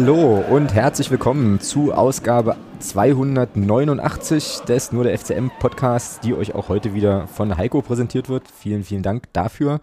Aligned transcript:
Hallo 0.00 0.44
und 0.48 0.74
herzlich 0.74 1.10
willkommen 1.10 1.58
zu 1.58 1.92
Ausgabe 1.92 2.54
289 2.78 4.60
des 4.60 4.92
Nur 4.92 5.02
der 5.02 5.18
FCM 5.18 5.48
Podcasts, 5.58 6.20
die 6.20 6.34
euch 6.34 6.54
auch 6.54 6.68
heute 6.68 6.94
wieder 6.94 7.26
von 7.26 7.56
Heiko 7.58 7.82
präsentiert 7.82 8.28
wird. 8.28 8.44
Vielen, 8.48 8.84
vielen 8.84 9.02
Dank 9.02 9.24
dafür. 9.32 9.80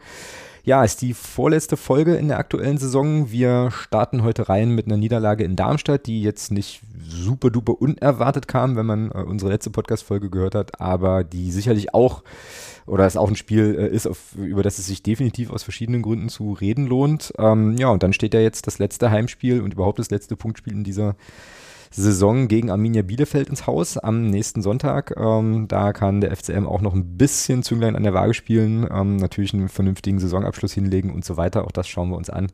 Ja, 0.66 0.84
ist 0.84 1.04
die 1.04 1.14
vorletzte 1.14 1.78
Folge 1.78 2.16
in 2.16 2.28
der 2.28 2.40
aktuellen 2.40 2.80
Saison. 2.80 3.30
Wir 3.30 3.70
starten 3.70 4.24
heute 4.24 4.50
rein 4.50 4.72
mit 4.72 4.88
einer 4.88 4.98
Niederlage 4.98 5.44
in 5.44 5.55
Darmstadt, 5.55 6.08
die 6.08 6.24
jetzt 6.24 6.52
nicht 6.52 6.82
super 7.08 7.52
duper 7.52 7.80
unerwartet 7.80 8.48
kam, 8.48 8.76
wenn 8.76 8.88
man 8.88 9.12
äh, 9.12 9.20
unsere 9.20 9.52
letzte 9.52 9.70
Podcast-Folge 9.70 10.32
gehört 10.32 10.55
hat, 10.55 10.82
aber 10.82 11.24
die 11.24 11.52
sicherlich 11.52 11.94
auch 11.94 12.24
oder 12.88 13.05
es 13.05 13.16
auch 13.16 13.30
ein 13.30 13.36
Spiel 13.36 13.76
äh, 13.78 13.96
ist, 13.96 14.08
auf, 14.08 14.34
über 14.36 14.64
das 14.64 14.80
es 14.80 14.88
sich 14.88 15.04
definitiv 15.04 15.52
aus 15.52 15.62
verschiedenen 15.62 16.02
Gründen 16.02 16.30
zu 16.30 16.54
reden 16.54 16.88
lohnt. 16.88 17.32
Ähm, 17.38 17.77
ja, 17.77 17.90
und 17.90 18.02
dann 18.02 18.12
steht 18.12 18.34
ja 18.34 18.40
jetzt 18.40 18.66
das 18.66 18.80
letzte 18.80 19.12
Heimspiel 19.12 19.62
und 19.62 19.76
überhaupt 19.76 20.00
das 20.00 20.10
letzte 20.10 20.36
Punktspiel 20.36 20.74
in 20.74 20.84
dieser 20.84 21.16
Saison 21.95 22.48
gegen 22.48 22.70
Arminia 22.70 23.02
Bielefeld 23.02 23.49
ins 23.49 23.67
Haus 23.67 23.98
am 23.98 24.27
nächsten 24.27 24.62
Sonntag. 24.62 25.16
Ähm, 25.17 25.67
da 25.67 25.94
kann 25.94 26.21
der 26.21 26.35
FCM 26.35 26.68
auch 26.68 26.82
noch 26.82 26.93
ein 26.93 27.18
bisschen 27.18 27.63
Zünglein 27.63 27.96
an 27.96 28.04
der 28.04 28.13
Waage 28.13 28.34
spielen, 28.34 28.88
ähm, 28.91 29.15
natürlich 29.15 29.54
einen 29.54 29.70
vernünftigen 29.70 30.20
Saisonabschluss 30.20 30.73
hinlegen 30.73 31.13
und 31.13 31.23
so 31.23 31.38
weiter. 31.38 31.66
Auch 31.66 31.71
das 31.71 31.88
schauen 31.88 32.10
wir 32.10 32.18
uns 32.18 32.29
an. 32.29 32.51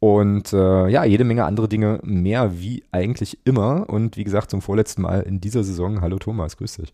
Und 0.00 0.52
äh, 0.52 0.88
ja, 0.88 1.04
jede 1.04 1.24
Menge 1.24 1.44
andere 1.44 1.68
Dinge 1.68 2.00
mehr 2.02 2.60
wie 2.60 2.84
eigentlich 2.90 3.38
immer. 3.44 3.88
Und 3.88 4.16
wie 4.16 4.24
gesagt, 4.24 4.50
zum 4.50 4.60
vorletzten 4.60 5.02
Mal 5.02 5.20
in 5.20 5.40
dieser 5.40 5.64
Saison. 5.64 6.00
Hallo 6.00 6.18
Thomas, 6.18 6.56
grüß 6.56 6.76
dich. 6.76 6.92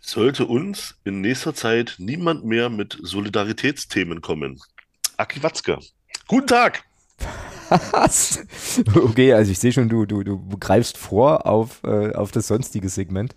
Sollte 0.00 0.46
uns 0.46 0.96
in 1.04 1.20
nächster 1.20 1.54
Zeit 1.54 1.94
niemand 1.98 2.44
mehr 2.44 2.70
mit 2.70 2.98
Solidaritätsthemen 3.02 4.20
kommen. 4.20 4.60
Aki 5.16 5.42
Watzke. 5.42 5.78
Guten 6.26 6.48
Tag! 6.48 6.82
Was? 7.92 8.44
okay, 8.94 9.32
also 9.32 9.50
ich 9.50 9.58
sehe 9.58 9.72
schon, 9.72 9.88
du, 9.88 10.06
du, 10.06 10.22
du 10.22 10.40
greifst 10.58 10.98
vor 10.98 11.46
auf, 11.46 11.80
äh, 11.84 12.12
auf 12.12 12.32
das 12.32 12.46
sonstige 12.48 12.88
Segment. 12.88 13.34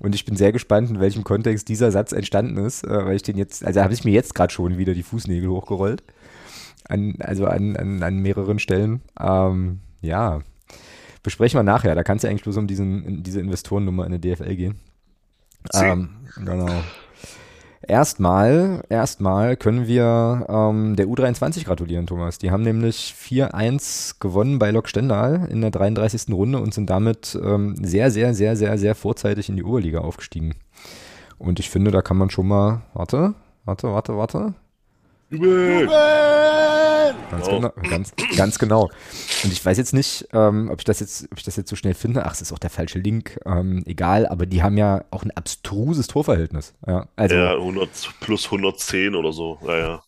Und 0.00 0.14
ich 0.14 0.24
bin 0.24 0.36
sehr 0.36 0.52
gespannt, 0.52 0.90
in 0.90 1.00
welchem 1.00 1.24
Kontext 1.24 1.68
dieser 1.68 1.92
Satz 1.92 2.12
entstanden 2.12 2.56
ist, 2.58 2.84
äh, 2.84 3.04
weil 3.04 3.16
ich 3.16 3.22
den 3.22 3.36
jetzt, 3.36 3.64
also 3.64 3.82
habe 3.82 3.92
ich 3.92 4.04
mir 4.04 4.12
jetzt 4.12 4.34
gerade 4.34 4.52
schon 4.52 4.78
wieder 4.78 4.94
die 4.94 5.02
Fußnägel 5.02 5.50
hochgerollt. 5.50 6.02
An, 6.88 7.16
also 7.20 7.46
an, 7.46 7.76
an, 7.76 8.02
an 8.02 8.18
mehreren 8.18 8.58
Stellen. 8.58 9.02
Ähm, 9.20 9.80
ja, 10.00 10.40
besprechen 11.22 11.58
wir 11.58 11.62
nachher. 11.62 11.94
Da 11.94 12.02
kann 12.02 12.16
es 12.16 12.22
ja 12.22 12.30
eigentlich 12.30 12.42
bloß 12.42 12.56
um 12.56 12.66
diesen, 12.66 13.22
diese 13.22 13.40
Investorennummer 13.40 14.06
in 14.06 14.18
der 14.18 14.36
DFL 14.36 14.56
gehen. 14.56 14.80
Ähm, 15.74 16.08
genau. 16.36 16.68
Erstmal, 17.86 18.84
erstmal 18.90 19.56
können 19.56 19.86
wir 19.86 20.46
ähm, 20.48 20.96
der 20.96 21.06
U23 21.06 21.64
gratulieren, 21.64 22.06
Thomas. 22.06 22.36
Die 22.36 22.50
haben 22.50 22.62
nämlich 22.62 23.14
4-1 23.18 24.16
gewonnen 24.20 24.58
bei 24.58 24.70
Lok 24.70 24.88
Stendal 24.88 25.48
in 25.50 25.62
der 25.62 25.70
33. 25.70 26.32
Runde 26.34 26.58
und 26.58 26.74
sind 26.74 26.90
damit 26.90 27.38
ähm, 27.42 27.76
sehr, 27.82 28.10
sehr, 28.10 28.34
sehr, 28.34 28.54
sehr, 28.56 28.76
sehr 28.76 28.94
vorzeitig 28.94 29.48
in 29.48 29.56
die 29.56 29.64
Oberliga 29.64 30.00
aufgestiegen. 30.00 30.56
Und 31.38 31.58
ich 31.58 31.70
finde, 31.70 31.90
da 31.90 32.02
kann 32.02 32.18
man 32.18 32.28
schon 32.28 32.48
mal, 32.48 32.82
warte, 32.92 33.34
warte, 33.64 33.88
warte, 33.88 34.16
warte. 34.16 34.54
Jubel! 35.30 35.88
Ganz, 37.30 37.48
oh. 37.48 37.60
genau, 37.60 37.72
ganz, 37.88 38.12
ganz 38.36 38.58
genau. 38.58 38.90
Und 39.44 39.52
ich 39.52 39.64
weiß 39.64 39.78
jetzt 39.78 39.94
nicht, 39.94 40.28
ähm, 40.32 40.68
ob 40.70 40.80
ich 40.80 40.84
das 40.84 41.00
jetzt, 41.00 41.28
ob 41.30 41.38
ich 41.38 41.44
das 41.44 41.56
jetzt 41.56 41.70
so 41.70 41.76
schnell 41.76 41.94
finde. 41.94 42.26
Ach, 42.26 42.32
es 42.32 42.42
ist 42.42 42.52
auch 42.52 42.58
der 42.58 42.70
falsche 42.70 42.98
Link. 42.98 43.38
Ähm, 43.46 43.82
egal, 43.86 44.26
aber 44.26 44.46
die 44.46 44.62
haben 44.62 44.76
ja 44.76 45.04
auch 45.10 45.22
ein 45.22 45.30
abstruses 45.30 46.08
Torverhältnis. 46.08 46.74
Ja, 46.86 47.08
also, 47.16 47.34
ja 47.34 47.52
100 47.52 47.88
plus 48.20 48.46
110 48.46 49.14
oder 49.14 49.32
so. 49.32 49.58
Ja, 49.66 49.78
ja. 49.78 50.02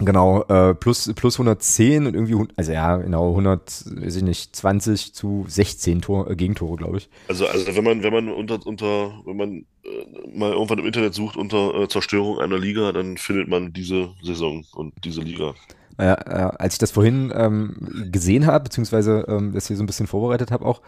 Genau, 0.00 0.42
äh, 0.44 0.74
plus, 0.74 1.12
plus 1.14 1.36
110 1.36 2.06
und 2.06 2.14
irgendwie, 2.14 2.52
also 2.56 2.72
ja, 2.72 2.96
genau, 2.96 3.30
100, 3.30 3.84
weiß 4.02 4.16
ich 4.16 4.22
nicht, 4.22 4.56
20 4.56 5.14
zu 5.14 5.44
16 5.48 6.02
Tor, 6.02 6.28
äh, 6.28 6.34
Gegentore, 6.34 6.76
glaube 6.76 6.98
ich. 6.98 7.08
Also, 7.28 7.46
also 7.46 7.76
wenn 7.76 7.84
man, 7.84 8.02
wenn 8.02 8.12
man 8.12 8.28
unter, 8.28 8.66
unter, 8.66 9.12
wenn 9.24 9.36
man 9.36 9.66
äh, 9.84 10.36
mal 10.36 10.52
irgendwann 10.52 10.80
im 10.80 10.86
Internet 10.86 11.14
sucht 11.14 11.36
unter 11.36 11.74
äh, 11.74 11.88
Zerstörung 11.88 12.40
einer 12.40 12.58
Liga, 12.58 12.90
dann 12.90 13.16
findet 13.16 13.48
man 13.48 13.72
diese 13.72 14.10
Saison 14.22 14.64
und 14.74 14.92
diese 15.04 15.20
Liga. 15.20 15.54
Ja, 15.98 16.14
äh, 16.14 16.56
als 16.58 16.74
ich 16.74 16.78
das 16.78 16.90
vorhin 16.90 17.32
ähm, 17.34 18.08
gesehen 18.10 18.46
habe, 18.46 18.64
beziehungsweise 18.64 19.24
ähm, 19.28 19.52
das 19.52 19.68
hier 19.68 19.76
so 19.76 19.84
ein 19.84 19.86
bisschen 19.86 20.08
vorbereitet 20.08 20.50
habe 20.50 20.66
auch, 20.66 20.80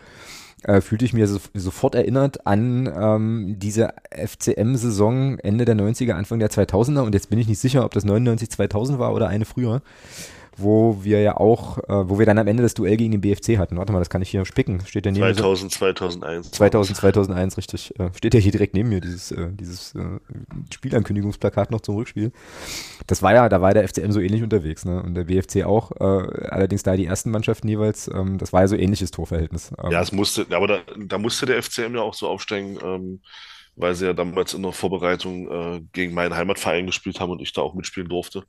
äh, 0.63 0.81
fühlte 0.81 1.05
ich 1.05 1.13
mir 1.13 1.29
so, 1.29 1.39
sofort 1.55 1.95
erinnert 1.95 2.47
an 2.47 2.93
ähm, 2.95 3.57
diese 3.59 3.95
FCM-Saison 4.11 5.39
Ende 5.39 5.65
der 5.65 5.77
90er, 5.77 6.13
Anfang 6.13 6.39
der 6.39 6.51
2000er 6.51 7.01
und 7.01 7.15
jetzt 7.15 7.31
bin 7.31 7.39
ich 7.39 7.49
nicht 7.49 7.59
sicher, 7.59 7.85
ob 7.85 7.93
das 7.93 8.05
99, 8.05 8.51
2000 8.51 8.99
war 8.99 9.15
oder 9.15 9.29
eine 9.29 9.45
früher 9.45 9.83
wo 10.57 10.99
wir 11.03 11.21
ja 11.21 11.37
auch, 11.37 11.79
äh, 11.79 12.09
wo 12.09 12.19
wir 12.19 12.27
dann 12.27 12.39
am 12.39 12.47
Ende 12.47 12.63
das 12.63 12.75
Duell 12.75 12.97
gegen 12.97 13.13
den 13.13 13.21
BFC 13.21 13.59
hatten. 13.59 13.77
Warte 13.77 13.93
mal, 13.93 13.99
das 13.99 14.09
kann 14.09 14.23
ich 14.23 14.31
hier 14.31 14.45
spicken. 14.47 14.81
Steht 14.87 15.05
ja 15.05 15.13
neben 15.13 15.35
2000, 15.35 15.73
so, 15.73 15.79
2001. 15.79 16.51
2000, 16.53 16.97
2001, 16.97 17.57
richtig. 17.59 17.99
Äh, 17.99 18.11
steht 18.17 18.35
ja 18.35 18.41
hier 18.41 18.53
direkt 18.53 18.75
neben 18.75 18.89
mir, 18.89 19.01
dieses, 19.01 19.31
äh, 19.33 19.49
dieses 19.53 19.95
äh, 19.95 20.19
Spielankündigungsplakat 20.73 21.71
noch 21.71 21.83
zum 21.83 21.97
Rückspiel. 21.97 22.33
Das 23.07 23.23
war 23.23 23.35
ja, 23.35 23.49
da 23.49 23.61
war 23.61 23.75
der 23.75 23.87
FCM 23.87 24.13
so 24.13 24.21
ähnlich 24.21 24.43
unterwegs, 24.43 24.85
ne? 24.85 25.03
Und 25.03 25.15
der 25.15 25.25
BFC 25.25 25.65
auch. 25.65 25.93
Äh, 25.93 26.49
allerdings 26.49 26.83
da 26.83 26.97
die 26.97 27.07
ersten 27.07 27.31
Mannschaften 27.31 27.69
jeweils, 27.69 28.09
ähm, 28.09 28.39
das 28.39 28.53
war 28.53 28.63
ja 28.63 28.69
so 28.69 28.77
ähnliches 28.77 29.11
Torverhältnis. 29.11 29.73
Ähm, 29.83 29.91
ja, 29.91 30.01
es 30.01 30.13
musste, 30.13 30.47
aber 30.51 30.67
da, 30.67 30.79
da 30.99 31.19
musste 31.19 31.47
der 31.47 31.63
FCM 31.63 31.95
ja 31.95 32.01
auch 32.01 32.15
so 32.15 32.29
aufsteigen, 32.29 32.79
ähm, 32.83 33.21
weil 33.77 33.95
sie 33.95 34.07
ja 34.07 34.15
damals 34.15 34.55
in 34.55 34.63
der 34.63 34.73
Vorbereitung 34.73 35.51
äh, 35.51 35.81
gegen 35.93 36.15
meinen 36.15 36.35
Heimatverein 36.35 36.87
gespielt 36.87 37.21
haben 37.21 37.31
und 37.31 37.43
ich 37.43 37.53
da 37.53 37.61
auch 37.61 37.75
mitspielen 37.75 38.09
durfte. 38.09 38.45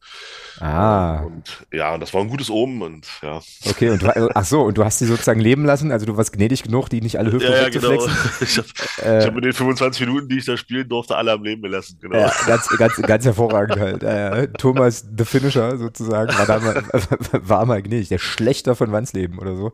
Ah. 0.62 1.20
Und 1.20 1.68
ja, 1.72 1.98
das 1.98 2.14
war 2.14 2.22
ein 2.22 2.30
gutes 2.30 2.50
Omen 2.50 2.82
und 2.82 3.08
ja. 3.22 3.42
Okay, 3.70 3.90
und 3.90 4.02
du, 4.02 4.08
äh, 4.08 4.30
ach 4.34 4.46
so, 4.46 4.62
und 4.62 4.78
du 4.78 4.86
hast 4.86 5.00
sie 5.00 5.06
sozusagen 5.06 5.42
leben 5.42 5.66
lassen, 5.66 5.92
also 5.92 6.06
du 6.06 6.16
warst 6.16 6.32
gnädig 6.32 6.64
genug, 6.64 6.90
die 6.90 7.02
nicht 7.02 7.20
alle 7.20 7.34
Hüften 7.34 7.52
ja, 7.52 7.64
ja, 7.64 7.70
genau. 7.70 8.08
Ich 8.42 8.58
habe 8.58 8.68
äh, 9.04 9.26
hab 9.26 9.36
mit 9.36 9.44
den 9.44 9.54
25 9.54 10.08
Minuten, 10.08 10.30
die 10.30 10.38
ich 10.38 10.46
da 10.46 10.56
spielen 10.56 10.88
durfte, 10.88 11.18
alle 11.18 11.34
am 11.34 11.44
Leben 11.44 11.62
gelassen, 11.62 11.98
genau. 12.02 12.18
Ja, 12.18 12.32
ganz, 12.46 12.70
ganz, 12.78 12.96
ganz 12.96 13.26
hervorragend 13.26 13.80
halt. 13.80 14.04
Äh, 14.04 14.48
Thomas, 14.58 15.06
the 15.18 15.26
Finisher 15.26 15.78
sozusagen, 15.78 16.38
war, 16.38 16.46
da 16.46 16.60
mal, 16.60 16.84
war 17.42 17.66
mal 17.66 17.82
gnädig, 17.82 18.08
der 18.08 18.20
Schlechter 18.20 18.76
von 18.76 18.94
Wandsleben 18.94 19.40
oder 19.40 19.58
so. 19.58 19.74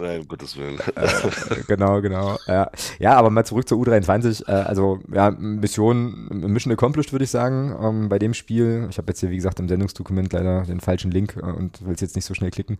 Nein, 0.00 0.20
um 0.20 0.28
Gottes 0.28 0.56
Willen. 0.56 0.78
Äh, 0.94 1.62
genau, 1.66 2.00
genau. 2.00 2.38
Ja. 2.46 2.70
ja, 3.00 3.14
aber 3.14 3.30
mal 3.30 3.44
zurück 3.44 3.68
zur 3.68 3.78
U23, 3.82 4.48
äh, 4.48 4.75
also 4.76 4.98
ja, 5.12 5.30
Mission, 5.30 6.28
Mission 6.28 6.72
accomplished, 6.72 7.12
würde 7.12 7.24
ich 7.24 7.30
sagen, 7.30 7.74
ähm, 7.82 8.08
bei 8.08 8.18
dem 8.18 8.34
Spiel. 8.34 8.86
Ich 8.90 8.98
habe 8.98 9.08
jetzt 9.08 9.20
hier, 9.20 9.30
wie 9.30 9.36
gesagt, 9.36 9.58
im 9.58 9.68
Sendungsdokument 9.68 10.32
leider 10.32 10.62
den 10.62 10.80
falschen 10.80 11.10
Link 11.10 11.36
äh, 11.36 11.40
und 11.40 11.84
will 11.86 11.94
es 11.94 12.00
jetzt 12.00 12.14
nicht 12.14 12.26
so 12.26 12.34
schnell 12.34 12.50
klicken. 12.50 12.76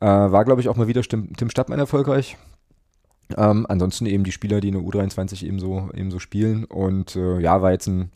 Äh, 0.00 0.06
war, 0.06 0.44
glaube 0.44 0.60
ich, 0.60 0.68
auch 0.68 0.76
mal 0.76 0.86
wieder 0.86 1.02
Tim, 1.02 1.34
Tim 1.34 1.50
Stadtmann 1.50 1.78
erfolgreich. 1.78 2.36
Ähm, 3.36 3.66
ansonsten 3.68 4.06
eben 4.06 4.24
die 4.24 4.32
Spieler, 4.32 4.60
die 4.60 4.68
in 4.68 4.74
der 4.74 4.82
U23 4.82 5.44
ebenso, 5.44 5.88
ebenso 5.94 6.18
spielen. 6.18 6.64
Und 6.64 7.16
äh, 7.16 7.40
ja, 7.40 7.62
war 7.62 7.72
jetzt 7.72 7.86
ein, 7.86 8.10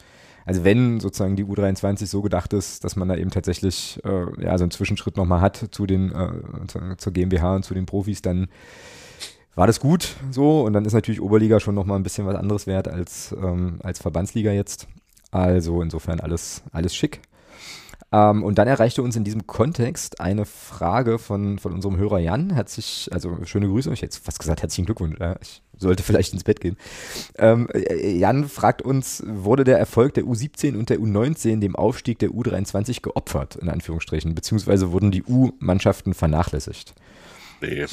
also 0.44 0.64
wenn 0.64 1.00
sozusagen 1.00 1.36
die 1.36 1.44
U23 1.44 2.06
so 2.06 2.20
gedacht 2.20 2.52
ist, 2.52 2.84
dass 2.84 2.96
man 2.96 3.08
da 3.08 3.16
eben 3.16 3.30
tatsächlich 3.30 4.00
äh, 4.04 4.42
ja, 4.42 4.58
so 4.58 4.64
einen 4.64 4.70
Zwischenschritt 4.70 5.16
nochmal 5.16 5.40
hat 5.40 5.68
zu 5.70 5.86
den, 5.86 6.12
äh, 6.12 6.96
zur 6.96 7.12
GmbH 7.12 7.56
und 7.56 7.64
zu 7.64 7.74
den 7.74 7.86
Profis, 7.86 8.20
dann 8.22 8.48
war 9.54 9.66
das 9.66 9.80
gut 9.80 10.16
so 10.30 10.62
und 10.62 10.72
dann 10.72 10.84
ist 10.84 10.92
natürlich 10.92 11.20
Oberliga 11.20 11.60
schon 11.60 11.74
nochmal 11.74 11.98
ein 11.98 12.02
bisschen 12.02 12.26
was 12.26 12.36
anderes 12.36 12.66
wert 12.66 12.88
als, 12.88 13.32
ähm, 13.32 13.78
als 13.82 14.00
Verbandsliga 14.00 14.52
jetzt. 14.52 14.88
Also 15.30 15.82
insofern 15.82 16.20
alles, 16.20 16.62
alles 16.72 16.94
schick. 16.94 17.20
Ähm, 18.12 18.44
und 18.44 18.58
dann 18.58 18.68
erreichte 18.68 19.02
uns 19.02 19.16
in 19.16 19.24
diesem 19.24 19.46
Kontext 19.46 20.20
eine 20.20 20.44
Frage 20.44 21.18
von, 21.18 21.58
von 21.58 21.72
unserem 21.72 21.96
Hörer 21.96 22.18
Jan. 22.18 22.52
Herzlich, 22.52 23.08
also 23.10 23.38
schöne 23.44 23.68
Grüße. 23.68 23.90
Ich 23.92 24.02
hätte 24.02 24.20
fast 24.20 24.38
gesagt, 24.38 24.60
herzlichen 24.60 24.84
Glückwunsch. 24.84 25.18
Ja, 25.18 25.36
ich 25.40 25.62
sollte 25.78 26.02
vielleicht 26.02 26.34
ins 26.34 26.44
Bett 26.44 26.60
gehen. 26.60 26.76
Ähm, 27.38 27.68
Jan 28.02 28.48
fragt 28.48 28.82
uns, 28.82 29.22
wurde 29.26 29.64
der 29.64 29.78
Erfolg 29.78 30.12
der 30.14 30.24
U17 30.24 30.76
und 30.76 30.90
der 30.90 30.98
U19 30.98 31.60
dem 31.60 31.74
Aufstieg 31.74 32.18
der 32.18 32.30
U23 32.30 33.00
geopfert, 33.00 33.56
in 33.56 33.70
Anführungsstrichen, 33.70 34.34
beziehungsweise 34.34 34.92
wurden 34.92 35.10
die 35.10 35.24
U-Mannschaften 35.24 36.12
vernachlässigt? 36.12 36.94
Nee. 37.62 37.86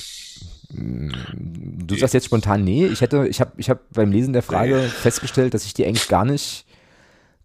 Du 0.71 1.95
sagst 1.95 2.13
jetzt 2.13 2.25
spontan 2.25 2.63
nee. 2.63 2.85
Ich 2.87 3.01
hätte, 3.01 3.27
ich 3.27 3.41
habe, 3.41 3.51
ich 3.57 3.69
habe 3.69 3.79
beim 3.91 4.11
Lesen 4.11 4.33
der 4.33 4.43
Frage 4.43 4.75
nee. 4.75 4.87
festgestellt, 4.87 5.53
dass 5.53 5.65
ich 5.65 5.73
die 5.73 5.85
eigentlich 5.85 6.07
gar 6.07 6.25
nicht, 6.25 6.65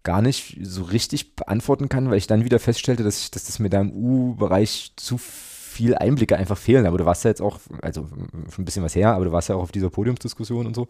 gar 0.03 0.21
nicht 0.21 0.59
so 0.61 0.83
richtig 0.83 1.35
beantworten 1.35 1.89
kann, 1.89 2.09
weil 2.09 2.17
ich 2.17 2.27
dann 2.27 2.45
wieder 2.45 2.59
feststellte, 2.59 3.03
dass, 3.03 3.21
ich, 3.21 3.31
dass 3.31 3.45
das 3.45 3.59
mir 3.59 3.69
da 3.69 3.81
im 3.81 3.91
U-Bereich 3.91 4.93
zu 4.95 5.17
viel 5.17 5.95
Einblicke 5.95 6.37
einfach 6.37 6.57
fehlen. 6.57 6.85
Aber 6.85 6.97
du 6.97 7.05
warst 7.05 7.23
ja 7.23 7.31
jetzt 7.31 7.41
auch, 7.41 7.59
also 7.81 8.07
schon 8.53 8.61
ein 8.61 8.65
bisschen 8.65 8.83
was 8.83 8.95
her, 8.95 9.13
aber 9.13 9.25
du 9.25 9.31
warst 9.31 9.49
ja 9.49 9.55
auch 9.55 9.63
auf 9.63 9.71
dieser 9.71 9.89
Podiumsdiskussion 9.89 10.67
und 10.67 10.75
so. 10.75 10.87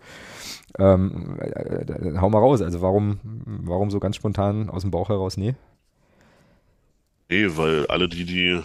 Ähm, 0.77 1.39
äh, 1.39 1.47
äh, 1.47 2.17
hau 2.19 2.29
mal 2.29 2.39
raus. 2.39 2.61
Also 2.61 2.81
warum, 2.81 3.19
warum 3.45 3.89
so 3.89 3.99
ganz 3.99 4.17
spontan 4.17 4.69
aus 4.69 4.81
dem 4.81 4.91
Bauch 4.91 5.09
heraus 5.09 5.37
nee? 5.37 5.55
Nee, 7.29 7.47
weil 7.55 7.87
alle 7.87 8.07
die, 8.07 8.25
die 8.25 8.61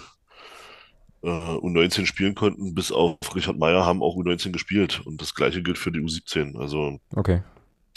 äh, 1.23 1.29
U19 1.29 2.07
spielen 2.07 2.35
konnten, 2.35 2.75
bis 2.75 2.93
auf 2.93 3.17
Richard 3.35 3.59
Meyer, 3.59 3.85
haben 3.85 4.03
auch 4.03 4.17
U19 4.17 4.53
gespielt. 4.53 5.03
Und 5.05 5.21
das 5.21 5.35
gleiche 5.35 5.63
gilt 5.63 5.79
für 5.79 5.93
die 5.93 6.01
U17. 6.01 6.59
Also 6.59 6.99
okay. 7.15 7.43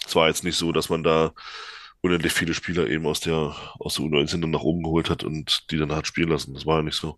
es 0.05 0.15
war 0.15 0.27
jetzt 0.27 0.43
nicht 0.43 0.57
so, 0.57 0.71
dass 0.71 0.89
man 0.89 1.03
da 1.03 1.33
unendlich 2.03 2.33
viele 2.33 2.53
Spieler 2.53 2.87
eben 2.87 3.07
aus 3.07 3.21
der, 3.21 3.55
aus 3.79 3.95
der 3.95 4.05
U19 4.05 4.41
dann 4.41 4.51
nach 4.51 4.61
oben 4.61 4.83
geholt 4.83 5.09
hat 5.09 5.23
und 5.23 5.71
die 5.71 5.77
dann 5.77 5.93
hat 5.93 6.05
spielen 6.05 6.27
lassen. 6.27 6.53
Das 6.53 6.65
war 6.65 6.77
ja 6.77 6.83
nicht 6.83 6.97
so. 6.97 7.17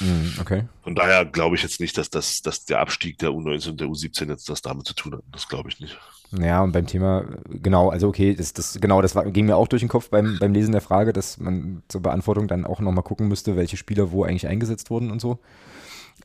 Mhm, 0.00 0.38
okay. 0.40 0.64
Von 0.82 0.94
daher 0.94 1.26
glaube 1.26 1.54
ich 1.54 1.62
jetzt 1.62 1.80
nicht, 1.80 1.98
dass, 1.98 2.08
das, 2.08 2.40
dass 2.40 2.64
der 2.64 2.80
Abstieg 2.80 3.18
der 3.18 3.28
U19 3.28 3.70
und 3.70 3.80
der 3.80 3.88
U17 3.88 4.30
jetzt 4.30 4.48
das 4.48 4.62
damit 4.62 4.86
zu 4.86 4.94
tun 4.94 5.12
hat. 5.14 5.22
Das 5.30 5.48
glaube 5.48 5.68
ich 5.68 5.80
nicht. 5.80 5.98
Ja, 6.40 6.62
und 6.62 6.72
beim 6.72 6.86
Thema, 6.86 7.26
genau, 7.50 7.90
also 7.90 8.08
okay, 8.08 8.34
das, 8.34 8.54
das, 8.54 8.78
genau, 8.80 9.02
das 9.02 9.14
war, 9.14 9.30
ging 9.30 9.44
mir 9.44 9.56
auch 9.56 9.68
durch 9.68 9.82
den 9.82 9.90
Kopf 9.90 10.08
beim, 10.08 10.38
beim 10.40 10.54
Lesen 10.54 10.72
der 10.72 10.80
Frage, 10.80 11.12
dass 11.12 11.38
man 11.38 11.82
zur 11.88 12.00
Beantwortung 12.00 12.48
dann 12.48 12.64
auch 12.64 12.80
nochmal 12.80 13.04
gucken 13.04 13.28
müsste, 13.28 13.56
welche 13.56 13.76
Spieler 13.76 14.12
wo 14.12 14.24
eigentlich 14.24 14.46
eingesetzt 14.46 14.88
wurden 14.88 15.10
und 15.10 15.20
so. 15.20 15.40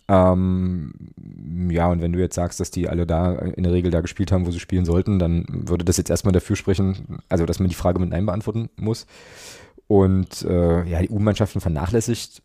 Ähm, 0.09 0.93
ja, 1.69 1.87
und 1.87 2.01
wenn 2.01 2.13
du 2.13 2.19
jetzt 2.19 2.35
sagst, 2.35 2.59
dass 2.59 2.71
die 2.71 2.87
alle 2.87 3.05
da 3.05 3.33
in 3.33 3.63
der 3.63 3.73
Regel 3.73 3.91
da 3.91 4.01
gespielt 4.01 4.31
haben, 4.31 4.45
wo 4.45 4.51
sie 4.51 4.59
spielen 4.59 4.85
sollten, 4.85 5.19
dann 5.19 5.45
würde 5.49 5.83
das 5.83 5.97
jetzt 5.97 6.09
erstmal 6.09 6.31
dafür 6.31 6.55
sprechen, 6.55 7.19
also 7.27 7.45
dass 7.45 7.59
man 7.59 7.67
die 7.67 7.75
Frage 7.75 7.99
mit 7.99 8.09
Nein 8.09 8.25
beantworten 8.25 8.69
muss. 8.77 9.05
Und 9.87 10.43
äh, 10.43 10.83
ja, 10.85 11.01
die 11.01 11.09
U-Mannschaften 11.09 11.61
vernachlässigt, 11.61 12.41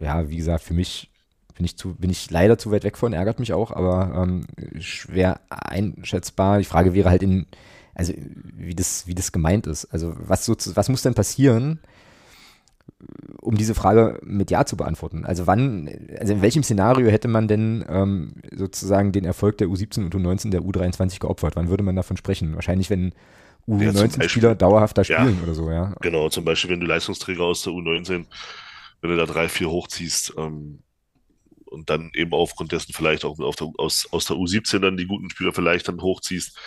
ja, 0.00 0.28
wie 0.28 0.36
gesagt, 0.36 0.64
für 0.64 0.74
mich 0.74 1.10
bin 1.54 1.66
ich, 1.66 1.76
zu, 1.76 1.94
bin 1.94 2.10
ich 2.10 2.30
leider 2.30 2.58
zu 2.58 2.70
weit 2.70 2.84
weg 2.84 2.96
von, 2.96 3.12
ärgert 3.12 3.38
mich 3.38 3.52
auch, 3.52 3.70
aber 3.72 4.12
ähm, 4.16 4.46
schwer 4.80 5.40
einschätzbar. 5.50 6.58
Die 6.58 6.64
Frage 6.64 6.94
wäre 6.94 7.10
halt 7.10 7.22
in, 7.22 7.46
also 7.94 8.14
wie 8.56 8.74
das, 8.74 9.06
wie 9.06 9.14
das 9.14 9.32
gemeint 9.32 9.66
ist. 9.66 9.86
Also 9.86 10.14
was, 10.16 10.44
so, 10.44 10.56
was 10.74 10.88
muss 10.88 11.02
denn 11.02 11.14
passieren, 11.14 11.80
um 13.40 13.56
diese 13.56 13.74
Frage 13.74 14.20
mit 14.22 14.50
Ja 14.50 14.64
zu 14.64 14.76
beantworten. 14.76 15.24
Also 15.24 15.46
wann, 15.46 15.90
also 16.18 16.32
in 16.34 16.42
welchem 16.42 16.62
Szenario 16.62 17.08
hätte 17.08 17.28
man 17.28 17.48
denn 17.48 17.84
ähm, 17.88 18.34
sozusagen 18.54 19.12
den 19.12 19.24
Erfolg 19.24 19.58
der 19.58 19.68
U17 19.68 20.04
und 20.04 20.14
U19 20.14 20.50
der 20.50 20.62
U23 20.62 21.18
geopfert? 21.18 21.56
Wann 21.56 21.68
würde 21.68 21.82
man 21.82 21.96
davon 21.96 22.16
sprechen? 22.16 22.54
Wahrscheinlich, 22.54 22.90
wenn 22.90 23.12
U19-Spieler 23.68 24.50
ja, 24.50 24.54
dauerhaft 24.54 24.98
da 24.98 25.04
spielen 25.04 25.36
ja, 25.38 25.42
oder 25.42 25.54
so, 25.54 25.70
ja. 25.70 25.94
Genau, 26.00 26.28
zum 26.28 26.44
Beispiel, 26.44 26.70
wenn 26.70 26.80
du 26.80 26.86
Leistungsträger 26.86 27.44
aus 27.44 27.62
der 27.62 27.72
U19, 27.72 28.26
wenn 29.00 29.10
du 29.10 29.16
da 29.16 29.26
drei, 29.26 29.48
vier 29.48 29.70
hochziehst, 29.70 30.34
ähm, 30.38 30.80
und 31.72 31.90
dann 31.90 32.10
eben 32.14 32.32
aufgrund 32.32 32.72
dessen 32.72 32.92
vielleicht 32.92 33.24
auch 33.24 33.36
der, 33.36 33.68
aus, 33.78 34.06
aus 34.10 34.26
der 34.26 34.36
U17 34.36 34.78
dann 34.80 34.96
die 34.96 35.06
guten 35.06 35.30
Spieler 35.30 35.52
vielleicht 35.52 35.88
dann 35.88 36.00
hochziehst, 36.00 36.58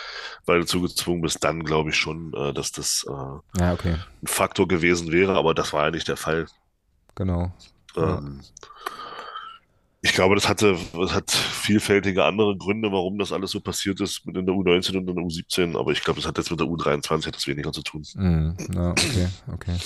weil 0.44 0.60
du 0.60 0.66
zugezwungen 0.66 1.22
bist, 1.22 1.42
dann 1.44 1.64
glaube 1.64 1.90
ich 1.90 1.96
schon, 1.96 2.34
äh, 2.34 2.52
dass 2.52 2.72
das 2.72 3.06
äh, 3.08 3.60
ja, 3.60 3.72
okay. 3.72 3.96
ein 4.22 4.26
Faktor 4.26 4.68
gewesen 4.68 5.12
wäre, 5.12 5.34
aber 5.36 5.54
das 5.54 5.72
war 5.72 5.84
ja 5.84 5.90
nicht 5.90 6.08
der 6.08 6.16
Fall. 6.16 6.46
Genau. 7.14 7.52
Ähm, 7.96 8.40
ja. 8.42 8.76
Ich 10.02 10.12
glaube, 10.12 10.36
das 10.36 10.48
hatte, 10.48 10.78
das 10.92 11.14
hat 11.14 11.30
vielfältige 11.30 12.24
andere 12.24 12.56
Gründe, 12.56 12.92
warum 12.92 13.18
das 13.18 13.32
alles 13.32 13.50
so 13.50 13.60
passiert 13.60 14.00
ist 14.00 14.24
mit 14.24 14.36
in 14.36 14.46
der 14.46 14.54
U19 14.54 14.98
und 14.98 15.08
in 15.08 15.16
der 15.16 15.24
U17, 15.24 15.76
aber 15.76 15.90
ich 15.90 16.04
glaube, 16.04 16.20
das 16.20 16.28
hat 16.28 16.38
jetzt 16.38 16.50
mit 16.50 16.60
der 16.60 16.66
U23 16.66 17.26
etwas 17.26 17.46
weniger 17.48 17.72
zu 17.72 17.82
tun. 17.82 18.04
Mm, 18.14 18.50
ja, 18.72 18.90
okay, 18.90 19.28
okay. 19.52 19.76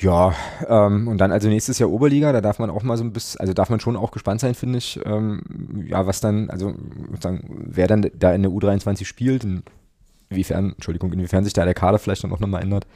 Ja, 0.00 0.32
ähm, 0.68 1.08
und 1.08 1.18
dann 1.18 1.32
also 1.32 1.48
nächstes 1.48 1.80
Jahr 1.80 1.90
Oberliga, 1.90 2.32
da 2.32 2.40
darf 2.40 2.60
man 2.60 2.70
auch 2.70 2.84
mal 2.84 2.96
so 2.96 3.02
ein 3.02 3.12
bisschen, 3.12 3.40
also 3.40 3.52
darf 3.52 3.68
man 3.68 3.80
schon 3.80 3.96
auch 3.96 4.12
gespannt 4.12 4.40
sein, 4.40 4.54
finde 4.54 4.78
ich, 4.78 5.00
ähm, 5.04 5.42
ja, 5.88 6.06
was 6.06 6.20
dann, 6.20 6.50
also 6.50 6.74
sagen, 7.20 7.64
wer 7.66 7.88
dann 7.88 8.08
da 8.14 8.32
in 8.32 8.42
der 8.42 8.52
U23 8.52 9.04
spielt, 9.04 9.44
inwiefern, 10.30 10.72
Entschuldigung, 10.74 11.12
inwiefern 11.12 11.42
sich 11.42 11.52
da 11.52 11.64
der 11.64 11.74
Kader 11.74 11.98
vielleicht 11.98 12.22
dann 12.22 12.32
auch 12.32 12.38
nochmal 12.38 12.62
ändert, 12.62 12.86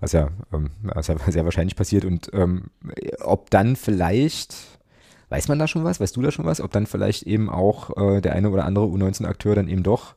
was 0.00 0.12
ja, 0.12 0.28
ähm, 0.52 0.70
was 0.82 1.08
ja 1.08 1.16
sehr 1.28 1.44
wahrscheinlich 1.44 1.76
passiert. 1.76 2.06
Und 2.06 2.30
ähm, 2.32 2.70
ob 3.20 3.50
dann 3.50 3.76
vielleicht, 3.76 4.54
weiß 5.28 5.48
man 5.48 5.58
da 5.58 5.68
schon 5.68 5.84
was, 5.84 6.00
weißt 6.00 6.16
du 6.16 6.22
da 6.22 6.30
schon 6.30 6.46
was, 6.46 6.62
ob 6.62 6.72
dann 6.72 6.86
vielleicht 6.86 7.24
eben 7.24 7.50
auch 7.50 7.94
äh, 7.98 8.22
der 8.22 8.32
eine 8.32 8.48
oder 8.48 8.64
andere 8.64 8.86
U19-Akteur 8.86 9.54
dann 9.54 9.68
eben 9.68 9.82
doch 9.82 10.14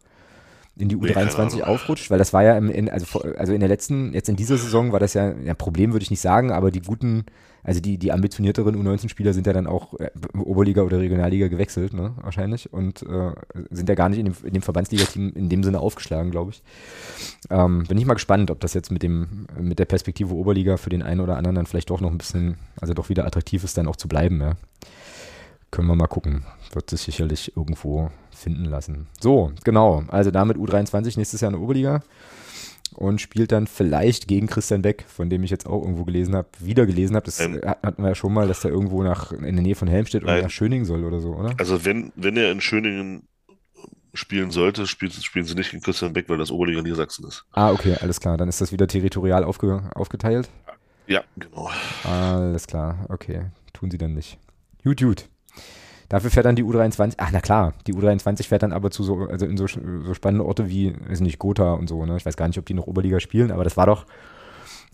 in 0.81 0.89
die 0.89 0.97
U23 0.97 1.55
nee, 1.55 1.63
aufrutscht, 1.63 2.09
weil 2.09 2.17
das 2.17 2.33
war 2.33 2.43
ja 2.43 2.57
im, 2.57 2.69
in, 2.69 2.89
also, 2.89 3.21
also 3.37 3.53
in 3.53 3.59
der 3.59 3.69
letzten, 3.69 4.13
jetzt 4.13 4.29
in 4.29 4.35
dieser 4.35 4.57
Saison 4.57 4.91
war 4.91 4.99
das 4.99 5.13
ja 5.13 5.29
ein 5.29 5.45
ja, 5.45 5.53
Problem, 5.53 5.93
würde 5.93 6.03
ich 6.03 6.09
nicht 6.09 6.21
sagen, 6.21 6.51
aber 6.51 6.71
die 6.71 6.81
guten, 6.81 7.25
also 7.63 7.79
die, 7.79 7.97
die 7.99 8.11
ambitionierteren 8.11 8.75
U19-Spieler 8.75 9.33
sind 9.33 9.45
ja 9.45 9.53
dann 9.53 9.67
auch 9.67 9.93
äh, 9.99 10.09
Oberliga 10.35 10.81
oder 10.81 10.99
Regionalliga 10.99 11.47
gewechselt, 11.47 11.93
ne, 11.93 12.13
wahrscheinlich, 12.21 12.73
und 12.73 13.03
äh, 13.03 13.31
sind 13.69 13.87
ja 13.87 13.95
gar 13.95 14.09
nicht 14.09 14.19
in 14.19 14.25
dem, 14.25 14.35
in 14.43 14.53
dem 14.53 14.63
Verbandsliga-Team 14.63 15.33
in 15.35 15.49
dem 15.49 15.63
Sinne 15.63 15.79
aufgeschlagen, 15.79 16.31
glaube 16.31 16.51
ich. 16.51 16.63
Ähm, 17.51 17.83
bin 17.87 17.97
ich 17.97 18.05
mal 18.05 18.15
gespannt, 18.15 18.49
ob 18.49 18.59
das 18.59 18.73
jetzt 18.73 18.91
mit 18.91 19.03
dem, 19.03 19.45
mit 19.59 19.77
der 19.77 19.85
Perspektive 19.85 20.33
Oberliga 20.33 20.77
für 20.77 20.89
den 20.89 21.03
einen 21.03 21.21
oder 21.21 21.37
anderen 21.37 21.55
dann 21.55 21.67
vielleicht 21.67 21.91
doch 21.91 22.01
noch 22.01 22.11
ein 22.11 22.17
bisschen, 22.17 22.55
also 22.79 22.93
doch 22.93 23.09
wieder 23.09 23.25
attraktiv 23.25 23.63
ist, 23.63 23.77
dann 23.77 23.87
auch 23.87 23.95
zu 23.95 24.07
bleiben, 24.07 24.41
ja. 24.41 24.55
Können 25.71 25.87
wir 25.87 25.95
mal 25.95 26.07
gucken. 26.07 26.43
Wird 26.73 26.89
sich 26.89 27.01
sicherlich 27.01 27.55
irgendwo 27.55 28.11
finden 28.35 28.65
lassen. 28.65 29.07
So, 29.19 29.51
genau. 29.63 30.03
Also 30.09 30.31
damit 30.31 30.57
U23 30.57 31.17
nächstes 31.17 31.41
Jahr 31.41 31.51
in 31.51 31.57
der 31.57 31.63
Oberliga 31.63 32.01
und 32.95 33.21
spielt 33.21 33.51
dann 33.51 33.67
vielleicht 33.67 34.27
gegen 34.27 34.47
Christian 34.47 34.81
Beck, 34.81 35.05
von 35.07 35.29
dem 35.29 35.43
ich 35.43 35.49
jetzt 35.49 35.65
auch 35.65 35.81
irgendwo 35.81 36.03
gelesen 36.03 36.35
habe, 36.35 36.49
wieder 36.59 36.85
gelesen 36.85 37.15
habe. 37.15 37.25
Das 37.25 37.39
ähm, 37.39 37.61
hatten 37.63 38.03
wir 38.03 38.09
ja 38.09 38.15
schon 38.15 38.33
mal, 38.33 38.47
dass 38.47 38.61
der 38.61 38.71
irgendwo 38.71 39.01
nach 39.03 39.31
in 39.31 39.55
der 39.55 39.63
Nähe 39.63 39.75
von 39.75 39.87
Helmstedt 39.87 40.23
oder 40.23 40.41
nach 40.41 40.49
Schöningen 40.49 40.85
soll 40.85 41.05
oder 41.05 41.19
so, 41.19 41.35
oder? 41.35 41.53
Also 41.57 41.85
wenn, 41.85 42.11
wenn 42.15 42.35
er 42.35 42.51
in 42.51 42.61
Schöningen 42.61 43.27
spielen 44.13 44.51
sollte, 44.51 44.87
spielt, 44.87 45.13
spielen 45.13 45.45
sie 45.45 45.55
nicht 45.55 45.71
gegen 45.71 45.81
Christian 45.81 46.11
Beck, 46.11 46.27
weil 46.27 46.37
das 46.37 46.51
Oberliga 46.51 46.81
Niedersachsen 46.81 47.25
ist. 47.27 47.45
Ah, 47.51 47.71
okay, 47.71 47.95
alles 48.01 48.19
klar. 48.19 48.37
Dann 48.37 48.49
ist 48.49 48.59
das 48.59 48.73
wieder 48.73 48.87
territorial 48.87 49.45
aufge, 49.45 49.89
aufgeteilt? 49.95 50.49
Ja, 51.07 51.23
genau. 51.37 51.69
Alles 52.03 52.67
klar, 52.67 53.05
okay. 53.09 53.45
Tun 53.73 53.89
sie 53.89 53.97
dann 53.97 54.13
nicht. 54.13 54.37
Gut, 54.83 54.99
gut. 54.99 55.29
Dafür 56.11 56.29
fährt 56.29 56.45
dann 56.45 56.57
die 56.57 56.65
U23, 56.65 57.13
ach 57.19 57.29
na 57.31 57.39
klar, 57.39 57.73
die 57.87 57.93
U23 57.93 58.45
fährt 58.45 58.63
dann 58.63 58.73
aber 58.73 58.91
zu 58.91 59.01
so, 59.01 59.27
also 59.29 59.45
in 59.45 59.55
so, 59.55 59.65
so 59.67 60.13
spannende 60.13 60.45
Orte 60.45 60.67
wie, 60.69 60.93
weiß 61.07 61.21
nicht, 61.21 61.39
Gotha 61.39 61.71
und 61.71 61.87
so, 61.87 62.05
ne? 62.05 62.17
Ich 62.17 62.25
weiß 62.25 62.35
gar 62.35 62.49
nicht, 62.49 62.59
ob 62.59 62.65
die 62.65 62.73
noch 62.73 62.85
Oberliga 62.85 63.21
spielen, 63.21 63.49
aber 63.49 63.63
das 63.63 63.77
war 63.77 63.85
doch 63.85 64.05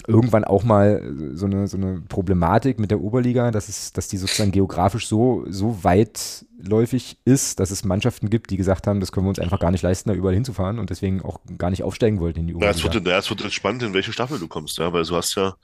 irgendwann 0.06 0.44
auch 0.44 0.64
mal 0.64 1.02
so 1.34 1.48
eine, 1.48 1.68
so 1.68 1.76
eine 1.76 2.04
Problematik 2.08 2.80
mit 2.80 2.92
der 2.92 3.02
Oberliga, 3.02 3.50
dass 3.50 3.68
es, 3.68 3.94
dass 3.94 4.10
die 4.10 4.18
sozusagen 4.18 4.52
geografisch 4.52 5.08
so, 5.08 5.44
so 5.50 5.84
weitläufig 5.84 7.18
ist, 7.26 7.60
dass 7.60 7.72
es 7.72 7.84
Mannschaften 7.84 8.30
gibt, 8.30 8.52
die 8.52 8.58
gesagt 8.58 8.86
haben, 8.86 9.00
das 9.00 9.12
können 9.12 9.26
wir 9.26 9.30
uns 9.30 9.40
einfach 9.40 9.60
gar 9.60 9.72
nicht 9.72 9.82
leisten, 9.82 10.10
da 10.10 10.16
überall 10.16 10.36
hinzufahren 10.36 10.78
und 10.78 10.92
deswegen 10.92 11.24
auch 11.24 11.40
gar 11.58 11.72
nicht 11.72 11.82
aufsteigen 11.82 12.20
wollten 12.20 12.42
in 12.42 12.48
die 12.48 12.54
Oberliga. 12.54 12.80
Ja, 12.80 12.88
es 12.90 12.94
wird, 12.94 13.08
ja, 13.08 13.18
es 13.18 13.30
wird 13.32 13.52
spannend, 13.52 13.82
in 13.82 13.96
welche 13.96 14.14
Staffel 14.14 14.38
du 14.38 14.48
kommst, 14.48 14.78
ja, 14.78 14.94
weil 14.94 15.04
du 15.04 15.16
hast 15.16 15.34
ja 15.34 15.56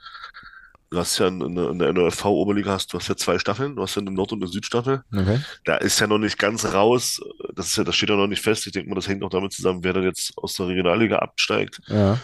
Du 0.94 1.00
hast 1.00 1.18
ja 1.18 1.28
in, 1.28 1.42
in 1.42 1.80
der 1.80 1.92
NOFV-Oberliga 1.92 2.70
hast 2.70 2.94
du 2.94 3.00
hast 3.00 3.08
ja 3.08 3.16
zwei 3.16 3.40
Staffeln, 3.40 3.76
du 3.76 3.82
hast 3.82 3.96
ja 3.96 4.02
eine 4.04 4.12
Nord- 4.12 4.32
und 4.32 4.44
eine 4.44 4.52
Südstaffel. 4.52 5.02
Okay. 5.12 5.40
Da 5.66 5.78
ist 5.78 6.00
ja 6.00 6.06
noch 6.06 6.20
nicht 6.20 6.38
ganz 6.38 6.72
raus, 6.72 7.20
das 7.56 7.70
ist 7.70 7.78
ja, 7.78 7.84
das 7.84 7.96
steht 7.96 8.10
ja 8.10 8.16
noch 8.16 8.28
nicht 8.28 8.44
fest. 8.44 8.68
Ich 8.68 8.74
denke 8.74 8.90
mal, 8.90 8.96
das 8.96 9.08
hängt 9.08 9.24
auch 9.24 9.32
damit 9.32 9.54
zusammen, 9.54 9.84
wer 9.84 9.94
dann 9.94 10.04
jetzt 10.04 10.34
aus 10.38 10.54
der 10.54 10.68
Regionalliga 10.68 11.18
absteigt. 11.18 11.82
Ja. 11.88 12.20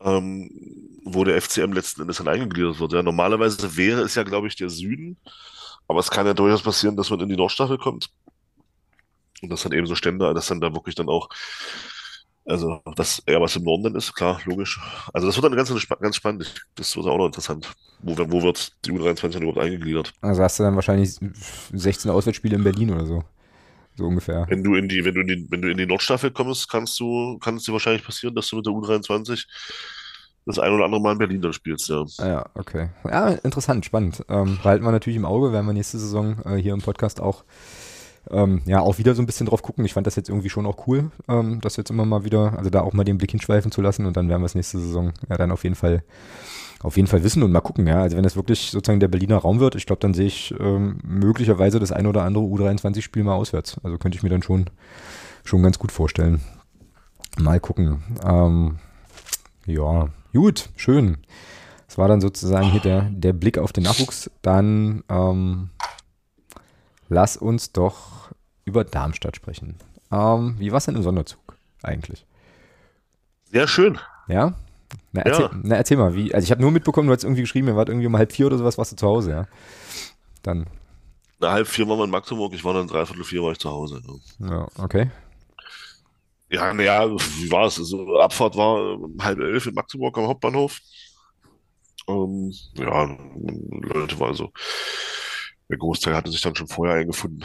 Ähm, 0.00 0.48
wo 1.04 1.24
der 1.24 1.42
FCM 1.42 1.72
letzten 1.72 2.02
Endes 2.02 2.18
dann 2.18 2.28
eingegliedert 2.28 2.78
wird. 2.78 2.92
Ja, 2.92 3.02
normalerweise 3.02 3.76
wäre 3.76 4.02
es 4.02 4.14
ja, 4.14 4.22
glaube 4.22 4.46
ich, 4.46 4.54
der 4.54 4.70
Süden, 4.70 5.16
aber 5.88 5.98
es 5.98 6.08
kann 6.08 6.24
ja 6.24 6.34
durchaus 6.34 6.62
passieren, 6.62 6.96
dass 6.96 7.10
man 7.10 7.18
in 7.18 7.28
die 7.28 7.36
Nordstaffel 7.36 7.78
kommt. 7.78 8.10
Und 9.42 9.50
das 9.50 9.64
dann 9.64 9.72
eben 9.72 9.88
so 9.88 9.96
Stände, 9.96 10.32
dass 10.34 10.46
dann 10.46 10.60
da 10.60 10.72
wirklich 10.72 10.94
dann 10.94 11.08
auch 11.08 11.30
also, 12.46 12.80
dass 12.96 13.22
er 13.24 13.40
was 13.40 13.56
im 13.56 13.64
Norden 13.64 13.84
dann 13.84 13.94
ist, 13.94 14.14
klar, 14.14 14.40
logisch. 14.44 14.78
Also, 15.12 15.26
das 15.26 15.36
wird 15.36 15.44
dann 15.44 15.56
ganz, 15.56 15.88
ganz 16.00 16.16
spannend. 16.16 16.54
Das 16.74 16.94
wird 16.96 17.06
auch 17.06 17.16
noch 17.16 17.26
interessant. 17.26 17.72
Wo, 18.00 18.16
wo 18.18 18.42
wird 18.42 18.72
die 18.84 18.92
U23 18.92 19.30
dann 19.30 19.42
überhaupt 19.42 19.58
eingegliedert? 19.58 20.12
Also, 20.20 20.42
hast 20.42 20.58
du 20.58 20.62
dann 20.62 20.74
wahrscheinlich 20.74 21.18
16 21.72 22.10
Auswärtsspiele 22.10 22.56
in 22.56 22.64
Berlin 22.64 22.90
oder 22.90 23.06
so. 23.06 23.24
So 23.96 24.06
ungefähr. 24.06 24.46
Wenn 24.48 24.62
du 24.62 24.74
in 24.74 24.88
die, 24.88 25.04
wenn 25.04 25.14
du 25.14 25.20
in 25.20 25.28
die, 25.28 25.46
wenn 25.50 25.62
du 25.62 25.70
in 25.70 25.78
die 25.78 25.86
Nordstaffel 25.86 26.32
kommst, 26.32 26.68
kannst 26.68 26.98
du, 26.98 27.38
kann 27.38 27.56
es 27.56 27.64
dir 27.64 27.72
wahrscheinlich 27.72 28.04
passieren, 28.04 28.34
dass 28.34 28.48
du 28.48 28.56
mit 28.56 28.66
der 28.66 28.72
U23 28.72 29.46
das 30.46 30.58
ein 30.58 30.72
oder 30.72 30.84
andere 30.84 31.00
Mal 31.00 31.12
in 31.12 31.18
Berlin 31.18 31.40
dann 31.40 31.52
spielst, 31.52 31.88
ja. 31.88 32.04
Ah 32.18 32.26
ja, 32.26 32.46
okay. 32.54 32.90
Ja, 33.04 33.28
interessant, 33.28 33.84
spannend. 33.86 34.22
Ähm, 34.28 34.58
behalten 34.62 34.84
wir 34.84 34.92
natürlich 34.92 35.16
im 35.16 35.24
Auge, 35.24 35.52
werden 35.52 35.66
wir 35.66 35.72
nächste 35.72 35.98
Saison 35.98 36.42
äh, 36.44 36.56
hier 36.56 36.74
im 36.74 36.82
Podcast 36.82 37.20
auch 37.20 37.44
ähm, 38.30 38.62
ja, 38.66 38.80
auch 38.80 38.98
wieder 38.98 39.14
so 39.14 39.22
ein 39.22 39.26
bisschen 39.26 39.46
drauf 39.46 39.62
gucken. 39.62 39.84
Ich 39.84 39.92
fand 39.92 40.06
das 40.06 40.16
jetzt 40.16 40.28
irgendwie 40.28 40.50
schon 40.50 40.66
auch 40.66 40.86
cool, 40.86 41.10
ähm, 41.28 41.60
das 41.60 41.76
jetzt 41.76 41.90
immer 41.90 42.04
mal 42.04 42.24
wieder, 42.24 42.56
also 42.56 42.70
da 42.70 42.82
auch 42.82 42.92
mal 42.92 43.04
den 43.04 43.18
Blick 43.18 43.30
hinschweifen 43.30 43.70
zu 43.70 43.82
lassen 43.82 44.06
und 44.06 44.16
dann 44.16 44.28
werden 44.28 44.42
wir 44.42 44.46
es 44.46 44.54
nächste 44.54 44.78
Saison 44.78 45.12
ja 45.28 45.36
dann 45.36 45.50
auf 45.50 45.64
jeden 45.64 45.76
Fall 45.76 46.02
auf 46.84 46.96
jeden 46.98 47.08
Fall 47.08 47.24
wissen 47.24 47.42
und 47.42 47.50
mal 47.50 47.62
gucken, 47.62 47.86
ja. 47.86 48.02
Also 48.02 48.16
wenn 48.16 48.24
das 48.24 48.36
wirklich 48.36 48.70
sozusagen 48.70 49.00
der 49.00 49.08
Berliner 49.08 49.38
Raum 49.38 49.58
wird, 49.58 49.74
ich 49.74 49.86
glaube, 49.86 50.00
dann 50.00 50.12
sehe 50.12 50.26
ich 50.26 50.54
ähm, 50.60 50.98
möglicherweise 51.02 51.80
das 51.80 51.92
ein 51.92 52.06
oder 52.06 52.24
andere 52.24 52.44
U23-Spiel 52.44 53.24
mal 53.24 53.34
auswärts. 53.34 53.80
Also 53.82 53.96
könnte 53.96 54.16
ich 54.18 54.22
mir 54.22 54.28
dann 54.28 54.42
schon, 54.42 54.66
schon 55.44 55.62
ganz 55.62 55.78
gut 55.78 55.92
vorstellen. 55.92 56.42
Mal 57.38 57.58
gucken. 57.58 58.02
Ähm, 58.22 58.78
ja, 59.64 60.10
gut, 60.34 60.68
schön. 60.76 61.16
Das 61.86 61.96
war 61.96 62.08
dann 62.08 62.20
sozusagen 62.20 62.70
hier 62.70 62.82
der, 62.82 63.08
der 63.10 63.32
Blick 63.32 63.56
auf 63.56 63.72
den 63.72 63.84
Nachwuchs. 63.84 64.30
Dann 64.42 65.04
ähm, 65.08 65.70
lass 67.08 67.36
uns 67.36 67.72
doch 67.72 68.30
über 68.64 68.84
Darmstadt 68.84 69.36
sprechen. 69.36 69.76
Ähm, 70.10 70.56
wie 70.58 70.70
war 70.70 70.78
es 70.78 70.84
denn 70.86 70.96
im 70.96 71.02
Sonderzug 71.02 71.56
eigentlich? 71.82 72.24
Sehr 73.50 73.68
schön. 73.68 73.98
Ja? 74.28 74.54
Na, 75.12 75.22
erzähl, 75.22 75.44
ja. 75.44 75.50
na, 75.62 75.76
erzähl 75.76 75.96
mal, 75.96 76.14
wie, 76.14 76.34
also 76.34 76.44
ich 76.44 76.50
habe 76.50 76.60
nur 76.60 76.70
mitbekommen, 76.70 77.08
du 77.08 77.14
hast 77.14 77.24
irgendwie 77.24 77.42
geschrieben, 77.42 77.68
ihr 77.68 77.76
wart 77.76 77.88
irgendwie 77.88 78.06
um 78.06 78.16
halb 78.16 78.32
vier 78.32 78.46
oder 78.46 78.58
sowas, 78.58 78.78
warst 78.78 78.92
du 78.92 78.96
zu 78.96 79.06
Hause, 79.06 79.30
ja? 79.30 79.46
Dann. 80.42 80.66
Na, 81.40 81.52
halb 81.52 81.66
vier 81.66 81.88
war 81.88 81.96
wir 81.96 82.04
in 82.04 82.10
Magdeburg, 82.10 82.52
ich 82.54 82.64
war 82.64 82.74
dann 82.74 82.86
dreiviertel 82.86 83.24
vier, 83.24 83.42
war 83.42 83.52
ich 83.52 83.58
zu 83.58 83.70
Hause. 83.70 84.00
Ja, 84.38 84.48
ja 84.48 84.68
okay. 84.78 85.10
Ja, 86.50 86.72
naja, 86.72 87.10
wie 87.10 87.50
war 87.50 87.66
es? 87.66 87.78
Also, 87.78 88.18
Abfahrt 88.18 88.56
war 88.56 88.98
um 88.98 89.16
halb 89.22 89.38
elf 89.40 89.66
in 89.66 89.74
Magdeburg 89.74 90.16
am 90.18 90.28
Hauptbahnhof. 90.28 90.78
Ähm, 92.06 92.52
ja, 92.74 93.16
Leute 93.80 94.20
war 94.20 94.28
also, 94.28 94.52
der 95.68 95.78
Großteil 95.78 96.14
hatte 96.14 96.30
sich 96.30 96.42
dann 96.42 96.54
schon 96.54 96.68
vorher 96.68 96.96
eingefunden. 96.96 97.42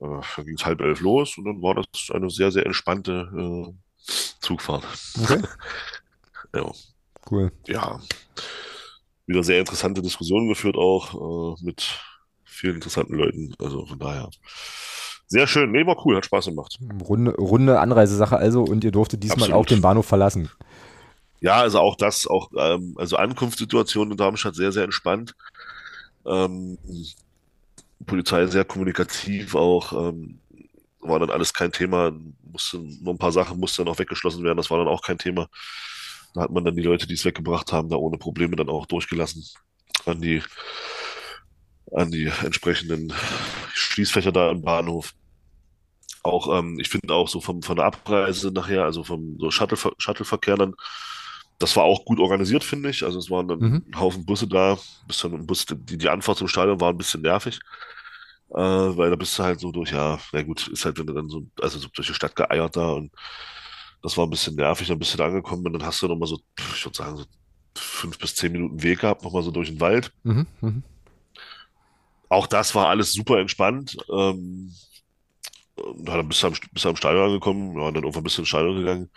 Äh, 0.00 0.20
dann 0.36 0.44
ging 0.44 0.56
es 0.56 0.64
halb 0.66 0.80
elf 0.80 1.00
los 1.00 1.38
und 1.38 1.44
dann 1.44 1.62
war 1.62 1.74
das 1.74 1.86
eine 2.12 2.30
sehr, 2.30 2.52
sehr 2.52 2.66
entspannte 2.66 3.28
äh, 3.36 3.72
Zugfahrt. 4.40 4.84
Okay. 5.22 5.42
Ja, 6.54 6.70
Cool. 7.30 7.50
ja, 7.66 7.98
wieder 9.26 9.42
sehr 9.42 9.60
interessante 9.60 10.02
Diskussionen 10.02 10.48
geführt 10.48 10.76
auch 10.76 11.56
äh, 11.56 11.64
mit 11.64 11.98
vielen 12.44 12.74
interessanten 12.74 13.14
Leuten. 13.14 13.54
Also 13.58 13.86
von 13.86 13.98
daher 13.98 14.28
sehr 15.28 15.46
schön. 15.46 15.72
Nee, 15.72 15.86
war 15.86 16.04
cool, 16.04 16.14
hat 16.16 16.26
Spaß 16.26 16.44
gemacht. 16.46 16.78
Runde, 17.08 17.34
runde 17.36 17.80
Anreisesache 17.80 18.36
also 18.36 18.62
und 18.64 18.84
ihr 18.84 18.92
durftet 18.92 19.22
diesmal 19.22 19.44
Absolut. 19.44 19.56
auch 19.56 19.66
den 19.66 19.80
Bahnhof 19.80 20.04
verlassen. 20.04 20.50
Ja, 21.40 21.56
also 21.56 21.78
auch 21.80 21.96
das, 21.96 22.26
auch 22.26 22.50
ähm, 22.56 22.94
also 22.98 23.16
Ankunftssituation 23.16 24.10
in 24.10 24.16
Darmstadt 24.18 24.54
sehr, 24.54 24.72
sehr 24.72 24.84
entspannt. 24.84 25.34
Ähm, 26.26 26.76
Polizei 28.04 28.46
sehr 28.46 28.64
kommunikativ 28.64 29.54
auch, 29.54 29.92
ähm, 29.92 30.40
war 31.00 31.18
dann 31.18 31.30
alles 31.30 31.52
kein 31.52 31.72
Thema. 31.72 32.12
Musste, 32.42 32.78
nur 32.78 33.14
ein 33.14 33.18
paar 33.18 33.32
Sachen 33.32 33.58
mussten 33.58 33.84
dann 33.84 33.92
auch 33.92 33.98
weggeschlossen 33.98 34.44
werden, 34.44 34.56
das 34.56 34.70
war 34.70 34.78
dann 34.78 34.88
auch 34.88 35.02
kein 35.02 35.18
Thema. 35.18 35.48
Da 36.34 36.42
hat 36.42 36.50
man 36.50 36.64
dann 36.64 36.76
die 36.76 36.82
Leute, 36.82 37.06
die 37.06 37.14
es 37.14 37.24
weggebracht 37.24 37.72
haben, 37.72 37.90
da 37.90 37.96
ohne 37.96 38.18
Probleme 38.18 38.56
dann 38.56 38.68
auch 38.68 38.86
durchgelassen 38.86 39.44
an 40.06 40.20
die, 40.20 40.42
an 41.92 42.10
die 42.10 42.30
entsprechenden 42.42 43.12
Schließfächer 43.74 44.32
da 44.32 44.50
im 44.50 44.62
Bahnhof. 44.62 45.14
Auch, 46.22 46.58
ähm, 46.58 46.78
ich 46.80 46.88
finde 46.88 47.14
auch 47.14 47.28
so 47.28 47.40
vom, 47.40 47.62
von 47.62 47.76
der 47.76 47.86
Abreise 47.86 48.52
nachher, 48.52 48.84
also 48.84 49.02
vom 49.04 49.36
so 49.38 49.50
Shuttle, 49.50 49.76
Shuttleverkehr 49.98 50.56
dann, 50.56 50.74
das 51.62 51.76
war 51.76 51.84
auch 51.84 52.04
gut 52.04 52.18
organisiert, 52.18 52.64
finde 52.64 52.90
ich. 52.90 53.02
Also 53.04 53.18
es 53.18 53.30
waren 53.30 53.48
dann 53.48 53.58
Mhm. 53.60 53.84
ein 53.88 54.00
Haufen 54.00 54.26
Busse 54.26 54.46
da, 54.48 54.78
bis 55.06 55.18
dann 55.20 55.34
ein 55.34 55.46
Bus, 55.46 55.64
die, 55.66 55.96
die 55.96 56.08
Anfahrt 56.08 56.38
zum 56.38 56.48
Stadion 56.48 56.80
war 56.80 56.90
ein 56.90 56.98
bisschen 56.98 57.22
nervig. 57.22 57.60
Äh, 58.50 58.56
weil 58.58 59.08
da 59.10 59.16
bist 59.16 59.38
du 59.38 59.42
halt 59.44 59.60
so 59.60 59.72
durch, 59.72 59.92
ja, 59.92 60.18
na 60.32 60.42
gut, 60.42 60.68
ist 60.68 60.84
halt, 60.84 60.98
wenn 60.98 61.06
du 61.06 61.14
dann 61.14 61.28
so, 61.28 61.46
also 61.60 61.78
so 61.78 61.88
durch 61.88 62.08
die 62.08 62.14
Stadt 62.14 62.36
geeiert 62.36 62.76
da 62.76 62.92
und 62.92 63.10
das 64.02 64.16
war 64.18 64.26
ein 64.26 64.30
bisschen 64.30 64.56
nervig, 64.56 64.88
dann 64.88 64.98
bist 64.98 65.14
du 65.14 65.18
da 65.18 65.26
angekommen 65.26 65.64
und 65.64 65.72
dann 65.72 65.84
hast 65.84 66.02
du 66.02 66.08
nochmal 66.08 66.28
so, 66.28 66.38
ich 66.74 66.84
würde 66.84 66.96
sagen, 66.98 67.16
so 67.16 67.24
fünf 67.78 68.18
bis 68.18 68.34
zehn 68.34 68.52
Minuten 68.52 68.82
Weg 68.82 69.00
gehabt, 69.00 69.22
nochmal 69.22 69.42
so 69.42 69.50
durch 69.50 69.68
den 69.68 69.80
Wald. 69.80 70.12
Mhm. 70.24 70.46
Mhm. 70.60 70.82
Auch 72.28 72.46
das 72.46 72.74
war 72.74 72.88
alles 72.88 73.12
super 73.12 73.38
entspannt. 73.38 73.96
Ähm, 74.10 74.74
und 75.76 76.04
dann 76.06 76.28
bist 76.28 76.42
du 76.42 76.48
am, 76.48 76.54
bist 76.72 76.84
du 76.84 76.88
am 76.90 76.96
Stadion 76.96 77.24
angekommen, 77.26 77.76
ja, 77.78 77.86
und 77.86 77.94
dann 77.94 78.02
irgendwann 78.02 78.24
bist 78.24 78.36
du 78.36 78.42
ins 78.42 78.48
Stadion 78.48 78.76
gegangen. 78.76 79.10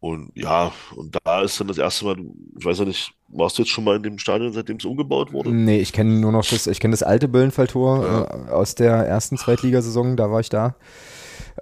Und 0.00 0.32
ja, 0.34 0.72
und 0.96 1.16
da 1.24 1.42
ist 1.42 1.60
dann 1.60 1.68
das 1.68 1.76
erste 1.76 2.06
Mal, 2.06 2.16
ich 2.58 2.64
weiß 2.64 2.78
ja 2.78 2.84
nicht, 2.86 3.12
warst 3.28 3.58
du 3.58 3.62
jetzt 3.62 3.70
schon 3.70 3.84
mal 3.84 3.96
in 3.96 4.02
dem 4.02 4.18
Stadion, 4.18 4.52
seitdem 4.52 4.78
es 4.78 4.84
umgebaut 4.86 5.32
wurde? 5.32 5.50
Nee, 5.52 5.78
ich 5.80 5.92
kenne 5.92 6.18
nur 6.18 6.32
noch 6.32 6.44
das, 6.46 6.66
ich 6.66 6.80
kenne 6.80 6.92
das 6.92 7.02
alte 7.02 7.28
Böllenfalltor 7.28 8.02
Ja. 8.04 8.22
äh, 8.22 8.50
aus 8.50 8.74
der 8.74 8.92
ersten 8.94 9.36
Zweitligasaison, 9.36 10.16
da 10.16 10.30
war 10.30 10.40
ich 10.40 10.48
da. 10.48 10.74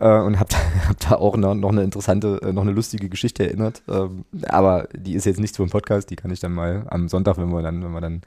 Äh, 0.01 0.21
und 0.21 0.39
habe 0.39 0.51
da, 0.51 0.57
hab 0.89 1.01
da 1.01 1.17
auch 1.17 1.37
noch, 1.37 1.55
noch 1.55 1.71
eine 1.73 1.83
interessante, 1.83 2.41
äh, 2.43 2.53
noch 2.53 2.63
eine 2.63 2.71
lustige 2.71 3.09
Geschichte 3.09 3.45
erinnert. 3.45 3.83
Ähm, 3.89 4.25
aber 4.49 4.89
die 4.97 5.15
ist 5.15 5.27
jetzt 5.27 5.41
nicht 5.41 5.55
so 5.57 5.65
im 5.65 5.71
Podcast, 5.71 6.09
die 6.11 6.17
kann 6.17 6.31
ich 6.31 6.39
dann 6.39 6.53
mal 6.53 6.87
am 6.91 7.09
Sonntag, 7.09 7.39
wenn 7.39 7.49
wir 7.51 7.63
dann, 7.63 7.83
wenn 7.83 7.91
wir 7.91 8.01
dann 8.01 8.23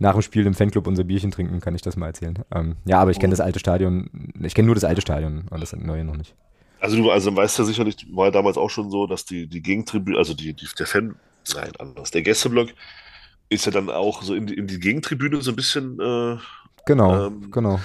nach 0.00 0.12
dem 0.14 0.22
Spiel 0.22 0.44
im 0.44 0.54
Fanclub 0.54 0.88
unser 0.88 1.04
Bierchen 1.04 1.30
trinken, 1.30 1.60
kann 1.60 1.74
ich 1.76 1.82
das 1.82 1.96
mal 1.96 2.08
erzählen. 2.08 2.40
Ähm, 2.52 2.76
ja, 2.84 2.98
aber 2.98 3.12
ich 3.12 3.20
kenne 3.20 3.30
das 3.30 3.40
alte 3.40 3.60
Stadion, 3.60 4.10
ich 4.42 4.54
kenne 4.54 4.66
nur 4.66 4.74
das 4.74 4.84
alte 4.84 5.00
Stadion 5.00 5.44
und 5.48 5.60
das 5.62 5.74
neue 5.74 6.04
noch 6.04 6.16
nicht. 6.16 6.34
Also 6.86 7.02
du 7.02 7.10
also 7.10 7.34
weißt 7.34 7.58
ja 7.58 7.64
sicherlich, 7.64 8.06
war 8.12 8.26
ja 8.26 8.30
damals 8.30 8.56
auch 8.56 8.70
schon 8.70 8.92
so, 8.92 9.08
dass 9.08 9.24
die, 9.24 9.48
die 9.48 9.60
Gegentribüne, 9.60 10.16
also 10.16 10.34
die, 10.34 10.54
die, 10.54 10.68
der 10.78 10.86
Fan, 10.86 11.16
nein, 11.54 11.72
anders, 11.80 12.12
der 12.12 12.22
Gästeblock 12.22 12.68
ist 13.48 13.66
ja 13.66 13.72
dann 13.72 13.90
auch 13.90 14.22
so 14.22 14.36
in 14.36 14.46
die, 14.46 14.54
in 14.54 14.68
die 14.68 14.78
Gegentribüne 14.78 15.42
so 15.42 15.50
ein 15.50 15.56
bisschen 15.56 15.98
äh, 15.98 16.36
Genau, 16.86 17.26
Ähm, 17.26 17.50
genau. 17.50 17.80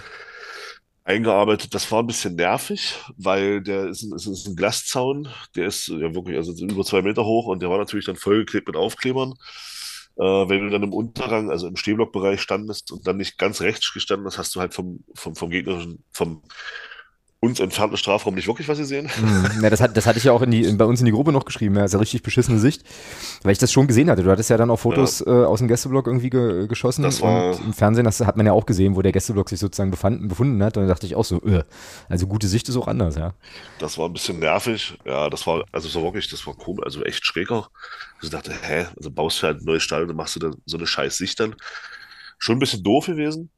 eingearbeitet. 1.03 1.73
Das 1.73 1.91
war 1.91 2.03
ein 2.03 2.07
bisschen 2.07 2.35
nervig, 2.35 2.95
weil 3.17 3.61
der 3.61 3.87
ist 3.87 4.03
ein, 4.03 4.15
ist 4.15 4.47
ein 4.47 4.55
Glaszaun, 4.55 5.27
der 5.55 5.65
ist 5.65 5.87
ja 5.87 6.13
wirklich 6.13 6.37
also 6.37 6.53
über 6.63 6.85
zwei 6.85 7.01
Meter 7.01 7.25
hoch 7.25 7.47
und 7.47 7.63
der 7.63 7.71
war 7.71 7.79
natürlich 7.79 8.05
dann 8.05 8.15
vollgeklebt 8.15 8.67
mit 8.67 8.77
Aufklebern. 8.77 9.33
Äh, 10.17 10.23
wenn 10.23 10.65
du 10.65 10.69
dann 10.69 10.83
im 10.83 10.93
Unterrang, 10.93 11.49
also 11.49 11.67
im 11.67 11.75
Stehblockbereich 11.75 12.39
standest 12.39 12.91
und 12.91 13.07
dann 13.07 13.17
nicht 13.17 13.39
ganz 13.39 13.61
rechts 13.61 13.91
gestanden 13.91 14.27
hast, 14.27 14.37
hast 14.37 14.55
du 14.55 14.59
halt 14.59 14.75
vom, 14.75 15.03
vom, 15.15 15.35
vom 15.35 15.49
gegnerischen, 15.49 16.03
vom 16.11 16.43
uns 17.41 17.59
entfernten 17.59 17.97
Strafraum 17.97 18.35
nicht 18.35 18.47
wirklich 18.47 18.67
was 18.67 18.77
gesehen. 18.77 19.09
Hm, 19.09 19.63
ja, 19.63 19.69
das, 19.71 19.81
hat, 19.81 19.97
das 19.97 20.05
hatte 20.05 20.19
ich 20.19 20.25
ja 20.25 20.31
auch 20.31 20.43
in 20.43 20.51
die, 20.51 20.63
in, 20.63 20.77
bei 20.77 20.85
uns 20.85 20.99
in 20.99 21.07
die 21.07 21.11
Gruppe 21.11 21.31
noch 21.31 21.43
geschrieben, 21.43 21.75
ja, 21.75 21.83
ist 21.83 21.93
ja 21.93 21.99
richtig 21.99 22.21
beschissene 22.21 22.59
Sicht, 22.59 22.83
weil 23.41 23.51
ich 23.51 23.57
das 23.57 23.71
schon 23.71 23.87
gesehen 23.87 24.11
hatte. 24.11 24.21
Du 24.21 24.29
hattest 24.29 24.51
ja 24.51 24.57
dann 24.57 24.69
auch 24.69 24.77
Fotos 24.77 25.21
äh, 25.21 25.29
aus 25.29 25.57
dem 25.57 25.67
Gästeblock 25.67 26.05
irgendwie 26.05 26.29
ge, 26.29 26.67
geschossen 26.67 27.01
Das 27.01 27.19
war- 27.19 27.55
und 27.55 27.65
im 27.65 27.73
Fernsehen 27.73 28.05
das 28.05 28.19
hat 28.19 28.37
man 28.37 28.45
ja 28.45 28.53
auch 28.53 28.67
gesehen, 28.67 28.95
wo 28.95 29.01
der 29.01 29.11
Gästeblock 29.11 29.49
sich 29.49 29.59
sozusagen 29.59 29.89
befanden, 29.89 30.27
befunden 30.27 30.63
hat 30.63 30.77
und 30.77 30.83
da 30.83 30.89
dachte 30.89 31.07
ich 31.07 31.15
auch 31.15 31.25
so, 31.25 31.41
äh, 31.43 31.63
also 32.09 32.27
gute 32.27 32.47
Sicht 32.47 32.69
ist 32.69 32.77
auch 32.77 32.87
anders, 32.87 33.15
ja. 33.15 33.33
Das 33.79 33.97
war 33.97 34.07
ein 34.07 34.13
bisschen 34.13 34.37
nervig. 34.37 34.99
Ja, 35.03 35.27
das 35.31 35.47
war, 35.47 35.65
also 35.71 35.91
war 35.95 36.03
wirklich, 36.03 36.29
das 36.29 36.45
war 36.45 36.53
komisch, 36.53 36.85
also 36.85 37.03
echt 37.03 37.25
schräg 37.25 37.49
auch. 37.49 37.71
Ich 38.21 38.29
dachte, 38.29 38.53
hä, 38.61 38.85
also 38.95 39.09
baust 39.09 39.41
du 39.41 39.47
halt 39.47 39.61
ein 39.61 39.65
neues 39.65 39.81
Stadion, 39.81 40.09
dann 40.09 40.17
machst 40.17 40.35
du 40.35 40.39
da 40.39 40.51
so 40.67 40.77
eine 40.77 40.85
scheiß 40.85 41.17
Sicht 41.17 41.39
dann. 41.39 41.55
Schon 42.37 42.57
ein 42.57 42.59
bisschen 42.59 42.83
doof 42.83 43.07
gewesen. 43.07 43.49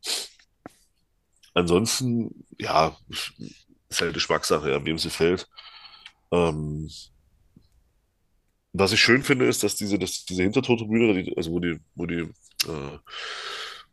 Ansonsten, 1.54 2.46
ja, 2.58 2.96
ist 3.94 4.02
halt 4.02 4.14
Geschmackssache, 4.14 4.72
ja, 4.72 4.86
wem 4.86 4.98
sie 4.98 5.10
fällt. 5.10 5.48
Ähm, 6.32 6.90
was 8.74 8.92
ich 8.92 9.00
schön 9.00 9.24
finde, 9.24 9.46
ist, 9.46 9.64
dass 9.64 9.76
diese, 9.76 10.00
dass 10.00 10.26
diese 10.26 10.44
Hintertortribüne, 10.44 11.32
also 11.38 11.52
wo 11.52 11.60
die, 11.60 11.80
wo 11.96 12.06
die 12.06 12.22
äh, 12.68 12.98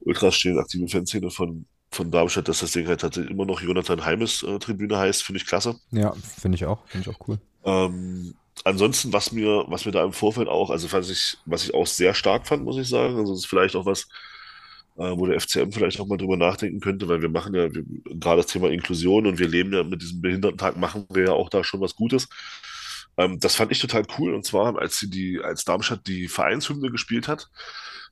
Ultras 0.00 0.36
stehen, 0.36 0.58
aktive 0.58 0.88
Fanszene 0.88 1.30
von, 1.30 1.66
von 1.90 2.10
Darmstadt, 2.10 2.48
dass 2.48 2.60
das 2.60 2.72
Ding 2.72 2.86
halt 2.88 3.02
tatsächlich 3.02 3.30
immer 3.30 3.44
noch 3.44 3.60
Jonathan 3.60 4.04
Heimes 4.04 4.42
äh, 4.42 4.58
Tribüne 4.58 4.96
heißt, 4.96 5.22
finde 5.22 5.38
ich 5.38 5.46
klasse. 5.46 5.78
Ja, 5.90 6.12
finde 6.12 6.56
ich 6.56 6.64
auch, 6.64 6.86
finde 6.86 7.10
ich 7.10 7.14
auch 7.14 7.28
cool. 7.28 7.38
Ähm, 7.64 8.34
ansonsten, 8.64 9.12
was 9.12 9.32
mir, 9.32 9.64
was 9.68 9.84
mir 9.84 9.92
da 9.92 10.02
im 10.02 10.14
Vorfeld 10.14 10.48
auch, 10.48 10.70
also 10.70 10.90
was 10.92 11.10
ich, 11.10 11.36
was 11.44 11.64
ich 11.64 11.74
auch 11.74 11.86
sehr 11.86 12.14
stark 12.14 12.46
fand, 12.46 12.64
muss 12.64 12.78
ich 12.78 12.88
sagen, 12.88 13.16
also 13.16 13.32
das 13.32 13.40
ist 13.40 13.50
vielleicht 13.50 13.76
auch 13.76 13.84
was, 13.84 14.08
wo 15.04 15.26
der 15.26 15.40
FCM 15.40 15.70
vielleicht 15.70 16.00
auch 16.00 16.06
mal 16.06 16.18
drüber 16.18 16.36
nachdenken 16.36 16.80
könnte, 16.80 17.08
weil 17.08 17.22
wir 17.22 17.30
machen 17.30 17.54
ja 17.54 17.72
wir, 17.72 17.84
gerade 18.04 18.42
das 18.42 18.46
Thema 18.46 18.70
Inklusion 18.70 19.26
und 19.26 19.38
wir 19.38 19.48
leben 19.48 19.72
ja 19.72 19.82
mit 19.82 20.02
diesem 20.02 20.20
Behindertentag, 20.20 20.76
machen 20.76 21.06
wir 21.10 21.24
ja 21.24 21.32
auch 21.32 21.48
da 21.48 21.64
schon 21.64 21.80
was 21.80 21.96
Gutes. 21.96 22.28
Ähm, 23.16 23.38
das 23.40 23.54
fand 23.54 23.72
ich 23.72 23.80
total 23.80 24.04
cool 24.18 24.34
und 24.34 24.44
zwar, 24.44 24.78
als 24.78 24.98
sie 24.98 25.08
die, 25.08 25.40
als 25.42 25.64
Darmstadt 25.64 26.06
die 26.06 26.28
Vereinshymne 26.28 26.90
gespielt 26.90 27.28
hat, 27.28 27.48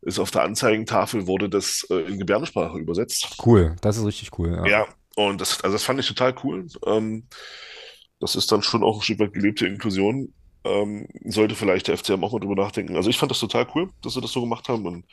ist 0.02 0.18
auf 0.18 0.30
der 0.30 0.42
Anzeigentafel 0.42 1.26
wurde 1.26 1.49
das 1.49 1.87
äh, 1.90 1.97
in 1.97 2.18
Gebärdensprache 2.18 2.78
übersetzt. 2.78 3.37
Cool, 3.45 3.76
das 3.80 3.97
ist 3.97 4.07
richtig 4.07 4.38
cool, 4.38 4.52
ja. 4.52 4.66
Ja, 4.66 4.87
und 5.16 5.40
das, 5.40 5.62
also 5.62 5.75
das 5.75 5.85
fand 5.85 6.00
ich 6.00 6.07
total 6.07 6.35
cool. 6.45 6.66
Ähm, 6.87 7.25
das 8.21 8.37
ist 8.37 8.50
dann 8.50 8.62
schon 8.62 8.83
auch 8.83 8.97
ein 8.99 9.02
Stück 9.02 9.18
weit 9.18 9.33
gelebte 9.33 9.66
Inklusion. 9.66 10.33
Ähm, 10.64 11.07
sollte 11.25 11.54
vielleicht 11.54 11.88
der 11.88 11.97
FCM 11.97 12.23
auch 12.25 12.33
mal 12.33 12.40
drüber 12.40 12.57
nachdenken. 12.57 12.97
Also 12.97 13.11
ich 13.11 13.18
fand 13.18 13.30
das 13.30 13.40
total 13.40 13.66
cool, 13.75 13.90
dass 14.02 14.14
sie 14.14 14.21
das 14.21 14.33
so 14.33 14.40
gemacht 14.40 14.68
haben 14.68 14.87
und 14.87 15.04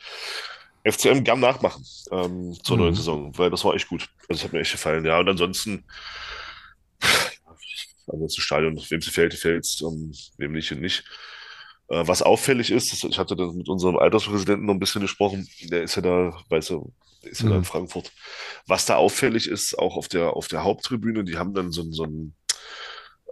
FCM 0.86 1.24
gern 1.24 1.40
nachmachen 1.40 1.84
ähm, 2.12 2.56
zur 2.62 2.76
Mhm. 2.76 2.82
neuen 2.84 2.94
Saison, 2.94 3.36
weil 3.38 3.50
das 3.50 3.64
war 3.64 3.74
echt 3.74 3.88
gut. 3.88 4.08
Also 4.28 4.40
es 4.40 4.44
hat 4.44 4.52
mir 4.52 4.60
echt 4.60 4.72
gefallen. 4.72 5.04
Ja, 5.04 5.18
und 5.18 5.28
ansonsten, 5.28 5.84
also 8.06 8.22
das 8.24 8.34
Stadion, 8.36 8.76
wem 8.88 8.98
es 8.98 9.06
gefällt, 9.06 9.32
gefällt 9.32 9.64
es, 9.64 9.80
ähm, 9.82 10.12
wem 10.38 10.52
nicht 10.52 10.70
und 10.72 10.80
nicht. 10.80 11.04
Äh, 11.88 12.06
was 12.06 12.22
auffällig 12.22 12.70
ist, 12.70 12.92
das, 12.92 13.04
ich 13.04 13.18
hatte 13.18 13.36
dann 13.36 13.56
mit 13.56 13.68
unserem 13.68 13.96
Alterspräsidenten 13.96 14.66
noch 14.66 14.74
ein 14.74 14.80
bisschen 14.80 15.02
gesprochen, 15.02 15.48
der 15.62 15.82
ist 15.82 15.96
ja 15.96 16.02
da, 16.02 16.36
weißt 16.48 16.70
du, 16.70 16.92
ist 17.22 17.42
ja 17.42 17.48
da 17.48 17.54
in 17.56 17.60
Mhm. 17.60 17.64
Frankfurt. 17.64 18.12
Was 18.66 18.86
da 18.86 18.96
auffällig 18.96 19.48
ist, 19.48 19.78
auch 19.78 19.96
auf 19.96 20.08
der, 20.08 20.34
auf 20.34 20.48
der 20.48 20.64
Haupttribüne, 20.64 21.24
die 21.24 21.36
haben 21.38 21.54
dann 21.54 21.72
so, 21.72 21.82
ein- 21.82 21.92
so 21.92 22.04
ein 22.04 22.34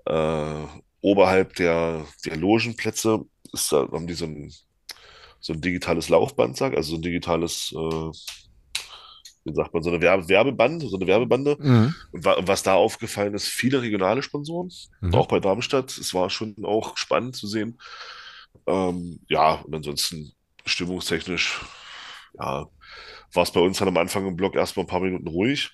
äh, 0.06 0.66
oberhalb 1.00 1.54
der, 1.56 2.06
der 2.24 2.36
Logenplätze 2.36 3.20
ist 3.52 3.72
da, 3.72 3.88
haben 3.92 4.06
die 4.06 4.14
so 4.14 4.24
ein, 4.26 4.52
so 5.44 5.52
ein 5.52 5.60
digitales 5.60 6.08
Laufband, 6.08 6.56
sag, 6.56 6.74
also 6.74 6.92
so 6.92 6.96
ein 6.96 7.02
digitales, 7.02 7.70
äh, 7.76 8.10
wie 9.44 9.54
sagt 9.54 9.74
man, 9.74 9.82
so 9.82 9.90
eine 9.90 10.00
Werbe 10.00 10.26
Werbeband, 10.26 10.82
so 10.88 10.96
eine 10.96 11.06
Werbebande. 11.06 11.58
Mhm. 11.60 11.94
Und 12.12 12.24
wa 12.24 12.36
was 12.40 12.62
da 12.62 12.74
aufgefallen 12.74 13.34
ist, 13.34 13.48
viele 13.48 13.82
regionale 13.82 14.22
Sponsoren, 14.22 14.72
Mhm. 15.02 15.14
auch 15.14 15.28
bei 15.28 15.40
Darmstadt. 15.40 15.98
Es 15.98 16.14
war 16.14 16.30
schon 16.30 16.56
auch 16.64 16.96
spannend 16.96 17.36
zu 17.36 17.46
sehen. 17.46 17.78
Ähm, 18.66 19.20
ja, 19.28 19.56
und 19.56 19.74
ansonsten 19.74 20.32
stimmungstechnisch, 20.64 21.60
ja, 22.40 22.66
war 23.34 23.42
es 23.42 23.50
bei 23.52 23.60
uns 23.60 23.76
dann 23.76 23.88
am 23.88 23.98
Anfang 23.98 24.26
im 24.26 24.36
Block 24.36 24.56
erstmal 24.56 24.84
ein 24.86 24.88
paar 24.88 25.00
Minuten 25.00 25.28
ruhig. 25.28 25.72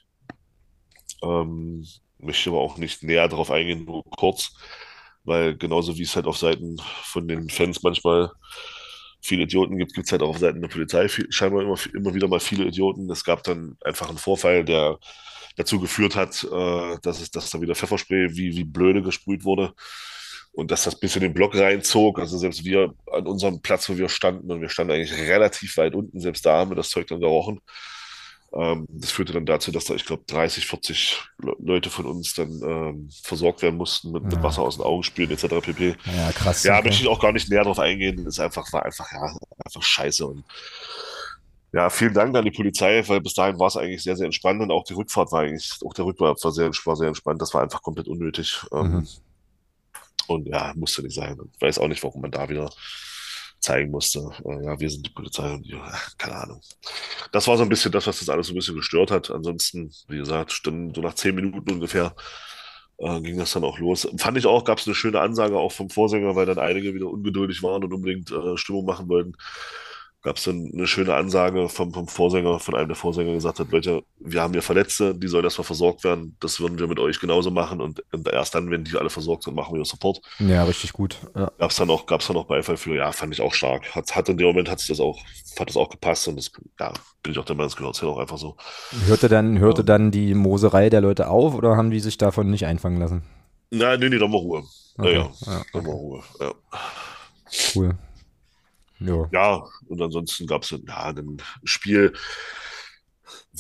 Ähm, 1.23 1.87
möchte 2.19 2.50
aber 2.50 2.59
auch 2.59 2.77
nicht 2.77 3.05
näher 3.05 3.29
darauf 3.29 3.53
eingehen, 3.53 3.85
nur 3.85 4.03
kurz, 4.03 4.53
weil 5.23 5.57
genauso 5.57 5.97
wie 5.97 6.03
es 6.03 6.17
halt 6.17 6.27
auf 6.27 6.39
Seiten 6.39 6.77
von 7.05 7.29
den 7.29 7.49
Fans 7.50 7.85
manchmal 7.85 8.33
viele 9.21 9.43
Idioten 9.43 9.77
gibt, 9.77 9.97
es 9.97 10.12
halt 10.12 10.23
auch 10.23 10.31
auf 10.31 10.39
Seiten 10.39 10.61
der 10.61 10.69
Polizei 10.69 11.09
viel, 11.09 11.31
scheinbar 11.31 11.62
immer, 11.62 11.77
immer 11.95 12.15
wieder 12.15 12.29
mal 12.29 12.41
viele 12.41 12.65
Idioten. 12.65 13.11
Es 13.11 13.25
gab 13.25 13.43
dann 13.43 13.77
einfach 13.85 14.09
einen 14.09 14.19
Vorfall, 14.19 14.65
der 14.65 14.99
dazu 15.57 15.81
geführt 15.81 16.17
hat, 16.17 16.45
äh, 16.45 16.99
dass, 17.03 17.21
es, 17.21 17.31
dass 17.31 17.50
da 17.50 17.61
wieder 17.61 17.75
Pfefferspray 17.75 18.29
wie, 18.31 18.57
wie 18.57 18.65
blöde 18.65 19.03
gesprüht 19.03 19.45
wurde 19.45 19.75
und 20.53 20.71
dass 20.71 20.85
das 20.85 20.99
bis 20.99 21.17
in 21.17 21.23
den 21.23 21.35
Block 21.35 21.55
reinzog. 21.55 22.19
Also 22.19 22.39
selbst 22.39 22.65
wir 22.65 22.95
an 23.12 23.27
unserem 23.27 23.61
Platz, 23.61 23.89
wo 23.89 23.97
wir 23.97 24.09
standen, 24.09 24.50
und 24.50 24.61
wir 24.61 24.69
standen 24.69 24.93
eigentlich 24.93 25.12
relativ 25.12 25.77
weit 25.77 25.95
unten, 25.95 26.21
selbst 26.21 26.45
da 26.45 26.59
haben 26.59 26.71
wir 26.71 26.77
das 26.77 26.91
Zeug 26.91 27.07
dann 27.07 27.21
gerochen. 27.21 27.61
Ähm, 28.52 28.87
das 28.90 29.12
führte 29.12 29.33
dann 29.33 29.47
dazu, 29.47 29.71
dass 29.71 29.85
da, 29.85 29.95
ich 29.95 30.04
glaube, 30.04 30.25
30, 30.26 30.66
40 30.66 31.23
Leute 31.59 31.88
von 31.88 32.07
uns 32.07 32.35
dann 32.35 32.61
ähm, 32.64 33.09
versorgt 33.23 33.62
werden 33.62 33.76
mussten 33.76 34.11
mit, 34.11 34.25
ja. 34.25 34.28
mit, 34.30 34.42
Wasser 34.42 34.62
aus 34.62 34.76
den 34.76 34.85
Augen 34.85 35.04
spülen 35.04 35.30
etc. 35.30 35.47
pp. 35.61 35.97
Ja, 36.16 36.33
krass. 36.33 36.64
Ja, 36.64 36.78
okay. 36.78 36.88
möchte 36.88 37.02
ich 37.02 37.09
auch 37.09 37.21
gar 37.21 37.33
nicht 37.33 37.49
näher 37.49 37.62
drauf 37.62 37.78
eingehen. 37.78 38.25
Das 38.25 38.35
ist 38.35 38.40
einfach, 38.40 38.73
war 38.73 38.85
einfach, 38.85 39.11
ja, 39.12 39.37
einfach 39.64 39.83
scheiße. 39.83 40.26
Und 40.26 40.45
ja, 41.73 41.88
vielen 41.90 42.14
Dank 42.14 42.37
an 42.37 42.45
die 42.45 42.50
Polizei, 42.50 43.07
weil 43.07 43.21
bis 43.21 43.35
dahin 43.35 43.59
war 43.61 43.69
es 43.69 43.76
eigentlich 43.76 44.02
sehr, 44.02 44.16
sehr 44.16 44.26
entspannt 44.26 44.61
und 44.61 44.73
auch 44.73 44.83
die 44.83 44.95
Rückfahrt 44.95 45.30
war 45.30 45.42
eigentlich, 45.42 45.73
auch 45.85 45.95
der 45.95 46.04
Rückfahrt 46.04 46.42
war 46.42 46.50
sehr, 46.50 46.71
war 46.85 46.97
sehr 46.97 47.09
entspannt. 47.09 47.40
Das 47.40 47.54
war 47.54 47.62
einfach 47.62 47.83
komplett 47.83 48.09
unnötig. 48.09 48.64
Ähm, 48.73 48.92
mhm. 48.92 49.09
Und 50.26 50.49
ja, 50.49 50.73
musste 50.75 51.02
nicht 51.02 51.14
sein. 51.14 51.38
Ich 51.54 51.62
weiß 51.62 51.78
auch 51.78 51.88
nicht, 51.88 52.02
warum 52.02 52.23
man 52.23 52.33
da 52.33 52.49
wieder 52.49 52.71
zeigen 53.61 53.90
musste. 53.90 54.31
Äh, 54.45 54.64
ja, 54.64 54.81
wir 54.81 54.90
sind 54.90 55.07
die 55.07 55.12
Polizei 55.12 55.52
und 55.52 55.67
ja, 55.67 55.93
keine 56.19 56.37
Ahnung. 56.37 56.61
Das 57.33 57.47
war 57.47 57.57
so 57.57 57.62
ein 57.62 57.69
bisschen 57.69 57.93
das, 57.93 58.07
was 58.07 58.19
das 58.19 58.29
alles 58.29 58.49
so 58.49 58.52
ein 58.52 58.57
bisschen 58.57 58.76
gestört 58.76 59.11
hat. 59.11 59.31
Ansonsten, 59.31 59.93
wie 60.09 60.19
gesagt, 60.19 60.52
stimmen 60.52 60.95
so 60.95 61.00
nach 61.00 61.14
zehn 61.14 61.35
Minuten 61.35 61.71
ungefähr 61.71 62.14
äh, 62.99 63.21
ging 63.21 63.38
das 63.38 63.52
dann 63.52 63.64
auch 63.64 63.79
los. 63.79 64.09
Fand 64.19 64.38
ich 64.38 64.47
auch, 64.47 64.64
gab 64.64 64.79
es 64.79 64.87
eine 64.87 64.95
schöne 64.95 65.21
Ansage 65.21 65.59
auch 65.59 65.73
vom 65.73 65.90
Vorsänger, 65.90 66.37
weil 66.37 66.47
dann 66.47 66.59
einige 66.59 66.95
wieder 66.95 67.07
ungeduldig 67.07 67.62
waren 67.62 67.85
und 67.85 67.93
unbedingt 67.93 68.31
äh, 68.31 68.57
Stimmung 68.57 68.85
machen 68.87 69.09
wollten 69.09 69.35
gab 70.23 70.37
es 70.37 70.45
dann 70.45 70.71
eine 70.73 70.87
schöne 70.87 71.15
Ansage 71.15 71.69
vom, 71.69 71.95
vom 71.95 72.07
Vorsänger, 72.07 72.59
von 72.59 72.75
einem 72.75 72.89
der 72.89 72.97
Vorsänger 72.97 73.33
gesagt 73.33 73.59
hat, 73.59 73.71
Leute, 73.71 74.03
wir 74.19 74.43
haben 74.43 74.53
hier 74.53 74.62
Verletzte, 74.62 75.15
die 75.15 75.29
sollen 75.29 75.45
erstmal 75.45 75.65
versorgt 75.65 76.05
werden. 76.05 76.37
Das 76.41 76.61
würden 76.61 76.79
wir 76.79 76.87
mit 76.89 76.99
euch 76.99 77.21
genauso 77.21 77.50
machen 77.50 77.81
und, 77.81 78.03
und 78.12 78.29
erst 78.29 78.55
dann, 78.55 78.71
wenn 78.71 78.85
die 78.85 78.97
alle 78.97 79.09
versorgt 79.09 79.45
sind, 79.45 79.55
machen 79.55 79.75
wir 79.75 79.85
Support. 79.85 80.21
Ja, 80.39 80.65
richtig 80.65 80.93
gut. 80.93 81.17
Ja. 81.35 81.50
Gab 81.59 81.71
es 81.71 81.77
dann 81.77 81.89
auch, 81.89 82.05
gab's 82.05 82.27
dann 82.27 82.37
auch 82.37 82.45
Beifall 82.45 82.77
für, 82.77 82.95
ja, 82.95 83.12
fand 83.12 83.33
ich 83.33 83.41
auch 83.41 83.55
stark. 83.55 83.95
Hat, 83.95 84.15
hat 84.15 84.29
in 84.29 84.37
dem 84.37 84.49
Moment 84.49 84.71
hat 84.71 84.87
das 84.89 85.00
auch, 85.00 85.19
hat 85.59 85.69
das 85.69 85.77
auch 85.77 85.89
gepasst 85.89 86.29
und 86.29 86.37
das, 86.37 86.50
ja, 86.79 86.93
bin 87.23 87.33
ich 87.33 87.39
auch 87.39 87.47
der 87.47 87.57
Meinung, 87.57 87.71
das 87.71 87.77
gehört 87.77 88.03
auch 88.03 88.19
einfach 88.19 88.39
so. 88.39 88.57
Hörte 89.07 89.29
dann, 89.29 89.59
hörte 89.59 89.81
ja. 89.81 89.87
dann 89.87 90.11
die 90.11 90.35
Moserei 90.35 90.91
der 90.91 91.00
Leute 91.00 91.29
auf 91.29 91.55
oder 91.55 91.77
haben 91.77 91.91
die 91.91 92.00
sich 92.00 92.19
davon 92.19 92.50
nicht 92.50 92.67
einfangen 92.67 93.00
lassen? 93.00 93.23
Nein, 93.71 94.00
nee, 94.00 94.11
nee, 94.11 94.19
dann 94.19 94.33
war 94.33 94.41
Ruhe. 94.41 94.65
Okay. 94.99 95.15
Ja, 95.15 95.19
ja, 95.19 95.31
ja 95.47 95.61
okay. 95.61 95.69
dann 95.73 95.87
war 95.87 95.95
Ruhe, 95.95 96.23
ja. 96.41 96.53
Cool. 97.75 97.95
Ja. 99.00 99.28
ja, 99.33 99.64
und 99.87 100.00
ansonsten 100.02 100.47
gab 100.47 100.62
es 100.62 100.71
ja, 100.71 100.78
ein 100.87 101.38
Spiel, 101.64 102.12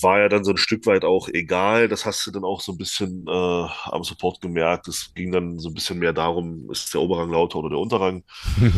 war 0.00 0.20
ja 0.20 0.28
dann 0.28 0.44
so 0.44 0.52
ein 0.52 0.56
Stück 0.56 0.86
weit 0.86 1.04
auch 1.04 1.28
egal. 1.28 1.88
Das 1.88 2.06
hast 2.06 2.26
du 2.26 2.30
dann 2.30 2.44
auch 2.44 2.60
so 2.60 2.72
ein 2.72 2.78
bisschen 2.78 3.26
äh, 3.26 3.66
am 3.86 4.04
Support 4.04 4.40
gemerkt. 4.40 4.88
Es 4.88 5.12
ging 5.14 5.32
dann 5.32 5.58
so 5.58 5.68
ein 5.68 5.74
bisschen 5.74 5.98
mehr 5.98 6.12
darum, 6.12 6.70
ist 6.70 6.92
der 6.94 7.00
Oberrang 7.00 7.30
lauter 7.30 7.58
oder 7.58 7.70
der 7.70 7.78
Unterrang. 7.78 8.22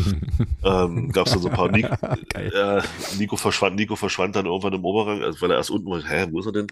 ähm, 0.64 1.11
Gab 1.12 1.26
es 1.26 1.33
dann 1.33 1.42
so 1.42 1.49
ein 1.49 1.54
paar 1.54 1.71
Nico, 1.71 1.95
äh, 2.35 2.83
Nico 3.19 3.37
verschwand, 3.37 3.76
Nico 3.76 3.97
verschwand 3.97 4.37
dann 4.37 4.47
irgendwann 4.47 4.75
im 4.75 4.85
Oberrang, 4.85 5.23
also 5.23 5.40
weil 5.40 5.50
er 5.50 5.59
erst 5.59 5.71
unten 5.71 5.90
war, 5.90 6.02
hä, 6.02 6.26
wo 6.31 6.40
ist 6.40 6.47
er 6.47 6.52
denn? 6.52 6.69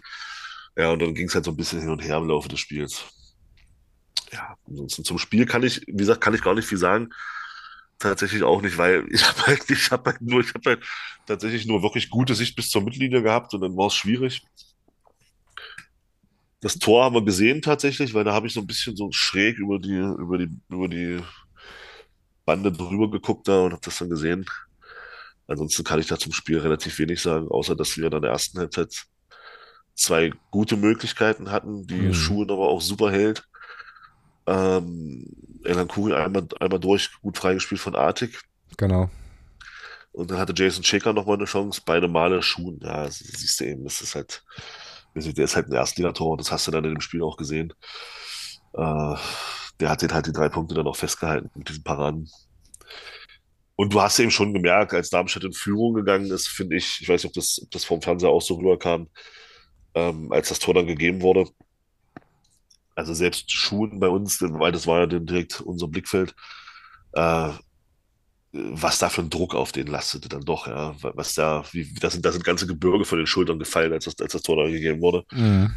Ja, 0.77 0.91
und 0.91 1.01
dann 1.01 1.13
ging 1.13 1.27
es 1.27 1.35
halt 1.35 1.45
so 1.45 1.51
ein 1.51 1.57
bisschen 1.57 1.81
hin 1.81 1.89
und 1.89 2.03
her 2.03 2.17
im 2.17 2.27
Laufe 2.27 2.49
des 2.49 2.59
Spiels. 2.59 3.03
Ja, 4.31 4.55
ansonsten 4.67 5.03
zum 5.03 5.17
Spiel 5.17 5.45
kann 5.45 5.63
ich, 5.63 5.81
wie 5.87 5.97
gesagt, 5.97 6.21
kann 6.21 6.33
ich 6.33 6.41
gar 6.41 6.55
nicht 6.55 6.67
viel 6.67 6.77
sagen 6.77 7.09
tatsächlich 8.01 8.43
auch 8.43 8.61
nicht, 8.61 8.77
weil 8.77 9.05
ich 9.09 9.23
habe 9.27 9.47
halt, 9.47 9.69
ich 9.69 9.91
habe 9.91 10.11
halt 10.11 10.21
nur, 10.21 10.41
ich 10.41 10.53
habe 10.53 10.71
halt 10.71 10.83
tatsächlich 11.25 11.65
nur 11.65 11.83
wirklich 11.83 12.09
gute 12.09 12.35
Sicht 12.35 12.55
bis 12.55 12.69
zur 12.69 12.81
Mittellinie 12.81 13.21
gehabt 13.21 13.53
und 13.53 13.61
dann 13.61 13.77
war 13.77 13.87
es 13.87 13.95
schwierig. 13.95 14.43
Das 16.61 16.77
Tor 16.77 17.05
haben 17.05 17.15
wir 17.15 17.25
gesehen 17.25 17.61
tatsächlich, 17.61 18.13
weil 18.13 18.23
da 18.23 18.33
habe 18.33 18.47
ich 18.47 18.53
so 18.53 18.59
ein 18.59 18.67
bisschen 18.67 18.95
so 18.95 19.11
schräg 19.11 19.57
über 19.57 19.79
die, 19.79 19.97
über 19.97 20.37
die, 20.37 20.49
über 20.69 20.87
die 20.87 21.19
Bande 22.45 22.71
drüber 22.71 23.09
geguckt 23.09 23.47
da 23.47 23.61
und 23.61 23.71
habe 23.71 23.81
das 23.83 23.97
dann 23.97 24.09
gesehen. 24.09 24.45
Ansonsten 25.47 25.83
kann 25.83 25.99
ich 25.99 26.07
da 26.07 26.17
zum 26.17 26.33
Spiel 26.33 26.59
relativ 26.59 26.99
wenig 26.99 27.21
sagen, 27.21 27.47
außer 27.49 27.75
dass 27.75 27.97
wir 27.97 28.09
dann 28.09 28.19
in 28.19 28.23
der 28.23 28.31
ersten 28.31 28.59
Halbzeit 28.59 29.05
zwei 29.95 30.31
gute 30.51 30.77
Möglichkeiten 30.77 31.51
hatten, 31.51 31.87
die 31.87 31.95
mhm. 31.95 32.13
Schuhe 32.13 32.43
aber 32.43 32.69
auch 32.69 32.81
super 32.81 33.11
hält. 33.11 33.43
Ähm, 34.45 35.25
Elan 35.63 35.87
Kugel 35.87 36.15
einmal, 36.15 36.47
einmal 36.59 36.79
durch, 36.79 37.09
gut 37.21 37.37
freigespielt 37.37 37.81
von 37.81 37.95
Artik. 37.95 38.41
Genau. 38.77 39.09
Und 40.11 40.29
dann 40.29 40.39
hatte 40.39 40.53
Jason 40.55 40.83
Shaker 40.83 41.13
nochmal 41.13 41.37
eine 41.37 41.45
Chance, 41.45 41.81
beide 41.85 42.07
Male 42.07 42.41
Schuhen. 42.41 42.79
Ja, 42.81 43.09
siehst 43.09 43.59
du 43.59 43.65
eben, 43.65 43.83
das 43.83 44.01
ist 44.01 44.15
halt, 44.15 44.43
der 45.15 45.45
ist 45.45 45.55
halt 45.55 45.67
ein 45.67 45.73
Erstligator, 45.73 46.37
das 46.37 46.51
hast 46.51 46.67
du 46.67 46.71
dann 46.71 46.83
in 46.83 46.95
dem 46.95 47.01
Spiel 47.01 47.23
auch 47.23 47.37
gesehen. 47.37 47.73
Äh, 48.73 49.15
der 49.79 49.89
hat 49.89 50.01
den 50.01 50.13
halt 50.13 50.27
die 50.27 50.33
drei 50.33 50.49
Punkte 50.49 50.75
dann 50.75 50.87
auch 50.87 50.95
festgehalten 50.95 51.49
mit 51.55 51.69
diesen 51.69 51.83
Paraden. 51.83 52.29
Und 53.75 53.93
du 53.93 54.01
hast 54.01 54.19
eben 54.19 54.31
schon 54.31 54.53
gemerkt, 54.53 54.93
als 54.93 55.09
Darmstadt 55.09 55.43
in 55.43 55.53
Führung 55.53 55.93
gegangen 55.93 56.29
ist, 56.29 56.47
finde 56.47 56.75
ich, 56.75 56.99
ich 57.01 57.09
weiß 57.09 57.23
nicht, 57.23 57.31
ob 57.31 57.33
das, 57.33 57.59
ob 57.63 57.71
das 57.71 57.83
vom 57.83 58.01
Fernseher 58.01 58.29
auch 58.29 58.41
so 58.41 58.55
rüberkam, 58.55 59.09
ähm, 59.95 60.31
als 60.31 60.49
das 60.49 60.59
Tor 60.59 60.73
dann 60.73 60.87
gegeben 60.87 61.21
wurde, 61.21 61.47
also 62.95 63.13
selbst 63.13 63.51
Schuhen 63.51 63.99
bei 63.99 64.09
uns, 64.09 64.41
weil 64.41 64.71
das 64.71 64.87
war 64.87 64.99
ja 64.99 65.05
direkt 65.05 65.61
unser 65.61 65.87
Blickfeld, 65.87 66.35
äh, 67.13 67.49
was 68.53 68.99
da 68.99 69.09
für 69.09 69.21
ein 69.21 69.29
Druck 69.29 69.55
auf 69.55 69.71
den 69.71 69.87
lastete 69.87 70.27
dann 70.27 70.43
doch, 70.43 70.67
ja. 70.67 70.95
Was 71.01 71.35
da, 71.35 71.63
wie, 71.71 71.93
das 71.93 72.13
sind, 72.13 72.25
da 72.25 72.31
sind 72.31 72.43
ganze 72.43 72.67
Gebirge 72.67 73.05
von 73.05 73.17
den 73.17 73.27
Schultern 73.27 73.59
gefallen, 73.59 73.93
als 73.93 74.05
das, 74.05 74.19
als 74.19 74.33
das 74.33 74.41
Tor 74.41 74.63
da 74.63 74.69
gegeben 74.69 75.01
wurde. 75.01 75.23
Mhm. 75.31 75.73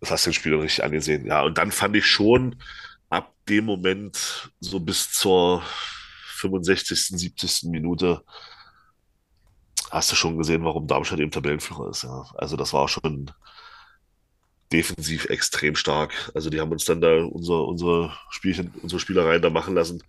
Das 0.00 0.10
hast 0.10 0.26
du 0.26 0.30
den 0.30 0.34
Spieler 0.34 0.60
richtig 0.60 0.84
angesehen, 0.84 1.26
ja. 1.26 1.42
Und 1.42 1.58
dann 1.58 1.72
fand 1.72 1.96
ich 1.96 2.06
schon 2.06 2.56
ab 3.10 3.34
dem 3.48 3.64
Moment 3.64 4.50
so 4.60 4.78
bis 4.78 5.12
zur 5.12 5.62
65., 6.36 7.08
70. 7.08 7.64
Minute 7.64 8.22
hast 9.90 10.10
du 10.10 10.16
schon 10.16 10.38
gesehen, 10.38 10.64
warum 10.64 10.86
Darmstadt 10.86 11.20
eben 11.20 11.30
Tabellenführer 11.30 11.90
ist, 11.90 12.04
ja. 12.04 12.24
Also 12.34 12.56
das 12.56 12.72
war 12.72 12.88
schon, 12.88 13.32
defensiv 14.72 15.26
extrem 15.26 15.76
stark. 15.76 16.30
Also 16.34 16.50
die 16.50 16.60
haben 16.60 16.72
uns 16.72 16.84
dann 16.84 17.00
da 17.00 17.24
unser, 17.24 17.66
unsere 17.66 18.12
Spielchen, 18.30 18.72
unsere 18.82 19.00
Spielereien 19.00 19.42
da 19.42 19.50
machen 19.50 19.74
lassen, 19.74 20.02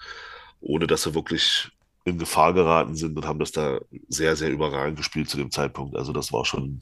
ohne 0.62 0.88
dass 0.88 1.04
sie 1.04 1.13
wirklich 1.13 1.69
in 2.06 2.17
Gefahr 2.17 2.54
geraten 2.54 2.95
sind 2.95 3.15
und 3.15 3.26
haben 3.26 3.39
das 3.39 3.52
da 3.52 3.80
sehr, 4.10 4.36
sehr 4.36 4.49
überragend 4.49 4.97
gespielt 4.97 5.30
zu 5.30 5.38
dem 5.38 5.52
Zeitpunkt. 5.52 5.95
Also 5.95 6.12
das 6.12 6.34
war 6.34 6.45
schon 6.45 6.82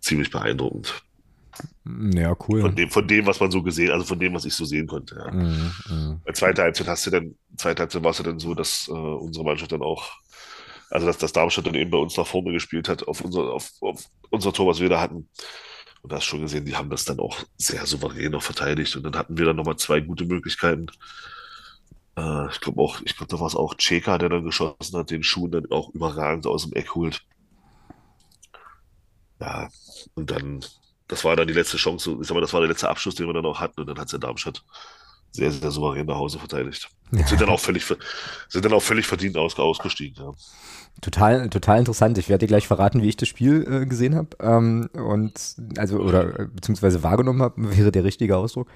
ziemlich 0.00 0.30
beeindruckend. 0.30 1.02
Ja, 2.14 2.36
cool. 2.48 2.60
Von 2.62 2.76
dem, 2.76 2.90
von 2.90 3.06
dem, 3.06 3.26
was 3.26 3.40
man 3.40 3.50
so 3.50 3.62
gesehen, 3.62 3.90
also 3.90 4.04
von 4.04 4.18
dem, 4.18 4.34
was 4.34 4.44
ich 4.44 4.54
so 4.54 4.64
sehen 4.64 4.86
konnte. 4.86 5.16
Ja. 5.16 5.30
Mhm, 5.30 5.72
mh. 5.88 6.20
Bei 6.24 6.32
zweiter 6.32 6.62
Halbzeit 6.62 6.86
hast 6.86 7.06
du 7.06 7.10
dann, 7.10 7.34
zweite 7.56 7.80
Halbzeit 7.80 8.02
war 8.02 8.12
es 8.12 8.18
ja 8.18 8.24
dann 8.24 8.38
so, 8.38 8.54
dass 8.54 8.88
äh, 8.88 8.92
unsere 8.92 9.44
Mannschaft 9.44 9.72
dann 9.72 9.82
auch, 9.82 10.10
also 10.90 11.06
dass 11.06 11.18
das 11.18 11.32
Darmstadt 11.32 11.66
dann 11.66 11.74
eben 11.74 11.90
bei 11.90 11.98
uns 11.98 12.16
nach 12.16 12.26
vorne 12.26 12.52
gespielt 12.52 12.88
hat, 12.88 13.06
auf 13.06 13.20
unser, 13.20 13.52
auf, 13.52 13.70
auf 13.80 14.04
unser 14.30 14.52
Tor, 14.52 14.68
was 14.68 14.80
wir 14.80 14.88
da 14.88 15.00
hatten. 15.00 15.28
Und 16.02 16.12
da 16.12 16.16
hast 16.16 16.24
schon 16.24 16.42
gesehen, 16.42 16.64
die 16.64 16.76
haben 16.76 16.90
das 16.90 17.04
dann 17.04 17.20
auch 17.20 17.38
sehr 17.58 17.86
souverän 17.86 18.32
noch 18.32 18.42
verteidigt. 18.42 18.96
Und 18.96 19.02
dann 19.02 19.16
hatten 19.16 19.36
wir 19.36 19.46
dann 19.46 19.56
nochmal 19.56 19.76
zwei 19.76 20.00
gute 20.00 20.24
Möglichkeiten. 20.24 20.86
Äh, 22.16 22.50
ich 22.50 22.60
glaube 22.60 22.80
auch, 22.80 23.00
ich 23.04 23.16
glaube, 23.16 23.30
da 23.30 23.40
war 23.40 23.46
es 23.46 23.56
auch 23.56 23.74
Cheka, 23.76 24.18
der 24.18 24.30
dann 24.30 24.44
geschossen 24.44 24.96
hat, 24.96 25.10
den 25.10 25.22
Schuh 25.22 25.48
dann 25.48 25.70
auch 25.70 25.90
überragend 25.90 26.46
aus 26.46 26.64
dem 26.64 26.72
Eck 26.72 26.94
holt. 26.94 27.22
Ja, 29.40 29.68
und 30.14 30.30
dann, 30.30 30.64
das 31.08 31.24
war 31.24 31.36
dann 31.36 31.48
die 31.48 31.54
letzte 31.54 31.76
Chance, 31.76 32.18
ich 32.20 32.26
sag 32.26 32.34
mal, 32.34 32.40
das 32.40 32.52
war 32.52 32.60
der 32.60 32.68
letzte 32.68 32.88
Abschluss, 32.88 33.14
den 33.14 33.26
wir 33.26 33.34
dann 33.34 33.46
auch 33.46 33.60
hatten. 33.60 33.80
Und 33.80 33.86
dann 33.86 33.98
hat 33.98 34.06
es 34.06 34.10
der 34.12 34.20
Darmstadt 34.20 34.62
sehr, 35.32 35.50
sehr 35.50 35.70
souverän 35.70 36.06
nach 36.06 36.16
Hause 36.16 36.38
verteidigt. 36.38 36.88
Ja. 37.12 37.26
Sind 37.26 37.40
dann 37.40 37.48
auch 37.48 37.60
völlig, 37.60 37.84
sind 38.48 38.64
dann 38.64 38.72
auch 38.72 38.82
völlig 38.82 39.06
verdient 39.06 39.36
aus, 39.36 39.58
ausgestiegen. 39.58 40.22
Ja. 40.22 40.32
Total, 41.00 41.48
total 41.48 41.78
interessant. 41.78 42.18
Ich 42.18 42.28
werde 42.28 42.44
dir 42.44 42.48
gleich 42.48 42.66
verraten, 42.66 43.02
wie 43.02 43.08
ich 43.08 43.16
das 43.16 43.28
Spiel 43.28 43.66
äh, 43.66 43.86
gesehen 43.86 44.14
habe. 44.14 44.28
Ähm, 44.40 44.90
und 44.92 45.32
also, 45.78 45.98
oder 45.98 46.40
äh, 46.40 46.46
beziehungsweise 46.46 47.02
wahrgenommen 47.02 47.42
habe, 47.42 47.54
wäre 47.76 47.90
der 47.90 48.04
richtige 48.04 48.36
Ausdruck. 48.36 48.68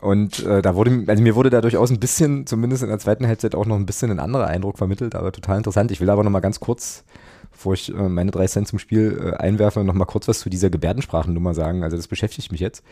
Und 0.00 0.44
äh, 0.44 0.60
da 0.60 0.74
wurde, 0.74 1.04
also 1.06 1.22
mir 1.22 1.34
wurde 1.34 1.48
da 1.48 1.62
durchaus 1.62 1.90
ein 1.90 1.98
bisschen, 1.98 2.46
zumindest 2.46 2.82
in 2.82 2.90
der 2.90 2.98
zweiten 2.98 3.26
Halbzeit, 3.26 3.54
auch 3.54 3.64
noch 3.64 3.76
ein 3.76 3.86
bisschen 3.86 4.10
ein 4.10 4.20
anderer 4.20 4.46
Eindruck 4.46 4.76
vermittelt, 4.76 5.14
aber 5.14 5.32
total 5.32 5.56
interessant. 5.56 5.90
Ich 5.90 6.00
will 6.00 6.10
aber 6.10 6.22
noch 6.22 6.30
mal 6.30 6.40
ganz 6.40 6.60
kurz, 6.60 7.04
bevor 7.50 7.72
ich 7.72 7.88
äh, 7.88 8.08
meine 8.08 8.30
drei 8.30 8.46
Cent 8.46 8.68
zum 8.68 8.78
Spiel 8.78 9.18
äh, 9.18 9.36
einwerfe, 9.36 9.82
noch 9.82 9.94
mal 9.94 10.04
kurz 10.04 10.28
was 10.28 10.40
zu 10.40 10.50
dieser 10.50 10.68
Gebärdensprachennummer 10.68 11.54
sagen. 11.54 11.82
Also 11.82 11.96
das 11.96 12.08
beschäftigt 12.08 12.52
mich 12.52 12.60
jetzt. 12.60 12.82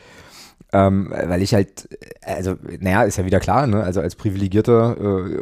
Ähm, 0.74 1.12
weil 1.12 1.40
ich 1.40 1.54
halt, 1.54 1.88
also, 2.22 2.56
naja, 2.80 3.04
ist 3.04 3.16
ja 3.16 3.24
wieder 3.24 3.38
klar, 3.38 3.68
ne? 3.68 3.84
Also 3.84 4.00
als 4.00 4.16
privilegierter, 4.16 4.96
äh, 4.98 5.38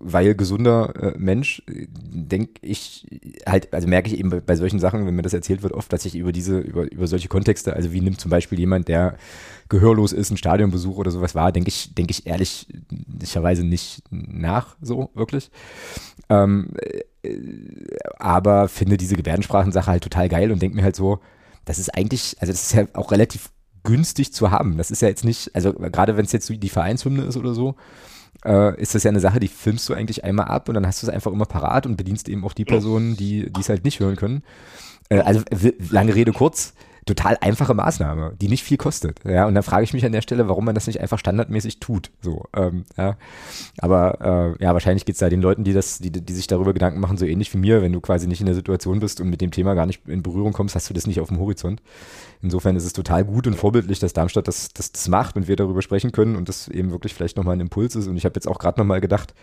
weil 0.00 0.34
gesunder 0.34 0.92
äh, 1.00 1.14
Mensch, 1.16 1.62
denke 1.68 2.54
ich 2.60 3.06
halt, 3.46 3.72
also 3.72 3.86
merke 3.86 4.08
ich 4.08 4.18
eben 4.18 4.42
bei 4.44 4.56
solchen 4.56 4.80
Sachen, 4.80 5.06
wenn 5.06 5.14
mir 5.14 5.22
das 5.22 5.32
erzählt 5.32 5.62
wird, 5.62 5.72
oft, 5.72 5.92
dass 5.92 6.04
ich 6.06 6.16
über 6.16 6.32
diese, 6.32 6.58
über, 6.58 6.90
über 6.90 7.06
solche 7.06 7.28
Kontexte, 7.28 7.74
also 7.74 7.92
wie 7.92 8.00
nimmt 8.00 8.20
zum 8.20 8.32
Beispiel 8.32 8.58
jemand, 8.58 8.88
der 8.88 9.16
gehörlos 9.68 10.12
ist, 10.12 10.32
ein 10.32 10.36
Stadionbesuch 10.36 10.96
oder 10.96 11.12
sowas 11.12 11.36
war, 11.36 11.52
denke 11.52 11.68
ich, 11.68 11.94
denke 11.94 12.10
ich 12.10 12.26
ehrlicherweise 12.26 13.64
nicht 13.64 14.02
nach, 14.10 14.74
so 14.80 15.10
wirklich. 15.14 15.52
Ähm, 16.28 16.70
äh, 17.22 17.28
aber 18.18 18.66
finde 18.66 18.96
diese 18.96 19.14
Gebärdensprachensache 19.14 19.86
halt 19.86 20.02
total 20.02 20.28
geil 20.28 20.50
und 20.50 20.60
denke 20.60 20.76
mir 20.76 20.82
halt 20.82 20.96
so, 20.96 21.20
das 21.64 21.78
ist 21.78 21.94
eigentlich, 21.94 22.34
also 22.40 22.52
das 22.52 22.62
ist 22.62 22.72
ja 22.72 22.86
auch 22.94 23.12
relativ 23.12 23.50
günstig 23.84 24.32
zu 24.32 24.50
haben. 24.50 24.76
Das 24.76 24.90
ist 24.90 25.02
ja 25.02 25.08
jetzt 25.08 25.24
nicht, 25.24 25.54
also 25.54 25.72
gerade 25.72 26.16
wenn 26.16 26.24
es 26.24 26.32
jetzt 26.32 26.48
die 26.48 26.68
Vereinshymne 26.68 27.22
ist 27.22 27.36
oder 27.36 27.54
so, 27.54 27.74
äh, 28.44 28.80
ist 28.80 28.94
das 28.94 29.02
ja 29.02 29.10
eine 29.10 29.20
Sache, 29.20 29.40
die 29.40 29.48
filmst 29.48 29.88
du 29.88 29.94
eigentlich 29.94 30.24
einmal 30.24 30.46
ab 30.46 30.68
und 30.68 30.74
dann 30.74 30.86
hast 30.86 31.02
du 31.02 31.06
es 31.06 31.12
einfach 31.12 31.32
immer 31.32 31.46
parat 31.46 31.86
und 31.86 31.96
bedienst 31.96 32.28
eben 32.28 32.44
auch 32.44 32.52
die 32.52 32.64
Personen, 32.64 33.16
die 33.16 33.50
es 33.58 33.68
halt 33.68 33.84
nicht 33.84 34.00
hören 34.00 34.16
können. 34.16 34.42
Äh, 35.08 35.20
also 35.20 35.42
lange 35.90 36.14
Rede 36.14 36.32
kurz, 36.32 36.74
total 37.04 37.36
einfache 37.40 37.74
Maßnahme, 37.74 38.34
die 38.40 38.48
nicht 38.48 38.62
viel 38.62 38.76
kostet. 38.76 39.18
Ja, 39.24 39.46
und 39.46 39.54
dann 39.54 39.64
frage 39.64 39.82
ich 39.82 39.92
mich 39.92 40.04
an 40.04 40.12
der 40.12 40.22
Stelle, 40.22 40.48
warum 40.48 40.64
man 40.64 40.74
das 40.74 40.86
nicht 40.86 41.00
einfach 41.00 41.18
standardmäßig 41.18 41.80
tut. 41.80 42.10
So, 42.20 42.44
ähm, 42.54 42.84
ja. 42.96 43.16
Aber 43.78 44.56
äh, 44.58 44.62
ja, 44.62 44.72
wahrscheinlich 44.72 45.04
geht 45.04 45.16
es 45.16 45.18
da 45.18 45.28
den 45.28 45.42
Leuten, 45.42 45.64
die 45.64 45.72
das, 45.72 45.98
die, 45.98 46.10
die 46.10 46.32
sich 46.32 46.46
darüber 46.46 46.72
Gedanken 46.72 47.00
machen, 47.00 47.16
so 47.16 47.26
ähnlich 47.26 47.52
wie 47.54 47.58
mir, 47.58 47.82
wenn 47.82 47.92
du 47.92 48.00
quasi 48.00 48.28
nicht 48.28 48.40
in 48.40 48.46
der 48.46 48.54
Situation 48.54 49.00
bist 49.00 49.20
und 49.20 49.30
mit 49.30 49.40
dem 49.40 49.50
Thema 49.50 49.74
gar 49.74 49.86
nicht 49.86 50.06
in 50.06 50.22
Berührung 50.22 50.52
kommst, 50.52 50.76
hast 50.76 50.88
du 50.90 50.94
das 50.94 51.06
nicht 51.06 51.20
auf 51.20 51.28
dem 51.28 51.40
Horizont. 51.40 51.82
Insofern 52.40 52.76
ist 52.76 52.84
es 52.84 52.92
total 52.92 53.24
gut 53.24 53.48
und 53.48 53.54
vorbildlich, 53.54 53.98
dass 53.98 54.12
Darmstadt 54.12 54.46
das, 54.46 54.68
das, 54.72 54.92
das 54.92 55.08
macht 55.08 55.36
und 55.36 55.48
wir 55.48 55.56
darüber 55.56 55.82
sprechen 55.82 56.12
können 56.12 56.36
und 56.36 56.48
das 56.48 56.68
eben 56.68 56.92
wirklich 56.92 57.14
vielleicht 57.14 57.36
nochmal 57.36 57.56
ein 57.56 57.60
Impuls 57.60 57.96
ist. 57.96 58.06
Und 58.06 58.16
ich 58.16 58.24
habe 58.24 58.34
jetzt 58.36 58.46
auch 58.46 58.58
gerade 58.58 58.80
nochmal 58.80 59.00
gedacht, 59.00 59.34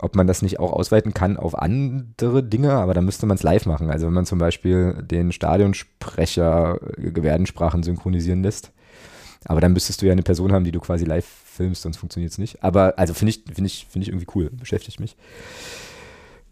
ob 0.00 0.16
man 0.16 0.26
das 0.26 0.42
nicht 0.42 0.58
auch 0.58 0.72
ausweiten 0.72 1.14
kann 1.14 1.36
auf 1.36 1.58
andere 1.58 2.42
Dinge, 2.42 2.72
aber 2.72 2.94
da 2.94 3.00
müsste 3.00 3.26
man 3.26 3.36
es 3.36 3.42
live 3.42 3.66
machen. 3.66 3.90
Also 3.90 4.06
wenn 4.06 4.14
man 4.14 4.26
zum 4.26 4.38
Beispiel 4.38 4.94
den 5.02 5.32
Stadionsprecher 5.32 6.78
Gebärdensprachen 6.96 7.82
synchronisieren 7.82 8.42
lässt. 8.42 8.72
Aber 9.44 9.60
dann 9.60 9.72
müsstest 9.72 10.02
du 10.02 10.06
ja 10.06 10.12
eine 10.12 10.22
Person 10.22 10.52
haben, 10.52 10.64
die 10.64 10.72
du 10.72 10.80
quasi 10.80 11.04
live 11.04 11.26
filmst, 11.26 11.82
sonst 11.82 11.96
funktioniert 11.96 12.32
es 12.32 12.38
nicht. 12.38 12.62
Aber 12.62 12.94
also 12.98 13.14
finde 13.14 13.30
ich, 13.30 13.44
finde 13.44 13.66
ich, 13.66 13.86
finde 13.88 14.04
ich 14.04 14.08
irgendwie 14.08 14.26
cool, 14.34 14.50
beschäftigt 14.50 15.00
mich. 15.00 15.16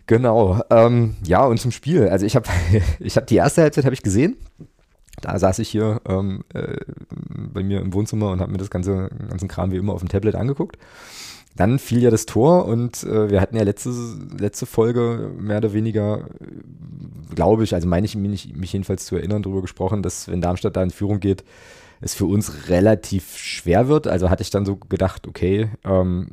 Genau. 0.07 0.61
Ähm, 0.71 1.17
ja, 1.25 1.45
und 1.45 1.59
zum 1.59 1.73
Spiel. 1.73 2.09
Also 2.09 2.27
ich 2.27 2.37
habe 2.37 2.49
ich 3.01 3.17
hab 3.17 3.27
die 3.27 3.37
erste 3.37 3.63
Halbzeit 3.63 3.85
habe 3.85 3.95
ich 3.95 4.03
gesehen. 4.03 4.37
Da 5.21 5.39
saß 5.39 5.59
ich 5.61 5.69
hier 5.69 6.01
ähm, 6.07 6.45
äh, 6.53 6.77
bei 7.11 7.63
mir 7.63 7.81
im 7.81 7.95
Wohnzimmer 7.95 8.31
und 8.31 8.41
habe 8.41 8.53
mir 8.53 8.59
das 8.59 8.71
ganze 8.71 9.09
ganzen 9.29 9.49
Kram 9.49 9.73
wie 9.73 9.77
immer 9.77 9.95
auf 9.95 10.01
dem 10.01 10.11
Tablet 10.11 10.35
angeguckt 10.35 10.77
dann 11.57 11.79
fiel 11.79 12.03
ja 12.03 12.11
das 12.11 12.27
Tor 12.27 12.67
und 12.67 13.03
äh, 13.05 13.31
wir 13.31 13.41
hatten 13.41 13.57
ja 13.57 13.63
letzte, 13.63 13.91
letzte 14.39 14.67
Folge 14.67 15.33
mehr 15.39 15.59
oder 15.59 15.73
weniger, 15.73 16.29
glaube 17.35 17.65
ich, 17.65 17.75
also 17.75 17.89
meine 17.89 18.05
ich 18.05 18.15
mich, 18.15 18.55
mich 18.55 18.73
jedenfalls 18.73 19.07
zu 19.07 19.17
erinnern, 19.17 19.43
darüber 19.43 19.63
gesprochen, 19.63 20.03
dass 20.03 20.29
wenn 20.29 20.41
Darmstadt 20.41 20.77
da 20.77 20.83
in 20.83 20.91
Führung 20.91 21.21
geht, 21.21 21.45
es 22.01 22.15
für 22.15 22.27
uns 22.27 22.69
relativ 22.69 23.37
schwer 23.37 23.89
wird. 23.89 24.07
Also 24.07 24.29
hatte 24.29 24.43
ich 24.43 24.51
dann 24.51 24.67
so 24.67 24.77
gedacht, 24.77 25.27
okay, 25.27 25.71
ähm, 25.85 26.29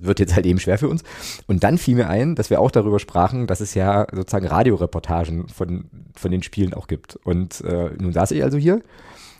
wird 0.00 0.20
jetzt 0.20 0.34
halt 0.34 0.46
eben 0.46 0.60
schwer 0.60 0.78
für 0.78 0.88
uns. 0.88 1.02
Und 1.46 1.64
dann 1.64 1.78
fiel 1.78 1.96
mir 1.96 2.08
ein, 2.08 2.34
dass 2.36 2.50
wir 2.50 2.60
auch 2.60 2.70
darüber 2.70 3.00
sprachen, 3.00 3.46
dass 3.46 3.60
es 3.60 3.74
ja 3.74 4.06
sozusagen 4.12 4.46
Radioreportagen 4.46 5.48
von, 5.48 5.86
von 6.14 6.30
den 6.30 6.42
Spielen 6.42 6.74
auch 6.74 6.86
gibt. 6.86 7.16
Und 7.24 7.60
äh, 7.62 7.90
nun 7.98 8.12
saß 8.12 8.30
ich 8.30 8.44
also 8.44 8.56
hier 8.56 8.82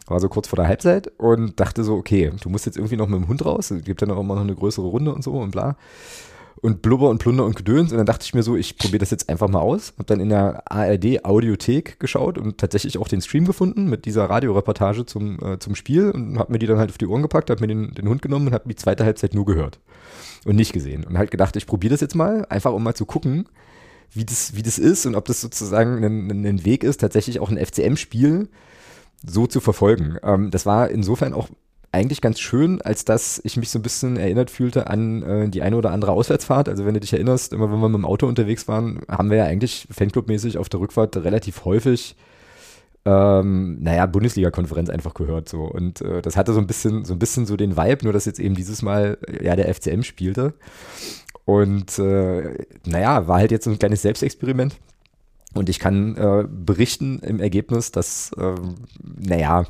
war 0.06 0.20
so 0.20 0.28
kurz 0.28 0.48
vor 0.48 0.56
der 0.56 0.66
Halbzeit 0.66 1.12
und 1.18 1.58
dachte 1.60 1.84
so, 1.84 1.94
okay, 1.94 2.32
du 2.40 2.48
musst 2.48 2.66
jetzt 2.66 2.76
irgendwie 2.76 2.96
noch 2.96 3.08
mit 3.08 3.20
dem 3.20 3.28
Hund 3.28 3.44
raus. 3.44 3.70
Es 3.70 3.84
gibt 3.84 4.02
dann 4.02 4.10
auch 4.10 4.20
immer 4.20 4.34
noch 4.34 4.42
eine 4.42 4.54
größere 4.54 4.86
Runde 4.86 5.14
und 5.14 5.22
so 5.22 5.32
und 5.32 5.50
bla. 5.50 5.76
Und 6.60 6.80
Blubber 6.80 7.10
und 7.10 7.18
Plunder 7.18 7.44
und 7.44 7.56
Gedöns. 7.56 7.90
Und 7.90 7.98
dann 7.98 8.06
dachte 8.06 8.24
ich 8.24 8.34
mir 8.34 8.44
so, 8.44 8.56
ich 8.56 8.78
probiere 8.78 8.98
das 8.98 9.10
jetzt 9.10 9.28
einfach 9.28 9.48
mal 9.48 9.60
aus. 9.60 9.94
Hab 9.98 10.06
dann 10.06 10.20
in 10.20 10.28
der 10.28 10.62
ARD 10.70 11.24
Audiothek 11.24 11.98
geschaut 11.98 12.38
und 12.38 12.58
tatsächlich 12.58 12.98
auch 12.98 13.08
den 13.08 13.20
Stream 13.20 13.46
gefunden 13.46 13.90
mit 13.90 14.04
dieser 14.04 14.30
Radioreportage 14.30 15.04
zum, 15.04 15.38
äh, 15.42 15.58
zum 15.58 15.74
Spiel 15.74 16.10
und 16.12 16.38
hab 16.38 16.50
mir 16.50 16.60
die 16.60 16.66
dann 16.66 16.78
halt 16.78 16.90
auf 16.90 16.98
die 16.98 17.06
Ohren 17.06 17.22
gepackt, 17.22 17.50
hab 17.50 17.60
mir 17.60 17.66
den, 17.66 17.94
den 17.94 18.08
Hund 18.08 18.22
genommen 18.22 18.46
und 18.46 18.54
hab 18.54 18.68
die 18.68 18.76
zweite 18.76 19.04
Halbzeit 19.04 19.34
nur 19.34 19.44
gehört 19.44 19.80
und 20.44 20.54
nicht 20.54 20.72
gesehen. 20.72 21.04
Und 21.04 21.18
halt 21.18 21.32
gedacht, 21.32 21.56
ich 21.56 21.66
probiere 21.66 21.92
das 21.92 22.00
jetzt 22.00 22.14
mal, 22.14 22.46
einfach 22.48 22.72
um 22.72 22.82
mal 22.84 22.94
zu 22.94 23.06
gucken, 23.06 23.48
wie 24.12 24.24
das, 24.24 24.54
wie 24.54 24.62
das 24.62 24.78
ist 24.78 25.06
und 25.06 25.16
ob 25.16 25.24
das 25.24 25.40
sozusagen 25.40 26.04
ein, 26.04 26.46
ein 26.46 26.64
Weg 26.64 26.84
ist, 26.84 27.00
tatsächlich 27.00 27.40
auch 27.40 27.50
ein 27.50 27.58
FCM-Spiel 27.58 28.48
so 29.24 29.46
zu 29.46 29.60
verfolgen. 29.60 30.18
Ähm, 30.22 30.50
das 30.50 30.66
war 30.66 30.90
insofern 30.90 31.34
auch 31.34 31.48
eigentlich 31.92 32.22
ganz 32.22 32.40
schön, 32.40 32.80
als 32.80 33.04
dass 33.04 33.40
ich 33.44 33.56
mich 33.56 33.70
so 33.70 33.78
ein 33.78 33.82
bisschen 33.82 34.16
erinnert 34.16 34.50
fühlte 34.50 34.86
an 34.88 35.22
äh, 35.22 35.48
die 35.48 35.62
eine 35.62 35.76
oder 35.76 35.90
andere 35.90 36.12
Auswärtsfahrt. 36.12 36.68
Also 36.68 36.86
wenn 36.86 36.94
du 36.94 37.00
dich 37.00 37.12
erinnerst, 37.12 37.52
immer 37.52 37.70
wenn 37.70 37.80
wir 37.80 37.88
mit 37.88 37.98
dem 37.98 38.06
Auto 38.06 38.26
unterwegs 38.26 38.66
waren, 38.66 39.00
haben 39.08 39.30
wir 39.30 39.38
ja 39.38 39.44
eigentlich 39.44 39.86
Fanclub-mäßig 39.90 40.56
auf 40.58 40.68
der 40.68 40.80
Rückfahrt 40.80 41.16
relativ 41.18 41.64
häufig 41.64 42.16
ähm, 43.04 43.78
naja, 43.80 44.06
Bundesliga-Konferenz 44.06 44.88
einfach 44.88 45.14
gehört 45.14 45.48
so. 45.48 45.62
Und 45.62 46.00
äh, 46.02 46.22
das 46.22 46.36
hatte 46.36 46.52
so 46.52 46.60
ein 46.60 46.66
bisschen, 46.66 47.04
so 47.04 47.14
ein 47.14 47.18
bisschen 47.18 47.46
so 47.46 47.56
den 47.56 47.76
Vibe, 47.76 48.04
nur 48.04 48.12
dass 48.12 48.26
jetzt 48.26 48.38
eben 48.38 48.54
dieses 48.54 48.82
Mal 48.82 49.18
äh, 49.26 49.44
ja 49.44 49.56
der 49.56 49.72
FCM 49.74 50.02
spielte. 50.02 50.54
Und 51.44 51.98
äh, 51.98 52.64
naja, 52.86 53.26
war 53.26 53.38
halt 53.38 53.50
jetzt 53.50 53.64
so 53.64 53.70
ein 53.70 53.78
kleines 53.78 54.02
Selbstexperiment. 54.02 54.76
Und 55.54 55.68
ich 55.68 55.78
kann 55.78 56.16
äh, 56.16 56.44
berichten 56.48 57.18
im 57.20 57.40
Ergebnis, 57.40 57.92
dass, 57.92 58.32
äh, 58.38 58.54
naja, 59.02 59.64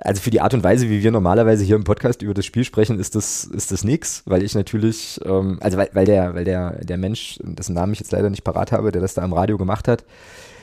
also 0.00 0.20
für 0.20 0.30
die 0.30 0.40
Art 0.40 0.54
und 0.54 0.62
Weise, 0.62 0.88
wie 0.88 1.02
wir 1.02 1.10
normalerweise 1.10 1.64
hier 1.64 1.76
im 1.76 1.84
Podcast 1.84 2.22
über 2.22 2.34
das 2.34 2.44
Spiel 2.44 2.64
sprechen, 2.64 2.98
ist 2.98 3.14
das, 3.14 3.44
ist 3.44 3.72
das 3.72 3.84
nix, 3.84 4.22
weil 4.26 4.42
ich 4.42 4.54
natürlich, 4.54 5.20
ähm, 5.24 5.58
also 5.60 5.78
weil, 5.78 5.90
weil 5.92 6.04
der, 6.04 6.34
weil 6.34 6.44
der, 6.44 6.84
der 6.84 6.98
Mensch, 6.98 7.38
dessen 7.42 7.74
Namen 7.74 7.92
ich 7.92 8.00
jetzt 8.00 8.12
leider 8.12 8.30
nicht 8.30 8.44
parat 8.44 8.72
habe, 8.72 8.92
der 8.92 9.00
das 9.00 9.14
da 9.14 9.24
im 9.24 9.32
Radio 9.32 9.56
gemacht 9.56 9.88
hat, 9.88 10.04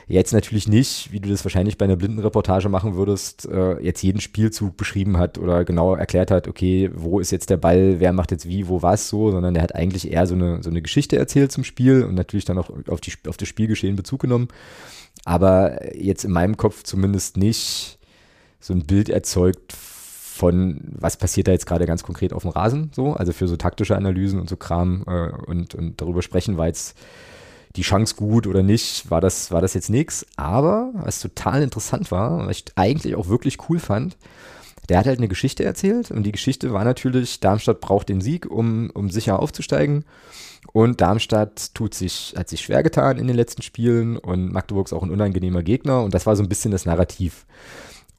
jetzt 0.07 0.33
natürlich 0.33 0.67
nicht, 0.67 1.11
wie 1.11 1.19
du 1.19 1.29
das 1.29 1.45
wahrscheinlich 1.45 1.77
bei 1.77 1.85
einer 1.85 1.95
Blindenreportage 1.95 2.69
machen 2.69 2.95
würdest, 2.95 3.47
äh, 3.47 3.79
jetzt 3.81 4.01
jeden 4.01 4.21
Spielzug 4.21 4.77
beschrieben 4.77 5.17
hat 5.17 5.37
oder 5.37 5.65
genau 5.65 5.95
erklärt 5.95 6.31
hat, 6.31 6.47
okay, 6.47 6.91
wo 6.93 7.19
ist 7.19 7.31
jetzt 7.31 7.49
der 7.49 7.57
Ball, 7.57 7.99
wer 7.99 8.13
macht 8.13 8.31
jetzt 8.31 8.47
wie, 8.47 8.67
wo 8.67 8.81
was 8.81 9.09
so, 9.09 9.31
sondern 9.31 9.55
er 9.55 9.63
hat 9.63 9.75
eigentlich 9.75 10.11
eher 10.11 10.27
so 10.27 10.35
eine, 10.35 10.61
so 10.61 10.69
eine 10.69 10.81
Geschichte 10.81 11.17
erzählt 11.17 11.51
zum 11.51 11.63
Spiel 11.63 12.03
und 12.03 12.15
natürlich 12.15 12.45
dann 12.45 12.57
auch 12.57 12.69
auf, 12.87 13.01
die, 13.01 13.13
auf 13.27 13.37
das 13.37 13.47
Spielgeschehen 13.47 13.95
Bezug 13.95 14.21
genommen. 14.21 14.47
Aber 15.25 15.95
jetzt 15.95 16.25
in 16.25 16.31
meinem 16.31 16.57
Kopf 16.57 16.83
zumindest 16.83 17.37
nicht 17.37 17.99
so 18.59 18.73
ein 18.73 18.85
Bild 18.85 19.09
erzeugt 19.09 19.73
von, 19.73 20.81
was 20.83 21.17
passiert 21.17 21.47
da 21.47 21.51
jetzt 21.51 21.67
gerade 21.67 21.85
ganz 21.85 22.03
konkret 22.03 22.33
auf 22.33 22.41
dem 22.41 22.51
Rasen, 22.51 22.91
so, 22.93 23.13
also 23.13 23.33
für 23.33 23.47
so 23.47 23.55
taktische 23.55 23.95
Analysen 23.95 24.39
und 24.39 24.49
so 24.49 24.57
Kram 24.57 25.03
äh, 25.07 25.29
und, 25.45 25.75
und 25.75 26.01
darüber 26.01 26.21
sprechen, 26.21 26.57
war 26.57 26.67
jetzt 26.67 26.97
die 27.75 27.81
Chance 27.81 28.15
gut 28.15 28.47
oder 28.47 28.63
nicht, 28.63 29.09
war 29.09 29.21
das, 29.21 29.51
war 29.51 29.61
das 29.61 29.73
jetzt 29.73 29.89
nichts. 29.89 30.25
Aber 30.35 30.91
was 30.93 31.19
total 31.19 31.63
interessant 31.63 32.11
war, 32.11 32.47
was 32.47 32.57
ich 32.57 32.65
eigentlich 32.75 33.15
auch 33.15 33.27
wirklich 33.27 33.69
cool 33.69 33.79
fand, 33.79 34.17
der 34.89 34.99
hat 34.99 35.05
halt 35.05 35.17
eine 35.17 35.27
Geschichte 35.27 35.63
erzählt 35.63 36.11
und 36.11 36.23
die 36.23 36.31
Geschichte 36.31 36.73
war 36.73 36.83
natürlich, 36.83 37.39
Darmstadt 37.39 37.79
braucht 37.79 38.09
den 38.09 38.21
Sieg, 38.21 38.45
um, 38.45 38.89
um 38.93 39.09
sicher 39.09 39.39
aufzusteigen. 39.39 40.05
Und 40.71 41.01
Darmstadt 41.01 41.73
tut 41.73 41.93
sich, 41.93 42.33
hat 42.37 42.49
sich 42.49 42.61
schwer 42.61 42.83
getan 42.83 43.17
in 43.17 43.27
den 43.27 43.35
letzten 43.35 43.61
Spielen 43.61 44.17
und 44.17 44.51
Magdeburg 44.51 44.87
ist 44.87 44.93
auch 44.93 45.03
ein 45.03 45.11
unangenehmer 45.11 45.63
Gegner 45.63 46.03
und 46.03 46.13
das 46.13 46.25
war 46.25 46.35
so 46.35 46.43
ein 46.43 46.49
bisschen 46.49 46.71
das 46.71 46.85
Narrativ. 46.85 47.45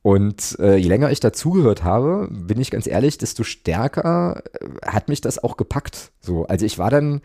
Und 0.02 0.58
äh, 0.58 0.76
je 0.76 0.88
länger 0.88 1.10
ich 1.10 1.20
dazugehört 1.20 1.82
habe, 1.82 2.28
bin 2.30 2.60
ich 2.60 2.70
ganz 2.70 2.86
ehrlich, 2.86 3.16
desto 3.16 3.42
stärker 3.42 4.42
äh, 4.52 4.66
hat 4.86 5.08
mich 5.08 5.22
das 5.22 5.42
auch 5.42 5.56
gepackt. 5.56 6.12
So, 6.20 6.44
also 6.46 6.66
ich 6.66 6.78
war 6.78 6.90
dann 6.90 7.22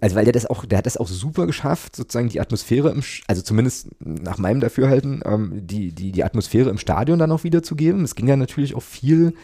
also 0.00 0.16
weil 0.16 0.24
der 0.24 0.32
das 0.32 0.46
auch, 0.46 0.64
der 0.64 0.78
hat 0.78 0.86
das 0.86 0.96
auch 0.96 1.08
super 1.08 1.46
geschafft, 1.46 1.96
sozusagen 1.96 2.28
die 2.28 2.40
Atmosphäre 2.40 2.90
im, 2.90 3.02
also 3.26 3.42
zumindest 3.42 3.88
nach 4.00 4.38
meinem 4.38 4.60
Dafürhalten, 4.60 5.22
ähm, 5.24 5.52
die, 5.54 5.92
die, 5.92 6.12
die 6.12 6.24
Atmosphäre 6.24 6.70
im 6.70 6.78
Stadion 6.78 7.18
dann 7.18 7.32
auch 7.32 7.44
wiederzugeben. 7.44 8.04
Es 8.04 8.14
ging 8.14 8.28
ja 8.28 8.36
natürlich 8.36 8.74
auch 8.74 8.82
viel 8.82 9.34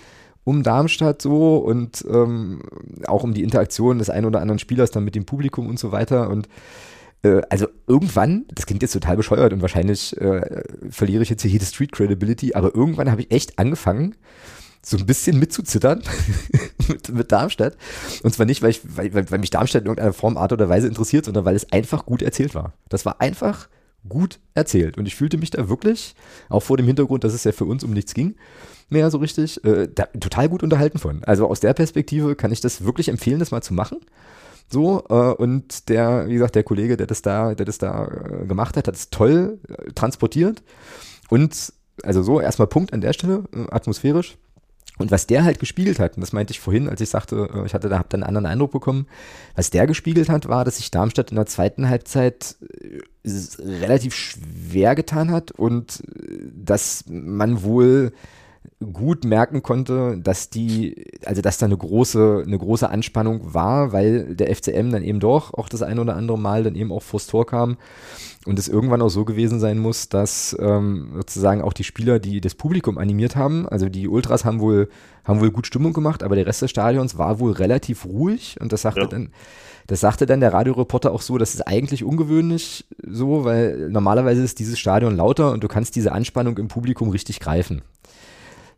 um 0.44 0.62
Darmstadt 0.62 1.22
so 1.22 1.56
und 1.56 2.04
ähm, 2.08 2.60
auch 3.06 3.24
um 3.24 3.32
die 3.32 3.42
Interaktion 3.42 3.98
des 3.98 4.10
einen 4.10 4.26
oder 4.26 4.40
anderen 4.40 4.58
Spielers 4.58 4.90
dann 4.90 5.04
mit 5.04 5.14
dem 5.14 5.24
Publikum 5.24 5.68
und 5.68 5.78
so 5.78 5.90
weiter 5.90 6.28
und 6.28 6.48
äh, 7.22 7.40
also 7.48 7.66
irgendwann, 7.86 8.44
das 8.54 8.66
klingt 8.66 8.82
jetzt 8.82 8.92
total 8.92 9.16
bescheuert 9.16 9.52
und 9.52 9.62
wahrscheinlich 9.62 10.16
äh, 10.20 10.62
verliere 10.90 11.22
ich 11.22 11.30
jetzt 11.30 11.42
hier 11.42 11.50
jede 11.50 11.64
Street 11.64 11.92
Credibility, 11.92 12.54
aber 12.54 12.74
irgendwann 12.74 13.10
habe 13.10 13.22
ich 13.22 13.30
echt 13.30 13.58
angefangen, 13.58 14.14
so 14.84 14.96
ein 14.96 15.06
bisschen 15.06 15.38
mitzuzittern 15.38 16.02
mit, 16.88 17.08
mit 17.08 17.32
Darmstadt. 17.32 17.76
Und 18.22 18.34
zwar 18.34 18.46
nicht, 18.46 18.62
weil, 18.62 18.70
ich, 18.70 18.80
weil, 18.84 19.30
weil 19.30 19.38
mich 19.38 19.50
Darmstadt 19.50 19.82
in 19.82 19.88
irgendeiner 19.88 20.12
Form, 20.12 20.36
Art 20.36 20.52
oder 20.52 20.68
Weise 20.68 20.86
interessiert, 20.86 21.24
sondern 21.24 21.44
weil 21.44 21.56
es 21.56 21.72
einfach 21.72 22.06
gut 22.06 22.22
erzählt 22.22 22.54
war. 22.54 22.74
Das 22.88 23.06
war 23.06 23.20
einfach 23.20 23.68
gut 24.08 24.38
erzählt. 24.54 24.98
Und 24.98 25.06
ich 25.06 25.14
fühlte 25.14 25.38
mich 25.38 25.50
da 25.50 25.68
wirklich, 25.68 26.14
auch 26.48 26.62
vor 26.62 26.76
dem 26.76 26.86
Hintergrund, 26.86 27.24
dass 27.24 27.32
es 27.32 27.44
ja 27.44 27.52
für 27.52 27.64
uns 27.64 27.84
um 27.84 27.92
nichts 27.92 28.14
ging, 28.14 28.34
mehr 28.90 29.10
so 29.10 29.18
richtig, 29.18 29.64
äh, 29.64 29.88
da, 29.92 30.04
total 30.04 30.48
gut 30.48 30.62
unterhalten 30.62 30.98
von. 30.98 31.24
Also 31.24 31.48
aus 31.48 31.60
der 31.60 31.72
Perspektive 31.72 32.36
kann 32.36 32.52
ich 32.52 32.60
das 32.60 32.84
wirklich 32.84 33.08
empfehlen, 33.08 33.38
das 33.38 33.50
mal 33.50 33.62
zu 33.62 33.74
machen. 33.74 33.98
So, 34.70 35.04
äh, 35.08 35.14
und 35.14 35.88
der, 35.88 36.28
wie 36.28 36.34
gesagt, 36.34 36.54
der 36.54 36.62
Kollege, 36.62 36.96
der 36.96 37.06
das 37.06 37.22
da, 37.22 37.54
der 37.54 37.66
das 37.66 37.78
da 37.78 38.06
äh, 38.06 38.46
gemacht 38.46 38.76
hat, 38.76 38.88
hat 38.88 38.94
es 38.94 39.10
toll 39.10 39.58
äh, 39.68 39.92
transportiert. 39.92 40.62
Und 41.30 41.72
also 42.02 42.22
so, 42.22 42.40
erstmal 42.40 42.68
Punkt 42.68 42.92
an 42.92 43.00
der 43.00 43.12
Stelle, 43.12 43.44
äh, 43.54 43.66
atmosphärisch. 43.70 44.36
Und 44.96 45.10
was 45.10 45.26
der 45.26 45.44
halt 45.44 45.58
gespiegelt 45.58 45.98
hat, 45.98 46.16
und 46.16 46.20
das 46.20 46.32
meinte 46.32 46.52
ich 46.52 46.60
vorhin, 46.60 46.88
als 46.88 47.00
ich 47.00 47.08
sagte, 47.08 47.48
äh, 47.52 47.66
ich 47.66 47.74
hatte 47.74 47.88
da, 47.88 48.04
einen 48.12 48.22
anderen 48.22 48.46
Eindruck 48.46 48.72
bekommen, 48.72 49.06
was 49.56 49.70
der 49.70 49.86
gespiegelt 49.86 50.28
hat, 50.28 50.48
war, 50.48 50.64
dass 50.64 50.76
sich 50.76 50.90
Darmstadt 50.90 51.30
in 51.30 51.36
der 51.36 51.46
zweiten 51.46 51.88
Halbzeit 51.88 52.56
äh, 52.60 53.30
relativ 53.60 54.14
schwer 54.14 54.94
getan 54.94 55.30
hat 55.30 55.50
und 55.50 56.02
äh, 56.06 56.38
dass 56.54 57.04
man 57.08 57.62
wohl 57.62 58.12
gut 58.92 59.24
merken 59.24 59.62
konnte, 59.62 60.18
dass 60.22 60.50
die, 60.50 61.06
also 61.24 61.42
dass 61.42 61.58
da 61.58 61.66
eine 61.66 61.76
große, 61.76 62.44
eine 62.46 62.58
große 62.58 62.88
Anspannung 62.88 63.54
war, 63.54 63.92
weil 63.92 64.34
der 64.34 64.54
FCM 64.54 64.90
dann 64.90 65.02
eben 65.02 65.20
doch 65.20 65.54
auch 65.54 65.68
das 65.68 65.82
ein 65.82 65.98
oder 65.98 66.16
andere 66.16 66.38
Mal 66.38 66.64
dann 66.64 66.74
eben 66.74 66.92
auch 66.92 67.02
vors 67.02 67.26
Tor 67.26 67.46
kam 67.46 67.76
und 68.46 68.58
es 68.58 68.68
irgendwann 68.68 69.02
auch 69.02 69.08
so 69.08 69.24
gewesen 69.24 69.60
sein 69.60 69.78
muss, 69.78 70.08
dass 70.08 70.56
ähm, 70.60 71.12
sozusagen 71.16 71.62
auch 71.62 71.72
die 71.72 71.84
Spieler, 71.84 72.18
die 72.18 72.40
das 72.40 72.54
Publikum 72.54 72.98
animiert 72.98 73.36
haben, 73.36 73.68
also 73.68 73.88
die 73.88 74.08
Ultras 74.08 74.44
haben 74.44 74.60
wohl, 74.60 74.88
haben 75.24 75.40
wohl 75.40 75.50
gut 75.50 75.66
Stimmung 75.66 75.92
gemacht, 75.92 76.22
aber 76.22 76.36
der 76.36 76.46
Rest 76.46 76.62
des 76.62 76.70
Stadions 76.70 77.16
war 77.18 77.40
wohl 77.40 77.52
relativ 77.52 78.04
ruhig 78.04 78.56
und 78.60 78.72
das 78.72 78.82
sagte 78.82 79.00
ja. 79.00 79.06
dann, 79.06 79.30
das 79.86 80.00
sagte 80.00 80.26
dann 80.26 80.40
der 80.40 80.52
Radioreporter 80.52 81.12
auch 81.12 81.20
so, 81.20 81.36
das 81.38 81.54
ist 81.54 81.62
eigentlich 81.62 82.04
ungewöhnlich 82.04 82.86
so, 83.06 83.44
weil 83.44 83.90
normalerweise 83.90 84.42
ist 84.42 84.58
dieses 84.58 84.78
Stadion 84.78 85.16
lauter 85.16 85.52
und 85.52 85.62
du 85.62 85.68
kannst 85.68 85.96
diese 85.96 86.12
Anspannung 86.12 86.56
im 86.58 86.68
Publikum 86.68 87.10
richtig 87.10 87.40
greifen. 87.40 87.82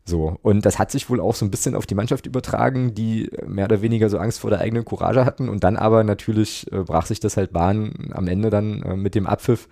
So, 0.08 0.38
und 0.42 0.64
das 0.64 0.78
hat 0.78 0.92
sich 0.92 1.10
wohl 1.10 1.20
auch 1.20 1.34
so 1.34 1.44
ein 1.44 1.50
bisschen 1.50 1.74
auf 1.74 1.84
die 1.84 1.96
Mannschaft 1.96 2.26
übertragen, 2.26 2.94
die 2.94 3.28
mehr 3.44 3.64
oder 3.64 3.82
weniger 3.82 4.08
so 4.08 4.18
Angst 4.18 4.38
vor 4.38 4.50
der 4.50 4.60
eigenen 4.60 4.84
Courage 4.84 5.24
hatten. 5.24 5.48
Und 5.48 5.64
dann 5.64 5.76
aber 5.76 6.04
natürlich 6.04 6.70
äh, 6.72 6.84
brach 6.84 7.06
sich 7.06 7.18
das 7.18 7.36
halt 7.36 7.52
Bahn 7.52 8.12
am 8.12 8.28
Ende 8.28 8.48
dann 8.48 8.82
äh, 8.82 8.94
mit 8.94 9.16
dem 9.16 9.26
Abpfiff, 9.26 9.68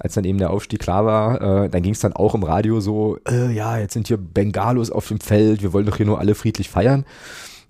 als 0.00 0.14
dann 0.14 0.24
eben 0.24 0.38
der 0.38 0.50
Aufstieg 0.50 0.80
klar 0.80 1.06
war. 1.06 1.64
Äh, 1.64 1.68
dann 1.68 1.82
ging 1.82 1.92
es 1.92 2.00
dann 2.00 2.14
auch 2.14 2.34
im 2.34 2.42
Radio 2.42 2.80
so, 2.80 3.18
äh, 3.28 3.52
ja, 3.52 3.78
jetzt 3.78 3.92
sind 3.92 4.08
hier 4.08 4.18
Bengalos 4.18 4.90
auf 4.90 5.06
dem 5.06 5.20
Feld, 5.20 5.62
wir 5.62 5.72
wollen 5.72 5.86
doch 5.86 5.96
hier 5.96 6.06
nur 6.06 6.18
alle 6.18 6.34
friedlich 6.34 6.68
feiern. 6.68 7.04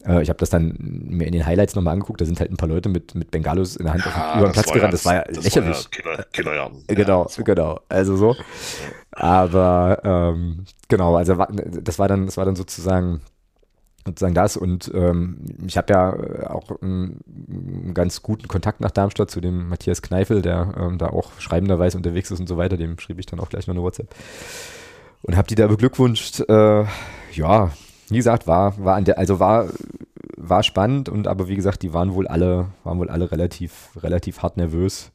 Äh, 0.06 0.22
ich 0.22 0.28
habe 0.28 0.38
das 0.38 0.50
dann 0.50 0.74
mir 0.78 1.26
in 1.26 1.32
den 1.32 1.46
Highlights 1.46 1.74
nochmal 1.74 1.94
angeguckt. 1.94 2.20
Da 2.20 2.24
sind 2.24 2.40
halt 2.40 2.50
ein 2.50 2.56
paar 2.56 2.68
Leute 2.68 2.88
mit, 2.88 3.14
mit 3.14 3.30
Bengalos 3.30 3.76
in 3.76 3.84
der 3.84 3.94
Hand 3.94 4.04
ja, 4.04 4.38
über 4.38 4.48
den 4.48 4.52
Platz 4.52 4.72
gerannt. 4.72 4.92
das 4.92 5.04
war 5.04 5.14
ja 5.14 5.24
das 5.24 5.44
lächerlich. 5.44 5.76
War 5.76 5.82
ja 5.82 5.88
Kinder, 5.90 6.26
Kinderjahren. 6.32 6.84
Genau, 6.86 7.28
ja, 7.36 7.42
genau. 7.42 7.80
Also 7.88 8.16
so. 8.16 8.36
Aber 9.12 10.00
ähm, 10.04 10.64
genau, 10.88 11.16
also 11.16 11.34
das 11.34 11.98
war 11.98 12.08
dann, 12.08 12.26
das 12.26 12.36
war 12.36 12.44
dann 12.44 12.56
sozusagen 12.56 13.20
sozusagen 14.06 14.34
das 14.34 14.56
und 14.56 14.90
ähm, 14.94 15.44
ich 15.66 15.76
habe 15.76 15.92
ja 15.92 16.50
auch 16.50 16.70
einen, 16.80 17.20
einen, 17.50 17.94
ganz 17.94 18.22
guten 18.22 18.48
Kontakt 18.48 18.80
nach 18.80 18.90
Darmstadt 18.90 19.30
zu 19.30 19.42
dem 19.42 19.68
Matthias 19.68 20.00
Kneifel, 20.00 20.40
der 20.40 20.74
ähm, 20.78 20.96
da 20.96 21.08
auch 21.08 21.32
schreibenderweise 21.38 21.98
unterwegs 21.98 22.30
ist 22.30 22.40
und 22.40 22.48
so 22.48 22.56
weiter, 22.56 22.78
dem 22.78 22.98
schrieb 22.98 23.18
ich 23.18 23.26
dann 23.26 23.40
auch 23.40 23.50
gleich 23.50 23.66
noch 23.66 23.74
eine 23.74 23.82
WhatsApp 23.82 24.08
und 25.22 25.36
habe 25.36 25.48
die 25.48 25.54
da 25.54 25.66
beglückwünscht. 25.66 26.40
Äh, 26.48 26.84
ja, 27.32 27.70
wie 28.10 28.16
gesagt, 28.16 28.46
war, 28.46 28.82
war 28.82 28.96
an 28.96 29.04
der, 29.04 29.18
also 29.18 29.40
war, 29.40 29.68
war 30.36 30.62
spannend 30.62 31.08
und 31.08 31.26
aber 31.26 31.48
wie 31.48 31.56
gesagt, 31.56 31.82
die 31.82 31.92
waren 31.92 32.14
wohl 32.14 32.26
alle, 32.26 32.68
waren 32.84 32.98
wohl 32.98 33.10
alle 33.10 33.30
relativ, 33.30 33.90
relativ 33.96 34.42
hart 34.42 34.56
nervös. 34.56 35.12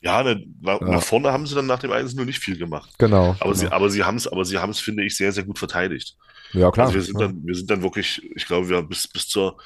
Ja, 0.00 0.22
ne, 0.22 0.44
nach, 0.60 0.80
ja. 0.80 1.00
vorne 1.00 1.32
haben 1.32 1.46
sie 1.46 1.54
dann 1.54 1.66
nach 1.66 1.78
dem 1.78 1.92
1 1.92 2.14
nur 2.14 2.24
nicht 2.24 2.40
viel 2.40 2.58
gemacht. 2.58 2.90
Genau. 2.98 3.36
Aber 3.38 3.52
genau. 3.52 3.54
sie, 3.54 3.68
aber 3.68 3.88
sie 3.88 4.02
haben 4.02 4.16
es, 4.16 4.26
aber 4.26 4.44
sie 4.44 4.58
haben 4.58 4.70
es, 4.70 4.80
finde 4.80 5.04
ich, 5.04 5.16
sehr, 5.16 5.30
sehr 5.30 5.44
gut 5.44 5.58
verteidigt. 5.58 6.16
Ja, 6.52 6.70
klar. 6.70 6.86
Also 6.86 6.96
wir 6.96 7.02
sind 7.02 7.20
ja. 7.20 7.28
dann, 7.28 7.46
wir 7.46 7.54
sind 7.54 7.70
dann 7.70 7.82
wirklich, 7.82 8.20
ich 8.34 8.46
glaube, 8.46 8.68
wir 8.68 8.82
bis, 8.82 9.06
bis 9.06 9.28
zur, 9.28 9.58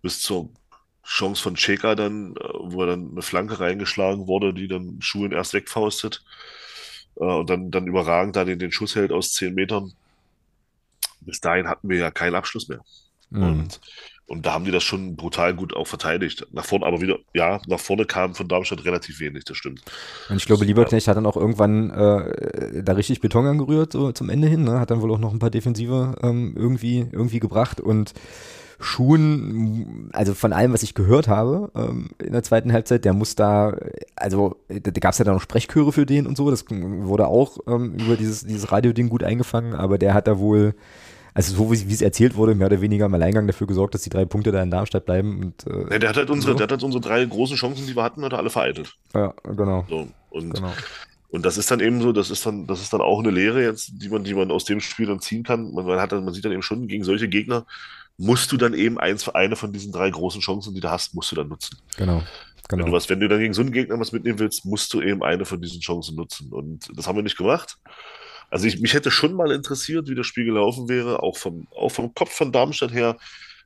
bis 0.00 0.20
zur 0.22 0.48
Chance 1.04 1.42
von 1.42 1.56
Cheka 1.56 1.94
dann, 1.94 2.34
äh, 2.36 2.48
wo 2.58 2.82
er 2.82 2.88
dann 2.88 3.10
eine 3.12 3.22
Flanke 3.22 3.60
reingeschlagen 3.60 4.26
wurde, 4.26 4.54
die 4.54 4.66
dann 4.66 4.96
Schulen 5.00 5.32
erst 5.32 5.52
wegfaustet, 5.52 6.24
äh, 7.16 7.24
und 7.24 7.50
dann, 7.50 7.70
dann 7.70 7.86
überragend 7.86 8.36
da 8.36 8.44
den, 8.44 8.58
den 8.58 8.72
Schuss 8.72 8.96
hält 8.96 9.12
aus 9.12 9.32
10 9.32 9.54
Metern 9.54 9.92
bis 11.24 11.40
dahin 11.40 11.68
hatten 11.68 11.88
wir 11.88 11.98
ja 11.98 12.10
keinen 12.10 12.34
Abschluss 12.34 12.68
mehr. 12.68 12.80
Mhm. 13.30 13.42
Und, 13.42 13.80
und 14.26 14.46
da 14.46 14.52
haben 14.52 14.64
die 14.64 14.70
das 14.70 14.82
schon 14.82 15.16
brutal 15.16 15.54
gut 15.54 15.74
auch 15.74 15.86
verteidigt. 15.86 16.46
Nach 16.52 16.64
vorne, 16.64 16.86
aber 16.86 17.00
wieder, 17.00 17.18
ja, 17.34 17.60
nach 17.66 17.80
vorne 17.80 18.04
kam 18.04 18.34
von 18.34 18.48
Darmstadt 18.48 18.84
relativ 18.84 19.20
wenig, 19.20 19.44
das 19.44 19.56
stimmt. 19.56 19.82
Und 20.28 20.36
ich 20.36 20.46
glaube, 20.46 20.64
Lieberknecht 20.64 21.08
hat 21.08 21.16
dann 21.16 21.26
auch 21.26 21.36
irgendwann 21.36 21.90
äh, 21.90 22.82
da 22.82 22.92
richtig 22.92 23.20
Beton 23.20 23.46
angerührt, 23.46 23.92
so 23.92 24.12
zum 24.12 24.30
Ende 24.30 24.48
hin, 24.48 24.64
ne? 24.64 24.80
hat 24.80 24.90
dann 24.90 25.02
wohl 25.02 25.12
auch 25.12 25.18
noch 25.18 25.32
ein 25.32 25.38
paar 25.38 25.50
Defensive 25.50 26.16
ähm, 26.22 26.54
irgendwie, 26.56 27.06
irgendwie 27.10 27.40
gebracht 27.40 27.80
und 27.80 28.14
Schuhen, 28.82 30.10
also 30.12 30.34
von 30.34 30.52
allem, 30.52 30.72
was 30.72 30.82
ich 30.82 30.94
gehört 30.94 31.28
habe 31.28 31.70
ähm, 31.76 32.10
in 32.18 32.32
der 32.32 32.42
zweiten 32.42 32.72
Halbzeit, 32.72 33.04
der 33.04 33.12
muss 33.12 33.36
da, 33.36 33.76
also 34.16 34.56
da, 34.68 34.90
da 34.90 35.00
gab 35.00 35.12
es 35.12 35.18
ja 35.18 35.24
dann 35.24 35.34
noch 35.34 35.42
Sprechchöre 35.42 35.92
für 35.92 36.04
den 36.04 36.26
und 36.26 36.36
so, 36.36 36.50
das 36.50 36.64
wurde 36.68 37.28
auch 37.28 37.58
ähm, 37.68 37.94
über 37.94 38.16
dieses, 38.16 38.44
dieses 38.44 38.72
Radioding 38.72 39.08
gut 39.08 39.22
eingefangen, 39.22 39.74
aber 39.74 39.98
der 39.98 40.14
hat 40.14 40.26
da 40.26 40.38
wohl 40.38 40.74
also 41.34 41.54
so 41.54 41.72
wie, 41.72 41.88
wie 41.88 41.92
es 41.92 42.02
erzählt 42.02 42.36
wurde, 42.36 42.54
mehr 42.54 42.66
oder 42.66 42.80
weniger 42.80 43.06
im 43.06 43.14
Alleingang 43.14 43.46
dafür 43.46 43.66
gesorgt, 43.66 43.94
dass 43.94 44.02
die 44.02 44.10
drei 44.10 44.24
Punkte 44.24 44.52
da 44.52 44.62
in 44.62 44.70
Darmstadt 44.70 45.06
bleiben. 45.06 45.40
Und, 45.40 45.66
äh, 45.66 45.92
ja, 45.92 45.98
der 45.98 46.08
hat 46.10 46.16
halt 46.16 46.30
unsere, 46.30 46.52
so. 46.52 46.58
der 46.58 46.64
hat 46.64 46.72
halt 46.72 46.82
unsere 46.82 47.00
drei 47.00 47.24
großen 47.24 47.56
Chancen, 47.56 47.86
die 47.86 47.96
wir 47.96 48.02
hatten, 48.02 48.24
hat 48.24 48.32
er 48.32 48.38
alle 48.38 48.50
vereitelt. 48.50 48.94
Ja, 49.14 49.34
genau. 49.44 49.86
So, 49.88 50.08
und, 50.30 50.54
genau. 50.54 50.72
und 51.30 51.46
das 51.46 51.56
ist 51.56 51.70
dann 51.70 51.80
eben 51.80 52.00
so, 52.00 52.12
das 52.12 52.30
ist 52.30 52.44
dann, 52.44 52.66
das 52.66 52.82
ist 52.82 52.92
dann 52.92 53.00
auch 53.00 53.20
eine 53.20 53.30
Lehre 53.30 53.62
jetzt, 53.62 53.92
die 53.94 54.08
man, 54.08 54.24
die 54.24 54.34
man 54.34 54.50
aus 54.50 54.64
dem 54.64 54.80
Spiel 54.80 55.06
dann 55.06 55.20
ziehen 55.20 55.42
kann. 55.42 55.72
Man, 55.72 55.86
man 55.86 56.00
hat 56.00 56.12
dann, 56.12 56.24
man 56.24 56.34
sieht 56.34 56.44
dann 56.44 56.52
eben 56.52 56.62
schon, 56.62 56.86
gegen 56.88 57.04
solche 57.04 57.28
Gegner 57.28 57.66
musst 58.18 58.52
du 58.52 58.56
dann 58.56 58.74
eben 58.74 58.98
eins, 58.98 59.28
eine 59.30 59.56
von 59.56 59.72
diesen 59.72 59.90
drei 59.90 60.10
großen 60.10 60.40
Chancen, 60.40 60.74
die 60.74 60.80
du 60.80 60.90
hast, 60.90 61.14
musst 61.14 61.32
du 61.32 61.36
dann 61.36 61.48
nutzen. 61.48 61.78
Genau. 61.96 62.22
Genau. 62.68 62.84
Wenn, 62.84 62.90
du 62.90 62.96
was, 62.96 63.08
wenn 63.08 63.20
du 63.20 63.28
dann 63.28 63.40
gegen 63.40 63.54
so 63.54 63.62
einen 63.62 63.72
Gegner 63.72 63.98
was 63.98 64.12
mitnehmen 64.12 64.38
willst, 64.38 64.64
musst 64.64 64.92
du 64.94 65.00
eben 65.02 65.22
eine 65.22 65.44
von 65.44 65.60
diesen 65.60 65.80
Chancen 65.80 66.16
nutzen. 66.16 66.52
Und 66.52 66.88
das 66.96 67.06
haben 67.06 67.16
wir 67.16 67.22
nicht 67.22 67.36
gemacht. 67.36 67.78
Also 68.52 68.66
ich, 68.66 68.80
mich 68.80 68.92
hätte 68.92 69.10
schon 69.10 69.32
mal 69.32 69.50
interessiert, 69.50 70.10
wie 70.10 70.14
das 70.14 70.26
Spiel 70.26 70.44
gelaufen 70.44 70.86
wäre, 70.86 71.22
auch 71.22 71.38
vom, 71.38 71.66
auch 71.74 71.88
vom 71.88 72.14
Kopf 72.14 72.32
von 72.34 72.52
Darmstadt 72.52 72.92
her, 72.92 73.16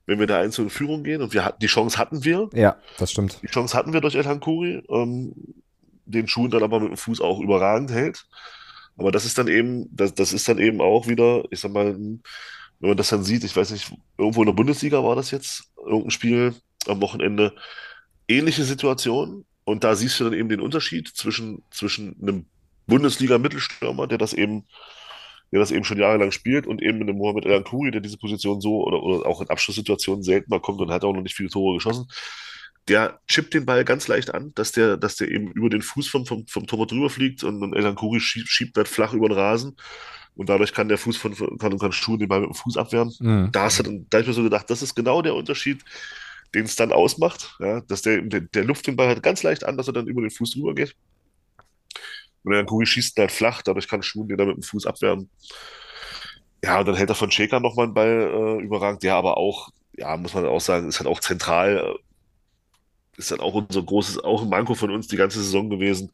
wenn 0.06 0.20
wir 0.20 0.28
da 0.28 0.38
eins 0.38 0.60
in 0.60 0.70
Führung 0.70 1.02
gehen. 1.02 1.22
Und 1.22 1.34
wir 1.34 1.44
hatten, 1.44 1.58
die 1.58 1.66
Chance 1.66 1.98
hatten 1.98 2.22
wir. 2.22 2.48
Ja, 2.54 2.76
das 2.96 3.10
stimmt. 3.10 3.40
Die 3.42 3.48
Chance 3.48 3.76
hatten 3.76 3.92
wir 3.92 4.00
durch 4.00 4.14
Elhan 4.14 4.38
Kuri, 4.38 4.84
ähm, 4.88 5.34
den 6.04 6.28
Schuhen 6.28 6.52
dann 6.52 6.62
aber 6.62 6.78
mit 6.78 6.90
dem 6.90 6.96
Fuß 6.96 7.20
auch 7.20 7.40
überragend 7.40 7.90
hält. 7.90 8.26
Aber 8.96 9.10
das 9.10 9.24
ist 9.24 9.36
dann 9.38 9.48
eben, 9.48 9.88
das, 9.90 10.14
das 10.14 10.32
ist 10.32 10.48
dann 10.48 10.60
eben 10.60 10.80
auch 10.80 11.08
wieder, 11.08 11.42
ich 11.50 11.58
sag 11.58 11.72
mal, 11.72 11.96
wenn 11.96 12.20
man 12.78 12.96
das 12.96 13.08
dann 13.08 13.24
sieht, 13.24 13.42
ich 13.42 13.56
weiß 13.56 13.72
nicht, 13.72 13.92
irgendwo 14.16 14.42
in 14.42 14.46
der 14.46 14.52
Bundesliga 14.52 15.02
war 15.02 15.16
das 15.16 15.32
jetzt, 15.32 15.64
irgendein 15.84 16.12
Spiel 16.12 16.54
am 16.86 17.00
Wochenende, 17.00 17.56
ähnliche 18.28 18.62
Situation. 18.62 19.46
Und 19.64 19.82
da 19.82 19.96
siehst 19.96 20.20
du 20.20 20.24
dann 20.24 20.32
eben 20.32 20.48
den 20.48 20.60
Unterschied 20.60 21.08
zwischen, 21.08 21.64
zwischen 21.72 22.14
einem 22.22 22.46
Bundesliga-Mittelstürmer, 22.86 24.06
der 24.06 24.18
das 24.18 24.32
eben, 24.32 24.64
der 25.52 25.60
das 25.60 25.70
eben 25.70 25.84
schon 25.84 25.98
jahrelang 25.98 26.30
spielt 26.30 26.66
und 26.66 26.82
eben 26.82 26.98
mit 26.98 27.08
dem 27.08 27.16
Mohamed 27.16 27.46
El 27.46 27.62
Kuri, 27.62 27.90
der 27.90 28.00
diese 28.00 28.18
Position 28.18 28.60
so 28.60 28.84
oder, 28.84 29.02
oder 29.02 29.26
auch 29.26 29.40
in 29.40 29.48
Abschlusssituationen 29.48 30.22
selten 30.22 30.50
mal 30.50 30.60
kommt 30.60 30.80
und 30.80 30.90
hat 30.90 31.04
auch 31.04 31.12
noch 31.12 31.22
nicht 31.22 31.36
viele 31.36 31.50
Tore 31.50 31.76
geschossen. 31.76 32.08
Der 32.88 33.20
chippt 33.26 33.54
den 33.54 33.66
Ball 33.66 33.84
ganz 33.84 34.06
leicht 34.06 34.32
an, 34.32 34.52
dass 34.54 34.70
der, 34.70 34.96
dass 34.96 35.16
der 35.16 35.28
eben 35.28 35.50
über 35.52 35.68
den 35.68 35.82
Fuß 35.82 36.08
vom, 36.08 36.24
vom, 36.24 36.46
vom 36.46 36.66
Torwart 36.66 36.92
drüber 36.92 37.10
fliegt 37.10 37.42
und, 37.42 37.62
und 37.62 37.74
El 37.74 37.94
Kuri 37.94 38.20
schiebt, 38.20 38.48
schiebt 38.48 38.76
das 38.76 38.88
flach 38.88 39.12
über 39.12 39.28
den 39.28 39.38
Rasen. 39.38 39.76
Und 40.36 40.50
dadurch 40.50 40.72
kann 40.72 40.88
der 40.88 40.98
Fuß 40.98 41.16
von, 41.16 41.34
kann, 41.58 41.78
kann 41.78 41.92
Schuh 41.92 42.16
den 42.16 42.28
Ball 42.28 42.40
mit 42.40 42.50
dem 42.50 42.54
Fuß 42.54 42.76
abwehren. 42.76 43.12
Mhm. 43.18 43.48
Da 43.52 43.64
hast 43.64 43.78
du 43.78 43.84
dann, 43.84 44.06
da 44.10 44.18
hab 44.18 44.22
ich 44.22 44.28
mir 44.28 44.34
so 44.34 44.42
gedacht, 44.42 44.68
das 44.68 44.82
ist 44.82 44.94
genau 44.94 45.22
der 45.22 45.34
Unterschied, 45.34 45.82
den 46.54 46.66
es 46.66 46.76
dann 46.76 46.92
ausmacht, 46.92 47.56
ja, 47.58 47.80
dass 47.80 48.02
der, 48.02 48.20
der, 48.20 48.42
der 48.42 48.64
Luft 48.64 48.86
den 48.86 48.96
Ball 48.96 49.08
halt 49.08 49.22
ganz 49.22 49.42
leicht 49.42 49.64
an, 49.64 49.76
dass 49.76 49.88
er 49.88 49.94
dann 49.94 50.06
über 50.06 50.20
den 50.20 50.30
Fuß 50.30 50.52
drüber 50.52 50.74
geht. 50.74 50.94
Und 52.46 52.52
der 52.52 52.64
Kugel 52.64 52.86
schießt 52.86 53.18
halt 53.18 53.32
flach, 53.32 53.60
dadurch 53.62 53.88
kann 53.88 54.04
Schuhen 54.04 54.28
den 54.28 54.38
dann 54.38 54.46
mit 54.46 54.56
dem 54.56 54.62
Fuß 54.62 54.86
abwehren. 54.86 55.28
Ja, 56.62 56.78
und 56.78 56.86
dann 56.86 56.94
hält 56.94 57.10
er 57.10 57.16
von 57.16 57.32
Schäker 57.32 57.58
nochmal 57.58 57.86
einen 57.86 57.94
Ball 57.94 58.60
äh, 58.60 58.62
überragend, 58.62 59.02
der 59.02 59.16
aber 59.16 59.36
auch, 59.36 59.70
ja, 59.96 60.16
muss 60.16 60.32
man 60.32 60.46
auch 60.46 60.60
sagen, 60.60 60.88
ist 60.88 61.00
halt 61.00 61.08
auch 61.08 61.18
zentral, 61.18 61.78
äh, 61.78 63.18
ist 63.18 63.32
dann 63.32 63.40
auch 63.40 63.54
unser 63.54 63.82
großes, 63.82 64.22
auch 64.22 64.42
ein 64.42 64.48
Manko 64.48 64.76
von 64.76 64.92
uns 64.92 65.08
die 65.08 65.16
ganze 65.16 65.42
Saison 65.42 65.68
gewesen, 65.68 66.12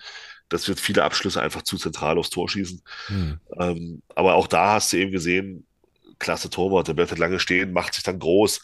dass 0.49 0.67
wir 0.67 0.75
viele 0.75 1.05
Abschlüsse 1.05 1.43
einfach 1.43 1.63
zu 1.63 1.77
zentral 1.77 2.17
aufs 2.17 2.31
Tor 2.31 2.49
schießen. 2.49 2.81
Hm. 3.09 3.41
Ähm, 3.61 4.03
aber 4.15 4.35
auch 4.35 4.47
da 4.47 4.73
hast 4.73 4.95
du 4.95 4.97
eben 4.97 5.13
gesehen, 5.13 5.67
klasse 6.19 6.49
Torwart, 6.49 6.89
der 6.89 6.95
bleibt 6.95 7.11
halt 7.11 7.21
lange 7.21 7.41
stehen, 7.41 7.75
macht 7.75 7.93
sich 7.93 8.05
dann 8.05 8.19
groß, 8.19 8.63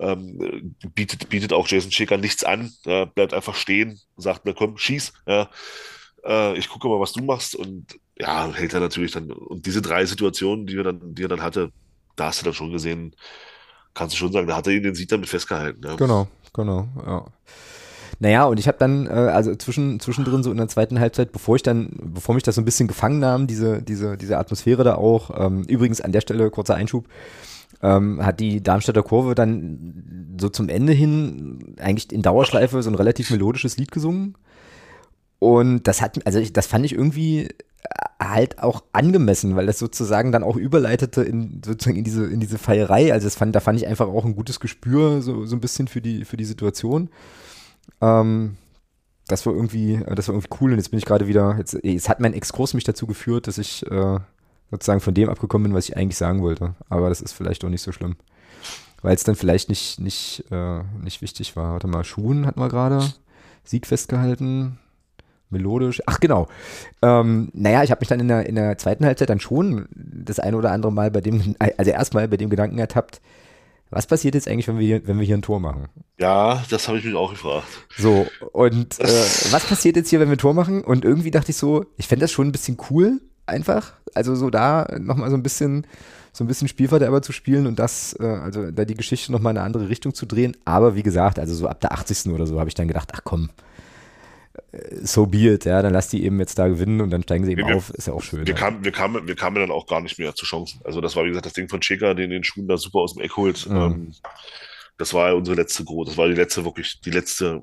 ähm, 0.00 0.74
bietet, 0.92 1.28
bietet 1.28 1.52
auch 1.52 1.68
Jason 1.68 1.92
Schäker 1.92 2.16
nichts 2.16 2.42
an, 2.42 2.72
äh, 2.84 3.06
bleibt 3.06 3.32
einfach 3.32 3.54
stehen, 3.54 4.00
sagt 4.16 4.44
mir, 4.44 4.54
komm, 4.54 4.76
schieß. 4.76 5.12
Ja 5.28 5.48
äh, 6.26 6.56
ich 6.56 6.68
gucke 6.68 6.88
mal, 6.88 7.00
was 7.00 7.12
du 7.12 7.22
machst 7.22 7.54
und 7.54 7.98
ja, 8.18 8.52
hält 8.52 8.74
er 8.74 8.80
natürlich 8.80 9.12
dann, 9.12 9.30
und 9.30 9.66
diese 9.66 9.82
drei 9.82 10.04
Situationen, 10.04 10.66
die 10.66 10.76
er 10.76 10.84
dann, 10.84 11.14
die 11.14 11.22
er 11.22 11.28
dann 11.28 11.42
hatte, 11.42 11.70
da 12.16 12.26
hast 12.26 12.40
du 12.40 12.44
dann 12.44 12.54
schon 12.54 12.72
gesehen, 12.72 13.14
kannst 13.94 14.14
du 14.14 14.18
schon 14.18 14.32
sagen, 14.32 14.46
da 14.46 14.56
hat 14.56 14.66
er 14.66 14.74
ihn 14.74 14.82
den 14.82 14.94
Sieg 14.94 15.08
damit 15.08 15.28
festgehalten. 15.28 15.82
Ja. 15.84 15.96
Genau, 15.96 16.28
genau, 16.52 16.88
ja. 17.06 17.24
Naja, 18.18 18.44
und 18.44 18.58
ich 18.58 18.66
habe 18.66 18.78
dann, 18.78 19.06
äh, 19.06 19.10
also 19.10 19.54
zwischen, 19.56 20.00
zwischendrin 20.00 20.42
so 20.42 20.50
in 20.50 20.56
der 20.56 20.68
zweiten 20.68 20.98
Halbzeit, 20.98 21.32
bevor 21.32 21.56
ich 21.56 21.62
dann, 21.62 21.90
bevor 22.00 22.34
mich 22.34 22.44
das 22.44 22.54
so 22.54 22.62
ein 22.62 22.64
bisschen 22.64 22.88
gefangen 22.88 23.18
nahm, 23.18 23.46
diese, 23.46 23.82
diese, 23.82 24.16
diese 24.16 24.38
Atmosphäre 24.38 24.84
da 24.84 24.94
auch, 24.94 25.30
ähm, 25.38 25.64
übrigens 25.64 26.00
an 26.00 26.12
der 26.12 26.22
Stelle 26.22 26.50
kurzer 26.50 26.74
Einschub, 26.74 27.06
ähm, 27.82 28.24
hat 28.24 28.40
die 28.40 28.62
Darmstädter 28.62 29.02
Kurve 29.02 29.34
dann 29.34 30.36
so 30.40 30.48
zum 30.48 30.70
Ende 30.70 30.94
hin 30.94 31.74
eigentlich 31.78 32.10
in 32.10 32.22
Dauerschleife 32.22 32.82
so 32.82 32.88
ein 32.88 32.94
relativ 32.94 33.30
melodisches 33.30 33.76
Lied 33.76 33.92
gesungen. 33.92 34.34
Und 35.38 35.86
das 35.86 36.00
hat, 36.00 36.24
also 36.26 36.38
ich, 36.38 36.52
das 36.52 36.66
fand 36.66 36.84
ich 36.84 36.92
irgendwie 36.92 37.44
äh, 37.44 37.54
halt 38.20 38.62
auch 38.62 38.84
angemessen, 38.92 39.56
weil 39.56 39.66
das 39.66 39.78
sozusagen 39.78 40.32
dann 40.32 40.42
auch 40.42 40.56
überleitete 40.56 41.22
in 41.22 41.60
sozusagen 41.64 41.96
in 41.96 42.04
diese 42.04 42.26
in 42.26 42.40
diese 42.40 42.58
Feierei. 42.58 43.12
Also 43.12 43.28
fand, 43.30 43.54
da 43.54 43.60
fand 43.60 43.78
ich 43.78 43.86
einfach 43.86 44.08
auch 44.08 44.24
ein 44.24 44.36
gutes 44.36 44.60
Gespür 44.60 45.20
so, 45.22 45.44
so 45.46 45.56
ein 45.56 45.60
bisschen 45.60 45.88
für 45.88 46.00
die 46.00 46.24
für 46.24 46.36
die 46.36 46.44
Situation. 46.44 47.10
Ähm, 48.00 48.56
das 49.28 49.44
war 49.44 49.52
irgendwie, 49.52 50.00
das 50.14 50.28
war 50.28 50.34
irgendwie 50.34 50.56
cool 50.60 50.70
und 50.72 50.78
jetzt 50.78 50.90
bin 50.90 50.98
ich 50.98 51.04
gerade 51.04 51.26
wieder, 51.26 51.56
jetzt, 51.58 51.76
jetzt 51.82 52.08
hat 52.08 52.20
mein 52.20 52.32
Exkurs 52.32 52.74
mich 52.74 52.84
dazu 52.84 53.06
geführt, 53.06 53.48
dass 53.48 53.58
ich 53.58 53.84
äh, 53.90 54.20
sozusagen 54.70 55.00
von 55.00 55.14
dem 55.14 55.28
abgekommen 55.28 55.64
bin, 55.64 55.76
was 55.76 55.88
ich 55.88 55.96
eigentlich 55.96 56.16
sagen 56.16 56.42
wollte. 56.42 56.74
Aber 56.88 57.08
das 57.08 57.20
ist 57.20 57.32
vielleicht 57.32 57.64
auch 57.64 57.68
nicht 57.68 57.82
so 57.82 57.92
schlimm. 57.92 58.16
Weil 59.02 59.14
es 59.14 59.24
dann 59.24 59.36
vielleicht 59.36 59.68
nicht, 59.68 60.00
nicht, 60.00 60.44
äh, 60.50 60.82
nicht 61.02 61.22
wichtig 61.22 61.56
war. 61.56 61.72
Warte 61.72 61.86
mal, 61.86 62.04
Schuhen 62.04 62.46
hatten 62.46 62.60
wir 62.60 62.68
gerade. 62.68 63.04
Sieg 63.64 63.86
festgehalten. 63.86 64.78
Melodisch. 65.50 66.02
Ach 66.06 66.20
genau. 66.20 66.48
Ähm, 67.02 67.50
naja, 67.52 67.82
ich 67.82 67.90
habe 67.90 68.00
mich 68.00 68.08
dann 68.08 68.20
in 68.20 68.28
der, 68.28 68.46
in 68.46 68.54
der 68.54 68.78
zweiten 68.78 69.04
Halbzeit 69.04 69.30
dann 69.30 69.40
schon 69.40 69.86
das 69.94 70.40
eine 70.40 70.56
oder 70.56 70.72
andere 70.72 70.92
Mal 70.92 71.10
bei 71.10 71.20
dem, 71.20 71.54
also 71.58 71.90
erstmal 71.90 72.28
bei 72.28 72.36
dem 72.36 72.50
Gedanken 72.50 72.78
ertappt, 72.78 73.20
was 73.90 74.06
passiert 74.06 74.34
jetzt 74.34 74.48
eigentlich, 74.48 74.66
wenn 74.66 74.78
wir 74.78 74.86
hier, 74.86 75.06
wenn 75.06 75.18
wir 75.18 75.26
hier 75.26 75.36
ein 75.36 75.42
Tor 75.42 75.60
machen? 75.60 75.86
Ja, 76.18 76.64
das 76.70 76.88
habe 76.88 76.98
ich 76.98 77.04
mich 77.04 77.14
auch 77.14 77.30
gefragt. 77.30 77.66
So, 77.96 78.26
und 78.52 78.98
äh, 78.98 79.04
was 79.50 79.64
passiert 79.66 79.96
jetzt 79.96 80.10
hier, 80.10 80.18
wenn 80.18 80.28
wir 80.28 80.36
ein 80.36 80.38
Tor 80.38 80.54
machen? 80.54 80.82
Und 80.82 81.04
irgendwie 81.04 81.30
dachte 81.30 81.50
ich 81.50 81.56
so, 81.56 81.86
ich 81.96 82.08
fände 82.08 82.24
das 82.24 82.32
schon 82.32 82.48
ein 82.48 82.52
bisschen 82.52 82.76
cool, 82.90 83.20
einfach. 83.46 83.92
Also 84.14 84.34
so 84.34 84.50
da 84.50 84.88
nochmal 84.98 85.30
so 85.30 85.36
ein 85.36 85.42
bisschen, 85.42 85.86
so 86.32 86.42
ein 86.42 86.48
bisschen 86.48 86.66
Spielverderber 86.66 87.22
zu 87.22 87.32
spielen 87.32 87.66
und 87.66 87.78
das, 87.78 88.16
äh, 88.18 88.24
also 88.24 88.70
da 88.72 88.84
die 88.84 88.94
Geschichte 88.94 89.30
nochmal 89.30 89.52
in 89.52 89.58
eine 89.58 89.66
andere 89.66 89.88
Richtung 89.88 90.14
zu 90.14 90.26
drehen. 90.26 90.56
Aber 90.64 90.96
wie 90.96 91.04
gesagt, 91.04 91.38
also 91.38 91.54
so 91.54 91.68
ab 91.68 91.80
der 91.80 91.92
80. 91.92 92.32
oder 92.32 92.46
so 92.46 92.58
habe 92.58 92.68
ich 92.68 92.74
dann 92.74 92.88
gedacht, 92.88 93.10
ach 93.14 93.20
komm, 93.22 93.50
so 95.02 95.26
be 95.26 95.52
it, 95.52 95.64
ja, 95.64 95.82
dann 95.82 95.92
lass 95.92 96.08
die 96.08 96.24
eben 96.24 96.38
jetzt 96.40 96.58
da 96.58 96.68
gewinnen 96.68 97.00
und 97.00 97.10
dann 97.10 97.22
steigen 97.22 97.44
sie 97.44 97.52
eben 97.52 97.66
wir, 97.66 97.76
auf, 97.76 97.90
ist 97.90 98.06
ja 98.06 98.12
auch 98.12 98.22
schön. 98.22 98.46
Wir, 98.46 98.54
ja. 98.54 98.58
kamen, 98.58 98.84
wir, 98.84 98.92
kamen, 98.92 99.26
wir 99.26 99.36
kamen 99.36 99.56
dann 99.56 99.70
auch 99.70 99.86
gar 99.86 100.00
nicht 100.00 100.18
mehr 100.18 100.34
zu 100.34 100.44
Chancen. 100.44 100.80
Also 100.84 101.00
das 101.00 101.16
war, 101.16 101.24
wie 101.24 101.28
gesagt, 101.28 101.46
das 101.46 101.52
Ding 101.52 101.68
von 101.68 101.80
Cheka, 101.80 102.14
den 102.14 102.30
den 102.30 102.44
Schuhen 102.44 102.68
da 102.68 102.76
super 102.76 103.00
aus 103.00 103.14
dem 103.14 103.22
Eck 103.22 103.36
holt. 103.36 103.68
Mhm. 103.68 103.76
Ähm, 103.76 104.14
das 104.98 105.14
war 105.14 105.34
unsere 105.34 105.56
letzte 105.56 105.84
große, 105.84 106.10
das 106.10 106.18
war 106.18 106.28
die 106.28 106.34
letzte, 106.34 106.64
wirklich 106.64 107.00
die 107.00 107.10
letzte, 107.10 107.62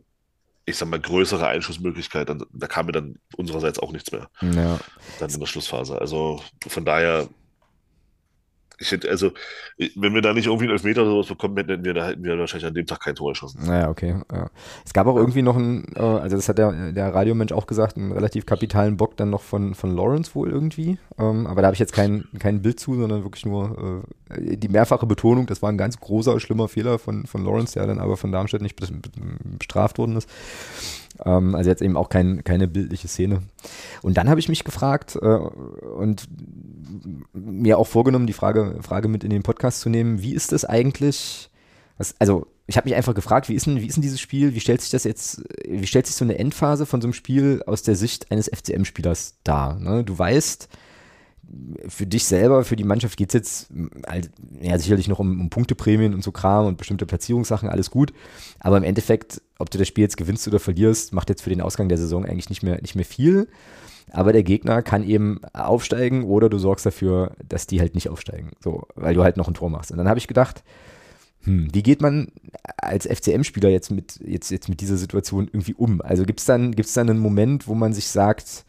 ich 0.66 0.78
sag 0.78 0.88
mal, 0.88 1.00
größere 1.00 1.48
Einschussmöglichkeit. 1.48 2.30
Dann, 2.30 2.44
da 2.52 2.68
kam 2.68 2.86
mir 2.86 2.92
dann 2.92 3.16
unsererseits 3.36 3.80
auch 3.80 3.92
nichts 3.92 4.12
mehr. 4.12 4.30
Ja. 4.42 4.80
Dann 5.20 5.30
in 5.30 5.40
der 5.40 5.48
Schlussphase. 5.48 6.00
Also 6.00 6.42
von 6.68 6.86
daher, 6.86 7.28
ich 8.80 8.92
hätte, 8.92 9.10
also, 9.10 9.32
wenn 9.96 10.14
wir 10.14 10.22
da 10.22 10.34
nicht 10.34 10.48
irgendwie 10.48 10.66
einen 10.66 10.74
Elfmeter 10.74 11.02
oder 11.02 11.12
sowas 11.12 11.28
bekommen 11.28 11.58
hätten, 11.58 11.84
wir, 11.84 11.94
da 11.94 12.08
hätten 12.08 12.24
wir 12.24 12.38
wahrscheinlich 12.38 12.68
an 12.68 12.74
dem 12.74 12.86
Tag 12.86 13.02
kein 13.02 13.16
Tor 13.16 13.32
geschossen. 13.32 13.62
Naja, 13.66 13.90
okay. 13.90 14.16
Ja. 14.32 14.50
Es 14.86 14.94
gab 14.94 15.08
auch 15.08 15.16
irgendwie 15.16 15.42
noch 15.42 15.56
einen, 15.56 15.96
also 15.96 16.36
das 16.36 16.50
hat 16.50 16.58
der, 16.58 16.92
der 16.92 17.14
Radiomensch 17.14 17.52
auch 17.52 17.68
gesagt, 17.68 17.98
einen 17.98 18.12
relativ 18.12 18.46
kapitalen 18.46 18.98
Bock 18.98 19.16
dann 19.18 19.30
noch 19.30 19.42
von, 19.42 19.76
von 19.76 19.96
Lawrence 19.96 20.36
wohl 20.36 20.50
irgendwie. 20.50 20.98
Ähm, 21.18 21.48
aber 21.48 21.62
da 21.62 21.68
habe 21.68 21.76
ich 21.76 21.80
jetzt 21.80 21.94
kein, 21.94 22.26
kein 22.40 22.62
Bild 22.62 22.80
zu, 22.80 22.96
sondern 22.96 23.24
wirklich 23.24 23.46
nur 23.46 24.04
äh, 24.30 24.58
die 24.58 24.70
mehrfache 24.70 25.06
Betonung, 25.06 25.46
das 25.46 25.62
war 25.62 25.70
ein 25.70 25.78
ganz 25.78 26.00
großer, 26.00 26.40
schlimmer 26.40 26.68
Fehler 26.68 27.00
von, 27.00 27.26
von 27.26 27.44
Lawrence, 27.46 27.74
der 27.74 27.88
dann 27.88 28.00
aber 28.00 28.18
von 28.18 28.32
Darmstadt 28.32 28.62
nicht 28.62 28.80
bestraft 29.60 29.98
worden 29.98 30.18
ist. 30.18 30.30
Ähm, 31.26 31.56
also 31.56 31.70
jetzt 31.70 31.82
eben 31.82 31.98
auch 31.98 32.10
kein, 32.10 32.44
keine 32.44 32.68
bildliche 32.68 33.08
Szene. 33.08 33.44
Und 34.02 34.18
dann 34.18 34.30
habe 34.30 34.40
ich 34.40 34.50
mich 34.50 34.64
gefragt 34.64 35.18
äh, 35.22 35.26
und 35.26 36.28
mir 37.34 37.78
auch 37.78 37.88
vorgenommen, 37.88 38.28
die 38.28 38.34
Frage, 38.34 38.78
Frage 38.82 39.08
mit 39.08 39.24
in 39.24 39.30
den 39.30 39.44
Podcast 39.44 39.82
zu 39.82 39.90
nehmen, 39.90 40.22
wie 40.22 40.34
ist 40.34 40.52
das 40.52 40.66
eigentlich, 40.66 41.50
was, 41.98 42.16
also 42.20 42.48
ich 42.68 42.78
habe 42.78 42.88
mich 42.88 42.96
einfach 42.96 43.16
gefragt, 43.16 43.50
wie 43.50 43.56
ist, 43.56 43.66
denn, 43.66 43.82
wie 43.82 43.88
ist 43.88 43.96
denn 43.96 44.02
dieses 44.02 44.22
Spiel, 44.22 44.54
wie 44.56 44.60
stellt 44.60 44.82
sich 44.82 44.92
das 44.92 45.04
jetzt, 45.04 45.44
wie 45.68 45.88
stellt 45.88 46.08
sich 46.08 46.16
so 46.16 46.24
eine 46.24 46.38
Endphase 46.38 46.86
von 46.86 47.02
so 47.02 47.08
einem 47.08 47.14
Spiel 47.14 47.62
aus 47.66 47.84
der 47.84 47.96
Sicht 47.96 48.32
eines 48.32 48.50
FCM-Spielers 48.50 49.40
dar? 49.44 49.80
Ne? 49.80 50.04
Du 50.04 50.18
weißt, 50.18 50.70
für 51.88 52.08
dich 52.08 52.26
selber, 52.26 52.64
für 52.64 52.76
die 52.76 52.84
Mannschaft 52.84 53.18
geht 53.18 53.30
es 53.30 53.34
jetzt 53.34 53.68
halt, 54.08 54.32
ja, 54.62 54.78
sicherlich 54.80 55.08
noch 55.08 55.20
um, 55.20 55.42
um 55.42 55.50
Punkteprämien 55.50 56.14
und 56.14 56.24
so 56.24 56.32
Kram 56.32 56.66
und 56.66 56.78
bestimmte 56.78 57.06
Platzierungssachen, 57.06 57.70
alles 57.70 57.92
gut. 57.92 58.14
Aber 58.60 58.78
im 58.78 58.84
Endeffekt, 58.84 59.42
ob 59.60 59.70
du 59.70 59.78
das 59.78 59.88
Spiel 59.88 60.04
jetzt 60.04 60.18
gewinnst 60.18 60.48
oder 60.48 60.60
verlierst, 60.60 61.14
macht 61.14 61.30
jetzt 61.30 61.42
für 61.42 61.50
den 61.50 61.62
Ausgang 61.62 61.90
der 61.90 61.98
Saison 61.98 62.26
eigentlich 62.26 62.50
nicht 62.50 62.64
mehr, 62.64 62.80
nicht 62.82 62.96
mehr 62.96 63.06
viel. 63.06 63.48
Aber 64.12 64.34
der 64.34 64.44
Gegner 64.44 64.82
kann 64.82 65.04
eben 65.04 65.42
aufsteigen 65.54 66.24
oder 66.24 66.50
du 66.50 66.58
sorgst 66.58 66.86
dafür, 66.86 67.32
dass 67.48 67.68
die 67.68 67.80
halt 67.80 67.96
nicht 67.96 68.10
aufsteigen. 68.10 68.52
So, 68.64 68.84
weil 68.96 69.14
du 69.14 69.24
halt 69.24 69.38
noch 69.38 69.48
ein 69.48 69.54
Tor 69.54 69.70
machst. 69.70 69.92
Und 69.92 69.98
dann 69.98 70.08
habe 70.08 70.20
ich 70.20 70.28
gedacht, 70.28 70.64
hm, 71.44 71.70
wie 71.74 71.84
geht 71.84 72.02
man 72.02 72.28
als 72.78 73.06
FCM-Spieler 73.06 73.70
jetzt 73.70 73.92
mit, 73.92 74.20
jetzt, 74.26 74.52
jetzt 74.52 74.70
mit 74.70 74.82
dieser 74.82 74.98
Situation 74.98 75.50
irgendwie 75.52 75.74
um? 75.74 76.02
Also 76.02 76.24
gibt 76.24 76.40
es 76.40 76.46
dann, 76.46 76.72
gibt's 76.74 76.94
dann 76.94 77.10
einen 77.10 77.20
Moment, 77.20 77.68
wo 77.68 77.76
man 77.76 77.94
sich 77.94 78.08
sagt, 78.08 78.66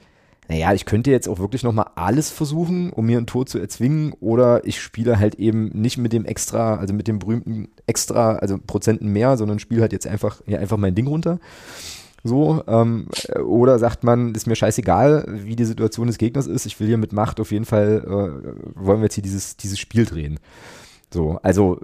naja, 0.48 0.74
ich 0.74 0.84
könnte 0.84 1.10
jetzt 1.10 1.28
auch 1.28 1.38
wirklich 1.38 1.62
nochmal 1.62 1.90
alles 1.94 2.30
versuchen, 2.30 2.90
um 2.90 3.06
mir 3.06 3.18
ein 3.18 3.26
Tor 3.26 3.46
zu 3.46 3.58
erzwingen, 3.58 4.12
oder 4.20 4.66
ich 4.66 4.80
spiele 4.80 5.18
halt 5.18 5.36
eben 5.36 5.68
nicht 5.68 5.96
mit 5.96 6.12
dem 6.12 6.26
extra, 6.26 6.76
also 6.76 6.92
mit 6.92 7.08
dem 7.08 7.18
berühmten 7.18 7.68
extra, 7.86 8.36
also 8.36 8.58
Prozenten 8.58 9.08
mehr, 9.08 9.36
sondern 9.38 9.58
spiele 9.58 9.80
halt 9.80 9.92
jetzt 9.92 10.06
einfach, 10.06 10.42
ja, 10.46 10.58
einfach 10.58 10.76
mein 10.76 10.94
Ding 10.94 11.06
runter. 11.06 11.38
So, 12.26 12.64
ähm, 12.66 13.06
oder 13.44 13.78
sagt 13.78 14.02
man, 14.02 14.34
ist 14.34 14.46
mir 14.46 14.56
scheißegal, 14.56 15.26
wie 15.28 15.56
die 15.56 15.66
Situation 15.66 16.06
des 16.06 16.16
Gegners 16.16 16.46
ist, 16.46 16.64
ich 16.64 16.80
will 16.80 16.86
hier 16.86 16.96
mit 16.96 17.12
Macht 17.12 17.38
auf 17.38 17.52
jeden 17.52 17.66
Fall, 17.66 18.02
äh, 18.02 18.82
wollen 18.82 19.00
wir 19.00 19.04
jetzt 19.04 19.14
hier 19.14 19.22
dieses, 19.22 19.58
dieses 19.58 19.78
Spiel 19.78 20.06
drehen. 20.06 20.40
So, 21.12 21.38
also 21.42 21.78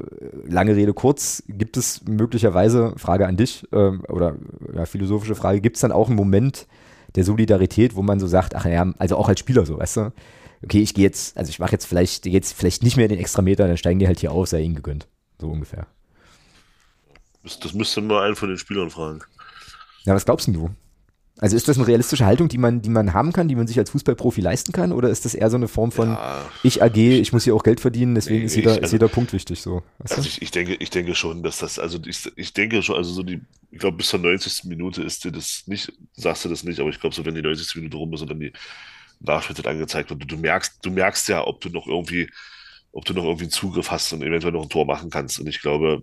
lange 0.46 0.74
Rede 0.74 0.94
kurz, 0.94 1.42
gibt 1.46 1.76
es 1.76 2.04
möglicherweise, 2.06 2.94
Frage 2.96 3.26
an 3.26 3.36
dich, 3.36 3.68
äh, 3.70 3.90
oder 4.08 4.36
ja, 4.74 4.86
philosophische 4.86 5.34
Frage, 5.34 5.60
gibt 5.60 5.76
es 5.76 5.82
dann 5.82 5.92
auch 5.92 6.08
einen 6.08 6.16
Moment, 6.16 6.66
der 7.16 7.24
Solidarität, 7.24 7.94
wo 7.94 8.02
man 8.02 8.18
so 8.18 8.26
sagt, 8.26 8.54
ach 8.54 8.64
ja, 8.64 8.90
also 8.98 9.16
auch 9.16 9.28
als 9.28 9.40
Spieler 9.40 9.66
so, 9.66 9.78
weißt 9.78 9.96
du, 9.98 10.12
okay, 10.64 10.80
ich 10.80 10.94
gehe 10.94 11.04
jetzt, 11.04 11.36
also 11.36 11.50
ich 11.50 11.58
mache 11.58 11.72
jetzt 11.72 11.84
vielleicht, 11.84 12.24
jetzt 12.24 12.54
vielleicht 12.54 12.82
nicht 12.82 12.96
mehr 12.96 13.08
den 13.08 13.18
Extrameter, 13.18 13.66
dann 13.66 13.76
steigen 13.76 13.98
die 13.98 14.06
halt 14.06 14.20
hier 14.20 14.32
auf, 14.32 14.48
sei 14.48 14.62
ihnen 14.62 14.74
gegönnt. 14.74 15.06
So 15.38 15.48
ungefähr. 15.48 15.86
Das 17.42 17.74
müsste 17.74 18.00
mal 18.00 18.24
einen 18.24 18.36
von 18.36 18.48
den 18.48 18.58
Spielern 18.58 18.90
fragen. 18.90 19.20
Ja, 20.04 20.14
was 20.14 20.24
glaubst 20.24 20.48
du? 20.48 20.70
Also 21.40 21.56
ist 21.56 21.68
das 21.68 21.78
eine 21.78 21.86
realistische 21.86 22.26
Haltung, 22.26 22.48
die 22.48 22.58
man, 22.58 22.82
die 22.82 22.90
man 22.90 23.14
haben 23.14 23.32
kann, 23.32 23.48
die 23.48 23.54
man 23.54 23.66
sich 23.66 23.78
als 23.78 23.90
Fußballprofi 23.90 24.42
leisten 24.42 24.72
kann? 24.72 24.92
Oder 24.92 25.08
ist 25.08 25.24
das 25.24 25.34
eher 25.34 25.48
so 25.48 25.56
eine 25.56 25.68
Form 25.68 25.90
von 25.90 26.10
ja, 26.10 26.44
ich 26.62 26.82
AG, 26.82 26.96
ich 26.96 27.32
muss 27.32 27.44
hier 27.44 27.54
auch 27.54 27.62
Geld 27.62 27.80
verdienen, 27.80 28.14
deswegen 28.14 28.40
nee, 28.40 28.44
ist, 28.44 28.56
jeder, 28.56 28.72
ich, 28.72 28.76
also, 28.76 28.86
ist 28.86 28.92
jeder 28.92 29.08
Punkt 29.08 29.32
wichtig 29.32 29.62
so? 29.62 29.82
Weißt 29.98 30.18
also 30.18 30.28
ich, 30.28 30.42
ich, 30.42 30.50
denke, 30.50 30.74
ich 30.74 30.90
denke 30.90 31.14
schon, 31.14 31.42
dass 31.42 31.58
das, 31.58 31.78
also 31.78 31.98
ich, 32.04 32.30
ich 32.36 32.52
denke 32.52 32.82
schon, 32.82 32.96
also 32.96 33.10
so 33.10 33.22
die, 33.22 33.40
ich 33.70 33.78
glaube 33.78 33.96
bis 33.96 34.08
zur 34.08 34.18
90. 34.18 34.64
Minute 34.64 35.02
ist 35.02 35.24
dir 35.24 35.32
das 35.32 35.62
nicht, 35.66 35.90
sagst 36.12 36.44
du 36.44 36.50
das 36.50 36.62
nicht, 36.62 36.78
aber 36.78 36.90
ich 36.90 37.00
glaube 37.00 37.14
so, 37.14 37.24
wenn 37.24 37.34
die 37.34 37.42
90. 37.42 37.74
Minute 37.76 37.96
rum 37.96 38.12
ist 38.12 38.20
und 38.20 38.30
dann 38.30 38.40
die 38.40 38.52
Nachspielzeit 39.20 39.66
angezeigt 39.66 40.10
wird, 40.10 40.30
du 40.30 40.36
merkst, 40.36 40.78
du 40.82 40.90
merkst 40.90 41.26
ja, 41.30 41.46
ob 41.46 41.62
du 41.62 41.70
noch 41.70 41.86
irgendwie, 41.86 42.28
ob 42.92 43.06
du 43.06 43.14
noch 43.14 43.24
irgendwie 43.24 43.44
einen 43.44 43.52
Zugriff 43.52 43.90
hast 43.90 44.12
und 44.12 44.22
eventuell 44.22 44.52
noch 44.52 44.64
ein 44.64 44.68
Tor 44.68 44.84
machen 44.84 45.08
kannst. 45.08 45.40
Und 45.40 45.46
ich 45.46 45.62
glaube, 45.62 46.02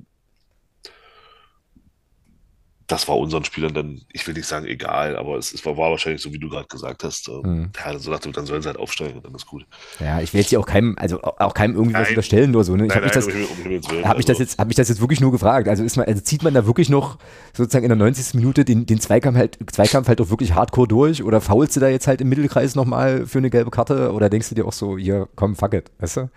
das 2.87 3.09
war 3.09 3.17
unseren 3.17 3.43
Spielern 3.43 3.73
dann, 3.73 4.01
ich 4.13 4.25
will 4.25 4.33
nicht 4.33 4.47
sagen 4.47 4.65
egal, 4.65 5.17
aber 5.17 5.37
es, 5.37 5.53
es 5.53 5.65
war, 5.65 5.75
war, 5.75 5.91
wahrscheinlich 5.91 6.21
so, 6.21 6.31
wie 6.31 6.39
du 6.39 6.47
gerade 6.47 6.67
gesagt 6.67 7.03
hast. 7.03 7.27
Mhm. 7.27 7.69
Ja, 7.77 7.99
so 7.99 8.11
dachte, 8.11 8.31
dann 8.31 8.45
sollen 8.45 8.61
sie 8.61 8.69
halt 8.69 8.79
aufsteigen 8.79 9.17
und 9.17 9.25
dann 9.25 9.35
ist 9.35 9.45
gut. 9.45 9.65
Ja, 9.99 10.21
ich 10.21 10.33
will 10.33 10.39
jetzt 10.39 10.49
hier 10.49 10.59
auch 10.61 10.65
keinem, 10.65 10.95
also 10.97 11.21
auch 11.21 11.53
keinem 11.53 11.75
irgendwie 11.75 11.93
nein. 11.93 12.03
was 12.03 12.09
unterstellen 12.09 12.55
oder 12.55 12.63
so. 12.63 12.77
Ne? 12.77 12.85
Ich 12.85 12.95
habe 12.95 13.03
mich, 13.03 13.11
das, 13.11 13.27
um 13.27 14.03
hab 14.05 14.15
mich, 14.15 14.25
das 14.25 14.39
jetzt, 14.39 14.57
hab 14.57 14.67
mich 14.67 14.77
das 14.77 14.87
jetzt 14.87 15.01
wirklich 15.01 15.19
nur 15.19 15.33
gefragt. 15.33 15.67
Also 15.67 15.83
ist 15.83 15.97
man, 15.97 16.05
also 16.05 16.21
zieht 16.21 16.43
man 16.43 16.53
da 16.53 16.65
wirklich 16.65 16.87
noch 16.87 17.17
sozusagen 17.53 17.83
in 17.83 17.89
der 17.89 17.97
90. 17.97 18.35
Minute 18.35 18.63
den, 18.63 18.85
den 18.85 19.01
Zweikampf 19.01 19.37
halt, 19.37 19.57
Zweikampf 19.69 20.07
halt 20.07 20.21
auch 20.21 20.29
wirklich 20.29 20.53
hardcore 20.53 20.87
durch 20.87 21.23
oder 21.23 21.41
faulst 21.41 21.75
du 21.75 21.81
da 21.81 21.89
jetzt 21.89 22.07
halt 22.07 22.21
im 22.21 22.29
Mittelkreis 22.29 22.75
nochmal 22.75 23.27
für 23.27 23.39
eine 23.39 23.49
gelbe 23.49 23.69
Karte 23.69 24.13
oder 24.13 24.29
denkst 24.29 24.47
du 24.47 24.55
dir 24.55 24.65
auch 24.65 24.73
so, 24.73 24.97
hier, 24.97 25.27
komm, 25.35 25.57
fuck 25.57 25.73
it, 25.73 25.91
weißt 25.99 26.17
du? 26.17 26.29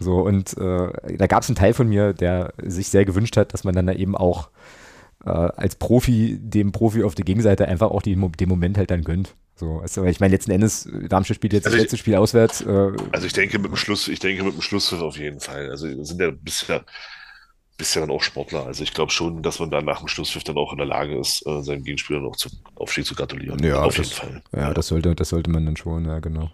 So, 0.00 0.20
und 0.20 0.56
äh, 0.56 1.16
da 1.18 1.26
gab 1.26 1.42
es 1.42 1.50
einen 1.50 1.56
Teil 1.56 1.74
von 1.74 1.88
mir, 1.88 2.14
der 2.14 2.54
sich 2.62 2.88
sehr 2.88 3.04
gewünscht 3.04 3.36
hat, 3.36 3.52
dass 3.52 3.64
man 3.64 3.74
dann 3.74 3.86
da 3.86 3.92
eben 3.92 4.16
auch 4.16 4.48
äh, 5.24 5.30
als 5.30 5.76
Profi 5.76 6.38
dem 6.40 6.72
Profi 6.72 7.02
auf 7.02 7.14
der 7.14 7.24
Gegenseite 7.24 7.68
einfach 7.68 7.90
auch 7.90 8.02
die, 8.02 8.14
den 8.16 8.48
Moment 8.48 8.78
halt 8.78 8.90
dann 8.90 9.02
gönnt. 9.02 9.34
So, 9.56 9.78
also, 9.78 10.04
ich 10.04 10.18
meine, 10.18 10.34
letzten 10.34 10.50
Endes, 10.50 10.88
Darmstadt 11.08 11.36
spielt 11.36 11.52
jetzt 11.52 11.66
also 11.66 11.76
das 11.76 11.84
letzte 11.84 11.96
Spiel 11.96 12.16
auswärts. 12.16 12.62
Äh, 12.62 12.92
also 13.12 13.26
ich 13.26 13.32
denke 13.32 13.58
mit 13.58 13.70
dem 13.70 13.76
Schluss, 13.76 14.08
ich 14.08 14.18
denke 14.18 14.42
mit 14.42 14.54
dem 14.54 14.62
Schluss 14.62 14.92
auf 14.92 15.16
jeden 15.16 15.40
Fall. 15.40 15.70
Also 15.70 15.86
sind 16.02 16.20
ja 16.20 16.32
bisher, 16.32 16.84
bisher 17.76 18.02
dann 18.02 18.10
auch 18.10 18.22
Sportler. 18.22 18.66
Also 18.66 18.82
ich 18.82 18.92
glaube 18.92 19.12
schon, 19.12 19.42
dass 19.42 19.60
man 19.60 19.70
dann 19.70 19.84
nach 19.84 20.00
dem 20.00 20.08
Schlusspfiff 20.08 20.42
dann 20.42 20.56
auch 20.56 20.72
in 20.72 20.78
der 20.78 20.86
Lage 20.86 21.16
ist, 21.18 21.46
äh, 21.46 21.62
seinem 21.62 21.84
Gegenspieler 21.84 22.20
noch 22.20 22.34
zum 22.34 22.50
Aufstieg 22.74 23.06
zu 23.06 23.14
gratulieren. 23.14 23.62
Ja, 23.62 23.82
auf 23.82 23.96
das, 23.96 24.08
jeden 24.08 24.20
Fall. 24.20 24.42
Ja, 24.52 24.60
ja, 24.60 24.74
das 24.74 24.88
sollte, 24.88 25.14
das 25.14 25.28
sollte 25.28 25.50
man 25.50 25.64
dann 25.64 25.76
schon, 25.76 26.04
ja, 26.04 26.18
genau. 26.18 26.50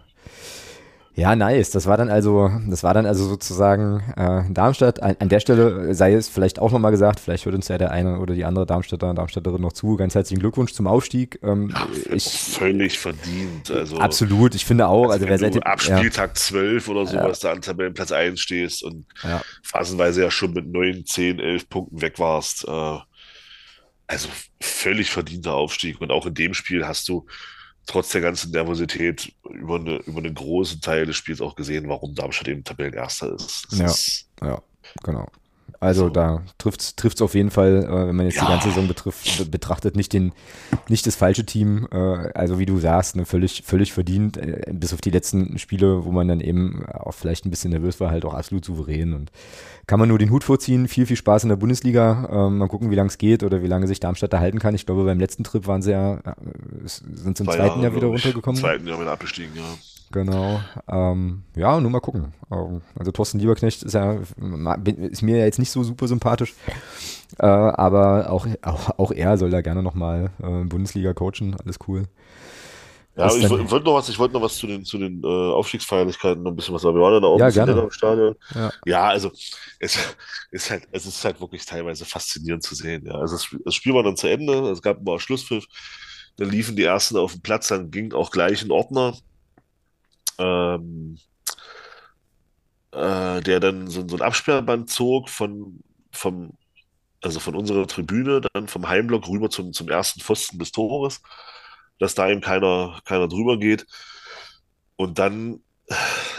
Ja, 1.13 1.35
nice. 1.35 1.71
Das 1.71 1.87
war 1.87 1.97
dann 1.97 2.09
also, 2.09 2.49
das 2.69 2.83
war 2.83 2.93
dann 2.93 3.05
also 3.05 3.25
sozusagen 3.25 4.01
äh, 4.15 4.43
Darmstadt. 4.53 5.03
An, 5.03 5.17
an, 5.19 5.27
der 5.27 5.41
Stelle 5.41 5.93
sei 5.93 6.13
es 6.13 6.29
vielleicht 6.29 6.59
auch 6.59 6.71
nochmal 6.71 6.91
gesagt, 6.91 7.19
vielleicht 7.19 7.45
hört 7.45 7.55
uns 7.55 7.67
ja 7.67 7.77
der 7.77 7.91
eine 7.91 8.19
oder 8.19 8.33
die 8.33 8.45
andere 8.45 8.65
Darmstädter, 8.65 9.13
Darmstädterin 9.13 9.61
noch 9.61 9.73
zu. 9.73 9.97
Ganz 9.97 10.15
herzlichen 10.15 10.39
Glückwunsch 10.39 10.71
zum 10.71 10.87
Aufstieg. 10.87 11.39
Ähm, 11.43 11.71
Ach, 11.73 11.87
ich, 12.09 12.23
völlig 12.23 12.97
verdient. 12.97 13.69
Also, 13.69 13.97
absolut, 13.97 14.55
ich 14.55 14.63
finde 14.63 14.87
auch. 14.87 15.09
Also, 15.09 15.25
also 15.25 15.27
wer 15.27 15.37
seit 15.37 15.65
ab 15.65 15.81
Spieltag 15.81 16.29
ja. 16.29 16.35
12 16.35 16.87
oder 16.87 17.05
sowas 17.05 17.41
ja. 17.41 17.49
da 17.49 17.55
an 17.55 17.61
Tabellenplatz 17.61 18.13
1 18.13 18.39
stehst 18.39 18.81
und 18.81 19.05
ja. 19.23 19.41
phasenweise 19.63 20.21
ja 20.21 20.31
schon 20.31 20.53
mit 20.53 20.67
9, 20.67 21.05
10, 21.05 21.39
11 21.39 21.69
Punkten 21.69 22.01
weg 22.01 22.19
warst. 22.19 22.65
Äh, 22.65 22.97
also 24.07 24.29
völlig 24.61 25.11
verdienter 25.11 25.55
Aufstieg. 25.55 25.99
Und 25.99 26.11
auch 26.11 26.25
in 26.25 26.33
dem 26.33 26.53
Spiel 26.53 26.87
hast 26.87 27.09
du 27.09 27.25
trotz 27.85 28.09
der 28.09 28.21
ganzen 28.21 28.51
Nervosität 28.51 29.33
über, 29.49 29.75
eine, 29.75 29.97
über 29.97 30.19
einen 30.19 30.33
großen 30.33 30.81
Teil 30.81 31.05
des 31.05 31.15
Spiels 31.15 31.41
auch 31.41 31.55
gesehen, 31.55 31.89
warum 31.89 32.15
Darmstadt 32.15 32.47
eben 32.47 32.63
Tabellenerster 32.63 33.33
ist. 33.33 33.67
Das 33.71 33.79
ja, 33.79 33.85
ist, 33.85 34.29
ja, 34.41 34.61
genau. 35.03 35.27
Also 35.81 36.03
So. 36.05 36.09
da 36.09 36.41
trifft 36.57 36.95
es 37.03 37.21
auf 37.21 37.35
jeden 37.35 37.51
Fall, 37.51 37.83
äh, 37.83 38.07
wenn 38.07 38.15
man 38.15 38.25
jetzt 38.27 38.39
die 38.39 38.45
Ja. 38.45 38.49
ganze 38.51 38.69
Saison 38.69 38.87
betrifft, 38.87 39.37
be- 39.39 39.45
betrachtet, 39.45 39.97
nicht, 39.97 40.13
den, 40.13 40.31
nicht 40.87 41.05
das 41.05 41.15
falsche 41.17 41.45
Team. 41.45 41.87
Äh, 41.91 41.97
also 41.97 42.57
wie 42.59 42.65
du 42.65 42.79
sagst, 42.79 43.17
ne, 43.17 43.25
völlig, 43.25 43.63
völlig 43.65 43.91
verdient, 43.91 44.37
äh, 44.37 44.61
bis 44.71 44.93
auf 44.93 45.01
die 45.01 45.09
letzten 45.09 45.57
Spiele, 45.57 46.05
wo 46.05 46.11
man 46.11 46.29
dann 46.29 46.39
eben 46.39 46.85
auch 46.87 47.13
vielleicht 47.13 47.45
ein 47.45 47.49
bisschen 47.49 47.71
nervös 47.71 47.99
war, 47.99 48.09
halt 48.11 48.23
auch 48.23 48.33
absolut 48.33 48.63
souverän. 48.63 49.13
Und 49.13 49.31
kann 49.87 49.99
man 49.99 50.07
nur 50.07 50.19
den 50.19 50.29
Hut 50.29 50.43
vorziehen. 50.45 50.87
Viel, 50.87 51.05
viel 51.05 51.17
Spaß 51.17 51.43
in 51.43 51.49
der 51.49 51.55
Bundesliga. 51.57 52.29
Ähm, 52.31 52.59
mal 52.59 52.67
gucken, 52.69 52.91
wie 52.91 52.95
lange 52.95 53.09
es 53.09 53.17
geht 53.17 53.43
oder 53.43 53.61
wie 53.61 53.67
lange 53.67 53.87
sich 53.87 53.99
Darmstadt 53.99 54.31
da 54.31 54.39
halten 54.39 54.59
kann. 54.59 54.75
Ich 54.75 54.85
glaube, 54.85 55.03
beim 55.03 55.19
letzten 55.19 55.43
Trip 55.43 55.67
waren 55.67 55.81
sie 55.81 55.91
ja, 55.91 56.13
äh, 56.19 56.19
sind 56.85 57.37
sie 57.37 57.43
im 57.43 57.49
Zwei 57.49 57.55
zweiten 57.57 57.59
Jahre, 57.67 57.81
Jahr 57.83 57.95
wieder 57.95 58.07
runtergekommen. 58.07 58.57
Im 58.57 58.61
zweiten 58.63 58.87
Jahr 58.87 59.01
wieder 59.01 59.11
abgestiegen, 59.11 59.51
ja. 59.55 59.63
Genau. 60.11 60.59
Ähm, 60.89 61.43
ja, 61.55 61.79
nur 61.79 61.91
mal 61.91 61.99
gucken. 62.01 62.33
Ähm, 62.51 62.81
Also 62.95 63.11
Thorsten 63.11 63.39
Lieberknecht 63.39 63.83
ist 63.83 63.93
ja 63.93 64.17
ist 65.09 65.21
mir 65.21 65.37
ja 65.37 65.45
jetzt 65.45 65.59
nicht 65.59 65.71
so 65.71 65.83
super 65.83 66.07
sympathisch, 66.07 66.53
äh, 67.39 67.45
aber 67.45 68.29
auch, 68.29 68.45
auch, 68.61 68.99
auch 68.99 69.11
er 69.11 69.37
soll 69.37 69.49
da 69.51 69.61
gerne 69.61 69.81
nochmal 69.83 70.31
äh, 70.43 70.63
Bundesliga 70.65 71.13
coachen. 71.13 71.55
Alles 71.63 71.77
cool. 71.87 72.03
Ja, 73.17 73.27
ich 73.35 73.49
wollte 73.49 73.85
noch 73.85 73.95
was, 73.95 74.07
ich 74.07 74.17
wollte 74.17 74.33
noch 74.33 74.41
was 74.41 74.55
zu 74.55 74.67
den, 74.67 74.85
zu 74.85 74.97
den 74.97 75.21
äh, 75.23 75.27
Aufstiegsfeierlichkeiten 75.27 76.41
noch 76.43 76.51
ein 76.51 76.55
bisschen 76.55 76.73
was 76.73 76.81
sagen. 76.81 76.95
Wir 76.95 77.01
waren 77.01 77.13
dann 77.15 77.25
auch 77.25 77.37
Ja, 77.37 77.47
ein 77.47 77.51
gerne. 77.53 77.73
im 77.73 77.91
Stadion. 77.91 78.35
Ja. 78.55 78.71
Ja, 78.85 79.03
also 79.09 79.31
es 79.79 79.97
ist 80.51 80.71
halt, 80.71 80.87
es 80.91 81.05
ist 81.05 81.23
halt 81.25 81.39
wirklich 81.41 81.65
teilweise 81.65 82.05
faszinierend 82.05 82.63
zu 82.63 82.73
sehen. 82.73 83.05
Ja, 83.05 83.15
also 83.15 83.35
das, 83.35 83.43
Spiel- 83.43 83.61
das 83.65 83.75
Spiel 83.75 83.93
war 83.93 84.03
dann 84.03 84.15
zu 84.15 84.27
Ende, 84.27 84.53
es 84.71 84.81
gab 84.81 85.03
mal 85.03 85.19
Schlusspfiff, 85.19 85.65
dann 86.37 86.49
liefen 86.49 86.77
die 86.77 86.83
ersten 86.85 87.17
auf 87.17 87.33
den 87.33 87.41
Platz, 87.41 87.67
dann 87.67 87.91
ging 87.91 88.13
auch 88.13 88.31
gleich 88.31 88.63
ein 88.63 88.71
Ordner, 88.71 89.13
ähm, 90.37 91.17
äh, 92.91 93.41
der 93.41 93.59
dann 93.59 93.87
so, 93.87 94.07
so 94.07 94.15
ein 94.17 94.21
Absperrband 94.21 94.89
zog 94.89 95.29
von, 95.29 95.81
vom, 96.11 96.51
also 97.21 97.39
von 97.39 97.55
unserer 97.55 97.87
Tribüne, 97.87 98.41
dann 98.53 98.67
vom 98.67 98.87
Heimblock 98.87 99.27
rüber 99.27 99.49
zum, 99.49 99.73
zum 99.73 99.89
ersten 99.89 100.21
Pfosten 100.21 100.59
des 100.59 100.71
Tores, 100.71 101.21
dass 101.99 102.15
da 102.15 102.29
eben 102.29 102.41
keiner, 102.41 102.99
keiner 103.05 103.27
drüber 103.27 103.57
geht. 103.57 103.85
Und 104.95 105.19
dann, 105.19 105.61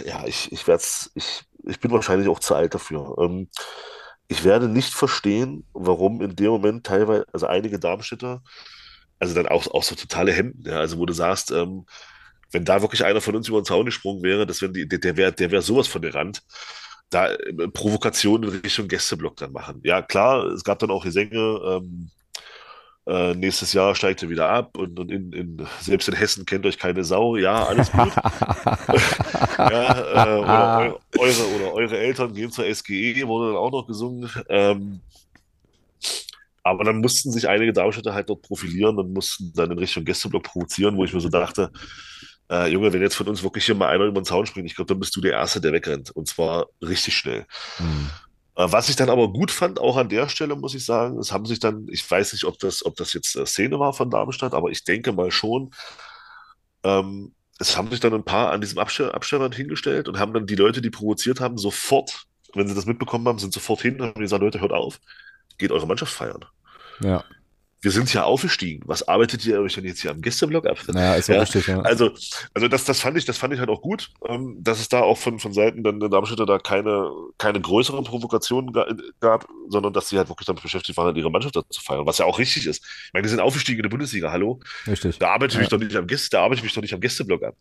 ja, 0.05 0.27
ich, 0.27 0.53
ich 0.53 0.67
werde 0.67 0.83
ich, 1.15 1.45
ich 1.65 1.81
bin 1.81 1.91
wahrscheinlich 1.91 2.29
auch 2.29 2.41
zu 2.41 2.55
alt 2.55 2.75
dafür. 2.75 3.17
Ähm, 3.19 3.49
ich 4.29 4.45
werde 4.45 4.69
nicht 4.69 4.95
verstehen, 4.95 5.65
warum 5.73 6.21
in 6.23 6.37
dem 6.37 6.51
Moment 6.51 6.87
teilweise, 6.87 7.27
also 7.33 7.47
einige 7.47 7.79
Darmstädter, 7.79 8.43
also 9.19 9.35
dann 9.35 9.47
auch, 9.47 9.67
auch 9.69 9.83
so 9.83 9.95
totale 9.95 10.33
Hemden, 10.33 10.69
ja, 10.69 10.79
also 10.79 10.99
wo 10.99 11.07
du 11.07 11.13
sagst, 11.13 11.51
ähm, 11.51 11.87
wenn 12.53 12.65
da 12.65 12.83
wirklich 12.83 13.05
einer 13.05 13.21
von 13.21 13.35
uns 13.35 13.49
über 13.49 13.61
den 13.61 13.65
Zaun 13.65 13.87
gesprungen 13.87 14.23
wäre, 14.23 14.47
das 14.47 14.63
wär 14.63 14.69
die, 14.69 14.89
der, 14.89 14.99
der 14.99 15.17
wäre 15.17 15.33
der 15.33 15.51
wär 15.51 15.63
sowas 15.63 15.89
von 15.89 16.03
gerannt. 16.03 16.43
Da 17.11 17.33
äh, 17.33 17.69
Provokationen 17.69 18.51
in 18.51 18.61
Richtung 18.61 18.89
Gästeblock 18.89 19.37
dann 19.37 19.53
machen. 19.53 19.81
Ja, 19.85 20.03
klar, 20.03 20.45
es 20.47 20.65
gab 20.65 20.79
dann 20.79 20.91
auch 20.91 21.05
Gesänge, 21.05 21.37
ähm, 21.37 22.11
äh, 23.05 23.35
nächstes 23.35 23.73
Jahr 23.73 23.97
steigt 23.97 24.23
er 24.23 24.31
wieder 24.31 24.49
ab 24.49 24.77
und, 24.79 24.99
und 25.01 25.11
in, 25.11 25.33
in, 25.33 25.67
selbst 25.81 26.09
in 26.09 26.15
Hessen 26.15 26.47
kennt 26.47 26.65
euch 26.67 26.79
keine 26.79 27.03
Sau. 27.03 27.37
Ja, 27.37 27.65
alles 27.65 27.91
gut. 27.91 28.13
ja, 29.59 29.99
äh, 29.99 30.39
oder, 30.39 31.01
eu, 31.17 31.21
eure, 31.21 31.47
oder 31.57 31.75
eure 31.75 31.99
Eltern 31.99 32.33
gehen 32.33 32.53
zur 32.53 32.73
SGE, 32.73 33.27
wurde 33.27 33.49
dann 33.49 33.57
auch 33.57 33.73
noch 33.73 33.89
gesungen. 33.89 34.31
Ähm, 34.49 35.01
aber 36.63 36.85
dann 36.85 37.01
mussten 37.01 37.33
sich 37.33 37.49
einige 37.49 37.73
Darmstädter 37.73 38.15
halt 38.15 38.31
dort 38.31 38.43
profilieren 38.43 38.97
und 38.97 39.13
mussten 39.13 39.53
dann 39.53 39.73
in 39.73 39.79
Richtung 39.79 40.05
Gästeblock 40.05 40.45
provozieren, 40.45 40.97
wo 40.97 41.05
ich 41.05 41.13
mir 41.13 41.21
so 41.21 41.29
dachte, 41.29 41.73
äh, 42.51 42.69
Junge, 42.69 42.93
wenn 42.93 43.03
jetzt 43.03 43.15
von 43.15 43.29
uns 43.29 43.43
wirklich 43.43 43.65
hier 43.65 43.75
mal 43.75 43.89
einer 43.89 44.05
über 44.05 44.21
den 44.21 44.25
Zaun 44.25 44.47
springt, 44.47 44.67
ich 44.67 44.75
glaube, 44.75 44.89
dann 44.89 45.01
bist 45.01 45.15
du 45.17 45.21
der 45.21 45.33
Erste, 45.33 45.61
der 45.61 45.73
wegrennt. 45.73 46.11
Und 46.11 46.29
zwar 46.29 46.67
richtig 46.81 47.17
schnell. 47.17 47.47
Hm. 47.77 48.11
Äh, 48.57 48.67
Was 48.71 48.89
ich 48.89 48.97
dann 48.97 49.11
aber 49.11 49.33
gut 49.33 49.51
fand, 49.51 49.81
auch 49.81 49.97
an 49.97 50.09
der 50.09 50.29
Stelle, 50.29 50.57
muss 50.57 50.75
ich 50.75 50.85
sagen, 50.85 51.19
es 51.19 51.33
haben 51.33 51.47
sich 51.47 51.59
dann, 51.59 51.87
ich 51.91 52.09
weiß 52.09 52.33
nicht, 52.33 52.45
ob 52.45 52.59
das, 52.59 52.85
ob 52.85 52.97
das 52.97 53.13
jetzt 53.13 53.37
äh, 53.37 53.47
Szene 53.47 53.79
war 53.79 53.93
von 53.93 54.11
Darmstadt, 54.11 54.55
aber 54.55 54.71
ich 54.71 54.85
denke 54.85 55.13
mal 55.13 55.31
schon, 55.31 55.71
ähm, 56.85 57.35
es 57.59 57.77
haben 57.77 57.91
sich 57.91 58.01
dann 58.01 58.15
ein 58.15 58.25
paar 58.25 58.51
an 58.51 58.61
diesem 58.61 58.79
Abster 58.79 59.15
Abstellrand 59.15 59.55
hingestellt 59.55 60.09
und 60.09 60.19
haben 60.19 60.35
dann 60.35 60.47
die 60.47 60.57
Leute, 60.57 60.83
die 60.83 60.91
provoziert 60.91 61.41
haben, 61.41 61.59
sofort, 61.59 62.25
wenn 62.55 62.67
sie 62.67 62.75
das 62.75 62.87
mitbekommen 62.87 63.27
haben, 63.29 63.39
sind 63.39 63.53
sofort 63.53 63.81
hin 63.83 64.01
und 64.01 64.09
haben 64.09 64.21
gesagt, 64.21 64.43
Leute, 64.43 64.61
hört 64.61 64.73
auf, 64.73 65.01
geht 65.59 65.71
eure 65.71 65.87
Mannschaft 65.87 66.13
feiern. 66.13 66.45
Ja, 67.01 67.25
Wir 67.83 67.91
sind 67.91 68.15
ja 68.15 68.23
aufgestiegen. 68.23 68.81
Was 68.87 69.09
arbeitet 69.09 69.45
ihr 69.45 69.61
euch 69.61 69.75
denn 69.75 69.85
jetzt 69.85 70.01
hier 70.03 70.13
am 70.13 70.21
Gästeblock 70.21 70.67
ab? 70.67 70.79
naja, 70.87 71.17
ist 71.17 71.29
ja, 71.29 71.41
richtig. 71.41 71.67
Ja. 71.67 71.81
Also, 71.81 72.13
also 72.55 72.69
das, 72.69 72.85
das 72.85 73.01
fand 73.01 73.19
ich, 73.19 73.25
das 73.25 73.39
fand 73.39 73.53
ich 73.53 73.59
halt 73.59 73.69
auch 73.71 73.83
gut, 73.83 74.11
ähm, 74.29 74.57
dass 74.61 74.79
es 74.79 74.89
da 74.89 75.01
auch 75.01 75.19
von, 75.19 75.41
von 75.41 75.53
Seiten 75.53 75.83
dann 75.83 75.99
der 75.99 76.09
Darmstädter 76.09 76.47
da 76.47 76.59
keine, 76.59 77.11
keine 77.39 77.61
größeren 77.61 78.05
Provokationen 78.05 78.73
ga, 78.73 78.87
gab, 79.19 79.49
sondern 79.69 79.93
dass 79.93 80.09
sie 80.09 80.17
halt 80.17 80.29
wirklich 80.29 80.47
damit 80.47 80.63
beschäftigt 80.63 80.97
waren, 80.97 81.17
ihre 81.17 81.31
Mannschaft 81.31 81.55
zu 81.55 81.81
feiern, 81.83 82.07
was 82.07 82.19
ja 82.19 82.25
auch 82.25 82.39
richtig 82.39 82.67
ist. 82.69 82.85
Ich 83.07 83.13
meine, 83.13 83.25
die 83.25 83.31
sind 83.31 83.41
aufgestiegen 83.41 83.81
in 83.81 83.83
der 83.83 83.91
Bundesliga, 83.91 84.31
hallo? 84.31 84.61
Richtig. 84.87 85.19
Da 85.19 85.31
arbeite 85.33 85.51
ich 85.51 85.55
Ja. 85.57 85.61
mich 85.63 85.69
doch 85.69 85.79
nicht 85.79 85.97
am 85.97 86.07
Gäste, 86.07 86.31
da 86.31 86.45
arbeite 86.45 86.61
ich 86.61 86.63
mich 86.65 86.75
doch 86.75 86.83
nicht 86.83 86.95
am 86.95 87.01
Gästeblock 87.01 87.43
ab. 87.43 87.57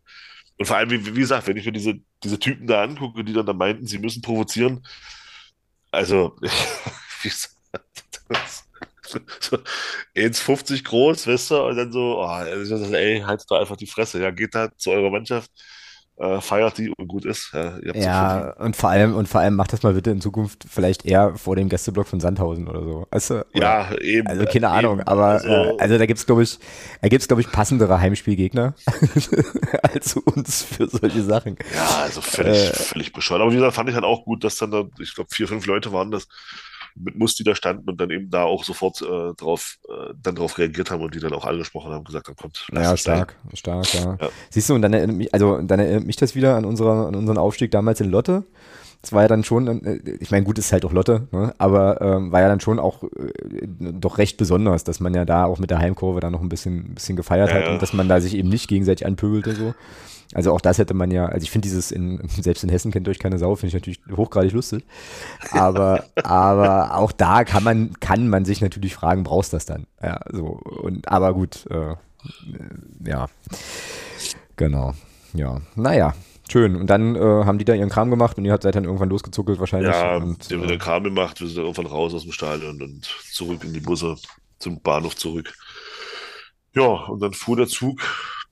Und 0.60 0.66
vor 0.68 0.78
allem, 0.78 0.92
wie, 0.92 1.04
wie 1.16 1.20
gesagt, 1.20 1.48
wenn 1.48 1.58
ich 1.58 1.66
mir 1.66 1.72
diese, 1.72 1.96
diese 2.24 2.38
Typen 2.38 2.68
da 2.68 2.84
angucke, 2.84 3.24
die 3.24 3.34
dann 3.34 3.48
da 3.48 3.54
meinten, 3.54 3.88
sie 3.88 3.98
müssen 3.98 4.22
provozieren, 4.22 4.86
also, 5.90 6.36
wie 7.24 7.30
gesagt, 7.30 7.56
das, 8.30 8.66
so 9.40 9.58
1,50 10.16 10.84
groß, 10.84 11.28
weißt 11.28 11.52
du, 11.52 11.64
und 11.68 11.78
dann 11.78 11.92
so, 11.92 12.20
oh, 12.22 12.42
ey, 12.94 13.22
haltet 13.22 13.50
da 13.50 13.60
einfach 13.60 13.78
die 13.78 13.88
Fresse, 13.88 14.22
ja, 14.22 14.32
geht 14.32 14.56
da 14.56 14.70
zu 14.78 14.92
eurer 14.92 15.10
Mannschaft, 15.12 15.52
äh, 16.18 16.40
feiert 16.42 16.78
die 16.78 16.90
und 16.90 17.08
gut 17.08 17.26
ist, 17.26 17.52
ja, 17.54 17.80
ja 17.94 18.52
und 18.60 18.76
vor 18.76 18.90
allem, 18.92 19.16
und 19.16 19.28
vor 19.28 19.42
allem 19.42 19.56
macht 19.56 19.74
das 19.74 19.82
mal 19.84 19.94
bitte 19.94 20.12
in 20.12 20.22
Zukunft 20.22 20.66
vielleicht 20.70 21.06
eher 21.06 21.36
vor 21.36 21.56
dem 21.56 21.70
Gästeblock 21.70 22.08
von 22.08 22.20
Sandhausen 22.20 22.68
oder 22.68 22.84
so. 22.84 23.08
Weißt 23.12 23.30
du? 23.32 23.46
Oder, 23.56 23.86
Ja, 23.90 23.92
eben. 24.00 24.28
Also 24.28 24.46
keine 24.46 24.70
Ahnung, 24.70 25.00
eben, 25.00 25.08
aber 25.08 25.26
also, 25.26 25.48
äh, 25.48 25.74
also 25.80 25.98
da 25.98 26.06
gibt's 26.06 26.26
glaube 26.26 26.44
ich, 26.44 26.60
da 27.02 27.08
gibt's 27.08 27.28
glaube 27.28 27.42
ich 27.42 27.52
passendere 27.52 28.00
Heimspielgegner 28.00 28.76
als 29.84 30.16
uns 30.16 30.64
für 30.64 30.88
solche 30.88 31.24
Sachen. 31.24 31.58
Ja, 31.74 32.02
also 32.04 32.22
völlig, 32.22 32.72
Äh. 32.72 32.74
völlig 32.74 33.14
bescheuert. 33.14 33.42
Aber 33.42 33.52
wie 33.52 33.56
gesagt, 33.56 33.76
fand 33.76 33.90
ich 33.90 33.96
halt 33.96 34.06
auch 34.06 34.24
gut, 34.26 34.44
dass 34.44 34.58
dann 34.58 34.72
da, 34.72 34.84
ich 35.00 35.16
glaube, 35.16 35.30
vier, 35.34 35.48
fünf 35.48 35.66
Leute 35.66 35.92
waren 35.94 36.12
das, 36.12 36.28
mit 36.96 37.18
Musti 37.18 37.44
da 37.44 37.56
standen 37.56 37.90
und 37.90 38.00
dann 38.02 38.10
eben 38.12 38.30
da 38.30 38.44
auch 38.44 38.64
sofort 38.64 39.02
äh, 39.02 39.34
drauf, 39.36 39.78
äh, 39.90 40.14
dann 40.22 40.36
drauf 40.36 40.58
reagiert 40.58 40.92
haben 40.92 41.02
und 41.04 41.16
die 41.16 41.20
dann 41.20 41.34
auch 41.34 41.46
angesprochen 41.46 41.92
haben, 41.92 42.04
gesagt 42.04 42.28
haben, 42.28 42.36
kommt, 42.36 42.68
Ja, 42.74 42.94
es 42.94 43.04
sein. 43.04 43.26
stark, 43.26 43.36
stark, 43.54 43.94
ja. 43.94 44.18
Ja. 44.22 44.30
Siehst 44.50 44.70
du, 44.70 44.76
und 44.76 44.82
dann 44.82 44.94
erinnert 44.94 45.18
mich, 45.18 45.34
also 45.34 45.60
dann 45.62 45.80
erinnert 45.80 46.06
mich 46.06 46.16
das 46.18 46.36
wieder 46.36 46.56
an 46.56 46.66
unserer, 46.66 47.08
an 47.08 47.16
unseren 47.16 47.38
Aufstieg 47.38 47.72
damals 47.72 48.02
in 48.02 48.10
Lotte. 48.10 48.44
Das 49.02 49.14
war 49.14 49.24
ja 49.24 49.28
dann 49.28 49.44
schon, 49.44 49.68
äh, 49.86 50.00
ich 50.20 50.30
meine, 50.32 50.46
gut, 50.46 50.60
ist 50.60 50.72
halt 50.72 50.86
auch 50.86 50.92
Lotte, 50.94 51.28
ne? 51.32 51.56
aber 51.58 52.02
ähm, 52.02 52.32
war 52.32 52.42
ja 52.42 52.48
dann 52.50 52.60
schon 52.60 52.80
auch 52.80 53.04
äh, 53.04 53.08
doch 53.68 54.18
recht 54.20 54.38
besonders, 54.38 54.84
dass 54.84 55.00
man 55.00 55.14
ja 55.16 55.26
da 55.26 55.46
auch 55.46 55.58
mit 55.60 55.72
der 55.72 55.80
Heimkurve 55.80 56.20
da 56.20 56.30
noch 56.30 56.42
ein 56.42 56.50
bisschen, 56.50 56.92
ein 56.92 56.96
bisschen 56.96 57.16
gefeiert 57.16 57.50
Ja, 57.50 57.56
hat 57.56 57.66
ja. 57.66 57.74
und 57.74 57.82
dass 57.82 57.94
man 57.94 58.08
da 58.08 58.22
sich 58.22 58.36
eben 58.36 58.50
nicht 58.50 58.68
gegenseitig 58.68 59.08
anpöbelte 59.08 59.56
so. 59.56 59.74
Also 60.34 60.54
auch 60.54 60.62
das 60.62 60.78
hätte 60.78 60.94
man 60.94 61.12
ja, 61.12 61.26
also 61.26 61.44
ich 61.44 61.52
finde 61.52 61.68
dieses 61.68 61.92
in, 61.92 62.22
selbst 62.28 62.64
in 62.64 62.70
Hessen 62.70 62.92
kennt 62.92 63.08
euch 63.08 63.20
keine 63.20 63.38
Sau, 63.38 63.56
finde 63.56 63.68
ich 63.70 63.74
natürlich 63.74 64.18
hochgradig 64.18 64.54
lustig. 64.54 64.86
Aber, 65.52 66.06
aber 66.24 66.96
auch 66.96 67.12
da 67.12 67.44
kann 67.44 67.64
man, 67.64 67.94
kann 68.00 68.28
man 68.30 68.46
sich 68.46 68.62
natürlich 68.62 68.96
fragen, 68.96 69.24
brauchst 69.24 69.54
du 69.54 69.58
das 69.58 69.66
dann? 69.66 69.88
Ja, 70.02 70.20
so, 70.30 70.46
und, 70.46 71.08
aber 71.08 71.34
gut, 71.34 71.66
äh, 71.70 71.96
ja, 73.06 73.28
genau, 74.56 74.94
ja, 75.34 75.62
naja, 75.76 76.14
schön. 76.50 76.76
Und 76.76 76.88
dann 76.88 77.16
äh, 77.16 77.20
haben 77.20 77.58
die 77.58 77.66
da 77.66 77.74
ihren 77.74 77.90
Kram 77.90 78.10
gemacht 78.10 78.38
und 78.38 78.46
ihr 78.46 78.54
habt 78.54 78.64
seid 78.64 78.76
dann 78.76 78.86
irgendwann 78.86 79.10
losgezuckelt 79.10 79.60
wahrscheinlich. 79.60 79.94
Ja, 79.94 80.18
und, 80.18 80.50
die 80.50 80.56
haben 80.56 80.70
äh, 80.70 80.78
Kram 80.78 81.04
gemacht, 81.04 81.42
wir 81.42 81.48
sind 81.48 81.58
dann 81.58 81.66
irgendwann 81.66 81.88
raus 81.88 82.14
aus 82.14 82.24
dem 82.24 82.32
Stadion 82.32 82.82
und 82.82 83.06
zurück 83.32 83.64
in 83.64 83.74
die 83.74 83.80
Busse, 83.80 84.16
zum 84.60 84.82
Bahnhof 84.82 85.16
zurück. 85.16 85.54
Ja, 86.74 86.88
und 86.88 87.22
dann 87.22 87.34
fuhr 87.34 87.58
der 87.58 87.68
Zug 87.68 88.02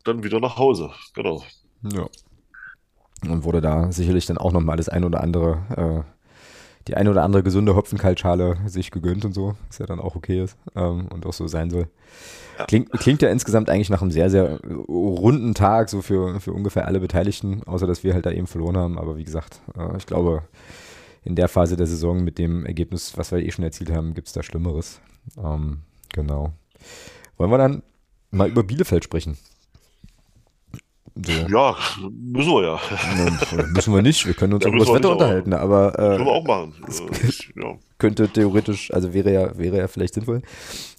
dann 0.03 0.23
wieder 0.23 0.39
nach 0.39 0.57
Hause, 0.57 0.91
genau. 1.13 1.43
Ja. 1.84 2.07
Und 3.27 3.43
wurde 3.43 3.61
da 3.61 3.91
sicherlich 3.91 4.25
dann 4.25 4.38
auch 4.38 4.53
nochmal 4.53 4.77
das 4.77 4.89
ein 4.89 5.03
oder 5.03 5.21
andere, 5.21 6.05
äh, 6.05 6.21
die 6.88 6.95
ein 6.95 7.07
oder 7.07 7.23
andere 7.23 7.43
gesunde 7.43 7.75
Hopfenkaltschale 7.75 8.57
sich 8.65 8.91
gegönnt 8.91 9.25
und 9.25 9.34
so, 9.34 9.55
was 9.67 9.80
ja 9.80 9.86
dann 9.86 9.99
auch 9.99 10.15
okay 10.15 10.41
ist 10.43 10.57
ähm, 10.75 11.07
und 11.09 11.25
auch 11.25 11.34
so 11.34 11.47
sein 11.47 11.69
soll. 11.69 11.88
Klingt, 12.67 12.91
klingt 12.91 13.21
ja 13.21 13.30
insgesamt 13.30 13.69
eigentlich 13.69 13.89
nach 13.89 14.01
einem 14.01 14.11
sehr, 14.11 14.30
sehr 14.30 14.59
runden 14.88 15.53
Tag, 15.53 15.89
so 15.89 16.01
für, 16.01 16.39
für 16.39 16.53
ungefähr 16.53 16.88
alle 16.88 16.99
Beteiligten, 16.99 17.63
außer 17.65 17.88
dass 17.88 18.03
wir 18.03 18.13
halt 18.13 18.25
da 18.25 18.32
eben 18.32 18.47
verloren 18.47 18.77
haben. 18.77 18.97
Aber 18.97 19.17
wie 19.17 19.23
gesagt, 19.23 19.61
äh, 19.77 19.97
ich 19.97 20.05
glaube, 20.05 20.43
in 21.23 21.36
der 21.36 21.47
Phase 21.47 21.77
der 21.77 21.88
Saison 21.88 22.23
mit 22.23 22.38
dem 22.38 22.65
Ergebnis, 22.65 23.17
was 23.17 23.32
wir 23.32 23.39
eh 23.39 23.51
schon 23.51 23.63
erzielt 23.63 23.91
haben, 23.91 24.13
gibt 24.13 24.27
es 24.27 24.34
da 24.34 24.43
Schlimmeres. 24.43 24.99
Ähm, 25.38 25.80
genau. 26.13 26.53
Wollen 27.38 27.51
wir 27.51 27.57
dann 27.57 27.84
mal 28.32 28.49
über 28.49 28.63
Bielefeld 28.63 29.03
sprechen? 29.03 29.38
So. 31.16 31.32
Ja, 31.32 31.76
müssen 32.12 32.51
wir 32.51 32.64
ja. 32.64 33.66
Müssen 33.74 33.93
wir 33.93 34.01
nicht, 34.01 34.26
wir 34.26 34.34
können 34.34 34.53
uns 34.53 34.64
Ja, 34.64 34.70
auch 34.70 34.76
über 34.76 34.86
das 34.86 34.93
Wetter 34.93 35.07
aber- 35.10 35.14
unterhalten, 35.18 35.53
aber 35.53 35.91
Können 35.91 36.26
wir 36.26 36.32
äh, 36.32 36.36
auch 36.36 36.45
machen. 36.45 36.74
Äh, 36.89 37.62
ja. 37.62 37.76
könnte 37.97 38.30
theoretisch, 38.30 38.93
also 38.93 39.14
wäre 39.14 39.34
ja, 39.34 39.57
wäre 39.57 39.78
ja 39.78 39.88
vielleicht 39.88 40.14
sinnvoll. 40.14 40.41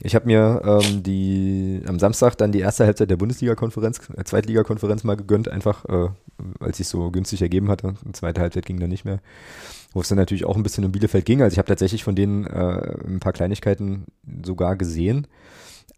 Ich 0.01 0.15
habe 0.15 0.27
mir 0.27 0.61
ähm, 0.65 1.03
die 1.03 1.81
am 1.87 1.99
Samstag 1.99 2.37
dann 2.37 2.53
die 2.53 2.61
erste 2.61 2.85
Halbzeit 2.85 3.09
der 3.11 3.17
Bundesliga-Konferenz, 3.17 4.01
äh, 4.17 4.25
Zweitliga-Konferenz 4.25 5.05
mal 5.05 5.17
gegönnt, 5.17 5.49
einfach 5.49 5.85
äh, 5.87 6.09
es 6.69 6.77
sich 6.79 6.89
so 6.89 7.11
günstig 7.11 7.41
ergeben 7.43 7.71
hatte. 7.71 7.95
Die 8.05 8.13
zweite 8.13 8.41
Halbzeit 8.41 8.67
ging 8.67 8.79
dann 8.81 8.91
nicht 8.91 9.05
mehr. 9.05 9.21
Wo 9.93 10.01
es 10.01 10.09
dann 10.09 10.19
natürlich 10.19 10.45
auch 10.45 10.57
ein 10.57 10.63
bisschen 10.63 10.85
um 10.85 10.93
Bielefeld 10.93 11.25
ging. 11.25 11.43
Also 11.43 11.55
ich 11.55 11.59
habe 11.59 11.69
tatsächlich 11.69 12.05
von 12.05 12.15
denen 12.15 12.47
äh, 12.47 12.95
ein 13.07 13.19
paar 13.21 13.33
Kleinigkeiten 13.33 14.05
sogar 14.45 14.77
gesehen. 14.77 15.27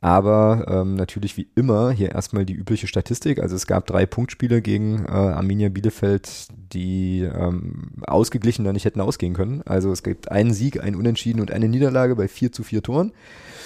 Aber 0.03 0.67
ähm, 0.69 0.97
natürlich 0.97 1.37
wie 1.37 1.47
immer 1.55 1.93
hier 1.93 2.11
erstmal 2.11 2.45
die 2.45 2.55
übliche 2.55 2.89
Statistik. 2.89 3.39
Also 3.39 3.55
es 3.55 3.69
gab 3.69 3.87
drei 3.87 4.05
Punktspiele 4.05 4.61
gegen 4.61 5.07
äh, 5.07 5.11
Arminia 5.11 5.69
Bielefeld, 5.69 6.49
die 6.73 7.21
ähm, 7.21 7.93
ausgeglichen 8.05 8.65
da 8.65 8.73
nicht 8.73 8.85
hätten 8.85 9.01
ausgehen 9.01 9.33
können. 9.33 9.63
Also 9.65 9.93
es 9.93 10.03
gibt 10.03 10.29
einen 10.29 10.53
Sieg, 10.53 10.83
einen 10.83 10.97
Unentschieden 10.97 11.41
und 11.41 11.53
eine 11.53 11.69
Niederlage 11.69 12.17
bei 12.17 12.27
vier 12.27 12.51
zu 12.51 12.65
vier 12.65 12.83
Toren. 12.83 13.13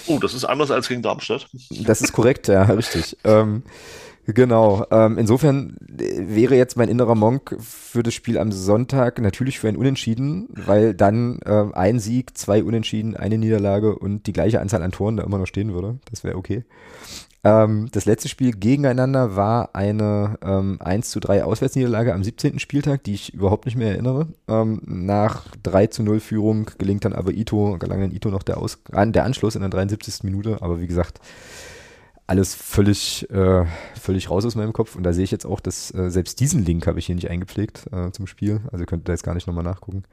Oh, 0.05 0.19
das 0.19 0.35
ist 0.35 0.45
anders 0.45 0.69
als 0.69 0.87
gegen 0.87 1.01
Darmstadt. 1.01 1.49
Das 1.71 2.01
ist 2.01 2.13
korrekt, 2.13 2.47
ja, 2.47 2.61
richtig. 2.65 3.17
Ähm, 3.23 3.63
Genau. 4.27 4.85
Ähm, 4.91 5.17
insofern 5.17 5.77
äh, 5.97 6.35
wäre 6.35 6.55
jetzt 6.55 6.75
mein 6.75 6.89
innerer 6.89 7.15
Monk 7.15 7.55
für 7.59 8.03
das 8.03 8.13
Spiel 8.13 8.37
am 8.37 8.51
Sonntag 8.51 9.21
natürlich 9.21 9.57
für 9.57 9.69
ein 9.69 9.77
Unentschieden, 9.77 10.49
weil 10.65 10.93
dann 10.93 11.39
äh, 11.45 11.65
ein 11.73 11.99
Sieg, 11.99 12.37
zwei 12.37 12.61
Unentschieden, 12.61 13.15
eine 13.15 13.37
Niederlage 13.37 13.97
und 13.97 14.27
die 14.27 14.33
gleiche 14.33 14.59
Anzahl 14.59 14.83
an 14.83 14.91
Toren 14.91 15.15
da 15.15 15.23
immer 15.23 15.37
noch 15.37 15.47
stehen 15.47 15.73
würde. 15.73 15.99
Das 16.11 16.25
wäre 16.25 16.35
okay. 16.35 16.65
Ähm, 17.45 17.87
das 17.93 18.03
letzte 18.03 18.27
Spiel 18.27 18.51
gegeneinander 18.51 19.37
war 19.37 19.73
eine 19.73 20.37
ähm, 20.43 20.77
1 20.81 21.09
zu 21.09 21.21
3 21.21 21.45
Auswärtsniederlage 21.45 22.13
am 22.13 22.21
17. 22.21 22.59
Spieltag, 22.59 23.05
die 23.05 23.13
ich 23.13 23.33
überhaupt 23.33 23.65
nicht 23.65 23.77
mehr 23.77 23.91
erinnere. 23.91 24.27
Ähm, 24.49 24.81
nach 24.85 25.45
3 25.63 25.87
zu 25.87 26.03
0 26.03 26.19
Führung 26.19 26.69
gelingt 26.77 27.05
dann 27.05 27.13
aber 27.13 27.31
Ito, 27.31 27.77
gelang 27.79 28.01
dann 28.01 28.11
Ito 28.11 28.29
noch 28.29 28.43
der, 28.43 28.57
Aus 28.57 28.79
der 28.91 29.23
Anschluss 29.23 29.55
in 29.55 29.61
der 29.61 29.69
73. 29.69 30.23
Minute, 30.23 30.57
aber 30.61 30.81
wie 30.81 30.87
gesagt, 30.87 31.21
alles 32.27 32.53
völlig, 32.53 33.29
äh, 33.31 33.65
völlig 33.99 34.29
raus 34.29 34.45
aus 34.45 34.55
meinem 34.55 34.73
Kopf. 34.73 34.95
Und 34.95 35.03
da 35.03 35.13
sehe 35.13 35.23
ich 35.23 35.31
jetzt 35.31 35.45
auch, 35.45 35.61
dass 35.61 35.93
äh, 35.93 36.09
selbst 36.11 36.39
diesen 36.41 36.63
Link 36.63 36.85
habe 36.85 36.99
ich 36.99 37.05
hier 37.05 37.15
nicht 37.15 37.29
eingepflegt 37.29 37.85
äh, 37.91 38.11
zum 38.11 38.27
Spiel. 38.27 38.59
Also 38.71 38.85
könnt 38.85 39.03
ihr 39.03 39.05
da 39.05 39.13
jetzt 39.13 39.23
gar 39.23 39.33
nicht 39.33 39.47
nochmal 39.47 39.63
nachgucken. 39.63 40.03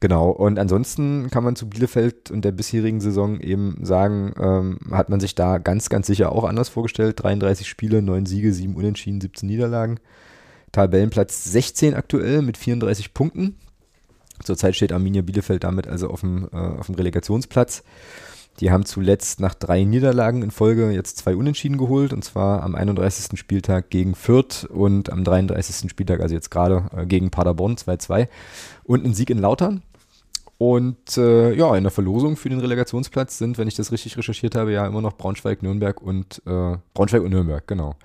Genau. 0.00 0.30
Und 0.30 0.58
ansonsten 0.58 1.30
kann 1.30 1.42
man 1.42 1.56
zu 1.56 1.68
Bielefeld 1.68 2.30
und 2.30 2.44
der 2.44 2.52
bisherigen 2.52 3.00
Saison 3.00 3.40
eben 3.40 3.78
sagen, 3.82 4.34
ähm, 4.38 4.78
hat 4.90 5.08
man 5.08 5.20
sich 5.20 5.34
da 5.34 5.58
ganz, 5.58 5.88
ganz 5.88 6.06
sicher 6.06 6.32
auch 6.32 6.44
anders 6.44 6.68
vorgestellt. 6.68 7.22
33 7.22 7.66
Spiele, 7.66 8.02
9 8.02 8.26
Siege, 8.26 8.52
7 8.52 8.76
Unentschieden, 8.76 9.20
17 9.20 9.48
Niederlagen. 9.48 9.98
Tabellenplatz 10.72 11.44
16 11.44 11.94
aktuell 11.94 12.42
mit 12.42 12.58
34 12.58 13.14
Punkten. 13.14 13.56
Zurzeit 14.42 14.76
steht 14.76 14.92
Arminia 14.92 15.22
Bielefeld 15.22 15.64
damit 15.64 15.86
also 15.86 16.08
auf 16.08 16.20
dem, 16.20 16.48
äh, 16.52 16.56
auf 16.56 16.86
dem 16.86 16.94
Relegationsplatz. 16.94 17.82
Die 18.60 18.70
haben 18.70 18.84
zuletzt 18.84 19.40
nach 19.40 19.54
drei 19.54 19.84
Niederlagen 19.84 20.42
in 20.42 20.50
Folge 20.50 20.90
jetzt 20.90 21.16
zwei 21.16 21.34
Unentschieden 21.34 21.78
geholt, 21.78 22.12
und 22.12 22.22
zwar 22.22 22.62
am 22.62 22.74
31. 22.74 23.38
Spieltag 23.38 23.88
gegen 23.88 24.14
Fürth 24.14 24.66
und 24.68 25.10
am 25.10 25.24
33. 25.24 25.90
Spieltag, 25.90 26.20
also 26.20 26.34
jetzt 26.34 26.50
gerade 26.50 26.84
äh, 26.94 27.06
gegen 27.06 27.30
Paderborn 27.30 27.76
2-2 27.76 28.28
und 28.84 29.04
ein 29.04 29.14
Sieg 29.14 29.30
in 29.30 29.38
Lautern. 29.38 29.82
Und 30.58 31.16
äh, 31.16 31.54
ja, 31.54 31.74
in 31.74 31.84
der 31.84 31.90
Verlosung 31.90 32.36
für 32.36 32.50
den 32.50 32.60
Relegationsplatz 32.60 33.38
sind, 33.38 33.56
wenn 33.56 33.66
ich 33.66 33.76
das 33.76 33.92
richtig 33.92 34.18
recherchiert 34.18 34.54
habe, 34.54 34.72
ja 34.72 34.86
immer 34.86 35.00
noch 35.00 35.16
Braunschweig, 35.16 35.62
Nürnberg 35.62 36.02
und 36.02 36.42
äh, 36.46 36.76
Braunschweig 36.92 37.22
und 37.22 37.30
Nürnberg, 37.30 37.66
genau. 37.66 37.96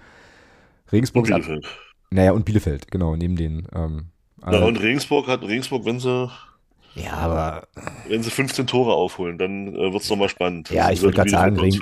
Regensburg. 0.89 1.26
Und 1.26 1.32
Bielefeld. 1.32 1.68
Naja, 2.12 2.32
und 2.32 2.45
Bielefeld, 2.45 2.89
genau, 2.89 3.18
neben 3.18 3.36
den. 3.36 3.68
Ähm, 3.76 4.06
ja, 4.49 4.64
und 4.64 4.80
Regensburg 4.80 5.28
hat 5.28 5.43
Regensburg, 5.43 5.84
wenn 5.84 5.99
sie 5.99 6.32
ja, 6.96 7.14
aber. 7.14 7.68
Wenn 8.08 8.24
sie 8.24 8.32
15 8.32 8.68
Tore 8.68 8.93
aufholen, 8.93 9.38
dann 9.38 9.76
äh, 9.76 9.91
wird 9.91 10.02
es 10.02 10.10
nochmal 10.10 10.30
spannend. 10.30 10.70
Ja, 10.70 10.91
ich 10.91 11.02
würde 11.02 11.16
gerade 11.16 11.30
sagen, 11.30 11.60
Ring, 11.60 11.74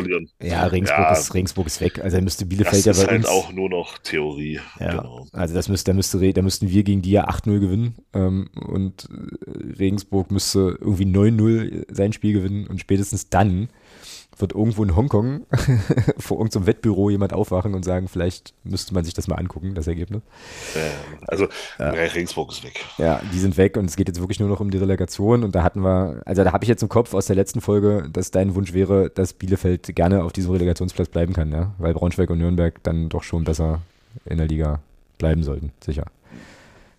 ja, 0.42 0.66
Regensburg, 0.66 1.00
ja. 1.00 1.12
Ist, 1.12 1.34
Regensburg 1.34 1.68
ist 1.68 1.82
weg. 1.82 2.04
Also, 2.04 2.20
müsste 2.22 2.46
Bielefeld 2.46 2.86
das 2.86 2.98
ja 2.98 3.06
bei 3.06 3.16
ist 3.18 3.28
halt 3.28 3.28
auch 3.28 3.52
nur 3.52 3.70
noch 3.70 4.00
Theorie. 4.00 4.60
Ja, 4.80 4.98
genau. 4.98 5.28
Also, 5.32 5.54
das 5.54 5.70
müsste, 5.70 5.92
da, 5.92 5.96
müsste, 5.96 6.34
da 6.34 6.42
müssten 6.42 6.70
wir 6.70 6.84
gegen 6.84 7.02
die 7.04 7.12
ja 7.12 7.30
8-0 7.30 7.60
gewinnen. 7.60 7.96
Ähm, 8.14 8.50
und 8.56 9.08
äh, 9.12 9.78
Regensburg 9.80 10.32
müsste 10.32 10.78
irgendwie 10.82 11.06
9-0 11.06 11.94
sein 11.94 12.12
Spiel 12.14 12.34
gewinnen. 12.34 12.66
Und 12.68 12.80
spätestens 12.80 13.30
dann 13.30 13.70
wird 14.44 14.54
irgendwo 14.54 14.84
in 14.84 14.96
Hongkong 14.96 15.46
vor 16.18 16.38
irgendeinem 16.38 16.68
Wettbüro 16.68 17.10
jemand 17.10 17.34
aufwachen 17.34 17.74
und 17.74 17.84
sagen, 17.84 18.10
vielleicht 18.10 18.54
müsste 18.64 18.94
man 18.94 19.06
sich 19.06 19.14
das 19.14 19.28
mal 19.28 19.36
angucken, 19.36 19.74
das 19.74 19.88
Ergebnis. 19.88 20.22
Also 21.28 21.48
ja. 21.80 21.90
Regensburg 21.90 22.52
ist 22.52 22.64
weg. 22.64 22.86
Ja, 22.98 23.22
die 23.34 23.40
sind 23.40 23.58
weg 23.58 23.78
und 23.78 23.86
es 23.86 23.96
geht 23.96 24.10
jetzt 24.10 24.20
wirklich 24.20 24.40
nur 24.40 24.50
noch 24.50 24.60
um 24.60 24.70
die 24.70 24.78
Relegation 24.78 25.44
und 25.44 25.56
da 25.56 25.64
hatten 25.64 25.80
wir, 25.80 26.22
also 26.26 26.44
da 26.44 26.52
habe 26.52 26.66
ich 26.66 26.70
jetzt 26.70 26.84
im 26.84 26.90
Kopf 26.90 27.14
aus 27.14 27.26
der 27.26 27.38
letzten 27.38 27.62
Folge, 27.62 28.10
dass 28.12 28.32
dein 28.32 28.54
Wunsch 28.54 28.74
wäre, 28.74 29.10
dass 29.10 29.34
Bielefeld 29.34 29.96
gerne 29.96 30.24
auf 30.24 30.34
diesem 30.34 30.52
Relegationsplatz 30.52 31.08
bleiben 31.08 31.34
kann, 31.34 31.52
ja? 31.52 31.74
weil 31.78 31.94
Braunschweig 31.94 32.30
und 32.30 32.40
Nürnberg 32.40 32.84
dann 32.84 33.08
doch 33.10 33.24
schon 33.24 33.46
besser 33.46 33.82
in 34.26 34.38
der 34.38 34.48
Liga 34.48 34.82
bleiben 35.18 35.44
sollten, 35.44 35.72
sicher. 35.84 36.06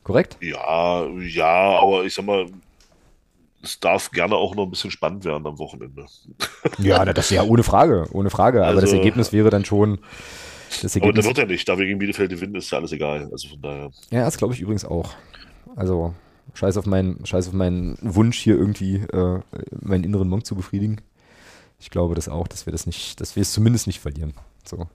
Korrekt? 0.03 0.39
Ja, 0.41 1.07
ja, 1.07 1.79
aber 1.81 2.05
ich 2.05 2.15
sag 2.15 2.25
mal, 2.25 2.47
es 3.65 3.81
darf 3.81 4.11
gerne 4.11 4.37
auch 4.37 4.55
noch 4.55 4.65
ein 4.65 4.71
bisschen 4.71 4.91
spannend 4.91 5.25
werden 5.25 5.47
am 5.47 5.59
Wochenende. 5.59 6.07
Ja, 6.79 7.05
das 7.05 7.31
ja 7.31 7.43
ohne 7.43 7.63
Frage, 7.63 8.07
ohne 8.13 8.31
Frage. 8.31 8.61
Aber 8.61 8.69
also, 8.69 8.81
das 8.83 8.93
Ergebnis 8.93 9.33
wäre 9.33 9.51
dann 9.51 9.65
schon. 9.65 9.99
Das 10.83 10.95
Ergebnis, 10.97 11.03
aber 11.05 11.13
der 11.13 11.25
wird 11.25 11.39
ja 11.39 11.47
nicht. 11.47 11.69
Da 11.69 11.79
wir 11.79 11.87
gegen 11.87 11.99
Bielefeld 11.99 12.31
gewinnen, 12.31 12.55
ist 12.55 12.71
ja 12.71 12.79
alles 12.79 12.93
egal. 12.93 13.29
Also 13.31 13.49
von 13.49 13.61
daher. 13.63 13.91
Ja, 14.11 14.25
das 14.25 14.37
glaube 14.37 14.55
ich 14.55 14.61
übrigens 14.61 14.85
auch. 14.85 15.15
Also, 15.77 16.15
scheiß 16.55 16.77
auf 16.77 16.87
meinen, 16.87 17.25
scheiß 17.25 17.49
auf 17.49 17.55
meinen 17.55 17.97
Wunsch, 18.01 18.39
hier 18.39 18.57
irgendwie 18.57 18.97
äh, 18.97 19.41
meinen 19.81 20.05
inneren 20.05 20.29
Monk 20.29 20.47
zu 20.47 20.55
befriedigen. 20.55 21.01
Ich 21.81 21.91
glaube 21.91 22.15
das 22.15 22.29
auch, 22.29 22.49
dass 22.49 22.67
wir 22.67 22.73
das 22.73 22.87
nicht, 22.87 23.21
dass 23.21 23.37
wir 23.37 23.43
es 23.43 23.53
zumindest 23.53 23.87
nicht 23.87 24.01
verlieren. 24.01 24.35
So. 24.65 24.87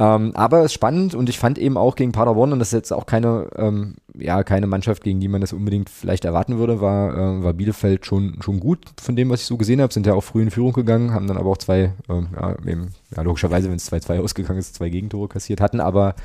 Ähm, 0.00 0.32
aber 0.34 0.60
es 0.60 0.66
ist 0.66 0.72
spannend 0.72 1.14
und 1.14 1.28
ich 1.28 1.38
fand 1.38 1.56
eben 1.56 1.76
auch 1.76 1.94
gegen 1.94 2.10
Paderborn, 2.10 2.52
und 2.52 2.58
das 2.58 2.68
ist 2.68 2.72
jetzt 2.72 2.92
auch 2.92 3.06
keine, 3.06 3.48
ähm, 3.56 3.94
ja, 4.18 4.42
keine 4.42 4.66
Mannschaft, 4.66 5.04
gegen 5.04 5.20
die 5.20 5.28
man 5.28 5.40
das 5.40 5.52
unbedingt 5.52 5.88
vielleicht 5.88 6.24
erwarten 6.24 6.58
würde, 6.58 6.80
war, 6.80 7.14
äh, 7.16 7.44
war 7.44 7.52
Bielefeld 7.52 8.04
schon, 8.04 8.38
schon 8.42 8.58
gut 8.58 8.80
von 9.00 9.14
dem, 9.14 9.30
was 9.30 9.42
ich 9.42 9.46
so 9.46 9.56
gesehen 9.56 9.80
habe. 9.80 9.92
Sind 9.92 10.06
ja 10.06 10.14
auch 10.14 10.22
früh 10.22 10.42
in 10.42 10.50
Führung 10.50 10.72
gegangen, 10.72 11.12
haben 11.12 11.28
dann 11.28 11.36
aber 11.36 11.50
auch 11.50 11.58
zwei, 11.58 11.92
ähm, 12.08 12.28
ja, 12.34 12.56
eben, 12.66 12.88
ja, 13.14 13.22
logischerweise, 13.22 13.68
wenn 13.68 13.76
es 13.76 13.90
2-2 13.90 14.20
ausgegangen 14.20 14.58
ist, 14.58 14.74
zwei 14.74 14.88
Gegentore 14.88 15.28
kassiert, 15.28 15.60
hatten 15.60 15.80
aber 15.80 16.16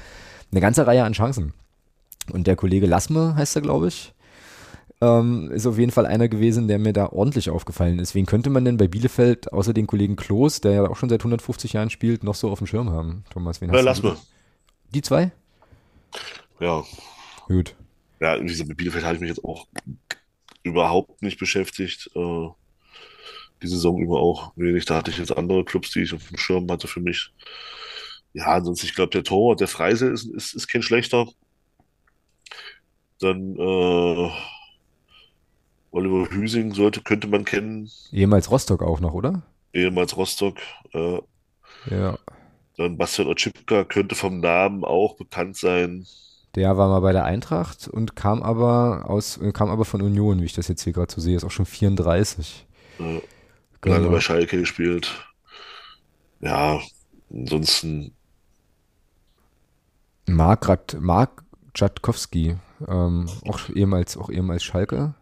eine 0.52 0.62
ganze 0.62 0.88
Reihe 0.88 1.04
an 1.04 1.14
Chancen. 1.14 1.54
Und 2.34 2.48
der 2.48 2.56
Kollege 2.56 2.88
Lassme 2.88 3.36
heißt 3.36 3.56
er, 3.56 3.62
glaube 3.62 3.88
ich, 3.88 4.14
ähm, 5.02 5.52
ist 5.52 5.66
auf 5.66 5.78
jeden 5.78 5.92
Fall 5.92 6.06
einer 6.06 6.28
gewesen, 6.28 6.68
der 6.68 6.80
mir 6.80 6.94
da 6.94 7.08
ordentlich 7.08 7.50
aufgefallen 7.50 8.00
ist. 8.00 8.16
Wen 8.16 8.26
könnte 8.26 8.50
man 8.50 8.66
denn 8.66 8.78
bei 8.78 8.88
Bielefeld, 8.88 9.54
außer 9.54 9.74
den 9.74 9.88
Kollegen 9.88 10.16
Klos, 10.16 10.62
der 10.62 10.72
ja 10.72 10.90
auch 10.90 10.98
schon 10.98 11.10
seit 11.10 11.22
150 11.22 11.74
Jahren 11.74 11.90
spielt, 11.90 12.24
noch 12.24 12.36
so 12.36 12.50
auf 12.50 12.60
dem 12.60 12.68
Schirm 12.68 12.92
haben? 12.92 13.24
Thomas, 13.30 13.62
wen 13.62 13.72
hast 13.72 13.84
lass 13.84 14.04
mal. 14.04 14.18
Die 14.94 15.02
zwei? 15.02 15.32
Ja. 16.60 16.84
Gut. 17.48 17.76
Ja, 18.20 18.42
wie 18.42 18.48
gesagt, 18.48 18.68
mit 18.68 18.78
Bielefeld 18.78 19.06
habe 19.06 19.16
ich 19.16 19.22
mich 19.22 19.30
jetzt 19.30 19.46
auch 19.46 19.68
überhaupt 20.64 21.22
nicht 21.22 21.40
beschäftigt. 21.40 22.10
Äh, 22.16 22.48
die 23.62 23.68
Saison 23.68 24.02
über 24.02 24.20
auch 24.20 24.52
wenig. 24.56 24.86
Da 24.86 24.96
hatte 24.96 25.12
ich 25.12 25.18
jetzt 25.18 25.36
andere 25.36 25.64
Clubs, 25.64 25.92
die 25.92 26.02
ich 26.02 26.14
auf 26.14 26.28
dem 26.28 26.38
Schirm 26.38 26.70
hatte 26.70 26.88
für 26.88 27.00
mich. 27.00 27.32
Ja, 28.34 28.46
ansonsten, 28.48 28.86
ich 28.86 28.96
glaube, 28.96 29.12
der 29.12 29.24
Tor, 29.24 29.56
der 29.56 29.68
Freise 29.68 30.08
ist, 30.10 30.26
ist, 30.26 30.54
ist 30.54 30.68
kein 30.68 30.82
schlechter. 30.82 31.28
Dann, 33.20 33.56
äh, 33.56 34.32
Oliver 35.92 36.30
Hüsing 36.30 36.74
sollte, 36.74 37.02
könnte 37.02 37.28
man 37.28 37.46
kennen. 37.46 37.90
Ehemals 38.12 38.52
Rostock 38.52 38.84
auch 38.84 39.00
noch, 39.00 39.14
oder? 39.14 39.44
Ehemals 39.74 40.16
Rostock. 40.16 40.58
Äh, 40.94 41.20
ja. 41.90 42.18
Dann 42.78 42.98
Bastian 42.98 43.28
Otschipka 43.28 43.84
könnte 43.84 44.16
vom 44.16 44.40
Namen 44.40 44.84
auch 44.84 45.18
bekannt 45.18 45.58
sein. 45.58 46.06
Der 46.56 46.78
war 46.78 46.90
mal 46.90 47.02
bei 47.02 47.12
der 47.12 47.26
Eintracht 47.26 47.88
und 47.88 48.16
kam 48.16 48.42
aber 48.42 49.06
aus, 49.08 49.40
kam 49.54 49.70
aber 49.70 49.86
von 49.86 50.02
Union, 50.02 50.42
wie 50.42 50.46
ich 50.46 50.54
das 50.54 50.68
jetzt 50.68 50.84
hier 50.84 50.94
gerade 50.94 51.12
so 51.14 51.22
sehe, 51.22 51.36
ist 51.36 51.44
auch 51.44 51.52
schon 51.52 51.66
34. 51.66 52.66
Äh, 53.00 53.22
genau. 53.82 53.96
Lange 53.96 54.10
bei 54.10 54.20
Schalke 54.20 54.58
gespielt. 54.58 55.14
Ja, 56.40 56.80
ansonsten. 57.32 58.16
Mark, 60.28 61.00
Mark 61.00 61.44
Jatkowski, 61.76 62.58
ähm, 62.88 63.30
auch 63.48 63.70
ehemals, 63.70 64.18
auch 64.18 64.30
ehemals 64.30 64.64
Schalke. 64.64 65.16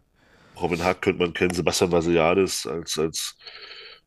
Robin 0.61 0.83
Hack 0.83 1.01
könnte 1.01 1.21
man 1.21 1.33
kennen, 1.33 1.53
Sebastian 1.53 1.91
Vasiliadis 1.91 2.65
als, 2.65 2.97
als 2.97 3.37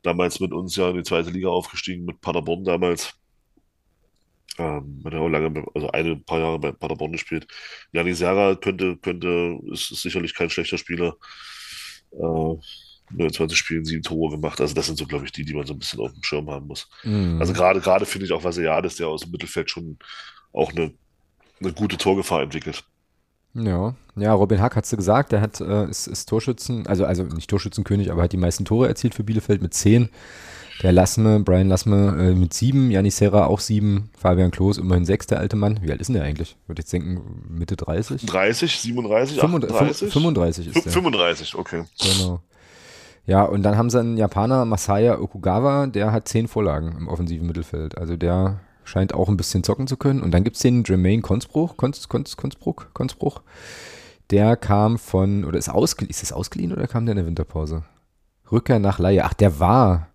damals 0.01 0.39
mit 0.39 0.53
uns 0.53 0.75
ja 0.75 0.89
in 0.89 0.97
die 0.97 1.03
zweite 1.03 1.29
Liga 1.29 1.49
aufgestiegen, 1.49 2.05
mit 2.05 2.21
Paderborn 2.21 2.63
damals. 2.63 3.13
Ähm, 4.57 5.01
hat 5.05 5.13
er 5.13 5.21
auch 5.21 5.29
lange, 5.29 5.65
also 5.73 5.89
eine 5.91 6.17
paar 6.17 6.39
Jahre 6.39 6.59
bei 6.59 6.71
Paderborn 6.71 7.13
gespielt. 7.13 7.47
Jani 7.93 8.13
Serra 8.13 8.55
könnte, 8.55 8.97
könnte, 8.97 9.59
ist, 9.71 9.91
ist 9.91 10.01
sicherlich 10.01 10.35
kein 10.35 10.49
schlechter 10.49 10.77
Spieler. 10.77 11.15
Äh, 12.11 12.55
29 13.13 13.57
Spielen, 13.57 13.85
sieben 13.85 14.03
Tore 14.03 14.31
gemacht. 14.31 14.59
Also 14.61 14.73
das 14.73 14.87
sind 14.87 14.97
so, 14.97 15.05
glaube 15.05 15.25
ich, 15.25 15.31
die, 15.31 15.45
die 15.45 15.53
man 15.53 15.65
so 15.65 15.73
ein 15.73 15.79
bisschen 15.79 15.99
auf 15.99 16.13
dem 16.13 16.23
Schirm 16.23 16.49
haben 16.49 16.67
muss. 16.67 16.89
Mhm. 17.03 17.37
Also 17.39 17.53
gerade, 17.53 17.81
gerade 17.81 18.05
finde 18.05 18.25
ich 18.25 18.31
auch 18.31 18.43
Vasiliadis, 18.43 18.95
der 18.95 19.07
aus 19.07 19.21
dem 19.21 19.31
Mittelfeld 19.31 19.69
schon 19.69 19.97
auch 20.53 20.71
eine, 20.71 20.93
eine 21.59 21.73
gute 21.73 21.97
Torgefahr 21.97 22.41
entwickelt. 22.41 22.83
Ja, 23.53 23.95
ja, 24.15 24.33
Robin 24.33 24.61
Hack 24.61 24.75
hat 24.75 24.91
du 24.91 24.97
gesagt, 24.97 25.31
der 25.31 25.41
hat, 25.41 25.59
äh, 25.61 25.89
ist, 25.89 26.07
ist 26.07 26.27
Torschützen, 26.27 26.87
also, 26.87 27.05
also 27.05 27.23
nicht 27.23 27.49
Torschützenkönig, 27.49 28.11
aber 28.11 28.23
hat 28.23 28.33
die 28.33 28.37
meisten 28.37 28.65
Tore 28.65 28.87
erzielt 28.87 29.15
für 29.15 29.23
Bielefeld 29.23 29.61
mit 29.61 29.73
zehn. 29.73 30.09
Der 30.83 30.91
Lassme, 30.91 31.39
Brian 31.41 31.67
Lassme 31.67 32.15
äh, 32.19 32.33
mit 32.33 32.53
sieben, 32.53 32.89
Janis 32.89 33.17
Serra 33.17 33.45
auch 33.45 33.59
sieben, 33.59 34.09
Fabian 34.17 34.51
Klos 34.51 34.77
immerhin 34.77 35.05
sechs, 35.05 35.27
der 35.27 35.39
alte 35.39 35.55
Mann. 35.55 35.79
Wie 35.81 35.91
alt 35.91 36.01
ist 36.01 36.07
denn 36.07 36.15
der 36.15 36.23
eigentlich? 36.23 36.55
Würde 36.65 36.81
ich 36.81 36.89
denken, 36.89 37.45
Mitte 37.49 37.75
30? 37.75 38.25
30, 38.25 38.79
37, 38.79 39.39
35? 39.39 40.11
35 40.11 40.67
ist 40.67 40.85
der. 40.85 40.91
35, 40.91 41.55
okay. 41.55 41.83
Genau. 41.99 42.41
Ja, 43.27 43.43
und 43.43 43.61
dann 43.63 43.77
haben 43.77 43.89
sie 43.89 43.99
einen 43.99 44.17
Japaner, 44.17 44.65
Masaya 44.65 45.19
Okugawa, 45.19 45.85
der 45.85 46.11
hat 46.11 46.27
zehn 46.27 46.47
Vorlagen 46.47 46.95
im 46.97 47.07
offensiven 47.07 47.45
Mittelfeld. 47.45 47.97
Also 47.97 48.17
der 48.17 48.59
scheint 48.83 49.13
auch 49.13 49.29
ein 49.29 49.37
bisschen 49.37 49.63
zocken 49.63 49.87
zu 49.87 49.97
können. 49.97 50.21
Und 50.21 50.31
dann 50.31 50.43
gibt 50.43 50.55
es 50.55 50.61
den 50.61 50.83
Jermaine 50.83 51.21
Konzbruch, 51.21 51.77
Konz, 51.77 52.07
Konz, 52.09 52.37
Konzbruch, 52.37 52.85
Konzbruch. 52.93 53.41
Der 54.29 54.55
kam 54.55 54.97
von, 54.97 55.43
oder 55.43 55.59
ist 55.59 55.69
ausgeliehen, 55.69 56.09
ist 56.09 56.21
das 56.21 56.31
ausgeliehen 56.31 56.71
oder 56.71 56.87
kam 56.87 57.05
der 57.05 57.13
in 57.13 57.17
der 57.17 57.25
Winterpause? 57.25 57.83
Rückkehr 58.51 58.79
nach 58.79 58.99
Laie. 58.99 59.23
Ach, 59.23 59.33
der 59.33 59.59
war. 59.59 60.07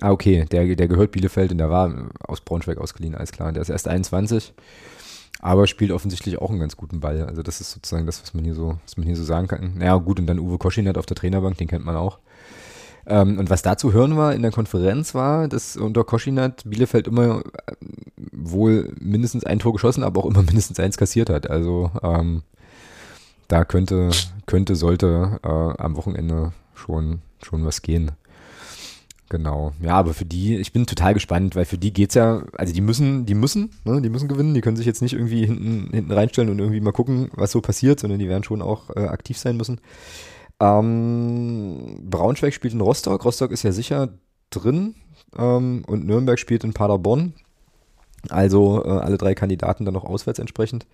Ah, 0.00 0.10
okay, 0.10 0.44
der, 0.50 0.74
der 0.74 0.88
gehört 0.88 1.12
Bielefeld 1.12 1.52
und 1.52 1.58
der 1.58 1.70
war 1.70 2.10
aus 2.26 2.40
Braunschweig 2.40 2.78
ausgeliehen, 2.78 3.14
alles 3.14 3.30
klar. 3.30 3.52
Der 3.52 3.62
ist 3.62 3.68
erst 3.68 3.86
21, 3.86 4.52
aber 5.40 5.66
spielt 5.66 5.92
offensichtlich 5.92 6.38
auch 6.38 6.50
einen 6.50 6.58
ganz 6.58 6.76
guten 6.76 7.00
Ball. 7.00 7.22
Also 7.22 7.42
das 7.42 7.60
ist 7.60 7.70
sozusagen 7.70 8.06
das, 8.06 8.20
was 8.20 8.34
man 8.34 8.44
hier 8.44 8.54
so, 8.54 8.78
was 8.84 8.96
man 8.96 9.06
hier 9.06 9.16
so 9.16 9.22
sagen 9.22 9.46
kann. 9.46 9.74
Naja, 9.76 9.96
gut, 9.96 10.18
und 10.18 10.26
dann 10.26 10.40
Uwe 10.40 10.58
Koschinat 10.58 10.98
auf 10.98 11.06
der 11.06 11.16
Trainerbank, 11.16 11.56
den 11.58 11.68
kennt 11.68 11.84
man 11.84 11.96
auch. 11.96 12.18
Ähm, 13.06 13.38
und 13.38 13.50
was 13.50 13.62
da 13.62 13.76
zu 13.76 13.92
hören 13.92 14.16
war 14.16 14.34
in 14.34 14.42
der 14.42 14.50
Konferenz 14.50 15.14
war, 15.14 15.48
dass 15.48 15.76
unter 15.76 16.04
Koschinat 16.04 16.62
Bielefeld 16.64 17.06
immer 17.06 17.40
äh, 17.40 17.72
wohl 18.32 18.92
mindestens 18.98 19.44
ein 19.44 19.58
Tor 19.58 19.72
geschossen, 19.72 20.02
aber 20.02 20.22
auch 20.22 20.26
immer 20.26 20.42
mindestens 20.46 20.80
eins 20.80 20.96
kassiert 20.96 21.30
hat. 21.30 21.50
Also 21.50 21.90
ähm, 22.02 22.42
da 23.48 23.64
könnte, 23.64 24.10
könnte, 24.46 24.76
sollte 24.76 25.38
äh, 25.42 25.48
am 25.48 25.96
Wochenende 25.96 26.52
schon, 26.74 27.20
schon 27.42 27.64
was 27.64 27.82
gehen. 27.82 28.12
Genau. 29.30 29.72
Ja, 29.80 29.94
aber 29.94 30.14
für 30.14 30.24
die, 30.24 30.56
ich 30.56 30.72
bin 30.72 30.86
total 30.86 31.14
gespannt, 31.14 31.56
weil 31.56 31.64
für 31.64 31.78
die 31.78 31.92
geht's 31.92 32.14
ja, 32.14 32.44
also 32.56 32.72
die 32.72 32.80
müssen, 32.80 33.26
die 33.26 33.34
müssen, 33.34 33.70
ne, 33.84 34.00
die 34.00 34.10
müssen 34.10 34.28
gewinnen, 34.28 34.54
die 34.54 34.60
können 34.60 34.76
sich 34.76 34.86
jetzt 34.86 35.02
nicht 35.02 35.14
irgendwie 35.14 35.46
hinten, 35.46 35.88
hinten 35.92 36.12
reinstellen 36.12 36.50
und 36.50 36.58
irgendwie 36.58 36.80
mal 36.80 36.92
gucken, 36.92 37.30
was 37.32 37.50
so 37.50 37.60
passiert, 37.60 38.00
sondern 38.00 38.18
die 38.18 38.28
werden 38.28 38.44
schon 38.44 38.62
auch 38.62 38.90
äh, 38.94 39.06
aktiv 39.06 39.38
sein 39.38 39.56
müssen. 39.56 39.80
Ähm, 40.64 41.98
Braunschweig 42.08 42.54
spielt 42.54 42.74
in 42.74 42.80
Rostock, 42.80 43.24
Rostock 43.24 43.50
ist 43.50 43.64
ja 43.64 43.72
sicher 43.72 44.08
drin 44.50 44.94
ähm, 45.36 45.84
und 45.86 46.06
Nürnberg 46.06 46.38
spielt 46.38 46.64
in 46.64 46.72
Paderborn. 46.72 47.34
Also 48.30 48.82
äh, 48.84 48.88
alle 48.88 49.18
drei 49.18 49.34
Kandidaten 49.34 49.84
dann 49.84 49.92
noch 49.92 50.04
auswärts 50.04 50.38
entsprechend. 50.38 50.86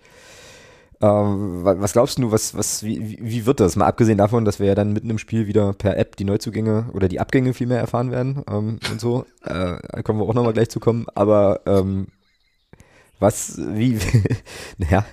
Ähm, 0.99 1.61
was 1.63 1.93
glaubst 1.93 2.19
du, 2.19 2.31
was, 2.31 2.55
was, 2.55 2.83
wie, 2.83 3.17
wie 3.21 3.45
wird 3.45 3.59
das? 3.59 3.75
Mal 3.77 3.87
abgesehen 3.87 4.17
davon, 4.17 4.43
dass 4.43 4.59
wir 4.59 4.67
ja 4.67 4.75
dann 4.75 4.91
mitten 4.91 5.09
im 5.09 5.17
Spiel 5.17 5.47
wieder 5.47 5.73
per 5.73 5.97
App 5.97 6.17
die 6.17 6.25
Neuzugänge 6.25 6.89
oder 6.93 7.07
die 7.07 7.19
Abgänge 7.19 7.53
viel 7.53 7.67
mehr 7.67 7.79
erfahren 7.79 8.11
werden 8.11 8.43
ähm, 8.49 8.79
und 8.91 8.99
so. 8.99 9.25
Äh, 9.43 9.77
da 9.81 10.01
kommen 10.03 10.19
wir 10.19 10.27
auch 10.27 10.33
nochmal 10.33 10.53
gleich 10.53 10.69
zu 10.69 10.79
kommen. 10.79 11.07
Aber 11.15 11.61
ähm, 11.65 12.07
was, 13.21 13.57
wie, 13.57 13.99
naja, 14.79 15.05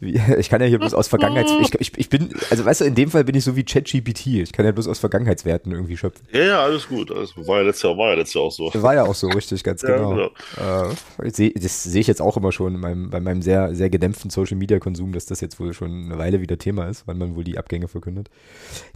wie, 0.00 0.20
ich 0.38 0.50
kann 0.50 0.60
ja 0.60 0.66
hier 0.66 0.80
bloß 0.80 0.94
aus 0.94 1.06
Vergangenheits, 1.06 1.52
ich, 1.60 1.80
ich, 1.80 1.96
ich 1.96 2.08
bin, 2.08 2.30
also 2.50 2.64
weißt 2.64 2.80
du, 2.80 2.84
in 2.84 2.96
dem 2.96 3.08
Fall 3.08 3.22
bin 3.22 3.36
ich 3.36 3.44
so 3.44 3.54
wie 3.54 3.62
ChatGPT, 3.62 4.26
ich 4.26 4.52
kann 4.52 4.66
ja 4.66 4.72
bloß 4.72 4.88
aus 4.88 4.98
Vergangenheitswerten 4.98 5.70
irgendwie 5.70 5.96
schöpfen. 5.96 6.26
Ja, 6.32 6.42
ja, 6.42 6.62
alles 6.62 6.88
gut, 6.88 7.12
alles. 7.12 7.36
War 7.36 7.58
ja 7.58 7.62
letztes 7.62 7.84
Jahr, 7.84 7.96
war 7.96 8.10
ja 8.10 8.14
letztes 8.16 8.34
Jahr 8.34 8.44
auch 8.44 8.50
so. 8.50 8.82
War 8.82 8.94
ja 8.94 9.04
auch 9.04 9.14
so, 9.14 9.28
richtig, 9.28 9.62
ganz 9.64 9.82
Ja, 9.82 9.96
genau. 9.96 10.30
genau. 10.56 10.90
Äh, 11.22 11.30
seh, 11.30 11.52
das 11.54 11.84
sehe 11.84 12.00
ich 12.00 12.08
jetzt 12.08 12.20
auch 12.20 12.36
immer 12.36 12.50
schon 12.50 12.74
in 12.74 12.80
meinem, 12.80 13.10
bei 13.10 13.20
meinem 13.20 13.42
sehr, 13.42 13.74
sehr 13.76 13.90
gedämpften 13.90 14.30
Social 14.30 14.56
Media 14.56 14.80
Konsum, 14.80 15.12
dass 15.12 15.26
das 15.26 15.40
jetzt 15.40 15.60
wohl 15.60 15.72
schon 15.72 16.06
eine 16.06 16.18
Weile 16.18 16.40
wieder 16.40 16.58
Thema 16.58 16.88
ist, 16.88 17.06
wann 17.06 17.18
man 17.18 17.36
wohl 17.36 17.44
die 17.44 17.58
Abgänge 17.58 17.86
verkündet. 17.86 18.28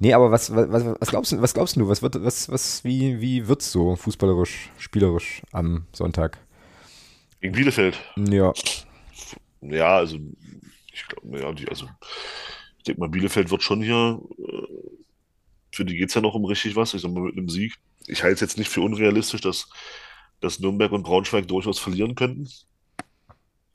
Nee, 0.01 0.13
aber 0.13 0.33
was, 0.33 0.55
was, 0.55 0.85
was 0.99 1.09
glaubst 1.09 1.31
du, 1.31 1.41
was 1.41 1.55
glaubst 1.55 1.77
du, 1.77 1.89
was 1.89 2.03
wird, 2.03 2.23
was, 2.25 2.51
was, 2.51 2.83
wie, 2.83 3.21
wie 3.21 3.47
wird's 3.47 3.71
so 3.71 3.95
fußballerisch, 3.95 4.73
spielerisch 4.77 5.43
am 5.53 5.87
Sonntag? 5.93 6.39
Gegen 7.41 7.55
Bielefeld. 7.55 7.99
Ja, 8.17 8.53
Ja, 9.61 9.97
also 9.97 10.19
ich 10.93 11.07
glaube, 11.07 11.41
ja, 11.41 11.53
die, 11.53 11.69
also 11.69 11.89
ich 12.79 12.85
denke 12.85 13.01
mal, 13.01 13.09
Bielefeld 13.09 13.51
wird 13.51 13.63
schon 13.63 13.83
hier, 13.83 14.21
äh, 14.39 14.63
für 15.73 15.85
die 15.85 15.97
geht's 15.97 16.15
ja 16.15 16.21
noch 16.21 16.35
um 16.35 16.45
richtig 16.45 16.77
was, 16.77 16.95
ich 16.95 17.03
sag 17.03 17.11
mal, 17.13 17.23
mit 17.23 17.37
einem 17.37 17.49
Sieg. 17.49 17.75
Ich 18.07 18.23
halte 18.23 18.35
es 18.35 18.41
jetzt 18.41 18.59
nicht 18.59 18.71
für 18.71 18.81
unrealistisch, 18.81 19.41
dass, 19.41 19.69
dass 20.41 20.61
Nürnberg 20.61 20.93
und 20.93 21.03
Braunschweig 21.03 21.49
durchaus 21.49 21.79
verlieren 21.79 22.15
könnten. 22.15 22.49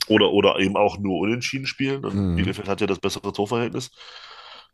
Oder, 0.08 0.32
oder 0.32 0.58
eben 0.58 0.76
auch 0.76 0.98
nur 0.98 1.20
unentschieden 1.20 1.66
spielen. 1.66 2.04
Und 2.04 2.14
Mhm. 2.14 2.36
Bielefeld 2.36 2.68
hat 2.68 2.80
ja 2.80 2.86
das 2.86 2.98
bessere 2.98 3.32
Torverhältnis. 3.32 3.90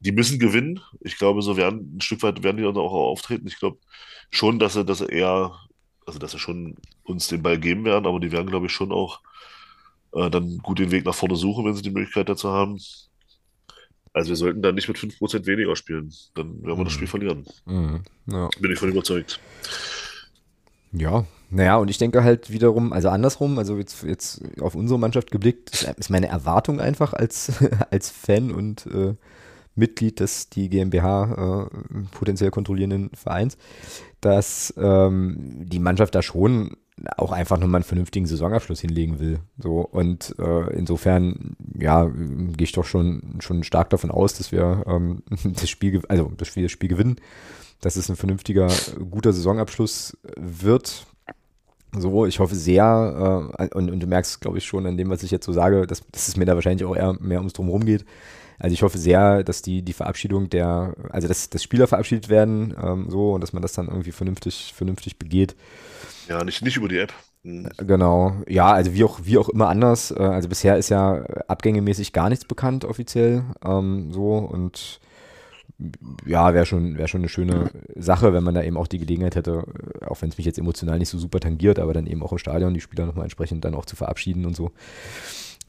Die 0.00 0.12
müssen 0.12 0.38
gewinnen. 0.38 0.80
Ich 1.00 1.18
glaube, 1.18 1.42
so 1.42 1.56
werden 1.56 1.96
ein 1.96 2.00
Stück 2.00 2.22
weit 2.22 2.42
werden 2.42 2.56
die 2.56 2.62
dann 2.62 2.76
auch 2.76 2.92
auftreten. 2.92 3.46
Ich 3.46 3.58
glaube 3.58 3.78
schon, 4.30 4.58
dass 4.58 4.74
sie, 4.74 4.84
dass 4.84 4.98
sie 4.98 5.06
eher, 5.06 5.58
also 6.08 6.18
dass 6.18 6.32
sie 6.32 6.38
schon 6.40 6.74
uns 7.04 7.28
den 7.28 7.42
Ball 7.42 7.58
geben 7.58 7.84
werden, 7.84 8.06
aber 8.06 8.18
die 8.18 8.32
werden, 8.32 8.48
glaube 8.50 8.66
ich, 8.66 8.72
schon 8.72 8.90
auch 8.90 9.20
äh, 10.14 10.28
dann 10.30 10.58
gut 10.58 10.78
den 10.80 10.90
Weg 10.90 11.04
nach 11.04 11.14
vorne 11.14 11.36
suchen, 11.36 11.64
wenn 11.64 11.74
sie 11.74 11.82
die 11.82 11.90
Möglichkeit 11.90 12.28
dazu 12.28 12.50
haben. 12.50 12.80
Also 14.14 14.30
wir 14.30 14.36
sollten 14.36 14.62
dann 14.62 14.74
nicht 14.74 14.88
mit 14.88 14.96
5% 14.98 15.46
weniger 15.46 15.76
spielen. 15.76 16.12
Dann 16.34 16.62
werden 16.64 16.78
wir 16.78 16.84
das 16.84 16.94
Mhm. 16.94 16.96
Spiel 16.96 17.06
verlieren. 17.08 17.46
mhm. 17.66 18.02
ja. 18.26 18.48
Bin 18.60 18.72
ich 18.72 18.78
von 18.78 18.88
überzeugt. 18.88 19.38
Ja, 20.92 21.26
naja, 21.50 21.76
und 21.76 21.88
ich 21.88 21.98
denke 21.98 22.24
halt 22.24 22.50
wiederum, 22.50 22.92
also 22.92 23.10
andersrum, 23.10 23.58
also 23.58 23.76
jetzt, 23.76 24.02
jetzt 24.04 24.40
auf 24.60 24.74
unsere 24.74 24.98
Mannschaft 24.98 25.30
geblickt, 25.30 25.70
ist- 25.70 25.82
ist 25.98 26.10
meine 26.10 26.28
Erwartung 26.28 26.80
einfach 26.80 27.12
als, 27.12 27.52
als 27.90 28.10
Fan 28.10 28.50
und 28.50 28.86
äh, 28.86 29.14
Mitglied 29.78 30.20
des 30.20 30.48
die 30.48 30.68
GmbH 30.68 31.68
äh, 31.70 32.04
potenziell 32.10 32.50
kontrollierenden 32.50 33.10
Vereins, 33.14 33.56
dass 34.20 34.74
ähm, 34.76 35.36
die 35.66 35.78
Mannschaft 35.78 36.14
da 36.14 36.22
schon 36.22 36.76
auch 37.16 37.30
einfach 37.30 37.58
nochmal 37.58 37.78
einen 37.78 37.84
vernünftigen 37.84 38.26
Saisonabschluss 38.26 38.80
hinlegen 38.80 39.20
will. 39.20 39.38
So 39.56 39.80
und 39.80 40.34
äh, 40.38 40.76
insofern, 40.76 41.56
ja, 41.78 42.06
gehe 42.06 42.64
ich 42.64 42.72
doch 42.72 42.84
schon, 42.84 43.36
schon 43.38 43.62
stark 43.62 43.90
davon 43.90 44.10
aus, 44.10 44.34
dass 44.34 44.50
wir 44.50 44.84
ähm, 44.86 45.22
das 45.44 45.70
Spiel, 45.70 46.02
also 46.08 46.32
dass 46.36 46.56
wir 46.56 46.64
das 46.64 46.72
Spiel 46.72 46.88
gewinnen 46.88 47.16
dass 47.80 47.96
es 47.96 48.08
ein 48.08 48.16
vernünftiger, 48.16 48.68
guter 49.10 49.32
Saisonabschluss 49.32 50.16
wird. 50.36 51.06
So, 51.92 52.26
ich 52.26 52.38
hoffe 52.38 52.54
sehr, 52.54 53.50
äh, 53.58 53.68
und, 53.74 53.90
und 53.90 54.00
du 54.00 54.06
merkst, 54.06 54.40
glaube 54.40 54.58
ich, 54.58 54.64
schon 54.64 54.86
an 54.86 54.96
dem, 54.96 55.08
was 55.10 55.22
ich 55.22 55.30
jetzt 55.30 55.46
so 55.46 55.52
sage, 55.52 55.86
dass, 55.86 56.02
dass 56.10 56.28
es 56.28 56.36
mir 56.36 56.44
da 56.44 56.54
wahrscheinlich 56.54 56.84
auch 56.84 56.96
eher 56.96 57.14
mehr 57.20 57.38
ums 57.38 57.54
Drumherum 57.54 57.84
geht. 57.84 58.04
Also 58.58 58.74
ich 58.74 58.82
hoffe 58.82 58.98
sehr, 58.98 59.44
dass 59.44 59.62
die, 59.62 59.82
die 59.82 59.92
Verabschiedung 59.92 60.50
der, 60.50 60.94
also 61.10 61.28
dass, 61.28 61.48
dass 61.50 61.62
Spieler 61.62 61.86
verabschiedet 61.86 62.28
werden, 62.28 62.74
ähm, 62.82 63.06
so, 63.08 63.32
und 63.34 63.40
dass 63.40 63.52
man 63.52 63.62
das 63.62 63.72
dann 63.72 63.88
irgendwie 63.88 64.12
vernünftig, 64.12 64.72
vernünftig 64.76 65.18
begeht. 65.18 65.54
Ja, 66.28 66.44
nicht, 66.44 66.62
nicht 66.62 66.76
über 66.76 66.88
die 66.88 66.98
App. 66.98 67.12
Hm. 67.44 67.68
Genau, 67.78 68.36
ja, 68.48 68.72
also 68.72 68.94
wie 68.94 69.04
auch, 69.04 69.20
wie 69.22 69.38
auch 69.38 69.48
immer 69.48 69.68
anders. 69.68 70.10
Äh, 70.10 70.18
Also 70.18 70.48
bisher 70.48 70.76
ist 70.76 70.88
ja 70.88 71.22
abgängemäßig 71.46 72.12
gar 72.12 72.28
nichts 72.28 72.44
bekannt 72.44 72.84
offiziell. 72.84 73.44
Ähm, 73.64 74.12
so 74.12 74.36
und 74.36 75.00
ja, 76.26 76.54
wäre 76.54 76.66
schon, 76.66 76.98
wäre 76.98 77.06
schon 77.06 77.20
eine 77.20 77.28
schöne 77.28 77.70
Sache, 77.94 78.32
wenn 78.32 78.42
man 78.42 78.54
da 78.54 78.62
eben 78.62 78.76
auch 78.76 78.88
die 78.88 78.98
Gelegenheit 78.98 79.36
hätte, 79.36 79.64
äh, 80.00 80.06
auch 80.06 80.20
wenn 80.20 80.30
es 80.30 80.36
mich 80.36 80.46
jetzt 80.46 80.58
emotional 80.58 80.98
nicht 80.98 81.08
so 81.08 81.18
super 81.18 81.38
tangiert, 81.38 81.78
aber 81.78 81.94
dann 81.94 82.06
eben 82.06 82.22
auch 82.22 82.32
im 82.32 82.38
Stadion 82.38 82.74
die 82.74 82.80
Spieler 82.80 83.06
nochmal 83.06 83.24
entsprechend 83.24 83.64
dann 83.64 83.74
auch 83.74 83.84
zu 83.86 83.94
verabschieden 83.94 84.44
und 84.44 84.56
so. 84.56 84.72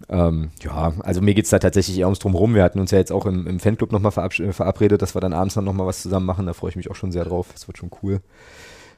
Ähm, 0.07 0.49
ja, 0.61 0.93
also 0.99 1.21
mir 1.21 1.33
geht's 1.33 1.49
da 1.49 1.59
tatsächlich 1.59 1.97
eher 1.99 2.07
ums 2.07 2.19
Drumherum. 2.19 2.55
Wir 2.55 2.63
hatten 2.63 2.79
uns 2.79 2.91
ja 2.91 2.97
jetzt 2.97 3.11
auch 3.11 3.25
im, 3.25 3.45
im 3.47 3.59
Fanclub 3.59 3.91
nochmal 3.91 4.11
verabredet, 4.11 5.01
dass 5.01 5.15
wir 5.15 5.21
dann 5.21 5.33
abends 5.33 5.55
dann 5.55 5.65
nochmal 5.65 5.87
was 5.87 6.01
zusammen 6.01 6.25
machen. 6.25 6.45
Da 6.45 6.53
freue 6.53 6.69
ich 6.69 6.75
mich 6.75 6.89
auch 6.89 6.95
schon 6.95 7.11
sehr 7.11 7.25
drauf. 7.25 7.47
Das 7.51 7.67
wird 7.67 7.77
schon 7.77 7.91
cool. 8.01 8.21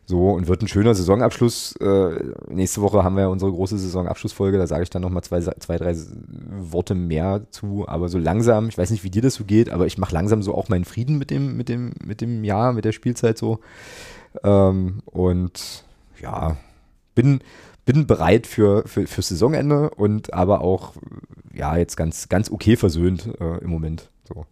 So, 0.06 0.32
und 0.32 0.48
wird 0.48 0.62
ein 0.62 0.68
schöner 0.68 0.94
Saisonabschluss. 0.94 1.76
Äh, 1.78 2.34
nächste 2.50 2.82
Woche 2.82 3.04
haben 3.04 3.16
wir 3.16 3.24
ja 3.24 3.28
unsere 3.30 3.52
große 3.52 3.78
Saisonabschlussfolge. 3.78 4.58
Da 4.58 4.68
sage 4.68 4.84
ich 4.84 4.90
dann 4.90 5.02
nochmal 5.02 5.24
zwei, 5.24 5.40
zwei, 5.40 5.78
drei 5.78 5.96
Worte 6.60 6.96
mehr 6.96 7.44
zu. 7.52 7.86
Aber 7.88 8.10
so 8.10 8.18
langsam, 8.18 8.68
ich 8.70 8.78
weiß 8.78 8.92
nicht, 8.92 9.04
wie 9.04 9.10
dir 9.10 9.22
das 9.22 9.36
so 9.36 9.46
geht, 9.46 9.70
aber 9.70 9.86
ich 9.86 9.98
mache 9.98 10.14
langsam 10.14 10.44
so 10.44 10.54
auch 10.56 10.70
meinen 10.70 10.86
Frieden 10.86 11.18
mit 11.18 11.30
dem, 11.32 11.56
mit 11.56 11.70
dem, 11.70 11.94
mit 12.04 12.22
dem 12.22 12.44
Jahr, 12.44 12.74
mit 12.74 12.84
der 12.86 12.92
Spielzeit 12.92 13.38
so. 13.38 13.60
Ähm, 14.44 15.02
und 15.06 15.86
ja, 16.20 16.58
bin, 17.16 17.40
bin 17.86 18.08
bereit 18.08 18.48
für, 18.48 18.88
für, 18.88 19.08
für 19.08 19.22
Saisonende 19.22 19.90
und 19.90 20.34
aber 20.34 20.62
auch, 20.62 20.94
ja, 21.54 21.78
jetzt 21.78 21.98
ganz, 21.98 22.30
ganz 22.30 22.52
okay 22.52 22.76
versöhnt 22.76 23.30
äh, 23.40 23.58
im 23.58 23.70
Moment. 23.70 24.10
So. 24.28 24.46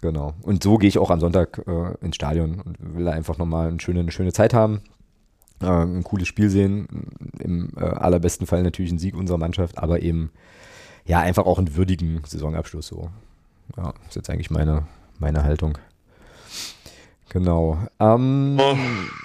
Genau. 0.00 0.34
Und 0.42 0.62
so 0.62 0.78
gehe 0.78 0.88
ich 0.88 0.98
auch 0.98 1.10
am 1.10 1.20
Sonntag 1.20 1.62
äh, 1.66 2.04
ins 2.04 2.16
Stadion 2.16 2.60
und 2.60 2.96
will 2.96 3.04
da 3.04 3.12
einfach 3.12 3.38
nochmal 3.38 3.68
eine 3.68 3.80
schöne, 3.80 4.00
eine 4.00 4.10
schöne 4.10 4.32
Zeit 4.32 4.52
haben, 4.52 4.82
äh, 5.60 5.66
ein 5.66 6.02
cooles 6.02 6.26
Spiel 6.26 6.50
sehen. 6.50 6.88
Im 7.38 7.70
äh, 7.76 7.84
allerbesten 7.84 8.46
Fall 8.46 8.64
natürlich 8.64 8.90
ein 8.90 8.98
Sieg 8.98 9.14
unserer 9.14 9.38
Mannschaft, 9.38 9.78
aber 9.78 10.02
eben 10.02 10.32
ja 11.04 11.20
einfach 11.20 11.46
auch 11.46 11.58
einen 11.58 11.76
würdigen 11.76 12.20
Saisonabschluss 12.26 12.88
so. 12.88 13.10
Ja, 13.76 13.94
ist 14.08 14.16
jetzt 14.16 14.28
eigentlich 14.28 14.50
meine, 14.50 14.86
meine 15.18 15.44
Haltung. 15.44 15.78
Genau. 17.32 17.78
Ähm, 17.98 18.58
Oh, 18.60 18.76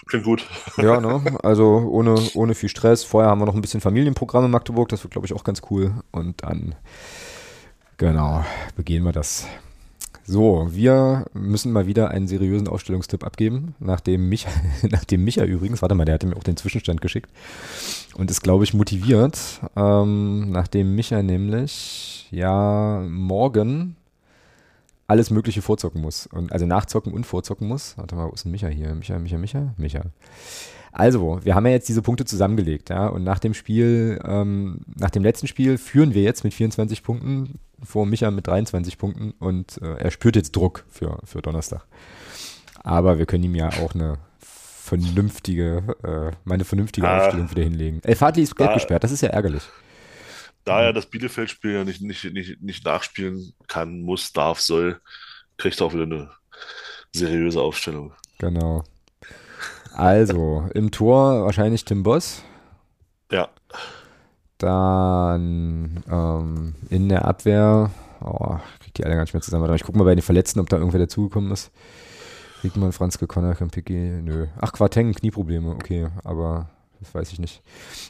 klingt 0.05 0.23
gut. 0.23 0.47
ja, 0.77 1.01
ne? 1.01 1.21
Also 1.43 1.65
ohne, 1.91 2.15
ohne 2.35 2.55
viel 2.55 2.69
Stress. 2.69 3.03
Vorher 3.03 3.29
haben 3.29 3.41
wir 3.41 3.45
noch 3.45 3.53
ein 3.55 3.59
bisschen 3.61 3.81
Familienprogramm 3.81 4.45
in 4.45 4.51
Magdeburg, 4.51 4.87
das 4.87 5.03
wird, 5.03 5.11
glaube 5.11 5.27
ich, 5.27 5.33
auch 5.33 5.43
ganz 5.43 5.61
cool. 5.69 5.93
Und 6.11 6.41
dann, 6.41 6.75
genau, 7.97 8.45
begehen 8.77 9.03
wir 9.03 9.11
das 9.11 9.45
So, 10.23 10.67
wir 10.71 11.25
müssen 11.33 11.73
mal 11.73 11.85
wieder 11.85 12.09
einen 12.11 12.27
seriösen 12.29 12.69
Aufstellungstipp 12.69 13.25
abgeben, 13.25 13.75
nachdem 13.79 14.29
Micha, 14.29 14.49
nachdem 14.83 15.25
Micha 15.25 15.43
übrigens, 15.43 15.81
warte 15.81 15.95
mal, 15.95 16.05
der 16.05 16.15
hat 16.15 16.23
mir 16.23 16.37
auch 16.37 16.43
den 16.43 16.55
Zwischenstand 16.57 17.01
geschickt 17.01 17.29
und 18.15 18.31
ist, 18.31 18.41
glaube 18.41 18.63
ich, 18.63 18.73
motiviert, 18.73 19.37
ähm, 19.75 20.49
nachdem 20.51 20.95
Micha 20.95 21.21
nämlich 21.21 22.27
ja 22.31 23.03
morgen 23.09 23.97
alles 25.07 25.31
Mögliche 25.31 25.61
vorzocken 25.61 26.01
muss. 26.01 26.27
Und, 26.27 26.51
also 26.51 26.65
nachzocken 26.65 27.13
und 27.13 27.25
vorzocken 27.25 27.67
muss. 27.67 27.97
Warte 27.97 28.15
mal, 28.15 28.27
wo 28.27 28.33
ist 28.33 28.43
denn 28.43 28.51
Micha 28.51 28.67
hier? 28.67 28.93
Micha, 28.93 29.17
Micha, 29.17 29.37
Micha? 29.37 29.73
Micha. 29.77 30.01
Also, 30.91 31.39
wir 31.43 31.55
haben 31.55 31.65
ja 31.65 31.73
jetzt 31.73 31.87
diese 31.89 32.01
Punkte 32.01 32.25
zusammengelegt, 32.25 32.89
ja, 32.89 33.07
und 33.07 33.23
nach 33.23 33.37
dem 33.37 33.53
Spiel, 33.53 34.19
ähm, 34.25 34.81
nach 34.95 35.11
dem 35.11 35.21
letzten 35.21 35.45
Spiel 35.45 35.77
führen 35.77 36.15
wir 36.15 36.23
jetzt 36.23 36.43
mit 36.43 36.55
24 36.55 37.03
Punkten 37.03 37.59
vor 37.83 38.07
Micha 38.07 38.31
mit 38.31 38.47
23 38.47 38.97
Punkten 38.97 39.31
und 39.37 39.79
äh, 39.81 39.97
er 39.97 40.09
spürt 40.09 40.35
jetzt 40.35 40.55
Druck 40.55 40.85
für, 40.89 41.19
für 41.23 41.41
Donnerstag. 41.43 41.85
Aber 42.83 43.19
wir 43.19 43.27
können 43.27 43.43
ihm 43.43 43.53
ja 43.53 43.69
auch 43.83 43.93
eine 43.93 44.17
vernünftige, 44.39 45.95
äh, 46.03 46.35
meine 46.45 46.65
vernünftige 46.65 47.07
ah, 47.07 47.19
Aufstellung 47.19 47.51
wieder 47.51 47.63
hinlegen. 47.63 48.01
El 48.03 48.15
Fadli 48.15 48.41
ist 48.41 48.55
gelb 48.55 48.73
gesperrt, 48.73 49.03
das 49.03 49.11
ist 49.11 49.21
ja 49.21 49.29
ärgerlich. 49.29 49.63
Da 50.68 50.82
er 50.82 50.91
das 50.91 51.05
Bielefeld-Spiel 51.05 51.72
ja 51.72 51.84
nicht, 51.86 52.01
nicht, 52.01 52.26
nicht, 52.34 52.61
nicht 52.61 52.84
nachspielen 52.84 53.53
kann, 53.70 54.01
muss, 54.01 54.34
darf, 54.34 54.59
soll, 54.59 54.99
kriegt 55.55 55.80
er 55.80 55.88
auch 55.88 55.93
wieder 55.93 56.03
eine 56.03 56.30
seriöse 57.15 57.61
Aufstellung. 57.61 58.11
Genau. 58.38 58.84
Also, 59.93 60.70
im 60.74 60.91
Tor 60.91 61.45
wahrscheinlich 61.45 61.86
Tim 61.86 62.03
Boss. 62.03 62.43
Ja. 63.32 63.47
Dann 64.57 66.03
ähm, 66.11 66.76
in 66.89 67.07
der 67.07 67.24
Abwehr, 67.24 67.89
oh, 68.20 68.57
krieg 68.82 68.93
die 68.95 69.05
alle 69.05 69.15
gar 69.15 69.22
nicht 69.22 69.34
mehr 69.34 69.41
zusammen. 69.41 69.74
Ich 69.74 69.86
gucke 69.86 69.97
mal 69.97 70.03
bei 70.03 70.15
den 70.15 70.22
Verletzten, 70.22 70.59
ob 70.59 70.68
da 70.68 70.76
irgendwer 70.76 70.99
dazugekommen 70.99 71.49
ist. 71.51 71.72
Riedmann, 72.61 72.91
Franzke, 72.91 73.26
Conner, 73.26 73.55
Kempicki, 73.55 73.93
nö. 74.22 74.47
Ach, 74.59 74.74
Quarteng, 74.74 75.13
Knieprobleme, 75.13 75.72
okay, 75.72 76.09
aber 76.26 76.68
das 76.99 77.13
weiß 77.13 77.31
ich 77.31 77.39
nicht. 77.39 77.61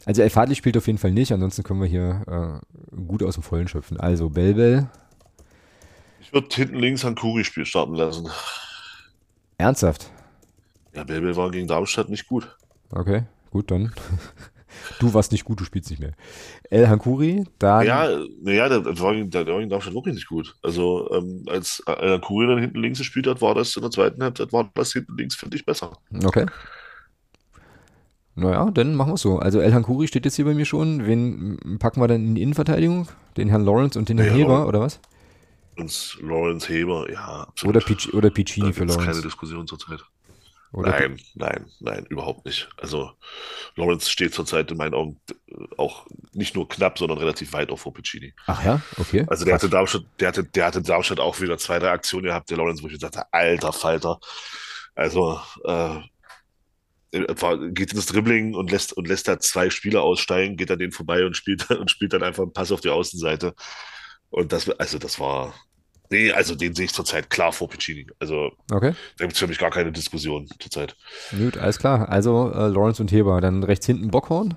Also 0.05 0.21
El 0.21 0.29
Fadli 0.29 0.55
spielt 0.55 0.77
auf 0.77 0.88
jeden 0.88 0.99
Fall 0.99 1.11
nicht, 1.11 1.31
ansonsten 1.31 1.63
können 1.63 1.81
wir 1.81 1.88
hier 1.88 2.61
äh, 2.91 2.97
gut 3.07 3.23
aus 3.23 3.35
dem 3.35 3.43
Vollen 3.43 3.67
schöpfen. 3.67 3.99
Also 3.99 4.29
Belbel. 4.29 4.89
Ich 6.21 6.33
würde 6.33 6.47
hinten 6.53 6.77
links 6.77 7.05
ein 7.05 7.15
Kuri-Spiel 7.15 7.65
starten 7.65 7.95
lassen. 7.95 8.29
Ernsthaft? 9.57 10.09
Ja, 10.93 11.03
Belbel 11.03 11.35
war 11.35 11.51
gegen 11.51 11.67
Darmstadt 11.67 12.09
nicht 12.09 12.27
gut. 12.27 12.57
Okay, 12.89 13.23
gut, 13.51 13.71
dann. 13.71 13.93
Du 14.99 15.13
warst 15.13 15.31
nicht 15.31 15.45
gut, 15.45 15.59
du 15.59 15.63
spielst 15.63 15.89
nicht 15.89 15.99
mehr. 15.99 16.13
El 16.69 16.88
Hankuri, 16.88 17.45
dann. 17.59 17.85
Ja, 17.85 18.07
naja, 18.41 18.69
der, 18.69 18.81
der, 18.81 18.99
war 18.99 19.13
gegen, 19.13 19.29
der 19.29 19.47
war 19.47 19.57
gegen 19.57 19.69
Darmstadt 19.69 19.93
wirklich 19.93 20.15
nicht 20.15 20.27
gut. 20.27 20.55
Also, 20.61 21.09
ähm, 21.13 21.45
als 21.47 21.81
El 21.85 22.11
Hankuri 22.11 22.47
dann 22.47 22.59
hinten 22.59 22.81
links 22.81 22.99
gespielt 22.99 23.27
hat, 23.27 23.41
war 23.41 23.55
das 23.55 23.75
in 23.75 23.81
der 23.81 23.91
zweiten 23.91 24.21
Halbzeit, 24.21 24.53
war 24.53 24.69
das 24.73 24.93
hinten 24.93 25.17
links, 25.17 25.35
finde 25.35 25.57
ich, 25.57 25.65
besser. 25.65 25.97
Okay. 26.23 26.45
Naja, 28.39 28.69
dann 28.71 28.93
machen 28.93 29.09
wir 29.09 29.15
es 29.15 29.21
so. 29.21 29.39
Also 29.39 29.59
El 29.59 29.73
Hankuri 29.73 30.07
steht 30.07 30.25
jetzt 30.25 30.35
hier 30.35 30.45
bei 30.45 30.53
mir 30.53 30.65
schon. 30.65 31.07
Wen 31.07 31.79
packen 31.79 31.99
wir 31.99 32.07
dann 32.07 32.23
in 32.23 32.35
die 32.35 32.43
Innenverteidigung? 32.43 33.07
Den 33.35 33.49
Herrn 33.49 33.65
Lawrence 33.65 33.97
und 33.97 34.09
den 34.09 34.19
Herrn 34.19 34.29
ja, 34.29 34.35
Heber, 34.35 34.67
oder 34.67 34.79
was? 34.79 34.99
Und 35.75 36.19
Lawrence 36.21 36.71
Heber, 36.71 37.11
ja. 37.11 37.47
Absolut. 37.47 37.75
Oder, 37.75 37.85
Pic 37.85 38.13
oder 38.13 38.29
Piccini 38.29 38.73
für 38.73 38.85
Lawrence. 38.85 39.05
keine 39.05 39.21
Diskussion 39.23 39.65
zurzeit. 39.65 40.03
Oder 40.71 40.91
nein, 40.91 41.17
nein, 41.33 41.65
nein, 41.79 42.05
überhaupt 42.09 42.45
nicht. 42.45 42.69
Also 42.77 43.11
Lawrence 43.75 44.11
steht 44.11 44.35
zurzeit 44.35 44.69
in 44.69 44.77
meinen 44.77 44.93
Augen 44.93 45.19
auch 45.77 46.05
nicht 46.33 46.55
nur 46.55 46.67
knapp, 46.67 46.99
sondern 46.99 47.17
relativ 47.17 47.53
weit 47.53 47.71
auch 47.71 47.79
vor 47.79 47.93
Piccini. 47.93 48.33
Ach 48.45 48.63
ja, 48.63 48.81
okay. 48.99 49.25
Also 49.27 49.45
der 49.45 49.55
hatte, 49.55 49.69
Darmstadt, 49.69 50.03
der, 50.19 50.27
hatte, 50.27 50.43
der 50.43 50.65
hatte 50.65 50.83
Darmstadt 50.83 51.19
auch 51.19 51.41
wieder 51.41 51.57
zwei, 51.57 51.79
drei 51.79 51.89
Aktionen 51.89 52.25
gehabt, 52.25 52.51
der 52.51 52.57
Lawrence, 52.57 52.83
wo 52.83 52.88
ich 52.88 52.93
gesagt 52.93 53.17
habe, 53.17 53.27
alter 53.31 53.73
Falter. 53.73 54.19
Also 54.93 55.39
äh, 55.63 56.01
geht 57.12 57.93
ins 57.93 58.05
Dribbling 58.08 58.53
und 58.53 58.72
lässt, 58.72 58.93
und 58.93 59.08
lässt 59.08 59.28
da 59.28 59.39
zwei 59.39 59.70
Spieler 59.70 60.03
aussteigen, 60.03 60.58
geht 60.58 60.72
an 60.72 60.80
denen 60.80 60.91
vorbei 60.91 61.26
und 61.26 61.38
spielt, 61.38 61.70
und 61.72 61.89
spielt 61.91 62.14
dann 62.14 62.24
einfach 62.24 62.43
einen 62.43 62.53
Pass 62.53 62.72
auf 62.72 62.82
die 62.82 62.89
Außenseite. 62.89 63.53
Und 64.30 64.51
das, 64.51 64.70
also 64.70 64.97
das 64.97 65.20
war, 65.20 65.53
Nee, 66.10 66.32
also 66.32 66.55
den 66.55 66.74
sehe 66.74 66.86
ich 66.86 66.93
zurzeit 66.93 67.30
klar 67.30 67.51
vor 67.51 67.68
Piccini. 67.70 68.08
Also 68.20 68.51
okay. 68.72 68.93
da 69.18 69.26
gibt 69.26 69.34
es 69.34 69.39
für 69.39 69.47
mich 69.47 69.58
gar 69.58 69.72
keine 69.72 69.91
Diskussion 69.91 70.47
zurzeit. 70.60 70.95
Gut, 71.38 71.58
alles 71.58 71.80
klar. 71.80 72.08
Also 72.08 72.51
äh, 72.53 72.68
Lawrence 72.68 73.01
und 73.01 73.12
Heber. 73.12 73.41
Dann 73.41 73.64
rechts 73.64 73.86
hinten 73.86 74.10
Bockhorn. 74.10 74.55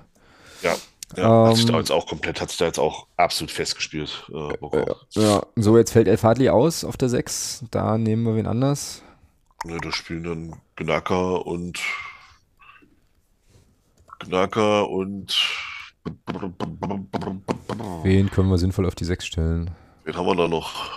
Ja. 0.61 0.75
Ja, 1.17 1.43
ähm, 1.43 1.49
hat 1.49 1.57
sich 1.57 1.65
da 1.65 1.77
jetzt 1.77 1.91
auch 1.91 2.07
komplett, 2.07 2.39
hat 2.39 2.49
sich 2.49 2.57
da 2.57 2.65
jetzt 2.65 2.79
auch 2.79 3.07
absolut 3.17 3.51
festgespielt. 3.51 4.29
Äh, 4.33 4.53
äh, 4.53 4.85
ja, 5.11 5.45
so 5.57 5.77
jetzt 5.77 5.91
fällt 5.91 6.07
El 6.07 6.15
Fadli 6.15 6.47
aus 6.47 6.85
auf 6.85 6.95
der 6.95 7.09
6. 7.09 7.65
Da 7.69 7.97
nehmen 7.97 8.23
wir 8.23 8.35
wen 8.35 8.47
anders. 8.47 9.03
Ja, 9.65 9.77
da 9.77 9.91
spielen 9.91 10.23
dann 10.23 10.55
Gnaka 10.77 11.35
und 11.35 11.79
Gnaka 14.25 14.81
und 14.81 15.35
Wen 18.03 18.31
können 18.31 18.49
wir 18.49 18.57
sinnvoll 18.57 18.85
auf 18.85 18.95
die 18.95 19.05
6 19.05 19.25
stellen? 19.25 19.71
Wen 20.03 20.15
haben 20.15 20.25
wir 20.25 20.35
da 20.35 20.47
noch? 20.47 20.89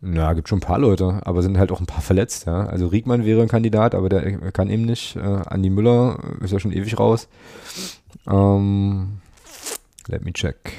Na, 0.00 0.32
gibt 0.32 0.48
schon 0.48 0.58
ein 0.58 0.62
paar 0.62 0.80
Leute, 0.80 1.20
aber 1.24 1.42
sind 1.42 1.58
halt 1.58 1.70
auch 1.70 1.80
ein 1.80 1.86
paar 1.86 2.02
verletzt, 2.02 2.46
ja. 2.46 2.66
Also 2.66 2.88
Riegmann 2.88 3.24
wäre 3.24 3.40
ein 3.40 3.48
Kandidat, 3.48 3.94
aber 3.94 4.08
der 4.08 4.50
kann 4.50 4.68
eben 4.68 4.84
nicht. 4.84 5.16
Äh, 5.16 5.20
Andi 5.20 5.70
Müller 5.70 6.18
ist 6.40 6.52
ja 6.52 6.58
schon 6.58 6.72
ewig 6.72 6.98
raus. 6.98 7.28
Ähm, 8.26 9.20
let 10.08 10.24
me 10.24 10.32
check. 10.32 10.72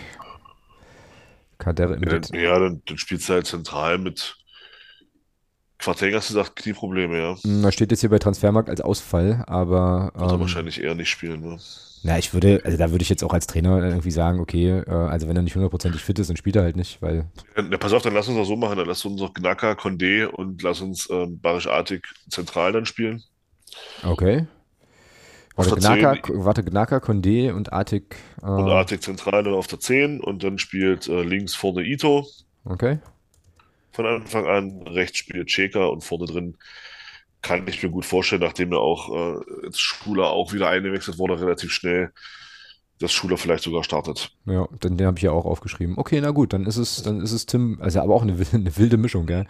Kader 1.58 1.96
im 1.96 2.04
ja, 2.04 2.20
dann, 2.20 2.40
ja, 2.40 2.60
dann, 2.60 2.82
dann 2.86 2.98
spielst 2.98 3.30
du 3.30 3.34
halt 3.34 3.48
zentral 3.48 3.98
mit 3.98 4.36
Quarteng 5.84 6.14
hast 6.16 6.30
du 6.30 6.36
gesagt, 6.36 6.56
Knieprobleme, 6.56 7.18
ja. 7.18 7.36
Hm, 7.44 7.62
da 7.62 7.72
steht 7.72 7.92
jetzt 7.92 8.02
hier 8.02 8.10
bei 8.10 8.20
Transfermarkt 8.20 8.70
als 8.70 8.82
Ausfall, 8.82 9.44
aber. 9.48 10.12
Er 10.16 10.32
ähm, 10.32 10.40
wahrscheinlich 10.40 10.82
eher 10.82 10.96
nicht 10.96 11.10
spielen, 11.10 11.42
ne? 11.42 11.60
Na, 12.06 12.18
ich 12.18 12.34
würde, 12.34 12.62
also 12.66 12.78
da 12.78 12.92
würde 12.92 13.02
ich 13.02 13.10
jetzt 13.10 13.24
auch 13.24 13.34
als 13.34 13.48
Trainer 13.48 13.82
irgendwie 13.82 14.12
sagen, 14.12 14.42
okay, 14.42 14.80
äh, 14.80 14.90
also 14.90 15.28
wenn 15.28 15.38
er 15.38 15.42
nicht 15.42 15.56
hundertprozentig 15.56 16.02
fit 16.02 16.20
ist, 16.20 16.30
dann 16.30 16.36
spielt 16.36 16.58
er 16.58 16.64
halt 16.64 16.76
nicht, 16.76 17.02
weil. 17.02 17.26
Ja, 17.56 17.78
pass 17.78 17.94
auf, 17.94 18.02
dann 18.02 18.14
lass 18.14 18.28
uns 18.28 18.38
das 18.38 18.48
so 18.48 18.58
machen, 18.58 18.78
dann 18.78 18.88
lass 18.88 19.06
uns 19.06 19.22
noch 19.22 19.34
Gnaka, 19.34 19.72
Condé 19.74 20.26
und 20.26 20.62
lass 20.64 20.82
uns 20.82 21.10
ähm, 21.10 21.40
Barisch 21.40 21.68
Artig 21.68 22.08
zentral 22.30 22.74
dann 22.74 22.86
spielen. 22.86 23.24
Okay. 24.04 24.48
Warte, 25.56 25.76
Gnaka, 25.76 26.18
warte, 26.34 26.64
Gnaka, 26.64 26.98
Condé 26.98 27.54
und 27.54 27.72
Artig. 27.72 28.16
Äh, 28.42 28.48
und 28.48 28.70
Artig 28.70 29.02
zentral 29.02 29.44
dann 29.44 29.54
auf 29.54 29.68
der 29.68 29.80
10 29.80 30.20
und 30.20 30.44
dann 30.44 30.58
spielt 30.58 31.08
äh, 31.08 31.24
links 31.24 31.56
vorne 31.56 31.84
Ito. 31.84 32.28
Okay. 32.66 33.00
Von 33.94 34.06
Anfang 34.06 34.48
an, 34.48 34.88
rechts 34.88 35.20
spielt 35.20 35.48
Cheka 35.48 35.86
und 35.86 36.04
vorne 36.04 36.26
drin 36.26 36.58
kann 37.44 37.68
ich 37.68 37.84
mir 37.84 37.90
gut 37.90 38.06
vorstellen, 38.06 38.42
nachdem 38.42 38.72
er 38.72 38.80
auch 38.80 39.36
äh, 39.36 39.40
Schuler 39.74 40.28
auch 40.28 40.54
wieder 40.54 40.70
eingewechselt 40.70 41.20
wurde, 41.20 41.40
relativ 41.40 41.72
schnell, 41.72 42.12
dass 43.00 43.12
Schuler 43.12 43.38
vielleicht 43.38 43.66
sogar 43.66 43.84
startet. 43.84 44.32
Ja, 44.46 44.66
den, 44.82 44.98
den 44.98 45.08
habe 45.08 45.18
ich 45.18 45.24
ja 45.24 45.32
auch 45.32 45.46
aufgeschrieben. 45.46 45.98
Okay, 45.98 46.22
na 46.22 46.32
gut, 46.32 46.54
dann 46.54 46.66
ist 46.66 46.78
es, 46.78 47.04
dann 47.04 47.22
ist 47.22 47.34
es 47.34 47.46
Tim, 47.46 47.78
also 47.82 48.00
aber 48.00 48.16
auch 48.16 48.22
eine, 48.22 48.34
eine 48.54 48.78
wilde 48.78 48.98
Mischung, 48.98 49.26
gell? 49.26 49.46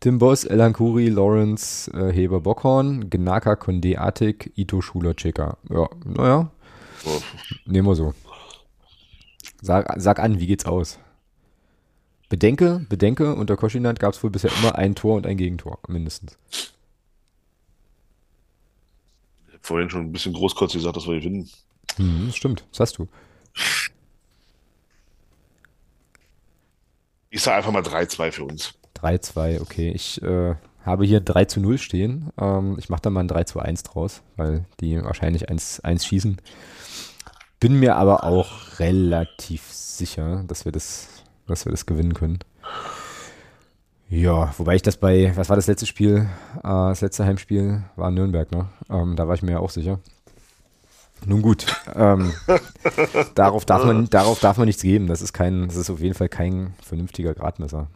Tim 0.00 0.18
Boss, 0.18 0.44
Elan 0.44 0.72
Kuri, 0.72 1.08
Lawrence, 1.08 1.90
äh, 1.92 2.12
Heber 2.12 2.40
Bockhorn, 2.40 3.10
Genaka, 3.10 3.56
Konde 3.56 4.00
Atik, 4.00 4.52
Ito 4.56 4.80
Schuler, 4.80 5.14
Cheka. 5.14 5.58
Ja, 5.70 5.88
naja. 6.04 6.50
Ja. 7.04 7.12
Nehmen 7.66 7.86
wir 7.86 7.94
so. 7.94 8.14
Sag, 9.60 9.94
sag 9.98 10.18
an, 10.18 10.40
wie 10.40 10.46
geht's 10.46 10.64
aus? 10.64 10.98
Bedenke, 12.28 12.84
bedenke, 12.88 13.34
unter 13.34 13.56
Koschinat 13.56 14.00
gab 14.00 14.14
es 14.14 14.22
wohl 14.22 14.30
bisher 14.30 14.50
immer 14.58 14.76
ein 14.76 14.94
Tor 14.94 15.16
und 15.16 15.26
ein 15.26 15.36
Gegentor, 15.36 15.78
mindestens. 15.88 16.36
vorhin 19.64 19.90
schon 19.90 20.02
ein 20.02 20.12
bisschen 20.12 20.34
großkotzig 20.34 20.80
gesagt, 20.80 20.96
dass 20.96 21.06
wir 21.06 21.18
gewinnen. 21.18 21.48
Mhm, 21.98 22.26
das 22.26 22.36
stimmt, 22.36 22.64
das 22.70 22.80
hast 22.80 22.98
du. 22.98 23.08
Ich 27.30 27.42
sage 27.42 27.56
einfach 27.56 27.72
mal 27.72 27.82
3-2 27.82 28.32
für 28.32 28.44
uns. 28.44 28.74
3-2, 28.96 29.60
okay. 29.60 29.90
Ich 29.90 30.22
äh, 30.22 30.54
habe 30.84 31.04
hier 31.04 31.20
3 31.20 31.46
zu 31.46 31.60
0 31.60 31.78
stehen. 31.78 32.30
Ähm, 32.38 32.76
ich 32.78 32.88
mache 32.88 33.02
da 33.02 33.10
mal 33.10 33.20
ein 33.20 33.28
3 33.28 33.44
zu 33.44 33.58
1 33.58 33.82
draus, 33.82 34.22
weil 34.36 34.66
die 34.80 35.02
wahrscheinlich 35.02 35.48
1, 35.48 35.80
1 35.80 36.06
schießen. 36.06 36.36
Bin 37.58 37.80
mir 37.80 37.96
aber 37.96 38.24
auch 38.24 38.78
relativ 38.78 39.62
sicher, 39.72 40.44
dass 40.46 40.64
wir 40.64 40.72
das, 40.72 41.08
dass 41.46 41.64
wir 41.64 41.72
das 41.72 41.86
gewinnen 41.86 42.14
können. 42.14 42.38
Ja, 44.08 44.54
wobei 44.58 44.76
ich 44.76 44.82
das 44.82 44.96
bei, 44.96 45.32
was 45.34 45.48
war 45.48 45.56
das 45.56 45.66
letzte 45.66 45.86
Spiel? 45.86 46.28
Äh, 46.58 46.62
das 46.62 47.00
letzte 47.00 47.24
Heimspiel 47.24 47.82
war 47.96 48.10
Nürnberg, 48.10 48.50
ne? 48.52 48.68
Ähm, 48.90 49.16
da 49.16 49.26
war 49.26 49.34
ich 49.34 49.42
mir 49.42 49.52
ja 49.52 49.58
auch 49.58 49.70
sicher. 49.70 49.98
Nun 51.26 51.42
gut, 51.42 51.66
ähm, 51.94 52.32
darauf, 53.34 53.64
darf 53.64 53.84
man, 53.84 54.10
darauf 54.10 54.40
darf 54.40 54.58
man 54.58 54.66
nichts 54.66 54.82
geben. 54.82 55.06
Das 55.06 55.22
ist 55.22 55.32
kein, 55.32 55.68
das 55.68 55.76
ist 55.76 55.90
auf 55.90 56.00
jeden 56.00 56.14
Fall 56.14 56.28
kein 56.28 56.74
vernünftiger 56.82 57.34
Gradmesser. 57.34 57.88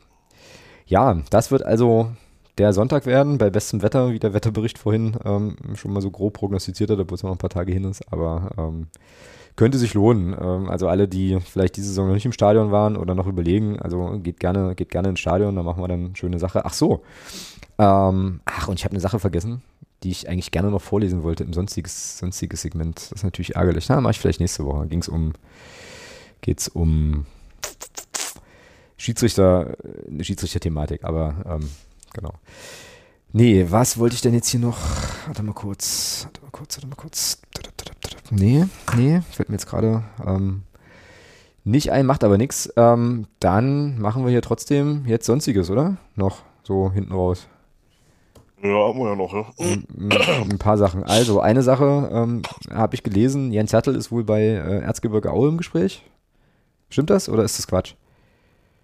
Ja, 0.87 1.21
das 1.31 1.51
wird 1.51 1.63
also 1.63 2.11
der 2.57 2.73
Sonntag 2.73 3.07
werden, 3.07 3.39
bei 3.39 3.51
bestem 3.51 3.83
Wetter, 3.83 4.11
wie 4.11 4.19
der 4.19 4.35
Wetterbericht 4.35 4.79
vorhin 4.79 5.17
ähm, 5.25 5.57
schon 5.75 5.93
mal 5.93 6.01
so 6.01 6.11
grob 6.11 6.35
prognostiziert 6.35 6.91
hat, 6.91 6.99
obwohl 6.99 7.17
es 7.17 7.23
noch 7.23 7.31
ein 7.31 7.39
paar 7.39 7.51
Tage 7.51 7.73
hin 7.73 7.85
ist. 7.85 8.03
Aber 8.11 8.51
ähm, 8.57 8.89
könnte 9.59 9.77
sich 9.77 9.93
lohnen. 9.93 10.37
Ähm, 10.41 10.71
also 10.71 10.89
alle, 10.89 11.09
die 11.09 11.39
vielleicht 11.41 11.77
diese 11.77 11.89
Saison 11.89 12.07
noch 12.07 12.15
nicht 12.15 12.25
im 12.25 12.33
Stadion 12.33 12.71
waren 12.71 12.97
oder 12.97 13.15
noch 13.15 13.27
überlegen, 13.27 13.79
also 13.81 14.19
geht 14.23 14.39
gerne, 14.41 14.75
geht 14.77 14.91
gerne 14.91 15.09
ins 15.11 15.21
Stadion, 15.21 15.57
da 15.57 15.63
machen 15.65 15.83
wir 15.83 15.89
dann 15.89 16.07
eine 16.07 16.17
schöne 16.17 16.39
Sache. 16.39 16.65
Ach 16.65 16.73
so. 16.73 17.03
Ähm, 17.77 18.41
ach, 18.45 18.69
und 18.69 18.79
ich 18.79 18.85
habe 18.85 18.93
eine 18.93 19.01
Sache 19.01 19.19
vergessen, 19.19 19.63
die 20.05 20.11
ich 20.11 20.29
eigentlich 20.29 20.53
gerne 20.53 20.71
noch 20.71 20.81
vorlesen 20.81 21.25
wollte 21.25 21.43
im 21.43 21.53
sonstiges, 21.53 22.19
sonstiges 22.19 22.63
Segment. 22.63 23.11
Das 23.11 23.13
ist 23.13 23.25
natürlich 23.25 23.57
ärgerlich. 23.57 23.89
Na, 23.89 24.01
mache 24.01 24.13
ich 24.13 24.21
vielleicht 24.21 24.41
nächste 24.41 24.65
Woche. 24.65 24.87
Ging 24.87 25.01
es 25.01 25.09
um, 25.09 25.33
geht's 26.41 26.69
um 26.69 27.27
Schiedsrichter, 28.97 29.77
eine 30.09 30.23
Schiedsrichter-Thematik, 30.23 31.03
aber 31.03 31.35
ähm, 31.47 31.69
genau. 32.15 32.33
Nee, 33.33 33.67
was 33.69 33.99
wollte 33.99 34.15
ich 34.15 34.23
denn 34.23 34.35
jetzt 34.35 34.49
hier 34.49 34.61
noch? 34.61 34.79
Warte 35.27 35.43
mal 35.43 35.53
kurz, 35.53 36.23
warte 36.25 36.43
mal 36.43 36.51
kurz, 36.53 36.77
warte 36.77 36.87
mal 36.87 36.97
kurz. 36.97 37.39
Nee, 38.31 38.67
nee, 38.97 39.23
fällt 39.31 39.49
mir 39.49 39.55
jetzt 39.55 39.67
gerade 39.67 40.03
ähm, 40.27 40.63
nicht 41.65 41.93
ein, 41.93 42.07
macht 42.07 42.25
aber 42.25 42.39
nichts. 42.39 42.73
Ähm, 42.77 43.27
dann 43.41 43.99
machen 43.99 44.25
wir 44.25 44.31
hier 44.31 44.43
trotzdem 44.43 45.05
jetzt 45.07 45.27
Sonstiges, 45.27 45.71
oder? 45.71 45.97
Noch 46.15 46.43
so 46.63 46.91
hinten 46.93 47.13
raus. 47.13 47.49
Ja, 48.63 48.71
haben 48.71 48.99
wir 48.99 49.11
ja 49.11 49.17
noch, 49.17 49.33
ja. 49.33 49.47
Ein, 49.59 49.87
ein 50.51 50.59
paar 50.59 50.77
Sachen. 50.79 51.05
Also, 51.05 51.41
eine 51.41 51.63
Sache 51.63 52.11
ähm, 52.13 52.43
habe 52.73 52.95
ich 52.97 53.03
gelesen, 53.05 53.53
Jens 53.53 53.73
Hertel 53.73 53.95
ist 53.95 54.11
wohl 54.11 54.25
bei 54.25 54.43
äh, 54.43 54.81
Erzgebirge 54.81 55.31
Aue 55.31 55.49
im 55.49 55.59
Gespräch. 55.59 56.03
Stimmt 56.91 57.11
das 57.11 57.29
oder 57.29 57.45
ist 57.45 57.59
das 57.59 57.69
Quatsch? 57.69 57.95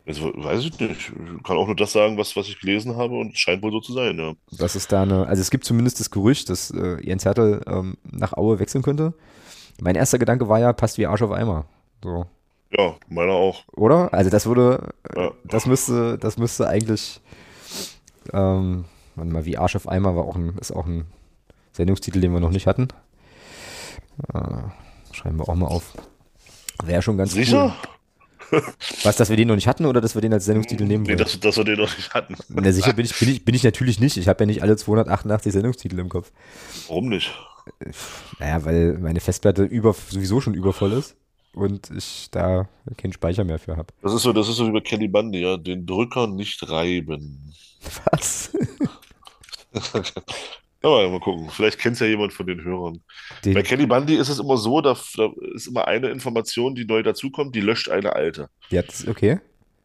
Jetzt 0.06 0.20
weiß 0.22 0.60
ich 0.64 0.78
nicht. 0.78 0.90
Ich 1.36 1.42
kann 1.44 1.56
auch 1.56 1.66
nur 1.66 1.76
das 1.76 1.92
sagen, 1.92 2.18
was, 2.18 2.36
was 2.36 2.46
ich 2.48 2.60
gelesen 2.60 2.96
habe 2.96 3.14
und 3.18 3.38
scheint 3.38 3.62
wohl 3.62 3.72
so 3.72 3.80
zu 3.80 3.92
sein, 3.94 4.18
ja. 4.18 4.34
Das 4.58 4.76
ist 4.76 4.92
da 4.92 5.02
eine, 5.02 5.26
also 5.26 5.40
es 5.40 5.50
gibt 5.50 5.64
zumindest 5.64 5.98
das 5.98 6.10
Gerücht, 6.10 6.50
dass 6.50 6.70
äh, 6.70 6.98
Jens 7.02 7.24
Hertel 7.24 7.62
ähm, 7.66 7.96
nach 8.04 8.34
Aue 8.34 8.58
wechseln 8.58 8.82
könnte. 8.82 9.14
Mein 9.80 9.94
erster 9.94 10.18
Gedanke 10.18 10.48
war 10.48 10.60
ja, 10.60 10.72
passt 10.74 10.98
wie 10.98 11.06
Arsch 11.06 11.22
auf 11.22 11.30
Eimer. 11.32 11.64
So. 12.02 12.26
Ja, 12.76 12.94
meiner 13.08 13.32
auch. 13.32 13.64
Oder? 13.72 14.12
Also 14.12 14.30
das 14.30 14.44
würde, 14.46 14.90
Ja. 15.16 15.30
das 15.44 15.64
müsste, 15.66 16.18
das 16.18 16.36
müsste 16.38 16.68
eigentlich, 16.68 17.20
ähm, 18.32 18.84
warte 19.14 19.30
mal, 19.32 19.44
wie 19.46 19.56
Arsch 19.56 19.74
auf 19.76 19.88
Eimer 19.88 20.14
war 20.16 20.24
auch 20.24 20.36
ein, 20.36 20.56
ist 20.58 20.70
auch 20.72 20.86
ein 20.86 21.06
Sendungstitel, 21.72 22.20
den 22.20 22.32
wir 22.32 22.40
noch 22.40 22.50
nicht 22.50 22.66
hatten. 22.66 22.88
Äh, 24.32 25.14
schreiben 25.14 25.38
wir 25.38 25.48
auch 25.48 25.54
mal 25.54 25.66
auf. 25.66 25.94
Wäre 26.84 27.00
schon 27.02 27.16
ganz 27.16 27.32
Sicher? 27.32 27.66
cool. 27.66 27.88
Was, 29.02 29.16
dass 29.16 29.30
wir 29.30 29.36
den 29.36 29.48
noch 29.48 29.54
nicht 29.54 29.66
hatten 29.66 29.86
oder 29.86 30.00
dass 30.00 30.14
wir 30.14 30.22
den 30.22 30.32
als 30.32 30.44
Sendungstitel 30.44 30.84
nehmen 30.84 31.02
Nee, 31.04 31.10
wollen? 31.10 31.18
dass, 31.18 31.38
dass 31.40 31.56
wir 31.56 31.64
den 31.64 31.78
noch 31.78 31.96
nicht 31.96 32.12
hatten. 32.14 32.36
Na, 32.48 32.72
sicher 32.72 32.92
bin 32.92 33.04
ich, 33.04 33.18
bin, 33.18 33.28
ich, 33.28 33.44
bin 33.44 33.54
ich 33.54 33.62
natürlich 33.62 34.00
nicht. 34.00 34.16
Ich 34.16 34.28
habe 34.28 34.42
ja 34.42 34.46
nicht 34.46 34.62
alle 34.62 34.76
288 34.76 35.52
Sendungstitel 35.52 35.98
im 35.98 36.08
Kopf. 36.08 36.30
Warum 36.88 37.08
nicht? 37.08 37.32
Naja, 38.38 38.64
weil 38.64 38.98
meine 38.98 39.20
Festplatte 39.20 39.64
über, 39.64 39.94
sowieso 39.94 40.40
schon 40.40 40.54
übervoll 40.54 40.92
ist 40.92 41.16
und 41.54 41.90
ich 41.96 42.28
da 42.30 42.68
keinen 42.96 43.12
Speicher 43.12 43.44
mehr 43.44 43.58
für 43.58 43.76
habe. 43.76 43.92
Das 44.02 44.12
ist 44.12 44.22
so, 44.22 44.32
das 44.32 44.48
ist 44.48 44.56
so 44.56 44.66
wie 44.68 44.72
bei 44.72 44.80
Kelly 44.80 45.08
Bundy, 45.08 45.40
ja. 45.40 45.56
Den 45.56 45.86
Drücker 45.86 46.26
nicht 46.26 46.68
reiben. 46.68 47.54
Was? 48.12 48.52
Aber 50.84 51.08
mal 51.08 51.20
gucken. 51.20 51.48
Vielleicht 51.48 51.78
kennt 51.78 51.94
es 51.94 52.00
ja 52.00 52.06
jemand 52.06 52.34
von 52.34 52.46
den 52.46 52.62
Hörern. 52.62 53.00
Den, 53.42 53.54
Bei 53.54 53.62
Kelly 53.62 53.86
Bundy 53.86 54.16
ist 54.16 54.28
es 54.28 54.38
immer 54.38 54.58
so, 54.58 54.82
da, 54.82 54.94
da 55.16 55.30
ist 55.54 55.66
immer 55.66 55.88
eine 55.88 56.10
Information, 56.10 56.74
die 56.74 56.84
neu 56.84 57.02
dazukommt, 57.02 57.54
die 57.56 57.62
löscht 57.62 57.88
eine 57.88 58.14
alte. 58.14 58.50
hat, 58.70 59.08
okay. 59.08 59.40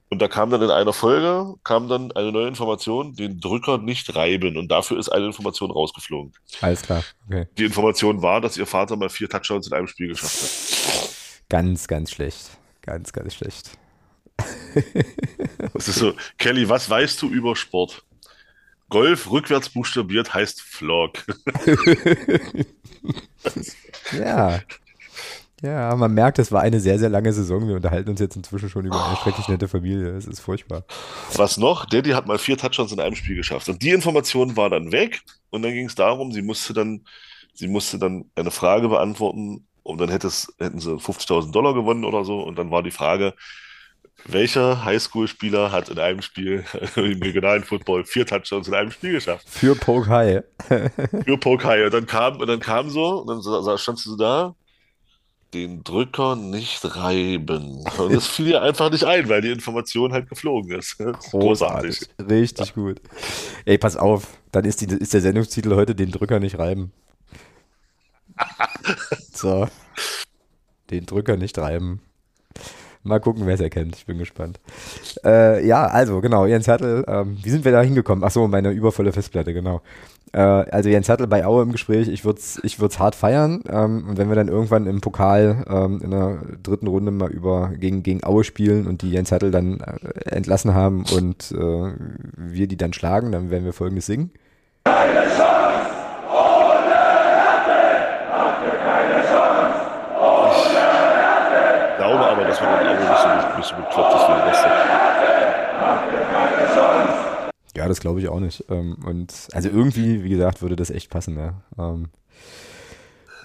Und 0.10 0.22
da 0.22 0.28
kam 0.28 0.50
dann 0.50 0.62
in 0.62 0.72
einer 0.72 0.92
Folge, 0.92 1.54
kam 1.64 1.88
dann 1.88 2.12
eine 2.12 2.34
neue 2.34 2.48
Information, 2.48 3.16
den 3.16 3.40
Drücker 3.40 3.78
nicht 3.78 4.14
reiben. 4.16 4.58
Und 4.58 4.70
dafür 4.70 5.00
ist 5.00 5.08
eine 5.08 5.28
Information 5.28 5.72
rausgeflogen. 5.72 6.34
Alles 6.60 6.82
klar. 6.82 7.04
Okay. 7.28 7.48
Die 7.58 7.64
Information 7.66 8.22
war, 8.22 8.42
dass 8.42 8.58
ihr 8.58 8.66
Vater 8.66 8.98
mal 8.98 9.10
vier 9.10 9.30
Touchdowns 9.30 9.68
in 9.68 9.74
einem 9.74 9.88
Spiel 9.88 10.10
geschafft 10.10 10.42
hat. 10.42 11.50
Ganz, 11.50 11.88
ganz 11.88 12.12
schlecht. 12.12 12.50
Ganz, 12.82 13.14
ganz 13.14 13.36
schlecht. 13.36 13.72
Das 15.74 15.88
ist 15.88 16.00
so, 16.00 16.14
Kelly, 16.38 16.68
was 16.68 16.90
weißt 16.90 17.22
du 17.22 17.30
über 17.30 17.56
Sport? 17.56 18.04
Golf 18.90 19.30
rückwärts 19.32 19.70
buchstabiert 19.70 20.34
heißt 20.34 20.62
Flog. 20.62 21.26
Ja. 24.12 24.60
Ja, 25.62 25.94
man 25.96 26.14
merkt, 26.14 26.40
es 26.40 26.52
war 26.54 26.62
eine 26.62 26.80
sehr, 26.80 26.98
sehr 26.98 27.10
lange 27.10 27.34
Saison. 27.34 27.68
Wir 27.68 27.76
unterhalten 27.76 28.10
uns 28.10 28.22
jetzt 28.22 28.38
inzwischen 28.38 28.70
schon 28.70 28.86
über 28.86 29.06
eine 29.06 29.18
schrecklich 29.18 29.48
nette 29.50 29.68
Familie. 29.68 30.16
Es 30.16 30.26
ist 30.26 30.40
furchtbar. 30.40 30.86
Was 31.36 31.58
noch? 31.58 31.86
Daddy 31.86 32.12
hat 32.12 32.28
mal 32.28 32.38
vier 32.38 32.58
Touchdowns 32.58 32.94
in 32.94 33.00
einem 33.02 33.16
Spiel 33.16 33.36
geschafft. 33.36 33.68
Und 33.68 33.82
die 33.82 33.90
Information 33.90 34.56
war 34.56 34.70
dann 34.70 34.94
weg. 34.94 35.22
Und 35.50 35.64
dann 35.64 35.74
ging 35.74 35.88
es 35.88 35.96
darum, 35.96 36.32
sie 36.32 36.42
musste 36.42 36.74
dann, 36.74 37.06
sie 37.54 37.68
musste 37.68 38.00
dann 38.00 38.26
eine 38.36 38.52
Frage 38.52 38.88
beantworten. 38.88 39.68
Und 39.84 40.00
dann 40.00 40.10
hätte 40.10 40.28
es, 40.28 40.54
hätten 40.60 40.80
sie 40.80 40.92
50.000 40.96 41.52
Dollar 41.52 41.74
gewonnen 41.74 42.06
oder 42.06 42.24
so. 42.24 42.40
Und 42.40 42.58
dann 42.58 42.72
war 42.72 42.82
die 42.82 42.92
Frage, 42.92 43.34
welcher 44.26 44.84
Highschool-Spieler 44.86 45.72
hat 45.72 45.90
in 45.90 46.00
einem 46.00 46.22
Spiel 46.22 46.64
im 46.96 47.22
regionalen 47.22 47.64
Football 47.64 48.06
vier 48.06 48.26
Touchdowns 48.26 48.68
in 48.68 48.74
einem 48.74 48.92
Spiel 48.92 49.14
geschafft? 49.14 49.48
Für 49.50 49.76
Poke 49.76 50.08
High. 50.10 50.44
Für 51.26 51.38
Pokai. 51.38 51.86
Und 51.86 51.94
dann 51.94 52.06
kam, 52.06 52.38
und 52.40 52.48
dann 52.48 52.60
kam 52.60 52.90
so, 52.90 53.22
und 53.22 53.28
dann 53.28 53.42
sa- 53.42 53.78
standst 53.78 54.06
du 54.06 54.12
so 54.12 54.18
da, 54.18 54.56
den 55.54 55.84
Drücker 55.84 56.36
nicht 56.36 56.96
reiben. 56.96 57.84
Und 57.98 58.14
das 58.14 58.28
fiel 58.28 58.46
dir 58.48 58.62
einfach 58.62 58.92
nicht 58.92 59.04
ein, 59.04 59.28
weil 59.30 59.42
die 59.42 59.50
Information 59.50 60.14
halt 60.14 60.30
geflogen 60.30 60.78
ist. 60.78 60.98
Großartig. 61.32 62.02
Richtig 62.30 62.76
gut. 62.76 63.02
Ey, 63.66 63.78
pass 63.80 63.96
auf. 63.98 64.28
Dann 64.52 64.66
ist, 64.66 64.82
die, 64.82 64.86
ist 64.86 65.14
der 65.14 65.22
Sendungstitel 65.22 65.76
heute 65.76 65.96
den 65.96 66.12
Drücker 66.12 66.40
nicht 66.40 66.60
reiben. 66.60 66.92
So. 69.34 69.68
Den 70.92 71.06
Drücker 71.06 71.36
nicht 71.38 71.58
reiben. 71.58 72.02
Mal 73.04 73.20
gucken, 73.20 73.46
wer 73.46 73.54
es 73.54 73.62
erkennt. 73.62 73.96
Ich 73.96 74.06
bin 74.06 74.18
gespannt. 74.18 74.60
Äh, 75.24 75.66
ja, 75.66 75.86
also 75.86 76.20
genau, 76.20 76.46
Jens 76.46 76.68
Hertel, 76.68 77.06
ähm, 77.08 77.38
wie 77.42 77.50
sind 77.50 77.64
wir 77.64 77.72
da 77.72 77.82
hingekommen? 77.82 78.24
Achso, 78.24 78.48
meine 78.48 78.72
übervolle 78.72 79.14
Festplatte, 79.14 79.54
genau. 79.54 79.82
Äh, 80.34 80.42
also 80.42 80.90
Jens 80.90 81.08
Hertel 81.08 81.28
bei 81.28 81.46
Aue 81.46 81.64
im 81.64 81.72
Gespräch, 81.72 82.08
ich 82.08 82.24
würde 82.26 82.40
es 82.40 82.60
ich 82.64 82.80
würd's 82.80 83.00
hart 83.00 83.16
feiern. 83.16 83.64
Ähm, 83.70 84.06
und 84.10 84.18
wenn 84.18 84.30
wir 84.30 84.36
dann 84.36 84.48
irgendwann 84.48 84.86
im 84.86 85.02
Pokal 85.02 85.66
ähm, 85.70 86.02
in 86.04 86.12
der 86.12 86.40
dritten 86.62 86.88
Runde 86.88 87.12
mal 87.12 87.32
über 87.32 87.72
gegen, 87.78 88.04
gegen 88.04 88.24
Aue 88.24 88.44
spielen 88.44 88.86
und 88.86 89.02
die 89.02 89.12
Jens 89.12 89.32
Hertel 89.32 89.52
dann 89.52 89.80
äh, 89.80 90.30
entlassen 90.30 90.74
haben 90.74 91.06
und 91.16 91.52
äh, 91.52 91.94
wir 92.36 92.68
die 92.68 92.78
dann 92.78 92.94
schlagen, 92.94 93.32
dann 93.32 93.50
werden 93.50 93.66
wir 93.66 93.74
folgendes 93.74 94.06
singen. 94.06 94.32
Ich 94.86 94.94
glaube 102.06 102.26
aber, 102.26 102.44
dass 102.46 102.62
man 102.62 102.82
in 102.82 102.88
Auge 102.88 103.36
nicht 103.36 103.56
so, 103.70 103.76
bekloppt 103.76 104.16
ist 104.16 104.28
wie 104.28 104.50
Rest. 104.50 104.66
Ja, 107.76 107.88
das 107.88 108.00
glaube 108.02 108.20
ich 108.20 108.28
auch 108.28 108.40
nicht. 108.40 108.66
Ähm, 108.70 108.98
und 109.06 109.34
also 109.54 109.70
irgendwie, 109.70 110.24
wie 110.24 110.30
gesagt, 110.30 110.62
würde 110.62 110.76
das 110.76 110.90
echt 110.90 111.10
passen. 111.10 111.38
Ja. 111.38 111.54
Ähm, 111.78 112.08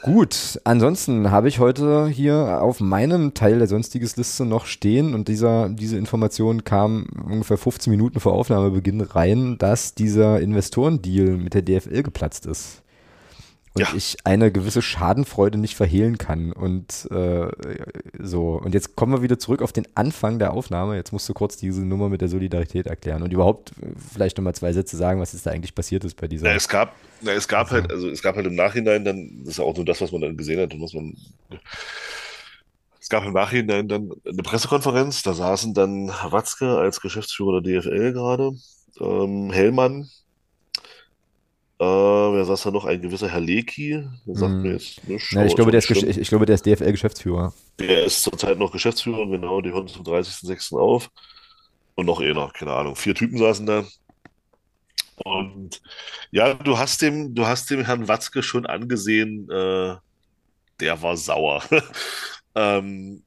gut, 0.02 0.60
ansonsten 0.64 1.30
habe 1.30 1.48
ich 1.48 1.60
heute 1.60 2.08
hier 2.08 2.60
auf 2.62 2.80
meinem 2.80 3.34
Teil 3.34 3.58
der 3.58 3.68
sonstiges 3.68 4.16
Liste 4.16 4.44
noch 4.44 4.66
stehen 4.66 5.14
und 5.14 5.28
dieser, 5.28 5.68
diese 5.68 5.98
Information 5.98 6.64
kam 6.64 7.06
ungefähr 7.28 7.58
15 7.58 7.90
Minuten 7.90 8.18
vor 8.18 8.32
Aufnahmebeginn 8.32 9.02
rein, 9.02 9.56
dass 9.58 9.94
dieser 9.94 10.40
Investorendeal 10.40 11.36
mit 11.36 11.54
der 11.54 11.62
DFL 11.62 12.02
geplatzt 12.02 12.46
ist. 12.46 12.83
Und 13.76 13.80
Ja. 13.82 13.88
ich 13.96 14.16
eine 14.22 14.52
gewisse 14.52 14.82
Schadenfreude 14.82 15.58
nicht 15.58 15.74
verhehlen 15.74 16.16
kann. 16.16 16.52
Und 16.52 17.08
äh, 17.10 17.48
so, 18.20 18.50
und 18.52 18.72
jetzt 18.72 18.94
kommen 18.94 19.12
wir 19.12 19.22
wieder 19.22 19.38
zurück 19.40 19.62
auf 19.62 19.72
den 19.72 19.86
Anfang 19.96 20.38
der 20.38 20.52
Aufnahme. 20.52 20.94
Jetzt 20.94 21.12
musst 21.12 21.28
du 21.28 21.34
kurz 21.34 21.56
diese 21.56 21.84
Nummer 21.84 22.08
mit 22.08 22.20
der 22.20 22.28
Solidarität 22.28 22.86
erklären 22.86 23.22
und 23.24 23.32
überhaupt 23.32 23.72
äh, 23.82 23.86
vielleicht 24.12 24.36
nochmal 24.38 24.54
zwei 24.54 24.72
Sätze 24.72 24.96
sagen, 24.96 25.20
was 25.20 25.34
ist 25.34 25.44
da 25.44 25.50
eigentlich 25.50 25.74
passiert 25.74 26.04
ist 26.04 26.14
bei 26.16 26.28
dieser. 26.28 26.46
Na, 26.46 26.54
es 26.54 26.68
gab, 26.68 26.94
na, 27.20 27.32
es 27.32 27.48
gab 27.48 27.72
halt, 27.72 27.90
also 27.90 28.08
es 28.08 28.22
gab 28.22 28.36
halt 28.36 28.46
im 28.46 28.54
Nachhinein 28.54 29.04
dann, 29.04 29.40
das 29.40 29.54
ist 29.54 29.60
auch 29.60 29.74
nur 29.74 29.84
das, 29.84 30.00
was 30.00 30.12
man 30.12 30.20
dann 30.20 30.36
gesehen 30.36 30.60
hat 30.60 30.72
und 30.72 30.80
was 30.80 30.92
man. 30.92 31.16
Es 33.00 33.08
gab 33.08 33.24
im 33.26 33.32
Nachhinein 33.32 33.88
dann 33.88 34.12
eine 34.24 34.42
Pressekonferenz, 34.42 35.22
da 35.24 35.34
saßen 35.34 35.74
dann 35.74 36.08
Watzke 36.08 36.78
als 36.78 37.00
Geschäftsführer 37.00 37.60
der 37.60 37.80
DFL 37.80 38.12
gerade, 38.12 38.52
ähm, 39.00 39.50
Hellmann, 39.50 40.08
äh, 41.78 41.84
wer 41.84 42.44
saß 42.44 42.62
da 42.64 42.70
noch? 42.70 42.84
Ein 42.84 43.02
gewisser 43.02 43.28
Herr 43.28 43.40
Leki, 43.40 44.06
der 44.26 44.34
sagt 44.36 44.52
Hm. 44.52 44.62
mir 44.62 44.72
jetzt 44.72 45.06
nichts. 45.08 45.30
Ja, 45.32 45.44
ich, 45.44 45.54
glaube, 45.54 45.70
der 45.70 45.78
ist 45.78 45.86
schlimm. 45.86 46.08
ich 46.08 46.28
glaube, 46.28 46.46
der 46.46 46.54
ist 46.54 46.66
DFL-Geschäftsführer. 46.66 47.52
Der 47.78 48.04
ist 48.04 48.22
zurzeit 48.22 48.58
noch 48.58 48.72
Geschäftsführer, 48.72 49.26
genau, 49.26 49.60
die 49.60 49.72
hören 49.72 49.88
zum 49.88 50.04
30.06. 50.04 50.78
auf. 50.78 51.10
Und 51.96 52.06
noch 52.06 52.20
einer, 52.20 52.50
keine 52.50 52.72
Ahnung. 52.72 52.96
Vier 52.96 53.14
Typen 53.14 53.38
saßen 53.38 53.66
da. 53.66 53.84
Und 55.16 55.80
ja, 56.32 56.54
du 56.54 56.78
hast 56.78 57.02
dem, 57.02 57.34
du 57.34 57.46
hast 57.46 57.70
dem 57.70 57.84
Herrn 57.84 58.08
Watzke 58.08 58.42
schon 58.42 58.66
angesehen, 58.66 59.48
äh, 59.50 59.94
der 60.80 61.02
war 61.02 61.16
sauer. 61.16 61.62
Ähm, 62.56 63.24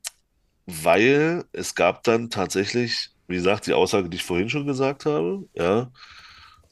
weil 0.65 1.43
es 1.51 1.75
gab 1.75 2.03
dann 2.03 2.29
tatsächlich, 2.29 3.09
wie 3.27 3.35
gesagt, 3.35 3.67
die 3.67 3.73
Aussage, 3.73 4.07
die 4.09 4.15
ich 4.15 4.23
vorhin 4.23 4.49
schon 4.49 4.65
gesagt 4.65 5.05
habe, 5.05 5.43
ja, 5.53 5.91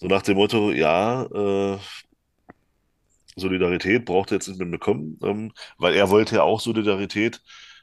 so 0.06 0.14
nach 0.14 0.22
dem 0.22 0.38
Motto, 0.38 0.72
ja, 0.72 1.24
äh, 1.24 1.78
Solidarität 3.36 4.06
braucht 4.06 4.32
er 4.32 4.36
jetzt 4.36 4.48
nicht 4.48 4.60
mehr 4.60 4.68
bekommen, 4.68 5.20
ähm, 5.24 5.52
weil 5.80 5.96
er 5.96 6.12
wollte 6.12 6.36
ja 6.36 6.44
auch 6.44 6.60
Solidarität, 6.60 7.42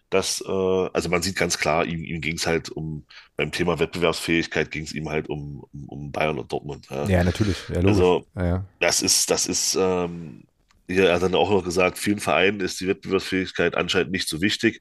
dass, 0.08 0.40
äh, 0.40 0.88
also 0.92 1.08
man 1.08 1.22
sieht 1.22 1.34
ganz 1.34 1.58
klar, 1.58 1.84
ihm, 1.84 2.04
ihm 2.04 2.20
ging 2.20 2.36
es 2.36 2.46
halt 2.46 2.70
um, 2.70 3.04
beim 3.36 3.50
Thema 3.50 3.80
Wettbewerbsfähigkeit 3.80 4.70
ging 4.70 4.84
es 4.84 4.92
ihm 4.92 5.08
halt 5.08 5.28
um, 5.28 5.64
um, 5.72 5.88
um 5.88 6.12
Bayern 6.12 6.38
und 6.38 6.52
Dortmund. 6.52 6.86
Ja, 6.90 7.08
Ja, 7.08 7.24
natürlich. 7.24 7.56
Ja. 7.68 7.80
Also, 7.80 8.24
ja, 8.36 8.46
ja. 8.46 8.64
das 8.78 9.02
ist, 9.02 9.28
das 9.28 9.48
ist, 9.48 9.74
ähm, 9.74 10.44
ja, 10.86 11.06
er 11.06 11.14
hat 11.16 11.22
dann 11.22 11.34
auch 11.34 11.50
noch 11.50 11.64
gesagt, 11.64 11.98
vielen 11.98 12.20
Vereinen 12.20 12.60
ist 12.60 12.80
die 12.80 12.86
Wettbewerbsfähigkeit 12.86 13.74
anscheinend 13.74 14.12
nicht 14.12 14.28
so 14.28 14.40
wichtig. 14.40 14.80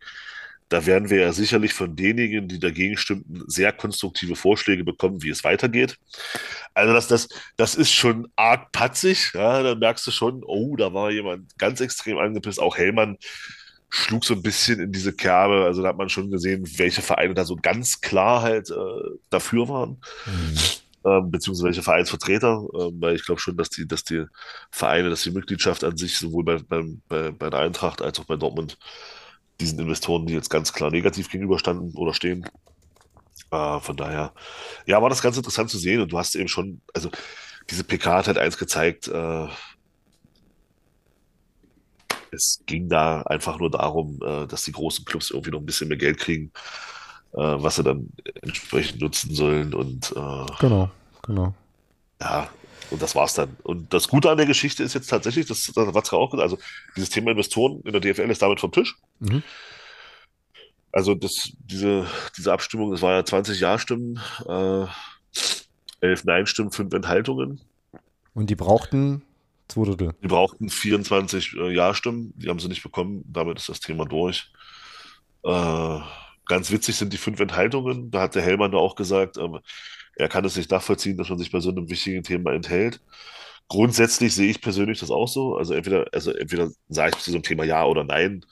Da 0.71 0.85
werden 0.85 1.09
wir 1.09 1.19
ja 1.19 1.33
sicherlich 1.33 1.73
von 1.73 1.97
denjenigen, 1.97 2.47
die 2.47 2.57
dagegen 2.57 2.95
stimmten, 2.95 3.43
sehr 3.47 3.73
konstruktive 3.73 4.37
Vorschläge 4.37 4.85
bekommen, 4.85 5.21
wie 5.21 5.29
es 5.29 5.43
weitergeht. 5.43 5.97
Also 6.73 6.93
das, 6.93 7.07
das, 7.07 7.27
das 7.57 7.75
ist 7.75 7.91
schon 7.91 8.29
arg 8.37 8.71
patzig. 8.71 9.33
Ja, 9.33 9.61
da 9.63 9.75
merkst 9.75 10.07
du 10.07 10.11
schon, 10.11 10.43
oh, 10.45 10.77
da 10.77 10.93
war 10.93 11.11
jemand 11.11 11.57
ganz 11.57 11.81
extrem 11.81 12.17
angepisst. 12.17 12.61
Auch 12.61 12.77
Hellmann 12.77 13.17
schlug 13.89 14.23
so 14.23 14.33
ein 14.33 14.41
bisschen 14.41 14.79
in 14.79 14.93
diese 14.93 15.11
Kerbe. 15.11 15.65
Also 15.65 15.81
da 15.81 15.89
hat 15.89 15.97
man 15.97 16.07
schon 16.07 16.31
gesehen, 16.31 16.63
welche 16.77 17.01
Vereine 17.01 17.33
da 17.33 17.43
so 17.43 17.57
ganz 17.57 17.99
klar 17.99 18.41
halt 18.41 18.69
äh, 18.69 19.09
dafür 19.29 19.67
waren. 19.67 20.01
Mhm. 20.25 20.57
Ähm, 21.03 21.31
beziehungsweise 21.31 21.65
welche 21.65 21.83
Vereinsvertreter, 21.83 22.63
ähm, 22.79 22.95
weil 23.01 23.15
ich 23.15 23.25
glaube 23.25 23.41
schon, 23.41 23.57
dass 23.57 23.69
die, 23.69 23.85
dass 23.87 24.05
die 24.05 24.23
Vereine, 24.71 25.09
dass 25.09 25.23
die 25.23 25.31
Mitgliedschaft 25.31 25.83
an 25.83 25.97
sich 25.97 26.17
sowohl 26.17 26.45
bei, 26.45 26.59
beim- 26.59 27.01
bei, 27.09 27.31
bei 27.31 27.49
der 27.49 27.59
Eintracht 27.59 28.01
als 28.01 28.19
auch 28.19 28.25
bei 28.25 28.37
Dortmund 28.37 28.77
diesen 29.61 29.79
Investoren, 29.79 30.25
die 30.25 30.33
jetzt 30.33 30.49
ganz 30.49 30.73
klar 30.73 30.91
negativ 30.91 31.29
gegenüberstanden 31.29 31.95
oder 31.95 32.13
stehen. 32.13 32.45
Äh, 33.51 33.79
von 33.79 33.95
daher, 33.95 34.33
ja, 34.85 35.01
war 35.01 35.09
das 35.09 35.21
ganz 35.21 35.37
interessant 35.37 35.69
zu 35.69 35.77
sehen 35.77 36.01
und 36.01 36.11
du 36.11 36.17
hast 36.17 36.35
eben 36.35 36.47
schon, 36.47 36.81
also 36.93 37.09
diese 37.69 37.83
PK 37.83 38.17
hat 38.17 38.27
halt 38.27 38.37
eins 38.37 38.57
gezeigt, 38.57 39.07
äh, 39.07 39.47
es 42.31 42.63
ging 42.65 42.87
da 42.89 43.21
einfach 43.23 43.59
nur 43.59 43.69
darum, 43.69 44.19
äh, 44.23 44.47
dass 44.47 44.63
die 44.63 44.71
großen 44.71 45.05
Clubs 45.05 45.31
irgendwie 45.31 45.51
noch 45.51 45.59
ein 45.59 45.65
bisschen 45.65 45.89
mehr 45.89 45.97
Geld 45.97 46.17
kriegen, 46.17 46.51
äh, 47.33 47.37
was 47.39 47.75
sie 47.75 47.83
dann 47.83 48.09
entsprechend 48.41 49.01
nutzen 49.01 49.35
sollen 49.35 49.73
und 49.73 50.11
äh, 50.11 50.45
Genau, 50.59 50.89
genau. 51.23 51.53
ja, 52.21 52.49
und 52.89 53.01
das 53.01 53.15
war's 53.15 53.33
dann. 53.33 53.55
Und 53.63 53.93
das 53.93 54.07
Gute 54.07 54.29
an 54.29 54.37
der 54.37 54.45
Geschichte 54.45 54.83
ist 54.83 54.93
jetzt 54.93 55.09
tatsächlich, 55.09 55.45
das, 55.45 55.71
das 55.73 55.87
hat 55.87 55.93
Watzke 55.93 56.17
auch 56.17 56.31
gesagt, 56.31 56.43
also 56.43 56.57
dieses 56.95 57.09
Thema 57.09 57.31
Investoren 57.31 57.81
in 57.83 57.93
der 57.93 58.01
DFL 58.01 58.29
ist 58.29 58.41
damit 58.41 58.59
vom 58.59 58.71
Tisch. 58.71 58.97
Mhm. 59.21 59.43
Also 60.91 61.15
das, 61.15 61.53
diese, 61.59 62.05
diese 62.37 62.51
Abstimmung, 62.51 62.91
das 62.91 63.01
war 63.01 63.13
ja 63.13 63.23
20 63.23 63.59
Ja-Stimmen, 63.59 64.19
äh, 64.45 64.85
11 66.01 66.25
Nein-Stimmen, 66.25 66.71
5 66.71 66.93
Enthaltungen. 66.93 67.61
Und 68.33 68.49
die 68.49 68.55
brauchten 68.55 69.23
zwei 69.69 69.85
Drittel. 69.85 70.13
Die 70.21 70.27
brauchten 70.27 70.69
24 70.69 71.55
äh, 71.55 71.73
Ja-Stimmen, 71.73 72.33
die 72.35 72.49
haben 72.49 72.59
sie 72.59 72.67
nicht 72.67 72.83
bekommen, 72.83 73.23
damit 73.25 73.59
ist 73.59 73.69
das 73.69 73.79
Thema 73.79 74.05
durch. 74.05 74.51
Äh, 75.43 75.99
ganz 76.45 76.71
witzig 76.71 76.97
sind 76.97 77.13
die 77.13 77.17
fünf 77.17 77.39
Enthaltungen. 77.39 78.11
Da 78.11 78.21
hat 78.21 78.35
der 78.35 78.41
Hellmann 78.41 78.71
da 78.71 78.77
auch 78.77 78.95
gesagt, 78.95 79.37
ähm, 79.37 79.59
er 80.15 80.27
kann 80.27 80.43
es 80.43 80.57
nicht 80.57 80.71
nachvollziehen, 80.71 81.17
dass 81.17 81.29
man 81.29 81.39
sich 81.39 81.51
bei 81.51 81.61
so 81.61 81.69
einem 81.69 81.89
wichtigen 81.89 82.23
Thema 82.23 82.51
enthält. 82.51 82.99
Grundsätzlich 83.69 84.35
sehe 84.35 84.51
ich 84.51 84.61
persönlich 84.61 84.99
das 84.99 85.11
auch 85.11 85.27
so. 85.27 85.55
Also 85.55 85.73
entweder, 85.73 86.05
also 86.11 86.31
entweder 86.31 86.69
sage 86.89 87.13
ich 87.15 87.23
zu 87.23 87.31
so 87.31 87.37
einem 87.37 87.43
Thema 87.43 87.63
Ja 87.63 87.85
oder 87.85 88.03
Nein. 88.03 88.45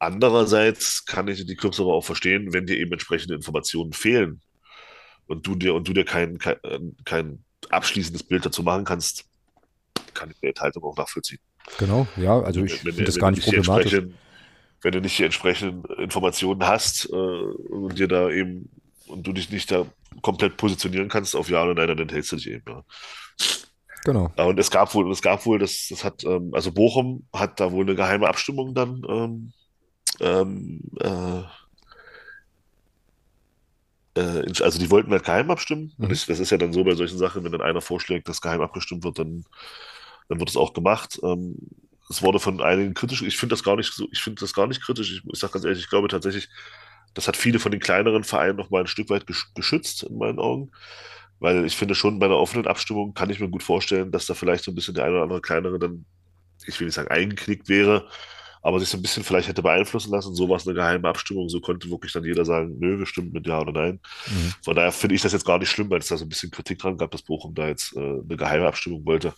Andererseits 0.00 1.04
kann 1.04 1.28
ich 1.28 1.44
die 1.44 1.56
Clubs 1.56 1.78
aber 1.78 1.92
auch 1.92 2.04
verstehen, 2.04 2.54
wenn 2.54 2.64
dir 2.64 2.78
eben 2.78 2.92
entsprechende 2.92 3.34
Informationen 3.34 3.92
fehlen 3.92 4.40
und 5.26 5.46
du 5.46 5.54
dir 5.54 5.74
und 5.74 5.86
du 5.86 5.92
dir 5.92 6.06
kein, 6.06 6.38
kein, 6.38 6.56
kein 7.04 7.44
abschließendes 7.68 8.22
Bild 8.22 8.46
dazu 8.46 8.62
machen 8.62 8.86
kannst, 8.86 9.26
kann 10.14 10.30
ich 10.30 10.40
die 10.40 10.46
Enthaltung 10.46 10.84
auch 10.84 10.96
nachvollziehen. 10.96 11.40
Genau, 11.78 12.06
ja, 12.16 12.40
also 12.40 12.64
ich 12.64 12.80
finde 12.80 13.04
das 13.04 13.18
gar 13.18 13.30
nicht 13.30 13.44
problematisch. 13.44 14.02
wenn 14.80 14.92
du 14.92 15.00
nicht 15.02 15.18
die 15.18 15.24
entsprechenden 15.24 15.84
Informationen 15.98 16.66
hast 16.66 17.10
äh, 17.10 17.14
und 17.14 17.98
dir 17.98 18.08
da 18.08 18.30
eben 18.30 18.70
und 19.06 19.26
du 19.26 19.34
dich 19.34 19.50
nicht 19.50 19.70
da 19.70 19.84
komplett 20.22 20.56
positionieren 20.56 21.10
kannst 21.10 21.36
auf 21.36 21.50
Ja 21.50 21.62
oder 21.62 21.74
Nein, 21.74 21.88
dann 21.88 21.98
enthältst 21.98 22.32
du 22.32 22.36
dich 22.36 22.48
eben. 22.48 22.64
Ja. 22.66 22.84
Genau. 24.04 24.32
Und 24.36 24.58
es 24.58 24.70
gab 24.70 24.94
wohl, 24.94 25.12
es 25.12 25.20
gab 25.20 25.44
wohl, 25.44 25.58
das, 25.58 25.88
das 25.90 26.04
hat, 26.04 26.24
ähm, 26.24 26.52
also 26.54 26.72
Bochum 26.72 27.26
hat 27.34 27.60
da 27.60 27.70
wohl 27.70 27.84
eine 27.84 27.94
geheime 27.94 28.28
Abstimmung 28.28 28.74
dann 28.74 29.02
ähm, 29.06 29.52
ähm, 30.20 30.80
äh, 31.00 31.42
äh, 34.14 34.44
also 34.62 34.78
die 34.78 34.90
wollten 34.90 35.10
halt 35.12 35.24
geheim 35.24 35.50
abstimmen. 35.50 35.92
Mhm. 35.98 36.08
das, 36.08 36.26
das 36.26 36.38
ist 36.40 36.50
ja 36.50 36.58
dann 36.58 36.72
so 36.72 36.84
bei 36.84 36.94
solchen 36.94 37.18
Sachen, 37.18 37.44
wenn 37.44 37.52
dann 37.52 37.62
einer 37.62 37.80
vorschlägt, 37.80 38.28
dass 38.28 38.40
geheim 38.40 38.60
abgestimmt 38.60 39.04
wird, 39.04 39.18
dann, 39.18 39.44
dann 40.28 40.38
wird 40.40 40.50
es 40.50 40.56
auch 40.56 40.72
gemacht. 40.72 41.18
Ähm, 41.22 41.56
es 42.08 42.22
wurde 42.22 42.40
von 42.40 42.60
einigen 42.60 42.94
kritisch, 42.94 43.22
ich 43.22 43.36
finde 43.36 43.54
das 43.54 43.62
gar 43.62 43.76
nicht 43.76 43.92
so, 43.92 44.08
ich 44.10 44.20
finde 44.20 44.40
das 44.40 44.52
gar 44.54 44.66
nicht 44.66 44.82
kritisch. 44.82 45.12
Ich, 45.12 45.22
ich 45.32 45.38
sage 45.38 45.52
ganz 45.52 45.64
ehrlich, 45.64 45.80
ich 45.80 45.90
glaube 45.90 46.08
tatsächlich, 46.08 46.48
das 47.14 47.28
hat 47.28 47.36
viele 47.36 47.58
von 47.58 47.72
den 47.72 47.80
kleineren 47.80 48.24
Vereinen 48.24 48.56
noch 48.56 48.70
mal 48.70 48.80
ein 48.80 48.86
Stück 48.86 49.10
weit 49.10 49.24
gesch- 49.26 49.52
geschützt, 49.54 50.04
in 50.04 50.18
meinen 50.18 50.38
Augen. 50.38 50.70
Weil 51.40 51.64
ich 51.64 51.76
finde 51.76 51.94
schon, 51.94 52.18
bei 52.18 52.26
einer 52.26 52.36
offenen 52.36 52.66
Abstimmung 52.66 53.14
kann 53.14 53.30
ich 53.30 53.40
mir 53.40 53.48
gut 53.48 53.62
vorstellen, 53.62 54.12
dass 54.12 54.26
da 54.26 54.34
vielleicht 54.34 54.64
so 54.64 54.72
ein 54.72 54.74
bisschen 54.74 54.94
der 54.94 55.04
eine 55.04 55.14
oder 55.14 55.22
andere 55.22 55.40
kleinere 55.40 55.78
dann, 55.78 56.04
ich 56.66 56.78
will 56.80 56.86
nicht 56.86 56.94
sagen 56.94 57.10
eingeknickt 57.10 57.68
wäre, 57.68 58.08
aber 58.62 58.78
sich 58.78 58.88
so 58.88 58.98
ein 58.98 59.02
bisschen 59.02 59.24
vielleicht 59.24 59.48
hätte 59.48 59.62
beeinflussen 59.62 60.12
lassen. 60.12 60.34
So 60.34 60.48
war 60.48 60.56
es 60.56 60.66
eine 60.66 60.74
geheime 60.74 61.08
Abstimmung, 61.08 61.48
so 61.48 61.60
konnte 61.60 61.90
wirklich 61.90 62.12
dann 62.12 62.24
jeder 62.24 62.44
sagen, 62.44 62.76
nö, 62.78 62.98
wir 62.98 63.06
stimmen 63.06 63.32
mit 63.32 63.46
Ja 63.46 63.60
oder 63.60 63.72
Nein. 63.72 64.00
Mhm. 64.26 64.54
Von 64.62 64.76
daher 64.76 64.92
finde 64.92 65.14
ich 65.14 65.22
das 65.22 65.32
jetzt 65.32 65.46
gar 65.46 65.58
nicht 65.58 65.70
schlimm, 65.70 65.90
weil 65.90 66.00
es 66.00 66.08
da 66.08 66.16
so 66.16 66.24
ein 66.24 66.28
bisschen 66.28 66.50
Kritik 66.50 66.78
dran 66.78 66.98
gab, 66.98 67.10
dass 67.10 67.22
Bochum 67.22 67.54
da 67.54 67.68
jetzt 67.68 67.96
äh, 67.96 68.00
eine 68.00 68.36
geheime 68.36 68.66
Abstimmung 68.66 69.04
wollte. 69.06 69.32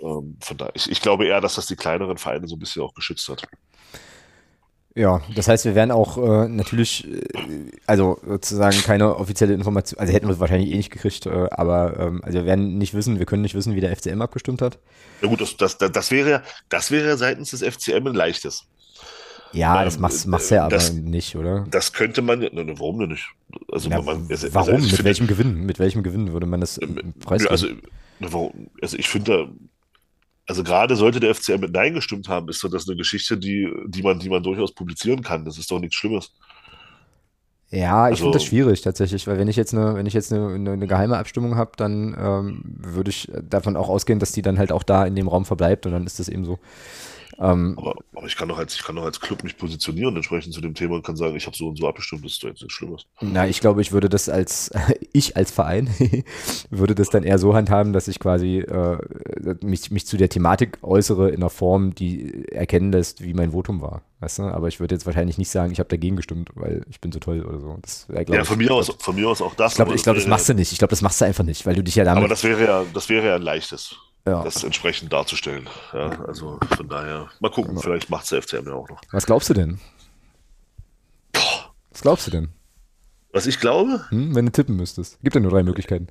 Ähm, 0.00 0.36
von 0.40 0.56
daher, 0.56 0.72
ich, 0.74 0.90
ich 0.90 1.00
glaube 1.00 1.26
eher, 1.26 1.40
dass 1.40 1.54
das 1.54 1.66
die 1.66 1.76
kleineren 1.76 2.18
Vereine 2.18 2.46
so 2.46 2.56
ein 2.56 2.58
bisschen 2.58 2.82
auch 2.82 2.94
geschützt 2.94 3.28
hat. 3.28 3.42
Ja, 4.96 5.20
das 5.34 5.46
heißt, 5.46 5.66
wir 5.66 5.74
werden 5.74 5.90
auch 5.90 6.16
äh, 6.16 6.48
natürlich, 6.48 7.06
äh, 7.06 7.20
also 7.86 8.18
sozusagen 8.26 8.78
keine 8.80 9.14
offizielle 9.16 9.52
Information, 9.52 10.00
also 10.00 10.10
hätten 10.10 10.26
wir 10.26 10.32
es 10.32 10.40
wahrscheinlich 10.40 10.72
eh 10.72 10.76
nicht 10.78 10.90
gekriegt, 10.90 11.26
äh, 11.26 11.48
aber 11.50 11.98
ähm, 12.00 12.20
also 12.24 12.38
wir 12.38 12.46
werden 12.46 12.78
nicht 12.78 12.94
wissen, 12.94 13.18
wir 13.18 13.26
können 13.26 13.42
nicht 13.42 13.54
wissen, 13.54 13.74
wie 13.74 13.80
der 13.82 13.94
FCM 13.94 14.22
abgestimmt 14.22 14.62
hat. 14.62 14.78
Na 15.20 15.28
gut, 15.28 15.42
das, 15.42 15.54
das, 15.58 15.76
das, 15.76 16.10
wäre 16.10 16.30
ja, 16.30 16.42
das 16.70 16.90
wäre 16.90 17.08
ja 17.08 17.16
seitens 17.18 17.50
des 17.50 17.62
FCM 17.62 18.06
ein 18.06 18.14
leichtes. 18.14 18.64
Ja, 19.52 19.80
Ähm, 19.80 19.84
das 19.84 19.98
machst, 19.98 20.24
äh, 20.24 20.28
machst 20.30 20.50
du 20.50 20.54
ja 20.54 20.62
aber 20.62 20.70
das- 20.76 20.94
nicht, 20.94 21.36
oder? 21.36 21.66
Das 21.70 21.92
könnte 21.92 22.22
man, 22.22 22.40
ja- 22.40 22.48
na, 22.52 22.64
na, 22.64 22.72
warum 22.78 22.98
denn 22.98 23.10
nicht? 23.10 23.26
Also, 23.70 23.90
Ja, 23.90 24.00
man, 24.00 24.26
also, 24.30 24.48
warum? 24.54 24.74
also 24.76 24.86
ich 24.86 24.92
Mit 24.92 25.04
welchem 25.04 25.26
Gewinn? 25.26 25.66
Mit 25.66 25.78
welchem 25.78 26.02
Gewinn 26.04 26.32
würde 26.32 26.46
man 26.46 26.62
das 26.62 26.80
Ähm, 26.80 26.96
äh, 26.98 27.02
preisgeben? 27.22 27.50
Also, 27.52 27.66
na, 28.18 28.32
warum, 28.32 28.70
also 28.80 28.96
ich 28.96 29.08
finde, 29.10 29.50
also 30.46 30.62
gerade 30.62 30.96
sollte 30.96 31.20
der 31.20 31.34
FCM 31.34 31.60
mit 31.60 31.72
Nein 31.72 31.94
gestimmt 31.94 32.28
haben, 32.28 32.48
ist 32.48 32.62
doch 32.62 32.70
das 32.70 32.88
eine 32.88 32.96
Geschichte, 32.96 33.36
die, 33.36 33.68
die 33.86 34.02
man, 34.02 34.18
die 34.18 34.28
man 34.28 34.42
durchaus 34.42 34.72
publizieren 34.72 35.22
kann. 35.22 35.44
Das 35.44 35.58
ist 35.58 35.70
doch 35.70 35.80
nichts 35.80 35.96
Schlimmes. 35.96 36.32
Ja, 37.70 38.06
ich 38.08 38.12
Also- 38.12 38.24
finde 38.24 38.38
das 38.38 38.44
schwierig 38.44 38.80
tatsächlich, 38.80 39.26
weil 39.26 39.38
wenn 39.38 39.48
ich 39.48 39.56
jetzt 39.56 39.74
eine, 39.74 39.96
wenn 39.96 40.06
ich 40.06 40.14
jetzt 40.14 40.32
eine, 40.32 40.54
eine, 40.54 40.72
eine 40.72 40.86
geheime 40.86 41.18
Abstimmung 41.18 41.56
habe, 41.56 41.72
dann 41.76 42.16
ähm, 42.18 42.62
würde 42.64 43.10
ich 43.10 43.28
davon 43.42 43.76
auch 43.76 43.88
ausgehen, 43.88 44.20
dass 44.20 44.30
die 44.32 44.42
dann 44.42 44.58
halt 44.58 44.70
auch 44.70 44.84
da 44.84 45.04
in 45.04 45.16
dem 45.16 45.26
Raum 45.26 45.44
verbleibt 45.44 45.84
und 45.84 45.92
dann 45.92 46.06
ist 46.06 46.20
das 46.20 46.28
eben 46.28 46.44
so. 46.44 46.58
Ähm, 47.38 47.74
Aber, 47.78 47.94
aber 48.14 48.26
ich 48.26 48.36
kann 48.36 48.48
doch 48.48 48.58
als, 48.58 48.74
ich 48.74 48.82
kann 48.82 48.96
doch 48.96 49.04
als 49.04 49.20
Club 49.20 49.42
mich 49.44 49.56
positionieren 49.56 50.16
entsprechend 50.16 50.54
zu 50.54 50.60
dem 50.60 50.74
Thema 50.74 50.94
und 50.96 51.04
kann 51.04 51.16
sagen, 51.16 51.36
ich 51.36 51.46
habe 51.46 51.56
so 51.56 51.68
und 51.68 51.76
so 51.78 51.86
abgestimmt, 51.88 52.24
das 52.24 52.32
ist 52.32 52.42
doch 52.42 52.48
jetzt 52.48 52.62
nichts 52.62 52.74
Schlimmes. 52.74 53.02
na, 53.20 53.46
ich 53.46 53.60
glaube, 53.60 53.82
ich 53.82 53.92
würde 53.92 54.08
das 54.08 54.28
als, 54.28 54.70
ich 55.12 55.36
als 55.36 55.50
Verein, 55.50 55.88
würde 56.70 56.94
das 56.94 57.10
dann 57.10 57.22
eher 57.24 57.38
so 57.38 57.54
handhaben, 57.54 57.92
dass 57.92 58.08
ich 58.08 58.18
quasi 58.18 58.58
äh, 58.58 58.98
mich, 59.62 59.90
mich 59.90 60.06
zu 60.06 60.16
der 60.16 60.28
Thematik 60.28 60.78
äußere 60.82 61.28
in 61.30 61.36
einer 61.36 61.50
Form, 61.50 61.94
die 61.94 62.46
erkennen 62.52 62.92
lässt, 62.92 63.22
wie 63.22 63.34
mein 63.34 63.52
Votum 63.52 63.80
war. 63.82 64.02
Weißt 64.20 64.38
du? 64.38 64.42
Aber 64.44 64.68
ich 64.68 64.80
würde 64.80 64.94
jetzt 64.94 65.04
wahrscheinlich 65.04 65.36
nicht 65.36 65.50
sagen, 65.50 65.72
ich 65.72 65.78
habe 65.78 65.90
dagegen 65.90 66.16
gestimmt, 66.16 66.48
weil 66.54 66.82
ich 66.88 67.00
bin 67.02 67.12
so 67.12 67.18
toll 67.18 67.44
oder 67.44 67.60
so. 67.60 67.76
Das 67.82 68.08
wär, 68.08 68.22
Ja, 68.26 68.40
ich, 68.40 68.48
von 68.48 68.56
mir 68.56 68.70
aus, 68.72 68.90
von 68.98 69.14
mir 69.14 69.28
aus 69.28 69.42
auch 69.42 69.54
das. 69.54 69.72
Ich 69.72 69.76
glaube, 69.76 69.94
ich 69.94 70.02
glaub, 70.02 70.14
das 70.16 70.24
wäre- 70.24 70.30
machst 70.30 70.48
du 70.48 70.54
nicht. 70.54 70.72
Ich 70.72 70.78
glaube, 70.78 70.90
das 70.90 71.02
machst 71.02 71.20
du 71.20 71.26
einfach 71.26 71.44
nicht, 71.44 71.66
weil 71.66 71.74
du 71.74 71.82
dich 71.84 71.96
ja 71.96 72.04
damit. 72.04 72.18
Aber 72.20 72.28
das 72.28 72.42
wäre 72.42 72.64
ja, 72.64 72.84
das 72.94 73.10
wäre 73.10 73.26
ja 73.26 73.34
ein 73.36 73.42
leichtes, 73.42 73.94
ja. 74.26 74.42
das 74.44 74.64
entsprechend 74.64 75.12
darzustellen. 75.12 75.68
Ja, 75.92 76.10
also 76.26 76.58
von 76.76 76.88
daher, 76.88 77.28
mal 77.40 77.50
gucken, 77.50 77.70
Genau. 77.70 77.80
vielleicht 77.80 78.10
macht 78.10 78.24
es 78.24 78.30
der 78.30 78.42
FCM 78.42 78.66
ja 78.68 78.74
auch 78.74 78.88
noch. 78.88 79.00
Was 79.12 79.26
glaubst 79.26 79.48
du 79.50 79.54
denn? 79.54 79.78
Boah, 81.32 81.70
Was 81.90 82.02
glaubst 82.02 82.26
du 82.26 82.30
denn? 82.30 82.48
was 83.32 83.46
ich 83.46 83.60
glaube, 83.60 84.02
Hm, 84.08 84.34
wenn 84.34 84.46
du 84.46 84.52
tippen 84.52 84.76
müsstest. 84.76 85.18
Gibt 85.22 85.34
ja 85.34 85.42
nur 85.42 85.50
drei 85.50 85.62
Möglichkeiten. 85.62 86.06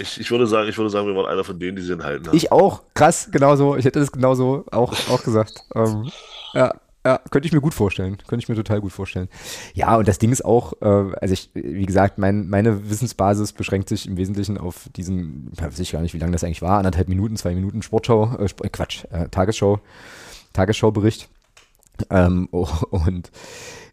ich, 0.00 0.18
ich 0.18 0.30
würde 0.32 0.48
sagen, 0.48 0.68
ich 0.68 0.76
würde 0.76 0.90
sagen, 0.90 1.06
wir 1.06 1.14
waren 1.14 1.26
einer 1.30 1.44
von 1.44 1.56
denen, 1.60 1.76
die 1.76 1.82
sie 1.82 1.92
enthalten 1.92 2.26
haben. 2.26 2.36
Ich 2.36 2.50
auch. 2.50 2.82
Krass, 2.94 3.28
genauso. 3.30 3.76
Ich 3.76 3.84
hätte 3.84 4.00
das 4.00 4.10
genauso 4.10 4.64
auch, 4.72 4.92
auch 5.08 5.22
gesagt. 5.22 5.60
Ähm, 5.76 6.10
ja, 6.52 6.74
ja, 7.04 7.20
könnte 7.30 7.46
ich 7.46 7.52
mir 7.52 7.60
gut 7.60 7.74
vorstellen. 7.74 8.16
Könnte 8.26 8.42
ich 8.42 8.48
mir 8.48 8.54
total 8.54 8.80
gut 8.80 8.92
vorstellen. 8.92 9.28
Ja, 9.74 9.96
und 9.96 10.08
das 10.08 10.18
Ding 10.18 10.32
ist 10.32 10.44
auch, 10.44 10.72
äh, 10.80 10.86
also 11.20 11.32
ich, 11.34 11.50
wie 11.54 11.86
gesagt, 11.86 12.18
mein, 12.18 12.48
meine 12.48 12.88
Wissensbasis 12.88 13.52
beschränkt 13.52 13.88
sich 13.88 14.06
im 14.06 14.16
Wesentlichen 14.16 14.56
auf 14.58 14.88
diesen, 14.96 15.50
weiß 15.56 15.78
ich 15.80 15.92
gar 15.92 16.00
nicht, 16.00 16.14
wie 16.14 16.18
lange 16.18 16.32
das 16.32 16.44
eigentlich 16.44 16.62
war, 16.62 16.78
anderthalb 16.78 17.08
Minuten, 17.08 17.36
zwei 17.36 17.54
Minuten 17.54 17.82
Sportschau, 17.82 18.36
äh, 18.38 18.44
Sp- 18.48 18.68
Quatsch, 18.72 19.04
äh, 19.10 19.28
Tagesschau, 19.28 19.80
Tagesschaubericht. 20.52 21.28
Ähm, 22.10 22.48
oh, 22.52 22.68
und 22.90 23.30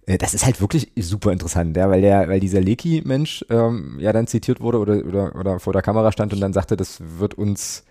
äh, 0.06 0.18
das 0.18 0.34
ist 0.34 0.46
halt 0.46 0.62
wirklich 0.62 0.92
super 0.98 1.32
interessant, 1.32 1.76
ja, 1.78 1.90
weil 1.90 2.02
der, 2.02 2.28
weil 2.30 2.40
dieser 2.40 2.62
Leki-Mensch 2.62 3.46
ähm, 3.50 3.98
ja 4.00 4.14
dann 4.14 4.28
zitiert 4.28 4.62
wurde 4.62 4.80
oder, 4.80 5.06
oder, 5.06 5.36
oder 5.36 5.60
vor 5.60 5.74
der 5.74 5.82
Kamera 5.82 6.12
stand 6.12 6.34
und 6.34 6.40
dann 6.40 6.54
sagte, 6.54 6.78
das 6.78 7.00
wird 7.20 7.36
uns 7.36 7.84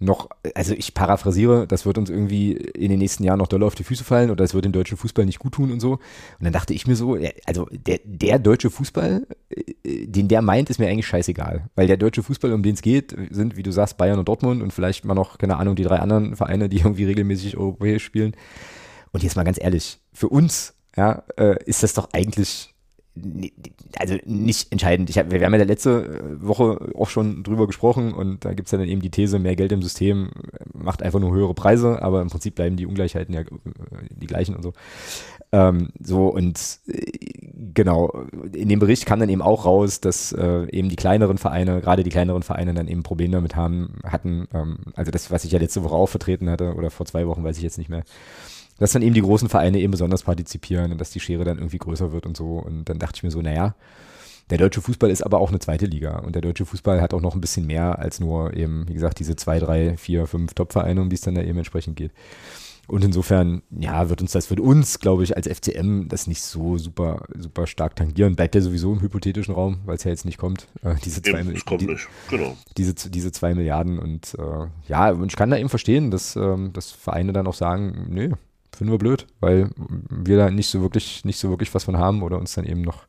noch, 0.00 0.28
also 0.54 0.74
ich 0.74 0.94
paraphrasiere, 0.94 1.66
das 1.66 1.84
wird 1.84 1.98
uns 1.98 2.08
irgendwie 2.08 2.52
in 2.52 2.90
den 2.90 2.98
nächsten 2.98 3.24
Jahren 3.24 3.38
noch 3.38 3.48
doll 3.48 3.64
auf 3.64 3.74
die 3.74 3.84
Füße 3.84 4.04
fallen 4.04 4.30
oder 4.30 4.44
es 4.44 4.54
wird 4.54 4.64
dem 4.64 4.72
deutschen 4.72 4.96
Fußball 4.96 5.24
nicht 5.24 5.40
gut 5.40 5.54
tun 5.54 5.72
und 5.72 5.80
so. 5.80 5.92
Und 5.92 6.00
dann 6.40 6.52
dachte 6.52 6.72
ich 6.72 6.86
mir 6.86 6.94
so, 6.94 7.18
also 7.46 7.66
der, 7.70 7.98
der 8.04 8.38
deutsche 8.38 8.70
Fußball, 8.70 9.26
äh, 9.50 10.06
den 10.06 10.28
der 10.28 10.40
meint, 10.42 10.70
ist 10.70 10.78
mir 10.78 10.88
eigentlich 10.88 11.06
scheißegal. 11.06 11.68
Weil 11.74 11.88
der 11.88 11.96
deutsche 11.96 12.22
Fußball, 12.22 12.52
um 12.52 12.62
den 12.62 12.74
es 12.74 12.82
geht, 12.82 13.14
sind, 13.30 13.56
wie 13.56 13.62
du 13.62 13.72
sagst, 13.72 13.96
Bayern 13.96 14.18
und 14.18 14.28
Dortmund 14.28 14.62
und 14.62 14.72
vielleicht 14.72 15.04
mal 15.04 15.14
noch, 15.14 15.38
keine 15.38 15.56
Ahnung, 15.56 15.74
die 15.74 15.84
drei 15.84 15.98
anderen 15.98 16.36
Vereine, 16.36 16.68
die 16.68 16.78
irgendwie 16.78 17.04
regelmäßig 17.04 17.56
europäisch 17.56 18.04
spielen. 18.04 18.36
Und 19.12 19.24
jetzt 19.24 19.36
mal 19.36 19.44
ganz 19.44 19.60
ehrlich, 19.60 19.98
für 20.12 20.28
uns, 20.28 20.74
ja, 20.96 21.24
äh, 21.36 21.56
ist 21.64 21.82
das 21.82 21.94
doch 21.94 22.10
eigentlich 22.12 22.74
also 23.98 24.16
nicht 24.24 24.72
entscheidend. 24.72 25.10
Ich 25.10 25.18
hab, 25.18 25.30
wir 25.30 25.44
haben 25.44 25.54
ja 25.54 25.62
letzte 25.64 26.20
äh, 26.20 26.46
Woche 26.46 26.90
auch 26.96 27.08
schon 27.08 27.42
drüber 27.42 27.66
gesprochen 27.66 28.12
und 28.12 28.44
da 28.44 28.52
gibt 28.52 28.66
es 28.66 28.72
ja 28.72 28.78
dann 28.78 28.88
eben 28.88 29.00
die 29.00 29.10
These, 29.10 29.38
mehr 29.38 29.56
Geld 29.56 29.72
im 29.72 29.82
System 29.82 30.30
macht 30.72 31.02
einfach 31.02 31.20
nur 31.20 31.32
höhere 31.32 31.54
Preise, 31.54 32.02
aber 32.02 32.22
im 32.22 32.28
Prinzip 32.28 32.54
bleiben 32.54 32.76
die 32.76 32.86
Ungleichheiten 32.86 33.34
ja 33.34 33.40
äh, 33.40 33.44
die 34.10 34.26
gleichen 34.26 34.54
und 34.56 34.62
so. 34.62 34.72
Ähm, 35.50 35.88
so 36.00 36.28
und 36.28 36.78
äh, 36.86 37.10
genau, 37.74 38.26
in 38.52 38.68
dem 38.68 38.78
Bericht 38.78 39.06
kam 39.06 39.20
dann 39.20 39.28
eben 39.28 39.42
auch 39.42 39.64
raus, 39.64 40.00
dass 40.00 40.32
äh, 40.32 40.66
eben 40.70 40.88
die 40.88 40.96
kleineren 40.96 41.38
Vereine, 41.38 41.80
gerade 41.80 42.02
die 42.02 42.10
kleineren 42.10 42.42
Vereine 42.42 42.74
dann 42.74 42.88
eben 42.88 43.02
Probleme 43.02 43.32
damit 43.32 43.56
haben, 43.56 43.98
hatten, 44.04 44.46
ähm, 44.52 44.78
also 44.94 45.10
das, 45.10 45.30
was 45.30 45.44
ich 45.44 45.52
ja 45.52 45.58
letzte 45.58 45.82
Woche 45.84 45.94
auch 45.94 46.08
vertreten 46.08 46.50
hatte 46.50 46.74
oder 46.74 46.90
vor 46.90 47.06
zwei 47.06 47.26
Wochen, 47.26 47.44
weiß 47.44 47.56
ich 47.56 47.62
jetzt 47.62 47.78
nicht 47.78 47.90
mehr, 47.90 48.04
dass 48.78 48.92
dann 48.92 49.02
eben 49.02 49.14
die 49.14 49.22
großen 49.22 49.48
Vereine 49.48 49.78
eben 49.80 49.90
besonders 49.90 50.22
partizipieren 50.22 50.92
und 50.92 51.00
dass 51.00 51.10
die 51.10 51.20
Schere 51.20 51.44
dann 51.44 51.58
irgendwie 51.58 51.78
größer 51.78 52.12
wird 52.12 52.26
und 52.26 52.36
so. 52.36 52.58
Und 52.58 52.88
dann 52.88 52.98
dachte 52.98 53.16
ich 53.16 53.22
mir 53.22 53.30
so, 53.30 53.42
naja, 53.42 53.74
der 54.50 54.58
deutsche 54.58 54.80
Fußball 54.80 55.10
ist 55.10 55.22
aber 55.22 55.40
auch 55.40 55.50
eine 55.50 55.58
zweite 55.58 55.86
Liga 55.86 56.18
und 56.20 56.34
der 56.34 56.42
deutsche 56.42 56.64
Fußball 56.64 57.02
hat 57.02 57.12
auch 57.12 57.20
noch 57.20 57.34
ein 57.34 57.40
bisschen 57.40 57.66
mehr 57.66 57.98
als 57.98 58.18
nur 58.18 58.54
eben, 58.54 58.88
wie 58.88 58.94
gesagt, 58.94 59.18
diese 59.18 59.36
zwei, 59.36 59.58
drei, 59.58 59.96
vier, 59.96 60.26
fünf 60.26 60.54
Top-Vereine, 60.54 61.02
um 61.02 61.10
die 61.10 61.16
es 61.16 61.20
dann 61.20 61.34
da 61.34 61.42
eben 61.42 61.58
entsprechend 61.58 61.96
geht. 61.96 62.12
Und 62.86 63.04
insofern, 63.04 63.60
ja, 63.70 64.08
wird 64.08 64.22
uns 64.22 64.32
das, 64.32 64.48
wird 64.48 64.60
uns, 64.60 64.98
glaube 64.98 65.22
ich, 65.22 65.36
als 65.36 65.46
FCM 65.46 66.08
das 66.08 66.26
nicht 66.26 66.40
so 66.40 66.78
super, 66.78 67.26
super 67.36 67.66
stark 67.66 67.96
tangieren. 67.96 68.34
Bleibt 68.34 68.54
ja 68.54 68.62
sowieso 68.62 68.94
im 68.94 69.02
hypothetischen 69.02 69.52
Raum, 69.52 69.80
weil 69.84 69.96
es 69.96 70.04
ja 70.04 70.10
jetzt 70.10 70.24
nicht 70.24 70.38
kommt. 70.38 70.68
Äh, 70.82 70.94
diese, 71.04 71.20
zwei, 71.20 71.40
eben, 71.40 71.54
kommt 71.66 71.82
die, 71.82 71.86
nicht. 71.86 72.08
Genau. 72.30 72.56
diese, 72.78 72.94
diese 72.94 73.30
zwei 73.30 73.54
Milliarden. 73.54 73.98
Und 73.98 74.34
äh, 74.38 74.68
ja, 74.88 75.10
und 75.10 75.30
ich 75.30 75.36
kann 75.36 75.50
da 75.50 75.58
eben 75.58 75.68
verstehen, 75.68 76.10
dass, 76.10 76.34
ähm, 76.34 76.72
dass 76.72 76.90
Vereine 76.90 77.34
dann 77.34 77.46
auch 77.46 77.52
sagen, 77.52 78.06
nö, 78.08 78.32
finden 78.78 78.92
wir 78.92 78.98
blöd, 78.98 79.26
weil 79.40 79.70
wir 80.08 80.36
da 80.36 80.50
nicht 80.50 80.68
so 80.68 80.80
wirklich, 80.80 81.24
nicht 81.24 81.38
so 81.38 81.50
wirklich 81.50 81.74
was 81.74 81.84
von 81.84 81.98
haben 81.98 82.22
oder 82.22 82.38
uns 82.38 82.54
dann 82.54 82.64
eben 82.64 82.82
noch, 82.82 83.06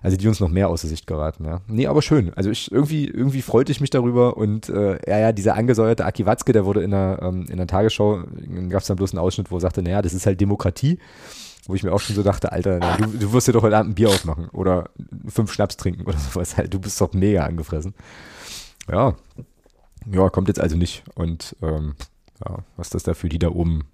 also 0.00 0.16
die 0.16 0.28
uns 0.28 0.40
noch 0.40 0.48
mehr 0.48 0.68
außer 0.68 0.88
Sicht 0.88 1.06
geraten, 1.06 1.44
ja. 1.44 1.60
Nee, 1.66 1.86
aber 1.86 2.02
schön. 2.02 2.32
Also 2.34 2.50
ich 2.50 2.72
irgendwie, 2.72 3.06
irgendwie 3.06 3.42
freute 3.42 3.72
ich 3.72 3.80
mich 3.80 3.90
darüber 3.90 4.36
und 4.36 4.68
äh, 4.68 4.98
ja, 5.08 5.18
ja, 5.18 5.32
dieser 5.32 5.54
angesäuerte 5.54 6.04
Aki 6.04 6.26
Watzke, 6.26 6.52
der 6.52 6.64
wurde 6.64 6.82
in 6.82 6.92
der, 6.92 7.18
ähm, 7.22 7.46
in 7.48 7.58
der 7.58 7.66
Tagesschau, 7.66 8.22
gab 8.68 8.80
es 8.80 8.86
dann 8.86 8.96
bloß 8.96 9.12
einen 9.12 9.20
Ausschnitt, 9.20 9.50
wo 9.50 9.56
er 9.56 9.60
sagte, 9.60 9.82
naja, 9.82 10.02
das 10.02 10.14
ist 10.14 10.26
halt 10.26 10.40
Demokratie. 10.40 10.98
Wo 11.66 11.76
ich 11.76 11.84
mir 11.84 11.92
auch 11.92 12.00
schon 12.00 12.16
so 12.16 12.24
dachte, 12.24 12.50
Alter, 12.50 12.78
na, 12.80 12.96
du, 12.96 13.06
du 13.06 13.32
wirst 13.32 13.46
dir 13.46 13.52
doch 13.52 13.62
heute 13.62 13.76
Abend 13.76 13.92
ein 13.92 13.94
Bier 13.94 14.08
aufmachen 14.08 14.48
oder 14.48 14.90
fünf 15.28 15.52
Schnaps 15.52 15.76
trinken 15.76 16.02
oder 16.02 16.18
sowas. 16.32 16.56
Halt, 16.56 16.74
du 16.74 16.80
bist 16.80 17.00
doch 17.00 17.12
mega 17.12 17.44
angefressen. 17.44 17.94
Ja. 18.90 19.14
Ja, 20.10 20.28
kommt 20.28 20.48
jetzt 20.48 20.60
also 20.60 20.76
nicht. 20.76 21.04
Und 21.14 21.56
ähm, 21.62 21.94
ja, 22.44 22.58
was 22.76 22.90
das 22.90 23.04
da 23.04 23.14
für 23.14 23.28
die 23.28 23.38
da 23.38 23.48
oben 23.48 23.84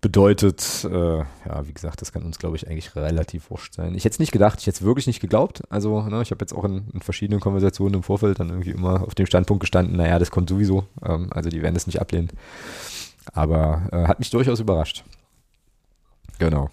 bedeutet, 0.00 0.86
äh, 0.90 1.18
ja, 1.18 1.66
wie 1.66 1.72
gesagt, 1.72 2.00
das 2.00 2.12
kann 2.12 2.22
uns, 2.22 2.38
glaube 2.38 2.56
ich, 2.56 2.68
eigentlich 2.68 2.94
relativ 2.94 3.50
wurscht 3.50 3.74
sein. 3.74 3.94
Ich 3.94 4.04
hätte 4.04 4.14
es 4.14 4.18
nicht 4.20 4.32
gedacht, 4.32 4.60
ich 4.60 4.66
hätte 4.66 4.76
es 4.76 4.82
wirklich 4.82 5.06
nicht 5.08 5.20
geglaubt. 5.20 5.62
Also, 5.70 6.02
ne, 6.02 6.22
ich 6.22 6.30
habe 6.30 6.42
jetzt 6.42 6.52
auch 6.52 6.64
in, 6.64 6.88
in, 6.92 7.00
verschiedenen 7.00 7.40
Konversationen 7.40 7.94
im 7.94 8.02
Vorfeld 8.02 8.38
dann 8.38 8.50
irgendwie 8.50 8.70
immer 8.70 9.02
auf 9.02 9.14
dem 9.14 9.26
Standpunkt 9.26 9.60
gestanden, 9.60 9.96
naja, 9.96 10.18
das 10.18 10.30
kommt 10.30 10.48
sowieso. 10.48 10.84
Ähm, 11.04 11.28
also, 11.32 11.50
die 11.50 11.62
werden 11.62 11.74
das 11.74 11.86
nicht 11.86 12.00
ablehnen. 12.00 12.30
Aber 13.32 13.88
äh, 13.92 14.06
hat 14.06 14.20
mich 14.20 14.30
durchaus 14.30 14.60
überrascht. 14.60 15.04
Genau. 16.38 16.70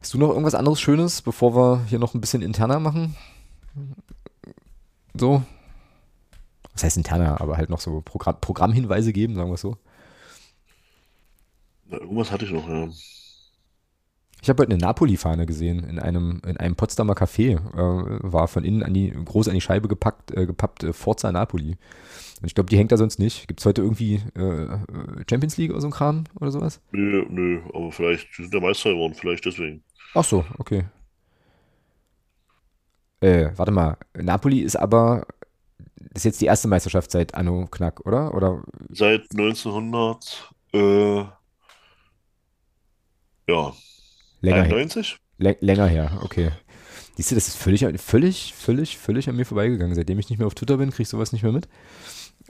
Hast 0.00 0.12
du 0.12 0.18
noch 0.18 0.28
irgendwas 0.28 0.54
anderes 0.54 0.80
Schönes, 0.80 1.22
bevor 1.22 1.56
wir 1.56 1.84
hier 1.86 1.98
noch 1.98 2.14
ein 2.14 2.20
bisschen 2.20 2.42
interner 2.42 2.78
machen? 2.78 3.16
So? 5.14 5.42
Was 6.74 6.84
heißt 6.84 6.96
interner, 6.98 7.40
aber 7.40 7.56
halt 7.56 7.70
noch 7.70 7.80
so 7.80 8.02
Programm, 8.02 8.36
Programmhinweise 8.40 9.12
geben, 9.12 9.34
sagen 9.34 9.50
wir 9.50 9.54
es 9.54 9.62
so. 9.62 9.78
Na, 11.88 11.98
irgendwas 11.98 12.30
hatte 12.30 12.44
ich 12.44 12.50
noch, 12.50 12.68
ja. 12.68 12.88
Ich 14.40 14.48
habe 14.48 14.62
heute 14.62 14.72
eine 14.72 14.80
Napoli-Fahne 14.80 15.46
gesehen 15.46 15.82
in 15.84 15.98
einem, 15.98 16.40
in 16.46 16.56
einem 16.58 16.76
Potsdamer 16.76 17.14
Café. 17.14 17.56
Äh, 17.56 18.20
war 18.22 18.46
von 18.46 18.64
innen 18.64 18.82
an 18.82 18.94
die, 18.94 19.10
groß 19.10 19.48
an 19.48 19.54
die 19.54 19.60
Scheibe 19.60 19.88
gepackt, 19.88 20.30
äh, 20.36 20.46
gepappt 20.46 20.84
äh, 20.84 20.92
Forza 20.92 21.32
Napoli. 21.32 21.76
Und 22.40 22.46
ich 22.46 22.54
glaube, 22.54 22.70
die 22.70 22.78
hängt 22.78 22.92
da 22.92 22.96
sonst 22.96 23.18
nicht. 23.18 23.48
Gibt 23.48 23.60
es 23.60 23.66
heute 23.66 23.82
irgendwie 23.82 24.22
äh, 24.36 24.78
Champions 25.28 25.56
League 25.56 25.72
oder 25.72 25.80
so 25.80 25.88
ein 25.88 25.92
Kram 25.92 26.24
oder 26.40 26.52
sowas? 26.52 26.80
Nö, 26.92 27.26
nö, 27.28 27.60
aber 27.74 27.90
vielleicht 27.90 28.32
sind 28.34 28.54
der 28.54 28.60
Meister 28.60 28.90
geworden, 28.90 29.14
vielleicht 29.14 29.44
deswegen. 29.44 29.82
Ach 30.14 30.24
so, 30.24 30.44
okay. 30.58 30.84
Äh, 33.20 33.50
warte 33.56 33.72
mal, 33.72 33.96
Napoli 34.14 34.60
ist 34.60 34.76
aber, 34.76 35.26
das 35.96 36.18
ist 36.20 36.24
jetzt 36.24 36.40
die 36.40 36.46
erste 36.46 36.68
Meisterschaft 36.68 37.10
seit 37.10 37.34
Anno 37.34 37.66
Knack, 37.66 38.06
oder? 38.06 38.32
oder? 38.34 38.62
Seit 38.90 39.22
1900, 39.32 40.52
äh, 40.72 41.24
ja. 43.48 43.72
Länger 44.40 44.62
91? 44.62 45.18
Her. 45.40 45.56
länger 45.60 45.86
her, 45.86 46.20
okay. 46.22 46.50
Siehst 47.16 47.32
du, 47.32 47.34
das 47.34 47.48
ist 47.48 47.56
völlig, 47.56 47.84
völlig, 48.00 48.54
völlig, 48.54 48.98
völlig 48.98 49.28
an 49.28 49.34
mir 49.36 49.44
vorbeigegangen. 49.44 49.96
Seitdem 49.96 50.18
ich 50.20 50.30
nicht 50.30 50.38
mehr 50.38 50.46
auf 50.46 50.54
Twitter 50.54 50.76
bin, 50.76 50.90
kriege 50.90 51.02
ich 51.02 51.08
sowas 51.08 51.32
nicht 51.32 51.42
mehr 51.42 51.50
mit. 51.52 51.68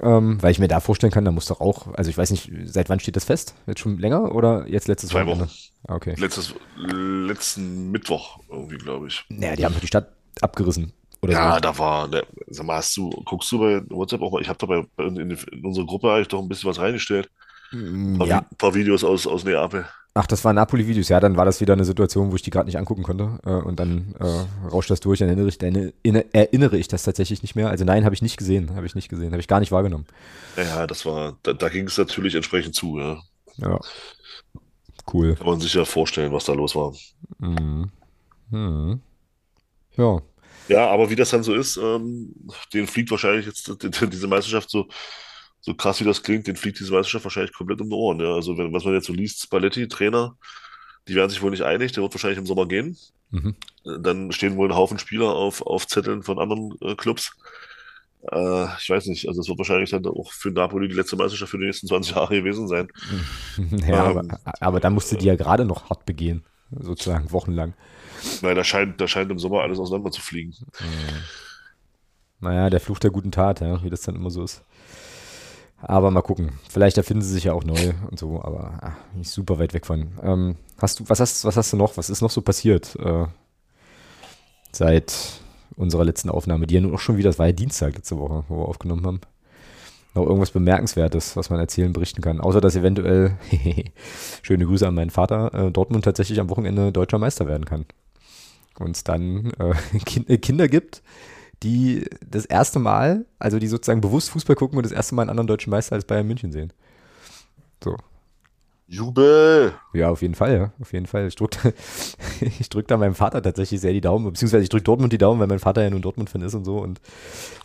Ähm, 0.01 0.41
weil 0.43 0.53
ich 0.53 0.59
mir 0.59 0.69
da 0.69 0.81
vorstellen 0.81 1.13
kann, 1.13 1.25
da 1.25 1.33
muss 1.33 1.47
doch 1.47 1.61
auch, 1.61 1.93
also 1.95 2.11
ich 2.11 2.19
weiß 2.19 2.31
nicht, 2.31 2.51
seit 2.65 2.89
wann 2.89 3.01
steht 3.01 3.17
das 3.17 3.25
fest? 3.25 3.55
Jetzt 3.67 3.81
schon 3.81 3.99
länger 3.99 4.35
oder 4.35 4.67
jetzt 4.69 4.87
letztes 4.87 5.11
Zwei 5.11 5.27
Wochen. 5.27 5.49
Ah, 5.89 5.95
okay. 5.95 6.15
Letztes, 6.19 6.55
letzten 6.77 7.91
Mittwoch 7.91 8.39
irgendwie, 8.51 8.77
glaube 8.77 9.09
ich. 9.09 9.25
Naja, 9.29 9.57
die 9.57 9.65
haben 9.65 9.75
die 9.81 9.87
Stadt 9.87 10.13
abgerissen. 10.41 10.93
Oder 11.21 11.33
ja, 11.33 11.55
so. 11.55 11.61
da 11.61 11.79
war, 11.79 12.07
ne, 12.09 12.23
sag 12.47 12.67
mal, 12.67 12.77
hast 12.77 12.97
du, 12.97 13.11
guckst 13.25 13.51
du 13.51 13.59
bei 13.59 13.83
WhatsApp 13.89 14.21
auch 14.23 14.31
mal, 14.31 14.41
ich 14.41 14.49
habe 14.49 14.59
da 14.59 14.67
bei, 14.67 14.85
in, 15.05 15.17
in, 15.17 15.65
unsere 15.65 15.85
Gruppe 15.87 16.13
eigentlich 16.13 16.29
doch 16.29 16.41
ein 16.41 16.49
bisschen 16.49 16.71
was 16.71 16.79
reingestellt. 16.79 17.29
Mm, 17.73 18.15
Ein 18.15 18.19
paar, 18.19 18.27
ja. 18.29 18.39
Vi- 18.39 18.57
paar 18.57 18.75
Videos 18.75 19.03
aus, 19.03 19.27
aus 19.27 19.43
Neapel. 19.45 19.87
Ach, 20.21 20.27
das 20.27 20.45
waren 20.45 20.57
Napoli-Videos. 20.57 21.09
Ja, 21.11 21.21
dann 21.21 21.37
war 21.37 21.45
das 21.45 21.61
wieder 21.61 21.75
eine 21.75 21.85
Situation, 21.85 22.33
wo 22.33 22.35
ich 22.35 22.43
die 22.43 22.51
gerade 22.51 22.67
nicht 22.67 22.77
angucken 22.77 23.05
konnte. 23.05 23.39
Äh, 23.47 23.51
und 23.51 23.79
dann 23.79 24.17
äh, 24.19 24.67
rauscht 24.69 24.91
das 24.91 24.99
durch. 24.99 25.21
Dann 25.21 25.29
erinnere 25.29 25.47
ich, 25.47 25.59
dann 25.59 25.93
erinnere, 26.33 26.77
ich 26.77 26.89
das 26.89 27.05
tatsächlich 27.05 27.41
nicht 27.43 27.55
mehr. 27.55 27.71
Also 27.71 27.85
nein, 27.85 28.05
habe 28.05 28.17
ich 28.17 28.23
nicht 28.23 28.37
gesehen. 28.37 28.75
Habe 28.75 28.85
ich 28.85 28.97
nicht 28.97 29.09
gesehen. 29.09 29.31
Habe 29.31 29.41
ich 29.41 29.47
gar 29.47 29.61
nicht 29.61 29.71
wahrgenommen. 29.71 30.07
Ja, 30.57 30.89
das 30.89 31.07
war, 31.07 31.39
da, 31.45 31.53
da 31.53 31.69
ging 31.69 31.87
es 31.87 31.97
natürlich 31.99 32.35
entsprechend 32.35 32.75
zu, 32.75 32.99
ja. 32.99 33.21
Ja. 33.59 33.79
Cool. 35.13 35.37
Kann 35.37 35.47
man 35.47 35.61
sich 35.61 35.73
ja 35.75 35.85
vorstellen, 35.85 36.33
was 36.33 36.47
da 36.47 36.53
los 36.53 36.75
war. 36.75 36.93
Mhm. 37.39 37.89
Mhm. 38.51 39.01
Ja. 39.97 40.21
Ja, 40.67 40.89
aber 40.89 41.11
wie 41.11 41.17
das 41.17 41.31
dann 41.31 41.45
so 41.45 41.55
ist, 41.55 41.77
ähm, 41.77 42.35
den 42.75 42.89
fliegt 42.89 43.13
wahrscheinlich 43.13 43.47
jetzt 43.47 43.69
die- 43.69 43.89
die- 43.89 44.11
diese 44.11 44.27
Meisterschaft 44.27 44.69
so, 44.69 44.89
so 45.61 45.75
krass 45.75 46.01
wie 46.01 46.05
das 46.05 46.23
klingt, 46.23 46.47
den 46.47 46.57
fliegt 46.57 46.79
diese 46.81 46.93
Meisterschaft 46.93 47.25
wahrscheinlich 47.25 47.53
komplett 47.53 47.81
um 47.81 47.89
die 47.89 47.95
Ohren. 47.95 48.21
Ja. 48.21 48.35
Also 48.35 48.57
wenn, 48.57 48.73
was 48.73 48.85
man 48.85 48.95
jetzt 48.95 49.07
so 49.07 49.13
liest, 49.13 49.43
Spalletti, 49.43 49.89
Trainer, 49.89 50.37
die 51.09 51.15
werden 51.15 51.31
sich 51.31 51.43
wohl 51.43 51.51
nicht 51.51 51.63
einig, 51.63 51.93
der 51.93 52.03
wird 52.03 52.15
wahrscheinlich 52.15 52.39
im 52.39 52.47
Sommer 52.47 52.67
gehen. 52.67 52.97
Mhm. 53.31 53.57
Äh, 53.85 53.99
Dann 54.01 54.33
stehen 54.33 54.57
wohl 54.57 54.69
ein 54.69 54.77
Haufen 54.77 54.99
Spieler 54.99 55.29
auf, 55.35 55.63
auf 55.63 55.87
Zetteln 55.87 56.23
von 56.23 56.39
anderen 56.39 56.75
äh, 56.81 56.95
Clubs. 56.95 57.33
Äh, 58.31 58.65
ich 58.81 58.91
weiß 58.91 59.07
nicht, 59.07 59.29
also 59.29 59.41
es 59.41 59.49
wird 59.49 59.59
wahrscheinlich 59.59 59.91
dann 59.91 60.07
auch 60.07 60.33
für 60.33 60.51
Napoli 60.51 60.89
die 60.89 60.95
letzte 60.95 61.17
Meisterschaft 61.17 61.51
für 61.51 61.59
die 61.59 61.67
nächsten 61.67 61.87
20 61.87 62.15
Jahre 62.17 62.37
gewesen 62.37 62.69
sein. 62.69 62.89
ja, 63.87 64.11
Ähm. 64.11 64.19
aber, 64.19 64.41
aber 64.61 64.81
dann 64.81 64.95
musste 64.95 65.17
die 65.17 65.27
ja 65.27 65.37
gerade 65.37 65.65
noch 65.65 65.91
hart 65.91 66.05
begehen. 66.07 66.45
Sozusagen 66.71 67.33
wochenlang. 67.33 67.73
Weil 68.43 68.55
da 68.55 68.63
scheint, 68.63 69.01
da 69.01 69.09
scheint 69.09 69.31
im 69.31 69.39
Sommer 69.39 69.63
alles 69.63 69.79
auseinander 69.79 70.11
zu 70.11 70.21
fliegen. 70.21 70.55
Naja, 72.41 72.69
der 72.69 72.81
Fluch 72.81 72.99
der 72.99 73.11
guten 73.11 73.33
Tat, 73.33 73.61
ja, 73.61 73.83
wie 73.83 73.89
das 73.91 74.03
dann 74.03 74.17
immer 74.17 74.31
so 74.31 74.43
ist. 74.45 74.63
Aber 75.81 76.11
mal 76.11 76.23
gucken. 76.23 76.53
Vielleicht 76.69 76.97
erfinden 76.97 77.23
sie 77.23 77.33
sich 77.33 77.45
ja 77.45 77.53
auch 77.53 77.65
neu 77.65 77.93
und 78.11 78.19
so, 78.19 78.43
aber 78.43 78.79
ah, 78.83 78.97
nicht 79.15 79.31
super 79.31 79.59
weit 79.59 79.75
weg 79.75 79.87
von. 79.87 80.09
Ähm, 80.23 80.57
hast 80.79 81.01
du, 81.01 81.05
was 81.09 81.21
hast, 81.21 81.45
was 81.45 81.57
hast 81.57 81.73
du 81.73 81.77
noch? 81.77 81.97
Was 81.97 82.11
ist 82.11 82.21
noch 82.21 82.31
so 82.31 82.43
passiert 82.43 82.97
äh, 82.97 83.27
seit 84.73 85.15
unserer 85.77 86.05
letzten 86.05 86.31
Aufnahme? 86.31 86.67
Die 86.67 86.75
ja 86.75 86.81
nun 86.81 86.95
auch 86.95 86.99
schon 86.99 87.17
wieder, 87.17 87.31
das 87.31 87.39
war 87.39 87.47
ja 87.47 87.53
Dienstag 87.53 87.95
letzte 87.95 88.19
Woche, 88.19 88.45
wo 88.49 88.57
wir 88.57 88.69
aufgenommen 88.69 89.07
haben. 89.07 89.21
Noch 90.15 90.25
irgendwas 90.25 90.51
Bemerkenswertes, 90.51 91.37
was 91.37 91.49
man 91.51 91.61
erzählen, 91.61 91.93
berichten 91.93 92.23
kann. 92.23 92.41
Außer, 92.41 92.61
dass 92.61 92.75
eventuell, 92.75 93.37
schöne 94.43 94.67
Grüße 94.67 94.87
an 94.87 94.97
meinen 94.97 95.11
Vater, 95.11 95.55
äh, 95.55 95.71
Dortmund 95.71 96.05
tatsächlich 96.05 96.41
am 96.41 96.51
Wochenende 96.51 96.91
deutscher 96.91 97.19
Meister 97.19 97.47
werden 97.47 97.67
kann. 97.67 97.87
Und 98.81 98.97
es 98.97 99.05
dann 99.05 99.53
äh, 99.61 99.99
kind, 100.05 100.29
äh, 100.29 100.39
Kinder 100.39 100.67
gibt, 100.67 101.03
die 101.63 102.07
das 102.27 102.45
erste 102.45 102.79
Mal, 102.79 103.27
also 103.39 103.59
die 103.59 103.69
sozusagen 103.69 104.01
bewusst 104.01 104.31
Fußball 104.31 104.57
gucken 104.57 104.77
und 104.77 104.85
das 104.85 104.93
erste 104.93 105.15
Mal 105.15 105.23
einen 105.23 105.31
anderen 105.31 105.49
deutschen 105.49 105.71
Meister 105.71 105.95
als 105.95 106.05
Bayern 106.05 106.27
München 106.27 106.53
sehen. 106.53 106.73
So. 107.83 107.97
Jubel! 108.91 109.75
Ja, 109.93 110.09
auf 110.09 110.23
jeden 110.23 110.35
Fall, 110.35 110.57
ja. 110.57 110.73
Auf 110.81 110.95
jeden 110.95 111.05
Fall. 111.05 111.27
Ich 111.27 111.35
drücke 111.35 111.75
drück 112.71 112.89
da 112.89 112.97
meinem 112.97 113.15
Vater 113.15 113.43
tatsächlich 113.43 113.83
sehr 113.83 113.93
die 113.93 114.01
Daumen, 114.01 114.25
beziehungsweise 114.25 114.63
ich 114.63 114.71
drücke 114.71 114.85
Dortmund 114.85 115.13
die 115.13 115.19
Daumen, 115.19 115.39
weil 115.41 115.47
mein 115.47 115.59
Vater 115.59 115.83
ja 115.83 115.91
nun 115.91 116.01
Dortmund-Fan 116.01 116.41
ist 116.41 116.55
und 116.55 116.65
so. 116.65 116.79
Und 116.79 116.99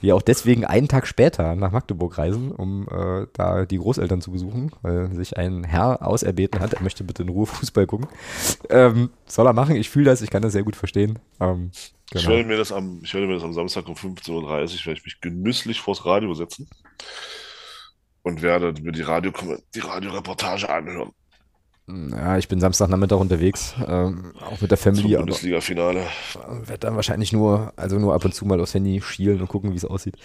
wir 0.02 0.18
auch 0.18 0.22
deswegen 0.22 0.66
einen 0.66 0.90
Tag 0.90 1.08
später 1.08 1.56
nach 1.56 1.72
Magdeburg 1.72 2.18
reisen, 2.18 2.52
um 2.52 2.90
äh, 2.92 3.28
da 3.32 3.66
die 3.66 3.78
Großeltern 3.78 4.20
zu 4.20 4.32
besuchen, 4.32 4.72
weil 4.82 5.14
sich 5.14 5.38
ein 5.38 5.64
Herr 5.64 6.06
auserbeten 6.06 6.60
hat, 6.60 6.74
er 6.74 6.84
möchte 6.84 7.06
bitte 7.06 7.24
in 7.24 7.30
Ruhe 7.30 7.46
Fußball 7.46 7.88
gucken. 7.88 8.08
Ähm, 8.70 9.10
soll 9.26 9.48
er 9.48 9.54
machen, 9.54 9.78
ich 9.78 9.90
fühle 9.90 10.06
das, 10.06 10.22
ich 10.22 10.30
kann 10.30 10.42
das 10.42 10.52
sehr 10.52 10.64
gut 10.64 10.76
verstehen. 10.76 11.20
Ähm, 11.40 11.72
genau. 12.14 12.24
ich, 12.24 12.30
werde 12.30 12.48
mir 12.48 12.58
das 12.58 12.72
am, 12.72 13.02
ich 13.04 13.14
werde 13.14 13.28
mir 13.28 13.34
das 13.34 13.44
am 13.44 13.54
Samstag 13.54 13.88
um 13.88 13.96
15.30 13.96 14.32
Uhr, 14.32 14.50
werde 14.50 14.74
ich 14.74 15.06
mich 15.06 15.22
genüsslich 15.22 15.80
vors 15.80 16.06
Radio 16.06 16.34
setzen 16.34 16.70
und 18.24 18.42
werde 18.42 18.74
mir 18.82 18.92
die, 18.92 19.02
Radio, 19.02 19.32
die 19.76 19.80
Radioreportage 19.80 20.70
anhören. 20.70 21.12
Ja, 21.86 22.38
ich 22.38 22.48
bin 22.48 22.62
Samstagnachmittag 22.62 23.18
unterwegs, 23.18 23.76
ähm, 23.86 24.32
auch 24.40 24.62
mit 24.62 24.72
der 24.72 24.78
Family. 24.78 25.18
Bundesliga-Finale. 25.18 26.04
Werde 26.66 26.80
dann 26.80 26.96
wahrscheinlich 26.96 27.34
nur, 27.34 27.74
also 27.76 28.00
nur 28.00 28.14
ab 28.14 28.24
und 28.24 28.34
zu 28.34 28.46
mal 28.46 28.62
aufs 28.62 28.74
Handy 28.74 29.02
schielen 29.02 29.42
und 29.42 29.50
gucken, 29.50 29.74
wie 29.74 29.76
es 29.76 29.84
aussieht. 29.84 30.16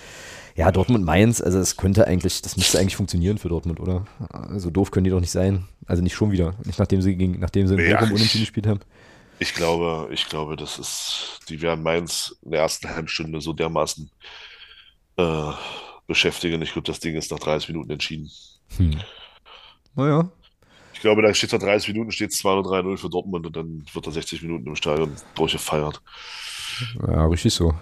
Ja, 0.54 0.70
Dortmund-Mainz, 0.70 1.40
also 1.40 1.58
es 1.58 1.76
könnte 1.76 2.06
eigentlich, 2.06 2.42
das 2.42 2.56
müsste 2.56 2.78
eigentlich 2.78 2.94
funktionieren 2.94 3.38
für 3.38 3.48
Dortmund, 3.48 3.80
oder? 3.80 4.06
So 4.56 4.70
doof 4.70 4.92
können 4.92 5.04
die 5.04 5.10
doch 5.10 5.20
nicht 5.20 5.32
sein. 5.32 5.64
Also 5.86 6.00
nicht 6.00 6.14
schon 6.14 6.30
wieder. 6.30 6.54
Nicht 6.64 6.78
nachdem 6.78 7.02
sie 7.02 7.16
gegen, 7.16 7.40
nachdem 7.40 7.66
sie 7.66 7.74
in 7.74 7.90
ja, 7.90 7.98
Bochum 7.98 8.14
unentschieden 8.14 8.44
gespielt 8.44 8.68
haben. 8.68 8.80
Ich 9.38 9.54
glaube, 9.54 10.08
ich 10.12 10.28
glaube, 10.28 10.56
das 10.56 10.78
ist, 10.78 11.40
die 11.48 11.62
werden 11.62 11.82
Mainz 11.82 12.36
in 12.42 12.50
der 12.50 12.62
ersten 12.62 12.88
halben 12.88 13.08
Stunde 13.08 13.40
so 13.40 13.52
dermaßen 13.52 14.10
äh, 15.16 15.52
beschäftigen. 16.06 16.60
Ich 16.62 16.72
glaube, 16.72 16.86
das 16.86 17.00
Ding 17.00 17.16
ist 17.16 17.30
nach 17.30 17.38
30 17.38 17.68
Minuten 17.68 17.90
entschieden. 17.90 18.30
Hm. 18.76 19.00
Naja, 19.94 20.30
ich 20.98 21.02
glaube, 21.02 21.22
da 21.22 21.32
steht 21.32 21.52
nach 21.52 21.60
30 21.60 21.94
Minuten 21.94 22.10
steht 22.10 22.32
2-3-0 22.32 22.96
für 22.96 23.08
Dortmund 23.08 23.46
und 23.46 23.54
dann 23.54 23.86
wird 23.92 24.06
er 24.06 24.10
60 24.10 24.42
Minuten 24.42 24.66
im 24.66 24.74
Stadion 24.74 25.14
durchgefeiert. 25.36 26.02
Ja, 27.06 27.24
richtig 27.26 27.54
so. 27.54 27.72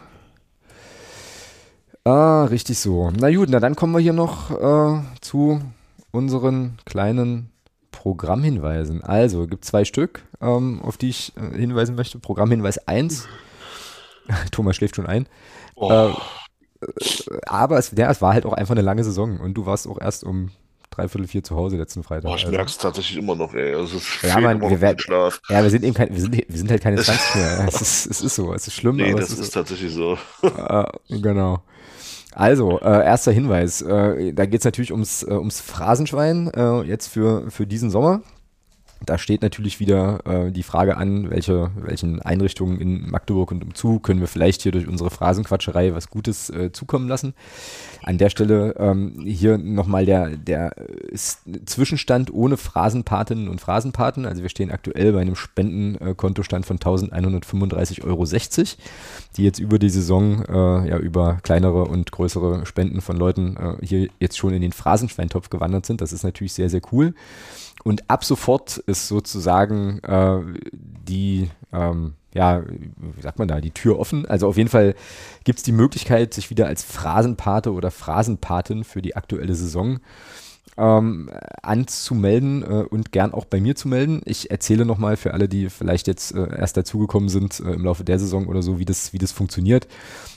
Ah, 2.04 2.44
richtig 2.44 2.78
so. 2.78 3.10
Na 3.18 3.34
gut, 3.34 3.48
na 3.48 3.58
dann 3.58 3.74
kommen 3.74 3.94
wir 3.94 4.00
hier 4.00 4.12
noch 4.12 4.50
äh, 4.50 5.02
zu 5.22 5.62
unseren 6.10 6.76
kleinen 6.84 7.50
Programmhinweisen. 7.96 9.02
Also, 9.02 9.46
gibt 9.46 9.64
zwei 9.64 9.84
Stück, 9.84 10.22
ähm, 10.40 10.80
auf 10.82 10.96
die 10.96 11.08
ich 11.08 11.32
äh, 11.36 11.56
hinweisen 11.56 11.94
möchte. 11.96 12.18
Programmhinweis 12.18 12.78
1. 12.86 13.26
Thomas 14.52 14.76
schläft 14.76 14.96
schon 14.96 15.06
ein. 15.06 15.28
Oh. 15.74 15.90
Äh, 15.90 16.12
aber 17.46 17.78
es, 17.78 17.92
ja, 17.96 18.10
es 18.10 18.20
war 18.20 18.34
halt 18.34 18.44
auch 18.44 18.52
einfach 18.52 18.72
eine 18.72 18.82
lange 18.82 19.02
Saison 19.02 19.40
und 19.40 19.54
du 19.54 19.64
warst 19.66 19.88
auch 19.88 19.98
erst 19.98 20.24
um 20.24 20.50
dreiviertel 20.90 21.26
vier 21.26 21.42
zu 21.42 21.56
Hause 21.56 21.76
letzten 21.76 22.02
Freitag. 22.02 22.24
Boah, 22.24 22.36
ich 22.36 22.44
also. 22.44 22.54
merke 22.54 22.70
es 22.70 22.78
tatsächlich 22.78 23.16
immer 23.18 23.34
noch, 23.34 23.54
ey. 23.54 23.74
Also 23.74 23.96
es 23.96 24.22
ja, 24.22 24.38
man, 24.40 24.60
wir, 24.60 24.80
werden, 24.80 24.98
Schlaf. 24.98 25.40
ja, 25.48 25.62
wir 25.62 25.70
sind 25.70 25.84
eben 25.84 25.94
kein, 25.94 26.12
wir 26.12 26.20
sind, 26.20 26.36
wir 26.36 26.58
sind 26.58 26.70
halt 26.70 26.82
keine 26.82 26.96
20 27.02 27.34
mehr. 27.34 27.64
Es 27.68 27.80
ist, 27.80 28.06
es 28.06 28.22
ist 28.22 28.34
so, 28.34 28.52
es 28.52 28.66
ist 28.66 28.74
schlimm. 28.74 28.96
Nee, 28.96 29.14
das 29.14 29.30
ist, 29.30 29.38
ist 29.38 29.50
tatsächlich 29.54 29.92
so. 29.92 30.18
Äh, 30.42 30.84
genau. 31.08 31.62
Also, 32.36 32.78
äh, 32.80 33.02
erster 33.02 33.32
Hinweis. 33.32 33.80
Äh, 33.80 34.34
da 34.34 34.44
geht 34.44 34.60
es 34.60 34.66
natürlich 34.66 34.92
ums, 34.92 35.22
äh, 35.22 35.32
ums 35.32 35.62
Phrasenschwein 35.62 36.50
äh, 36.54 36.82
jetzt 36.82 37.06
für, 37.06 37.50
für 37.50 37.66
diesen 37.66 37.88
Sommer. 37.88 38.20
Da 39.04 39.18
steht 39.18 39.42
natürlich 39.42 39.78
wieder 39.78 40.20
äh, 40.26 40.50
die 40.50 40.62
Frage 40.62 40.96
an, 40.96 41.30
welche, 41.30 41.70
welchen 41.76 42.22
Einrichtungen 42.22 42.80
in 42.80 43.10
Magdeburg 43.10 43.52
und 43.52 43.62
umzu 43.62 43.98
können 44.00 44.20
wir 44.20 44.26
vielleicht 44.26 44.62
hier 44.62 44.72
durch 44.72 44.88
unsere 44.88 45.10
Phrasenquatscherei 45.10 45.94
was 45.94 46.08
Gutes 46.08 46.48
äh, 46.48 46.72
zukommen 46.72 47.06
lassen. 47.06 47.34
An 48.02 48.16
der 48.16 48.30
Stelle 48.30 48.74
ähm, 48.78 49.22
hier 49.24 49.58
nochmal 49.58 50.06
der, 50.06 50.36
der 50.36 50.72
Zwischenstand 51.14 52.32
ohne 52.32 52.56
Phrasenpatinnen 52.56 53.48
und 53.48 53.60
Phrasenpaten. 53.60 54.24
Also 54.24 54.42
wir 54.42 54.48
stehen 54.48 54.70
aktuell 54.70 55.12
bei 55.12 55.20
einem 55.20 55.36
Spendenkontostand 55.36 56.64
von 56.64 56.78
1135,60 56.78 58.04
Euro, 58.04 58.24
die 59.36 59.44
jetzt 59.44 59.58
über 59.58 59.78
die 59.78 59.90
Saison, 59.90 60.44
äh, 60.46 60.88
ja 60.88 60.98
über 60.98 61.38
kleinere 61.42 61.84
und 61.84 62.12
größere 62.12 62.64
Spenden 62.64 63.02
von 63.02 63.16
Leuten 63.16 63.56
äh, 63.56 63.86
hier 63.86 64.08
jetzt 64.20 64.38
schon 64.38 64.54
in 64.54 64.62
den 64.62 64.72
Phrasenschweintopf 64.72 65.50
gewandert 65.50 65.84
sind. 65.84 66.00
Das 66.00 66.12
ist 66.12 66.22
natürlich 66.22 66.54
sehr, 66.54 66.70
sehr 66.70 66.80
cool. 66.92 67.14
Und 67.86 68.10
ab 68.10 68.24
sofort 68.24 68.78
ist 68.78 69.06
sozusagen 69.06 70.00
äh, 70.00 70.40
die, 70.72 71.50
ähm, 71.72 72.14
ja, 72.34 72.64
wie 72.66 73.22
sagt 73.22 73.38
man 73.38 73.46
da, 73.46 73.60
die 73.60 73.70
Tür 73.70 74.00
offen. 74.00 74.26
Also 74.26 74.48
auf 74.48 74.56
jeden 74.56 74.68
Fall 74.68 74.96
gibt 75.44 75.58
es 75.58 75.62
die 75.62 75.70
Möglichkeit, 75.70 76.34
sich 76.34 76.50
wieder 76.50 76.66
als 76.66 76.82
Phrasenpate 76.82 77.72
oder 77.72 77.92
Phrasenpatin 77.92 78.82
für 78.82 79.02
die 79.02 79.14
aktuelle 79.14 79.54
Saison 79.54 80.00
ähm, 80.76 81.30
anzumelden 81.62 82.64
äh, 82.64 82.84
und 82.90 83.12
gern 83.12 83.32
auch 83.32 83.44
bei 83.44 83.60
mir 83.60 83.76
zu 83.76 83.86
melden. 83.86 84.20
Ich 84.24 84.50
erzähle 84.50 84.84
nochmal 84.84 85.16
für 85.16 85.32
alle, 85.32 85.48
die 85.48 85.70
vielleicht 85.70 86.08
jetzt 86.08 86.34
äh, 86.34 86.58
erst 86.58 86.76
dazugekommen 86.76 87.28
sind 87.28 87.60
äh, 87.60 87.70
im 87.70 87.84
Laufe 87.84 88.02
der 88.02 88.18
Saison 88.18 88.48
oder 88.48 88.62
so, 88.62 88.80
wie 88.80 88.84
das, 88.84 89.12
wie 89.12 89.18
das 89.18 89.30
funktioniert. 89.30 89.86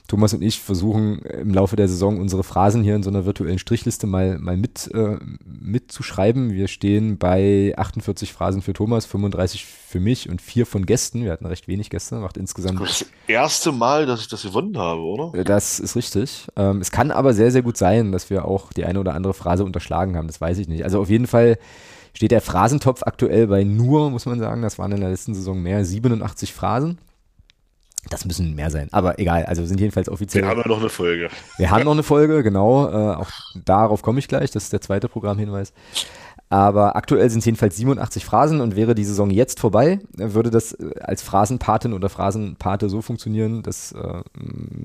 Thomas 0.09 0.33
und 0.33 0.41
ich 0.41 0.59
versuchen 0.59 1.19
im 1.19 1.53
Laufe 1.53 1.75
der 1.75 1.87
Saison 1.87 2.19
unsere 2.19 2.43
Phrasen 2.43 2.81
hier 2.81 2.95
in 2.95 3.03
so 3.03 3.11
einer 3.11 3.25
virtuellen 3.25 3.59
Strichliste 3.59 4.07
mal, 4.07 4.39
mal 4.39 4.57
mit, 4.57 4.89
äh, 4.91 5.17
mitzuschreiben. 5.45 6.51
Wir 6.51 6.67
stehen 6.67 7.19
bei 7.19 7.75
48 7.77 8.33
Phrasen 8.33 8.63
für 8.63 8.73
Thomas, 8.73 9.05
35 9.05 9.65
für 9.65 9.99
mich 9.99 10.27
und 10.27 10.41
vier 10.41 10.65
von 10.65 10.87
Gästen. 10.87 11.23
Wir 11.23 11.31
hatten 11.31 11.45
recht 11.45 11.67
wenig 11.67 11.91
Gäste, 11.91 12.15
macht 12.15 12.37
insgesamt. 12.37 12.81
Das, 12.81 12.99
das 12.99 13.07
erste 13.27 13.71
Mal, 13.71 14.07
dass 14.07 14.21
ich 14.21 14.27
das 14.27 14.41
gewonnen 14.41 14.79
habe, 14.79 15.01
oder? 15.01 15.43
Das 15.43 15.79
ist 15.79 15.95
richtig. 15.95 16.47
Ähm, 16.55 16.81
es 16.81 16.89
kann 16.89 17.11
aber 17.11 17.35
sehr, 17.35 17.51
sehr 17.51 17.61
gut 17.61 17.77
sein, 17.77 18.11
dass 18.11 18.31
wir 18.31 18.45
auch 18.45 18.73
die 18.73 18.85
eine 18.85 18.99
oder 18.99 19.13
andere 19.13 19.35
Phrase 19.35 19.63
unterschlagen 19.63 20.17
haben. 20.17 20.25
Das 20.25 20.41
weiß 20.41 20.57
ich 20.57 20.67
nicht. 20.67 20.83
Also 20.83 20.99
auf 20.99 21.11
jeden 21.11 21.27
Fall 21.27 21.59
steht 22.13 22.31
der 22.31 22.41
Phrasentopf 22.41 23.03
aktuell 23.03 23.45
bei 23.45 23.63
nur, 23.63 24.09
muss 24.09 24.25
man 24.25 24.39
sagen, 24.39 24.63
das 24.63 24.79
waren 24.79 24.91
in 24.91 25.01
der 25.01 25.11
letzten 25.11 25.35
Saison 25.35 25.61
mehr, 25.61 25.85
87 25.85 26.51
Phrasen. 26.51 26.97
Das 28.09 28.25
müssen 28.25 28.55
mehr 28.55 28.71
sein, 28.71 28.87
aber 28.91 29.19
egal. 29.19 29.45
Also 29.45 29.65
sind 29.65 29.79
jedenfalls 29.79 30.09
offiziell. 30.09 30.43
Wir 30.43 30.49
haben 30.49 30.61
ja 30.61 30.67
noch 30.67 30.79
eine 30.79 30.89
Folge. 30.89 31.29
Wir 31.57 31.69
haben 31.69 31.83
noch 31.83 31.91
eine 31.91 32.03
Folge, 32.03 32.43
genau. 32.43 32.87
Äh, 32.87 33.15
auch 33.15 33.29
darauf 33.65 34.01
komme 34.01 34.19
ich 34.19 34.27
gleich. 34.27 34.51
Das 34.51 34.63
ist 34.63 34.73
der 34.73 34.81
zweite 34.81 35.07
Programmhinweis. 35.07 35.73
Aber 36.51 36.95
aktuell 36.95 37.29
sind 37.29 37.39
es 37.39 37.45
jedenfalls 37.45 37.77
87 37.77 38.25
Phrasen 38.25 38.59
und 38.59 38.75
wäre 38.75 38.95
die 38.95 39.03
Saison 39.03 39.29
jetzt 39.29 39.59
vorbei, 39.59 39.99
würde 40.13 40.49
das 40.49 40.73
äh, 40.73 40.99
als 40.99 41.21
Phrasenpatin 41.21 41.93
oder 41.93 42.09
Phrasenpate 42.09 42.89
so 42.89 43.01
funktionieren, 43.03 43.61
dass 43.61 43.91
äh, 43.91 44.21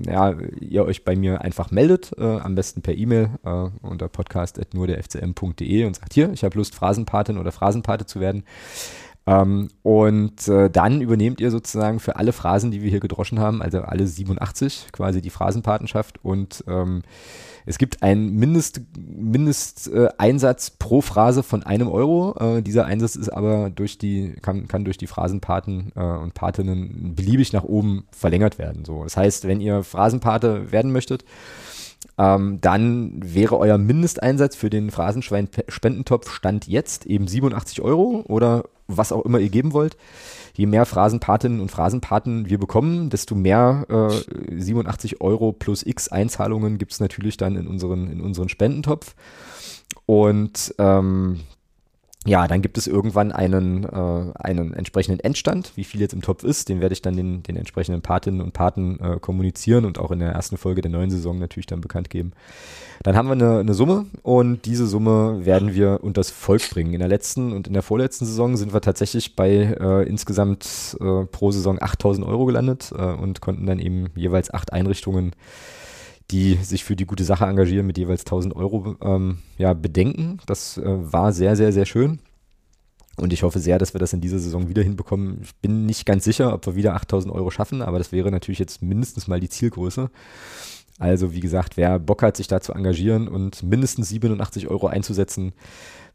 ja, 0.07 0.35
ihr 0.59 0.85
euch 0.85 1.03
bei 1.03 1.15
mir 1.15 1.41
einfach 1.41 1.71
meldet, 1.71 2.11
äh, 2.19 2.23
am 2.23 2.53
besten 2.53 2.83
per 2.83 2.95
E-Mail 2.95 3.31
äh, 3.43 3.69
unter 3.81 4.07
podcast.nurderfcm.de 4.09 5.85
und 5.85 5.95
sagt, 5.95 6.13
hier, 6.13 6.31
ich 6.31 6.43
habe 6.43 6.55
Lust, 6.55 6.75
Phrasenpatin 6.75 7.39
oder 7.39 7.51
Phrasenpate 7.51 8.05
zu 8.05 8.19
werden. 8.19 8.43
Ähm, 9.27 9.69
und 9.81 10.47
äh, 10.47 10.69
dann 10.69 11.01
übernehmt 11.01 11.41
ihr 11.41 11.49
sozusagen 11.49 11.99
für 11.99 12.15
alle 12.17 12.31
Phrasen, 12.31 12.71
die 12.71 12.83
wir 12.83 12.89
hier 12.91 12.99
gedroschen 12.99 13.39
haben, 13.39 13.61
also 13.61 13.81
alle 13.81 14.05
87 14.05 14.87
quasi 14.91 15.21
die 15.21 15.31
Phrasenpatenschaft 15.31 16.23
und 16.23 16.63
ähm, 16.67 17.01
es 17.65 17.79
gibt 17.79 18.03
einen 18.03 18.35
Mindest, 18.35 18.81
Mindesteinsatz 18.95 20.69
pro 20.69 21.01
Phrase 21.01 21.41
von 21.41 21.63
einem 21.63 21.87
Euro. 21.87 22.35
Äh, 22.39 22.61
dieser 22.61 22.85
Einsatz 22.85 23.15
ist 23.15 23.29
aber 23.29 23.71
durch 23.71 23.97
die, 23.97 24.35
kann, 24.41 24.67
kann 24.67 24.85
durch 24.85 24.97
die 24.97 25.07
Phrasenpaten 25.07 25.91
äh, 25.95 25.99
und 25.99 26.35
Patinnen 26.35 27.15
beliebig 27.15 27.53
nach 27.53 27.63
oben 27.63 28.05
verlängert 28.11 28.59
werden. 28.59 28.85
So. 28.85 29.03
Das 29.03 29.17
heißt, 29.17 29.47
wenn 29.47 29.61
ihr 29.61 29.83
Phrasenpate 29.83 30.71
werden 30.71 30.91
möchtet, 30.91 31.25
ähm, 32.19 32.59
dann 32.61 33.19
wäre 33.23 33.57
euer 33.57 33.79
Mindesteinsatz 33.79 34.55
für 34.55 34.69
den 34.69 34.91
Phrasenschwein-Spendentopf 34.91 36.31
Stand 36.31 36.67
jetzt 36.67 37.07
eben 37.07 37.27
87 37.27 37.81
Euro 37.81 38.23
oder 38.27 38.65
was 38.87 39.11
auch 39.11 39.25
immer 39.25 39.39
ihr 39.39 39.49
geben 39.49 39.73
wollt. 39.73 39.97
Je 40.55 40.65
mehr 40.65 40.85
Phrasenpatinnen 40.85 41.59
und 41.59 41.71
Phrasenpaten 41.71 42.49
wir 42.49 42.59
bekommen, 42.59 43.09
desto 43.09 43.35
mehr 43.35 43.85
äh, 43.89 44.59
87 44.61 45.21
Euro 45.21 45.51
plus 45.51 45.85
x 45.85 46.07
Einzahlungen 46.07 46.77
gibt 46.77 46.93
es 46.93 46.99
natürlich 46.99 47.37
dann 47.37 47.55
in 47.55 47.67
unseren, 47.67 48.09
in 48.11 48.21
unseren 48.21 48.49
Spendentopf. 48.49 49.15
Und 50.05 50.73
ähm, 50.77 51.41
ja, 52.27 52.47
dann 52.47 52.63
gibt 52.63 52.79
es 52.79 52.87
irgendwann 52.87 53.31
einen, 53.31 53.83
äh, 53.83 54.31
einen 54.33 54.73
entsprechenden 54.73 55.19
Endstand, 55.19 55.71
wie 55.75 55.83
viel 55.83 56.01
jetzt 56.01 56.13
im 56.13 56.23
Topf 56.23 56.43
ist. 56.43 56.69
Den 56.69 56.81
werde 56.81 56.93
ich 56.93 57.03
dann 57.03 57.15
den, 57.15 57.43
den 57.43 57.55
entsprechenden 57.55 58.01
Patinnen 58.01 58.41
und 58.41 58.51
Paten 58.51 58.99
äh, 58.99 59.19
kommunizieren 59.19 59.85
und 59.85 59.99
auch 59.99 60.09
in 60.09 60.19
der 60.19 60.31
ersten 60.31 60.57
Folge 60.57 60.81
der 60.81 60.89
neuen 60.89 61.11
Saison 61.11 61.37
natürlich 61.37 61.67
dann 61.67 61.81
bekannt 61.81 62.09
geben. 62.09 62.31
Dann 63.03 63.15
haben 63.15 63.27
wir 63.27 63.33
eine, 63.33 63.59
eine 63.59 63.75
Summe 63.75 64.07
und 64.23 64.65
diese 64.65 64.87
Summe 64.87 65.45
werden 65.45 65.75
wir 65.75 65.99
unters 66.01 66.31
Volk 66.31 66.67
bringen. 66.71 66.93
In 66.93 66.99
der 66.99 67.09
letzten 67.09 67.53
und 67.53 67.67
in 67.67 67.73
der 67.73 67.83
vorletzten 67.83 68.25
Saison 68.25 68.57
sind 68.57 68.73
wir 68.73 68.81
tatsächlich 68.81 69.35
bei 69.35 69.49
äh, 69.51 70.09
insgesamt 70.09 70.97
äh, 70.99 71.25
pro 71.25 71.51
Saison 71.51 71.77
8000 71.79 72.25
Euro 72.25 72.45
gelandet 72.45 72.91
äh, 72.97 73.03
und 73.03 73.39
konnten 73.39 73.67
dann 73.67 73.77
eben 73.77 74.07
jeweils 74.15 74.51
acht 74.51 74.73
Einrichtungen 74.73 75.33
die 76.31 76.55
sich 76.55 76.83
für 76.83 76.95
die 76.95 77.05
gute 77.05 77.23
Sache 77.23 77.45
engagieren, 77.45 77.85
mit 77.85 77.97
jeweils 77.97 78.21
1000 78.21 78.55
Euro 78.55 78.95
ähm, 79.01 79.39
ja, 79.57 79.73
bedenken. 79.73 80.39
Das 80.45 80.77
äh, 80.77 80.83
war 80.85 81.33
sehr, 81.33 81.55
sehr, 81.55 81.71
sehr 81.71 81.85
schön. 81.85 82.19
Und 83.17 83.31
ich 83.31 83.43
hoffe 83.43 83.59
sehr, 83.59 83.77
dass 83.77 83.93
wir 83.93 83.99
das 83.99 84.11
in 84.11 84.21
dieser 84.21 84.39
Saison 84.39 84.67
wieder 84.67 84.83
hinbekommen. 84.83 85.39
Ich 85.41 85.55
bin 85.55 85.85
nicht 85.85 86.05
ganz 86.05 86.25
sicher, 86.25 86.53
ob 86.53 86.65
wir 86.65 86.75
wieder 86.75 86.95
8000 86.95 87.33
Euro 87.33 87.49
schaffen, 87.49 87.81
aber 87.81 87.97
das 87.97 88.11
wäre 88.11 88.29
natürlich 88.29 88.59
jetzt 88.59 88.81
mindestens 88.81 89.27
mal 89.27 89.39
die 89.39 89.49
Zielgröße. 89.49 90.09
Also 90.97 91.33
wie 91.33 91.41
gesagt, 91.41 91.75
wer 91.75 91.99
Bock 91.99 92.23
hat, 92.23 92.37
sich 92.37 92.47
da 92.47 92.61
zu 92.61 92.73
engagieren 92.73 93.27
und 93.27 93.63
mindestens 93.63 94.09
87 94.09 94.69
Euro 94.69 94.87
einzusetzen, 94.87 95.53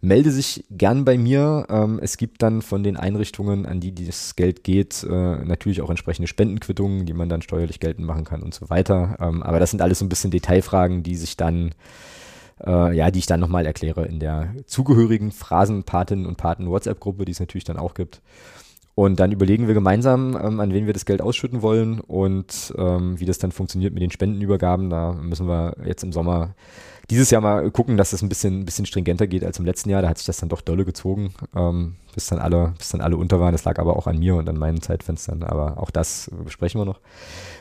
melde 0.00 0.30
sich 0.30 0.64
gern 0.70 1.04
bei 1.04 1.18
mir. 1.18 1.66
Ähm, 1.68 1.98
es 2.02 2.16
gibt 2.16 2.42
dann 2.42 2.62
von 2.62 2.82
den 2.82 2.96
Einrichtungen, 2.96 3.66
an 3.66 3.80
die 3.80 3.92
das 3.92 4.36
Geld 4.36 4.64
geht, 4.64 5.04
äh, 5.04 5.44
natürlich 5.44 5.82
auch 5.82 5.90
entsprechende 5.90 6.28
Spendenquittungen, 6.28 7.04
die 7.04 7.12
man 7.12 7.28
dann 7.28 7.42
steuerlich 7.42 7.80
geltend 7.80 8.06
machen 8.06 8.24
kann 8.24 8.42
und 8.42 8.54
so 8.54 8.70
weiter. 8.70 9.16
Ähm, 9.20 9.42
aber 9.42 9.60
das 9.60 9.70
sind 9.70 9.82
alles 9.82 9.98
so 9.98 10.06
ein 10.06 10.08
bisschen 10.08 10.30
Detailfragen, 10.30 11.02
die 11.02 11.16
sich 11.16 11.36
dann 11.36 11.74
äh, 12.66 12.94
ja, 12.96 13.10
die 13.10 13.18
ich 13.18 13.26
dann 13.26 13.40
nochmal 13.40 13.66
erkläre 13.66 14.06
in 14.06 14.20
der 14.20 14.54
zugehörigen 14.66 15.32
Phrasenpatinnen 15.32 16.26
und 16.26 16.36
Paten 16.36 16.68
WhatsApp-Gruppe, 16.68 17.24
die 17.24 17.32
es 17.32 17.40
natürlich 17.40 17.64
dann 17.64 17.78
auch 17.78 17.94
gibt. 17.94 18.20
Und 19.00 19.18
dann 19.18 19.32
überlegen 19.32 19.66
wir 19.66 19.72
gemeinsam, 19.72 20.38
ähm, 20.38 20.60
an 20.60 20.74
wen 20.74 20.84
wir 20.84 20.92
das 20.92 21.06
Geld 21.06 21.22
ausschütten 21.22 21.62
wollen 21.62 22.00
und 22.00 22.74
ähm, 22.76 23.18
wie 23.18 23.24
das 23.24 23.38
dann 23.38 23.50
funktioniert 23.50 23.94
mit 23.94 24.02
den 24.02 24.10
Spendenübergaben. 24.10 24.90
Da 24.90 25.14
müssen 25.14 25.48
wir 25.48 25.74
jetzt 25.86 26.04
im 26.04 26.12
Sommer 26.12 26.54
dieses 27.08 27.30
Jahr 27.30 27.40
mal 27.40 27.70
gucken, 27.70 27.96
dass 27.96 28.10
das 28.10 28.20
ein 28.20 28.28
bisschen, 28.28 28.60
ein 28.60 28.66
bisschen 28.66 28.84
stringenter 28.84 29.26
geht 29.26 29.42
als 29.42 29.58
im 29.58 29.64
letzten 29.64 29.88
Jahr. 29.88 30.02
Da 30.02 30.10
hat 30.10 30.18
sich 30.18 30.26
das 30.26 30.36
dann 30.36 30.50
doch 30.50 30.60
dolle 30.60 30.84
gezogen, 30.84 31.32
ähm, 31.56 31.94
bis, 32.14 32.26
dann 32.26 32.40
alle, 32.40 32.74
bis 32.76 32.90
dann 32.90 33.00
alle 33.00 33.16
unter 33.16 33.40
waren. 33.40 33.52
Das 33.52 33.64
lag 33.64 33.78
aber 33.78 33.96
auch 33.96 34.06
an 34.06 34.18
mir 34.18 34.34
und 34.34 34.46
an 34.50 34.58
meinen 34.58 34.82
Zeitfenstern. 34.82 35.44
Aber 35.44 35.78
auch 35.78 35.90
das 35.90 36.30
besprechen 36.44 36.78
wir 36.78 36.84
noch. 36.84 37.00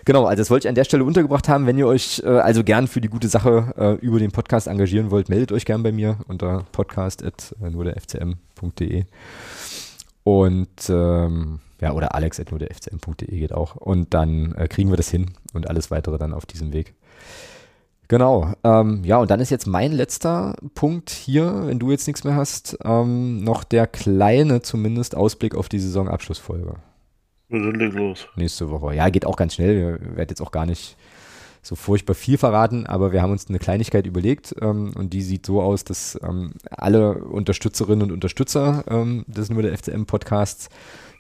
Genau, 0.04 0.26
also 0.26 0.42
das 0.42 0.52
wollte 0.52 0.68
ich 0.68 0.70
an 0.70 0.76
der 0.76 0.84
Stelle 0.84 1.06
untergebracht 1.06 1.48
haben. 1.48 1.68
Wenn 1.68 1.78
ihr 1.78 1.88
euch 1.88 2.22
äh, 2.26 2.28
also 2.28 2.66
gern 2.66 2.90
für 2.90 3.00
die 3.00 3.08
gute 3.08 3.30
Sache 3.30 3.74
äh, 3.78 3.94
über 4.06 4.20
den 4.20 4.32
Podcast 4.32 4.68
engagieren 4.68 5.10
wollt, 5.10 5.30
meldet 5.30 5.54
euch 5.54 5.64
gern 5.64 5.84
bei 5.84 5.94
mir 5.94 6.18
unter 6.28 6.66
podcast.nurderfcm.de. 6.74 9.06
Und 10.30 10.90
ähm, 10.90 11.58
ja, 11.82 11.92
oder 11.92 12.14
alex.nurderfcm.de 12.14 13.40
geht 13.40 13.52
auch. 13.52 13.76
Und 13.76 14.14
dann 14.14 14.54
äh, 14.54 14.68
kriegen 14.68 14.92
wir 14.92 14.98
das 14.98 15.10
hin 15.10 15.32
und 15.54 15.68
alles 15.68 15.90
weitere 15.90 16.20
dann 16.20 16.36
auf 16.36 16.46
diesem 16.46 16.72
Weg. 16.72 16.94
Genau. 18.10 18.54
Ähm, 18.64 19.04
ja, 19.04 19.18
und 19.18 19.32
dann 19.32 19.40
ist 19.40 19.50
jetzt 19.50 19.66
mein 19.66 19.92
letzter 19.92 20.56
Punkt 20.76 21.10
hier, 21.10 21.66
wenn 21.66 21.80
du 21.80 21.90
jetzt 21.90 22.06
nichts 22.06 22.24
mehr 22.24 22.36
hast, 22.36 22.78
ähm, 22.84 23.44
noch 23.44 23.64
der 23.64 23.88
kleine 23.88 24.62
zumindest 24.62 25.16
Ausblick 25.16 25.56
auf 25.56 25.68
die 25.68 25.80
Saisonabschlussfolge. 25.80 26.76
Leg 27.50 27.94
los. 27.94 28.28
Nächste 28.36 28.70
Woche. 28.70 28.94
Ja, 28.94 29.10
geht 29.10 29.26
auch 29.26 29.36
ganz 29.36 29.56
schnell. 29.56 29.76
Wir 29.76 30.16
werden 30.16 30.30
jetzt 30.30 30.42
auch 30.42 30.52
gar 30.52 30.68
nicht 30.68 30.96
so 31.70 31.76
furchtbar 31.76 32.16
viel 32.16 32.40
verraten, 32.40 32.88
aber 32.88 33.12
wir 33.12 33.22
haben 33.22 33.32
uns 33.32 33.48
eine 33.48 33.60
Kleinigkeit 33.60 34.08
überlegt 34.08 34.56
ähm, 34.60 34.92
und 34.96 35.14
die 35.14 35.22
sieht 35.22 35.46
so 35.46 35.62
aus, 35.62 35.84
dass 35.84 36.20
ähm, 36.28 36.54
alle 36.72 37.24
Unterstützerinnen 37.24 38.02
und 38.02 38.12
Unterstützer 38.12 38.84
ähm, 38.90 39.24
des 39.28 39.52
Nur 39.52 39.62
der 39.62 39.78
FCM 39.78 40.06
Podcasts 40.06 40.70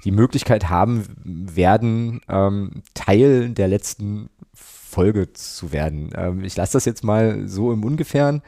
die 0.05 0.11
Möglichkeit 0.11 0.67
haben 0.67 1.05
werden, 1.23 2.21
ähm, 2.27 2.81
Teil 2.95 3.51
der 3.51 3.67
letzten 3.67 4.31
Folge 4.55 5.33
zu 5.33 5.71
werden. 5.71 6.09
Ähm, 6.15 6.43
ich 6.43 6.57
lasse 6.57 6.73
das 6.73 6.85
jetzt 6.85 7.03
mal 7.03 7.47
so 7.47 7.71
im 7.71 7.83
Ungefähren, 7.83 8.41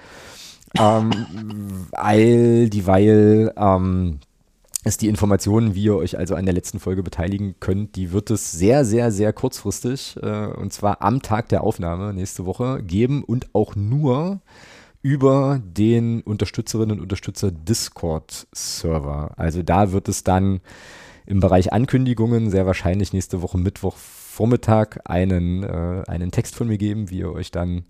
ähm, 0.80 1.12
weil 1.92 2.68
dieweil 2.72 3.54
es 4.84 4.98
die 4.98 5.08
Informationen, 5.08 5.76
wie 5.76 5.84
ihr 5.84 5.96
euch 5.96 6.18
also 6.18 6.36
an 6.36 6.46
der 6.46 6.54
letzten 6.54 6.80
Folge 6.80 7.04
beteiligen 7.04 7.56
könnt, 7.60 7.96
die 7.96 8.12
wird 8.12 8.32
es 8.32 8.52
sehr, 8.52 8.84
sehr, 8.86 9.12
sehr 9.12 9.32
kurzfristig, 9.34 10.18
äh, 10.22 10.48
und 10.48 10.74
zwar 10.74 11.02
am 11.02 11.22
Tag 11.22 11.50
der 11.50 11.64
Aufnahme 11.64 12.14
nächste 12.14 12.46
Woche 12.46 12.82
geben 12.82 13.24
und 13.24 13.48
auch 13.54 13.76
nur 13.76 14.42
über 15.04 15.62
den 15.64 16.22
Unterstützerinnen 16.22 16.98
und 16.98 17.02
Unterstützer 17.02 17.52
Discord-Server. 17.52 19.32
Also 19.38 19.64
da 19.64 19.92
wird 19.92 20.08
es 20.08 20.24
dann 20.24 20.62
im 21.26 21.40
Bereich 21.40 21.74
Ankündigungen 21.74 22.50
sehr 22.50 22.66
wahrscheinlich 22.66 23.14
nächste 23.14 23.42
Woche 23.42 23.58
Mittwoch 23.58 23.98
Vormittag 23.98 25.02
einen, 25.06 25.64
äh, 25.64 26.04
einen 26.08 26.32
Text 26.32 26.56
von 26.56 26.68
mir 26.68 26.78
geben, 26.78 27.10
wie 27.10 27.20
ihr 27.20 27.32
euch 27.32 27.52
dann 27.52 27.86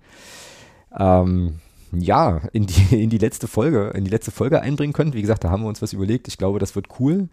ähm, 0.98 1.60
ja, 1.92 2.42
in 2.54 2.68
die, 2.68 3.04
in 3.04 3.10
die 3.10 3.18
letzte 3.18 3.48
Folge, 3.48 3.92
in 3.96 4.04
die 4.04 4.12
letzte 4.12 4.32
Folge 4.32 4.62
einbringen 4.62 4.94
könnt. 4.94 5.14
Wie 5.14 5.22
gesagt, 5.22 5.44
da 5.44 5.50
haben 5.50 5.64
wir 5.64 5.70
uns 5.70 5.82
was 5.82 5.94
überlegt. 5.94 6.28
Ich 6.28 6.38
glaube, 6.38 6.60
das 6.60 6.76
wird 6.76 6.88
cool. 7.00 7.30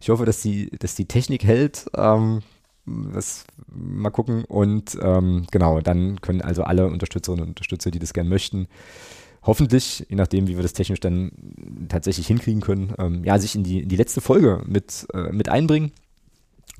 Ich 0.00 0.10
hoffe, 0.10 0.24
dass 0.24 0.40
die, 0.40 0.70
dass 0.78 0.94
die 0.94 1.06
Technik 1.06 1.44
hält. 1.44 1.86
Ähm, 1.96 2.42
das 3.12 3.44
mal 3.66 4.10
gucken. 4.10 4.44
Und 4.44 4.96
ähm, 5.02 5.46
genau, 5.50 5.80
dann 5.80 6.20
können 6.20 6.42
also 6.42 6.62
alle 6.62 6.86
Unterstützerinnen 6.86 7.42
und 7.44 7.50
Unterstützer, 7.50 7.90
die 7.90 7.98
das 7.98 8.12
gerne 8.12 8.30
möchten, 8.30 8.68
hoffentlich, 9.42 10.06
je 10.08 10.16
nachdem, 10.16 10.46
wie 10.46 10.56
wir 10.56 10.62
das 10.62 10.72
technisch 10.72 11.00
dann 11.00 11.32
tatsächlich 11.88 12.26
hinkriegen 12.26 12.60
können, 12.60 12.94
ähm, 12.98 13.24
ja, 13.24 13.38
sich 13.38 13.54
in 13.54 13.64
die, 13.64 13.80
in 13.80 13.88
die 13.88 13.96
letzte 13.96 14.20
Folge 14.20 14.62
mit, 14.66 15.06
äh, 15.14 15.32
mit 15.32 15.48
einbringen. 15.48 15.92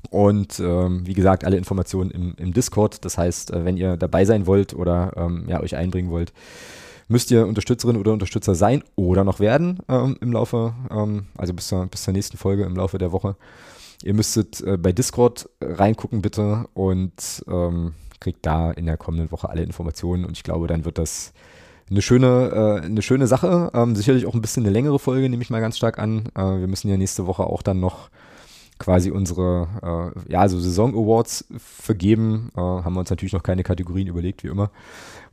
Und 0.09 0.59
ähm, 0.59 1.05
wie 1.05 1.13
gesagt, 1.13 1.43
alle 1.43 1.57
Informationen 1.57 2.11
im, 2.11 2.33
im 2.37 2.53
Discord. 2.53 3.03
Das 3.05 3.17
heißt, 3.17 3.51
äh, 3.51 3.65
wenn 3.65 3.77
ihr 3.77 3.97
dabei 3.97 4.25
sein 4.25 4.47
wollt 4.47 4.73
oder 4.73 5.13
ähm, 5.17 5.45
ja, 5.47 5.59
euch 5.61 5.75
einbringen 5.75 6.09
wollt, 6.09 6.31
müsst 7.09 7.31
ihr 7.31 7.45
Unterstützerin 7.45 7.97
oder 7.97 8.13
Unterstützer 8.13 8.55
sein 8.55 8.83
oder 8.95 9.25
noch 9.25 9.41
werden 9.41 9.79
ähm, 9.89 10.15
im 10.21 10.31
Laufe, 10.31 10.73
ähm, 10.89 11.27
also 11.37 11.53
bis 11.53 11.67
zur, 11.67 11.85
bis 11.87 12.03
zur 12.03 12.13
nächsten 12.13 12.37
Folge 12.37 12.63
im 12.63 12.75
Laufe 12.75 12.97
der 12.97 13.11
Woche. 13.11 13.35
Ihr 14.03 14.13
müsstet 14.13 14.61
äh, 14.61 14.77
bei 14.77 14.93
Discord 14.93 15.49
reingucken 15.59 16.21
bitte 16.21 16.67
und 16.73 17.43
ähm, 17.49 17.93
kriegt 18.21 18.45
da 18.45 18.71
in 18.71 18.85
der 18.85 18.95
kommenden 18.95 19.31
Woche 19.31 19.49
alle 19.49 19.63
Informationen 19.63 20.23
und 20.23 20.37
ich 20.37 20.43
glaube, 20.43 20.67
dann 20.67 20.85
wird 20.85 20.97
das 20.97 21.33
eine 21.89 22.01
schöne, 22.01 22.81
äh, 22.81 22.85
eine 22.85 23.01
schöne 23.01 23.27
Sache. 23.27 23.71
Ähm, 23.73 23.95
sicherlich 23.95 24.25
auch 24.27 24.35
ein 24.35 24.41
bisschen 24.41 24.63
eine 24.63 24.71
längere 24.71 24.99
Folge, 24.99 25.27
nehme 25.29 25.41
ich 25.41 25.49
mal 25.49 25.61
ganz 25.61 25.77
stark 25.77 25.97
an. 25.97 26.27
Äh, 26.35 26.59
wir 26.59 26.67
müssen 26.67 26.89
ja 26.89 26.97
nächste 26.97 27.25
Woche 27.25 27.43
auch 27.43 27.63
dann 27.63 27.79
noch 27.79 28.09
quasi 28.77 29.11
unsere 29.11 30.13
äh, 30.27 30.31
ja, 30.31 30.47
so 30.47 30.59
Saison-Awards 30.59 31.45
vergeben. 31.57 32.51
Äh, 32.55 32.59
haben 32.59 32.93
wir 32.93 33.01
uns 33.01 33.09
natürlich 33.09 33.33
noch 33.33 33.43
keine 33.43 33.63
Kategorien 33.63 34.07
überlegt, 34.07 34.43
wie 34.43 34.47
immer. 34.47 34.71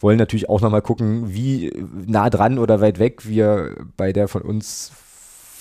Wollen 0.01 0.19
natürlich 0.19 0.49
auch 0.49 0.61
nochmal 0.61 0.83
gucken, 0.83 1.33
wie 1.33 1.73
nah 2.07 2.31
dran 2.31 2.59
oder 2.59 2.81
weit 2.81 2.99
weg 2.99 3.27
wir 3.27 3.75
bei 3.97 4.13
der 4.13 4.29
von 4.29 4.43
uns 4.43 4.93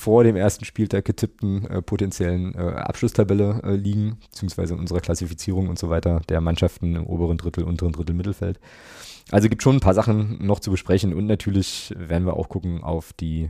vor 0.06 0.24
dem 0.24 0.36
ersten 0.36 0.66
Spieltag 0.66 1.04
getippten 1.06 1.66
äh, 1.66 1.82
potenziellen 1.82 2.54
äh, 2.54 2.60
Abschlusstabelle 2.60 3.62
äh, 3.64 3.76
liegen, 3.76 4.18
beziehungsweise 4.30 4.76
unserer 4.76 5.00
Klassifizierung 5.00 5.68
und 5.68 5.80
so 5.80 5.90
weiter 5.90 6.22
der 6.30 6.42
Mannschaften 6.42 6.96
im 6.96 7.08
oberen 7.08 7.38
Drittel, 7.38 7.64
unteren 7.64 7.92
Drittel, 7.92 8.16
Mittelfeld. 8.16 8.60
Also 9.32 9.50
gibt 9.50 9.64
schon 9.64 9.78
ein 9.78 9.80
paar 9.80 9.96
Sachen 9.96 10.46
noch 10.46 10.60
zu 10.60 10.70
besprechen 10.70 11.12
und 11.12 11.26
natürlich 11.26 11.92
werden 11.98 12.28
wir 12.28 12.36
auch 12.36 12.50
gucken 12.50 12.84
auf 12.84 13.14
die 13.14 13.50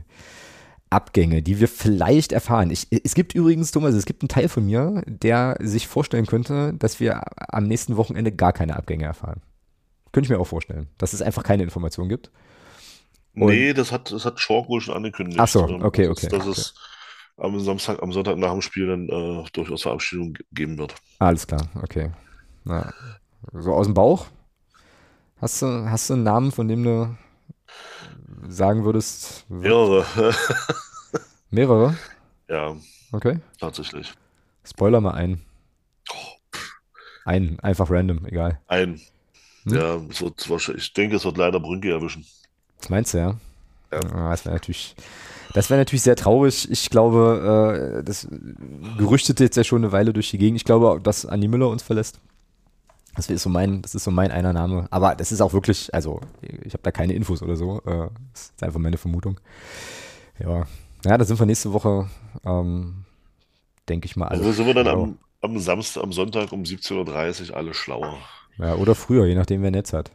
Abgänge, 0.88 1.42
die 1.42 1.60
wir 1.60 1.68
vielleicht 1.68 2.32
erfahren. 2.32 2.70
Ich, 2.70 2.86
es 2.90 3.14
gibt 3.14 3.34
übrigens, 3.34 3.72
Thomas, 3.72 3.94
es 3.94 4.06
gibt 4.06 4.22
einen 4.22 4.28
Teil 4.28 4.48
von 4.48 4.64
mir, 4.64 5.02
der 5.06 5.58
sich 5.60 5.86
vorstellen 5.86 6.24
könnte, 6.24 6.72
dass 6.78 7.00
wir 7.00 7.20
am 7.52 7.64
nächsten 7.64 7.98
Wochenende 7.98 8.32
gar 8.32 8.54
keine 8.54 8.76
Abgänge 8.76 9.04
erfahren. 9.04 9.42
Könnte 10.16 10.28
ich 10.28 10.30
mir 10.30 10.40
auch 10.40 10.46
vorstellen, 10.46 10.88
dass 10.96 11.12
es 11.12 11.20
einfach 11.20 11.42
keine 11.42 11.62
Informationen 11.62 12.08
gibt. 12.08 12.30
Und 13.34 13.48
nee, 13.48 13.74
das 13.74 13.92
hat, 13.92 14.10
das 14.10 14.24
hat 14.24 14.40
Schork 14.40 14.66
wohl 14.70 14.80
schon 14.80 14.94
angekündigt. 14.94 15.38
Ach 15.38 15.46
so, 15.46 15.68
ähm, 15.68 15.82
okay, 15.82 16.08
okay. 16.08 16.28
Dass, 16.28 16.38
dass 16.38 16.48
okay. 16.48 16.50
es 16.52 16.74
am 17.36 17.60
Samstag, 17.60 18.02
am 18.02 18.12
Sonntag 18.12 18.38
nach 18.38 18.52
dem 18.52 18.62
Spiel 18.62 18.86
dann 18.86 19.10
äh, 19.10 19.44
durchaus 19.52 19.82
Verabschiedung 19.82 20.38
geben 20.52 20.78
wird. 20.78 20.94
Alles 21.18 21.46
klar, 21.46 21.68
okay. 21.82 22.12
Na, 22.64 22.94
so 23.52 23.74
aus 23.74 23.88
dem 23.88 23.92
Bauch? 23.92 24.28
Hast 25.38 25.60
du, 25.60 25.66
hast 25.90 26.08
du 26.08 26.14
einen 26.14 26.22
Namen, 26.22 26.50
von 26.50 26.66
dem 26.66 26.82
du 26.82 27.14
sagen 28.48 28.86
würdest? 28.86 29.44
Mehrere. 29.50 30.06
Mehrere? 31.50 31.94
Ja. 32.48 32.74
Okay. 33.12 33.40
Tatsächlich. 33.60 34.14
Spoiler 34.64 35.02
mal 35.02 35.12
ein. 35.12 35.42
Oh. 36.10 36.16
Ein, 37.26 37.60
einfach 37.60 37.90
random, 37.90 38.24
egal. 38.24 38.62
Ein. 38.66 38.98
Hm? 39.66 39.74
Ja, 39.74 40.00
es 40.08 40.22
wird 40.22 40.48
wahrscheinlich, 40.48 40.84
ich 40.84 40.92
denke, 40.92 41.16
es 41.16 41.24
wird 41.24 41.36
leider 41.36 41.60
Brünke 41.60 41.90
erwischen. 41.90 42.24
Das 42.78 42.88
meinst 42.88 43.14
du, 43.14 43.18
ja? 43.18 43.36
Ja. 43.92 44.00
Ah, 44.12 44.30
das 44.30 44.44
wäre 44.44 44.54
natürlich, 44.54 44.94
das 45.54 45.70
wäre 45.70 45.80
natürlich 45.80 46.02
sehr 46.02 46.16
traurig. 46.16 46.70
Ich 46.70 46.90
glaube, 46.90 47.98
äh, 47.98 48.04
das 48.04 48.28
gerüchtete 48.98 49.44
jetzt 49.44 49.56
ja 49.56 49.64
schon 49.64 49.82
eine 49.82 49.92
Weile 49.92 50.12
durch 50.12 50.30
die 50.30 50.38
Gegend. 50.38 50.56
Ich 50.56 50.64
glaube, 50.64 51.00
dass 51.02 51.26
Annie 51.26 51.48
Müller 51.48 51.68
uns 51.68 51.82
verlässt. 51.82 52.20
Das 53.16 53.30
ist 53.30 53.42
so 53.42 53.48
mein, 53.48 53.80
das 53.82 53.94
ist 53.94 54.04
so 54.04 54.10
mein 54.10 54.30
einer 54.30 54.52
Name. 54.52 54.86
Aber 54.90 55.14
das 55.14 55.32
ist 55.32 55.40
auch 55.40 55.52
wirklich, 55.52 55.92
also 55.94 56.20
ich 56.42 56.74
habe 56.74 56.82
da 56.82 56.90
keine 56.90 57.14
Infos 57.14 57.42
oder 57.42 57.56
so. 57.56 57.78
Äh, 57.86 58.08
das 58.32 58.42
ist 58.54 58.62
einfach 58.62 58.78
meine 58.78 58.98
Vermutung. 58.98 59.40
Ja, 60.38 60.66
ja, 61.04 61.16
da 61.16 61.24
sind 61.24 61.38
wir 61.38 61.46
nächste 61.46 61.72
Woche, 61.72 62.08
ähm, 62.44 63.04
denke 63.88 64.06
ich 64.06 64.16
mal. 64.16 64.26
Alle 64.26 64.40
also 64.40 64.52
sind 64.52 64.66
wir 64.66 64.74
dann 64.74 64.88
am, 64.88 65.18
am 65.40 65.58
Samstag, 65.58 66.02
am 66.02 66.12
Sonntag 66.12 66.52
um 66.52 66.62
17.30 66.62 67.50
Uhr 67.50 67.56
alle 67.56 67.72
schlauer. 67.74 68.18
Ja, 68.58 68.74
oder 68.76 68.94
früher, 68.94 69.26
je 69.26 69.34
nachdem, 69.34 69.62
wer 69.62 69.70
Netz 69.70 69.92
hat. 69.92 70.10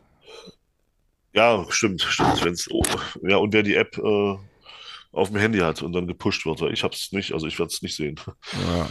Ja, 1.34 1.66
stimmt, 1.70 2.02
stimmt. 2.02 2.44
Wenn's, 2.44 2.70
oh, 2.72 2.84
ja, 3.22 3.38
und 3.38 3.54
wer 3.54 3.64
die 3.64 3.76
App 3.76 3.98
äh, 3.98 4.36
auf 5.14 5.30
dem 5.30 5.38
Handy 5.38 5.60
hat 5.60 5.82
und 5.82 5.94
dann 5.94 6.08
gepusht 6.08 6.46
wird. 6.46 6.62
Ich 6.74 6.84
habe 6.84 6.94
es 6.94 7.12
nicht, 7.12 7.34
also 7.34 7.48
ich 7.48 7.60
werde 7.60 7.72
es 7.72 7.82
nicht 7.82 7.96
sehen. 7.96 8.16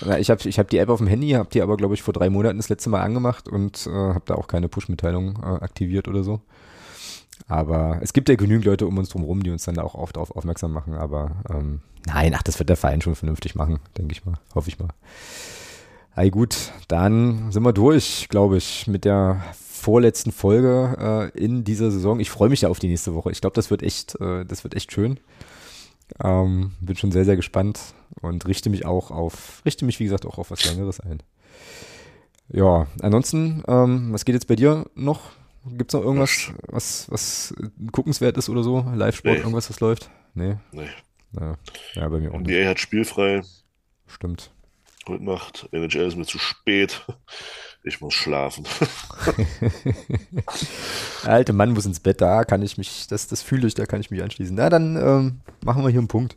Ja, 0.07 0.19
ich 0.19 0.31
habe 0.31 0.49
ich 0.49 0.59
hab 0.59 0.69
die 0.69 0.79
App 0.79 0.89
auf 0.89 0.99
dem 0.99 1.07
Handy, 1.07 1.31
habe 1.31 1.49
die 1.51 1.63
aber, 1.63 1.77
glaube 1.77 1.95
ich, 1.95 2.03
vor 2.03 2.15
drei 2.15 2.31
Monaten 2.31 2.59
das 2.59 2.69
letzte 2.69 2.91
Mal 2.91 3.01
angemacht 3.01 3.49
und 3.49 3.87
äh, 3.87 3.91
habe 3.91 4.23
da 4.27 4.35
auch 4.35 4.47
keine 4.47 4.69
Push-Mitteilung 4.69 5.39
äh, 5.43 5.65
aktiviert 5.65 6.09
oder 6.09 6.23
so. 6.23 6.41
Aber 7.49 7.99
es 8.03 8.13
gibt 8.13 8.29
ja 8.29 8.35
genügend 8.37 8.67
Leute 8.67 8.87
um 8.87 8.99
uns 8.99 9.09
drum 9.09 9.25
rum, 9.25 9.43
die 9.43 9.51
uns 9.51 9.65
dann 9.65 9.75
da 9.75 9.83
auch 9.83 9.95
oft 9.95 10.17
darauf 10.17 10.31
aufmerksam 10.31 10.73
machen. 10.73 10.95
Aber 10.95 11.43
ähm, 11.51 11.81
nein, 12.07 12.35
ach, 12.35 12.43
das 12.43 12.59
wird 12.59 12.69
der 12.69 12.77
Verein 12.77 13.01
schon 13.01 13.15
vernünftig 13.15 13.55
machen, 13.55 13.81
denke 13.97 14.13
ich 14.13 14.25
mal. 14.25 14.35
Hoffe 14.55 14.69
ich 14.69 14.79
mal. 14.79 14.89
Hey, 16.13 16.31
gut, 16.31 16.73
dann 16.89 17.53
sind 17.53 17.63
wir 17.63 17.73
durch, 17.73 18.27
glaube 18.29 18.57
ich, 18.57 18.89
mit 18.89 19.05
der 19.05 19.45
vorletzten 19.55 20.33
Folge 20.33 21.31
äh, 21.37 21.39
in 21.39 21.63
dieser 21.63 21.93
Saison. 21.93 22.19
Ich 22.19 22.31
freue 22.31 22.49
mich 22.49 22.63
ja 22.63 22.69
auf 22.69 22.81
die 22.81 22.89
nächste 22.89 23.15
Woche. 23.15 23.31
Ich 23.31 23.41
glaube, 23.41 23.55
das 23.55 23.71
wird 23.71 23.85
echt, 23.85 24.21
äh, 24.21 24.45
das 24.45 24.65
wird 24.65 24.75
echt 24.75 24.91
schön. 24.91 25.21
Ähm, 26.23 26.73
bin 26.81 26.97
schon 26.97 27.13
sehr, 27.13 27.25
sehr 27.25 27.37
gespannt 27.37 27.95
und 28.21 28.45
richte 28.47 28.71
mich 28.71 28.85
auch 28.85 29.13
auf, 29.13 29.63
richte 29.65 29.85
mich, 29.85 30.01
wie 30.01 30.05
gesagt, 30.05 30.27
auch 30.27 30.39
auf 30.39 30.51
was 30.51 30.65
längeres 30.65 30.99
ein. 30.99 31.23
Ja, 32.49 32.89
ansonsten, 33.01 33.63
ähm, 33.69 34.13
was 34.13 34.25
geht 34.25 34.35
jetzt 34.35 34.49
bei 34.49 34.57
dir 34.57 34.91
noch? 34.97 35.31
Gibt 35.65 35.93
es 35.93 35.95
noch 35.95 36.05
irgendwas, 36.05 36.53
was, 36.67 37.09
was 37.09 37.55
guckenswert 37.93 38.37
ist 38.37 38.49
oder 38.49 38.65
so? 38.65 38.85
Live-Sport, 38.93 39.35
nee. 39.35 39.41
irgendwas, 39.41 39.71
was 39.71 39.79
läuft? 39.79 40.11
Nee. 40.35 40.57
Nee. 40.73 40.89
Ja, 41.39 41.57
ja 41.95 42.09
bei 42.09 42.19
mir 42.19 42.35
auch 42.35 42.41
nicht. 42.41 42.51
NBA 42.51 42.69
hat 42.69 42.81
spielfrei. 42.81 43.43
Stimmt. 44.09 44.51
Heute 45.09 45.25
Nacht. 45.25 45.69
NHL 45.73 46.07
ist 46.07 46.17
mir 46.17 46.27
zu 46.27 46.39
spät. 46.39 47.07
Ich 47.83 48.01
muss 48.01 48.13
schlafen. 48.13 48.65
Der 51.25 51.33
alte 51.33 51.53
Mann 51.55 51.73
muss 51.73 51.87
ins 51.87 52.01
Bett, 52.01 52.21
da 52.21 52.45
kann 52.45 52.63
ich 52.63 52.77
mich, 52.77 53.07
das, 53.07 53.27
das 53.27 53.41
fühle 53.43 53.67
ich, 53.67 53.75
da 53.75 53.87
kann 53.87 54.01
ich 54.01 54.11
mich 54.11 54.23
anschließen. 54.23 54.55
Na, 54.55 54.69
dann 54.69 54.97
ähm, 54.97 55.41
machen 55.65 55.83
wir 55.83 55.89
hier 55.89 56.01
einen 56.01 56.09
Punkt 56.09 56.37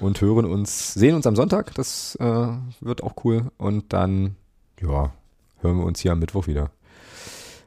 und 0.00 0.20
hören 0.20 0.44
uns, 0.44 0.92
sehen 0.92 1.14
uns 1.14 1.26
am 1.26 1.36
Sonntag, 1.36 1.74
das 1.74 2.16
äh, 2.20 2.48
wird 2.80 3.02
auch 3.02 3.14
cool. 3.24 3.50
Und 3.56 3.92
dann, 3.94 4.36
ja, 4.80 5.12
hören 5.60 5.78
wir 5.78 5.84
uns 5.84 6.00
hier 6.00 6.12
am 6.12 6.18
Mittwoch 6.18 6.46
wieder. 6.46 6.70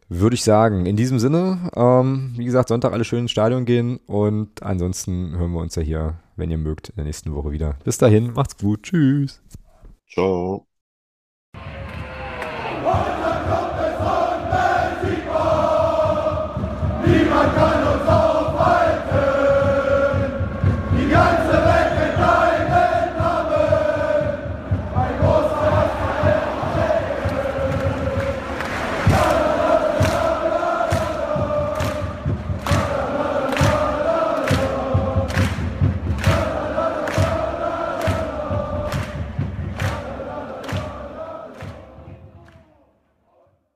Würde 0.09 0.35
ich 0.35 0.43
sagen. 0.43 0.85
In 0.85 0.95
diesem 0.95 1.17
Sinne, 1.17 1.71
ähm, 1.75 2.33
wie 2.35 2.45
gesagt, 2.45 2.69
Sonntag 2.69 2.93
alle 2.93 3.05
schön 3.05 3.21
ins 3.21 3.31
Stadion 3.31 3.65
gehen 3.65 3.99
und 4.05 4.61
ansonsten 4.61 5.35
hören 5.35 5.53
wir 5.53 5.61
uns 5.61 5.73
ja 5.73 5.81
hier, 5.81 6.19
wenn 6.35 6.51
ihr 6.51 6.59
mögt, 6.59 6.89
in 6.89 6.95
der 6.97 7.05
nächsten 7.05 7.33
Woche 7.33 7.51
wieder. 7.51 7.77
Bis 7.83 7.97
dahin, 7.97 8.33
macht's 8.33 8.57
gut. 8.57 8.83
Tschüss. 8.83 9.41
Ciao. 10.13 10.67
Niemand 17.05 17.55
kann 17.55 17.72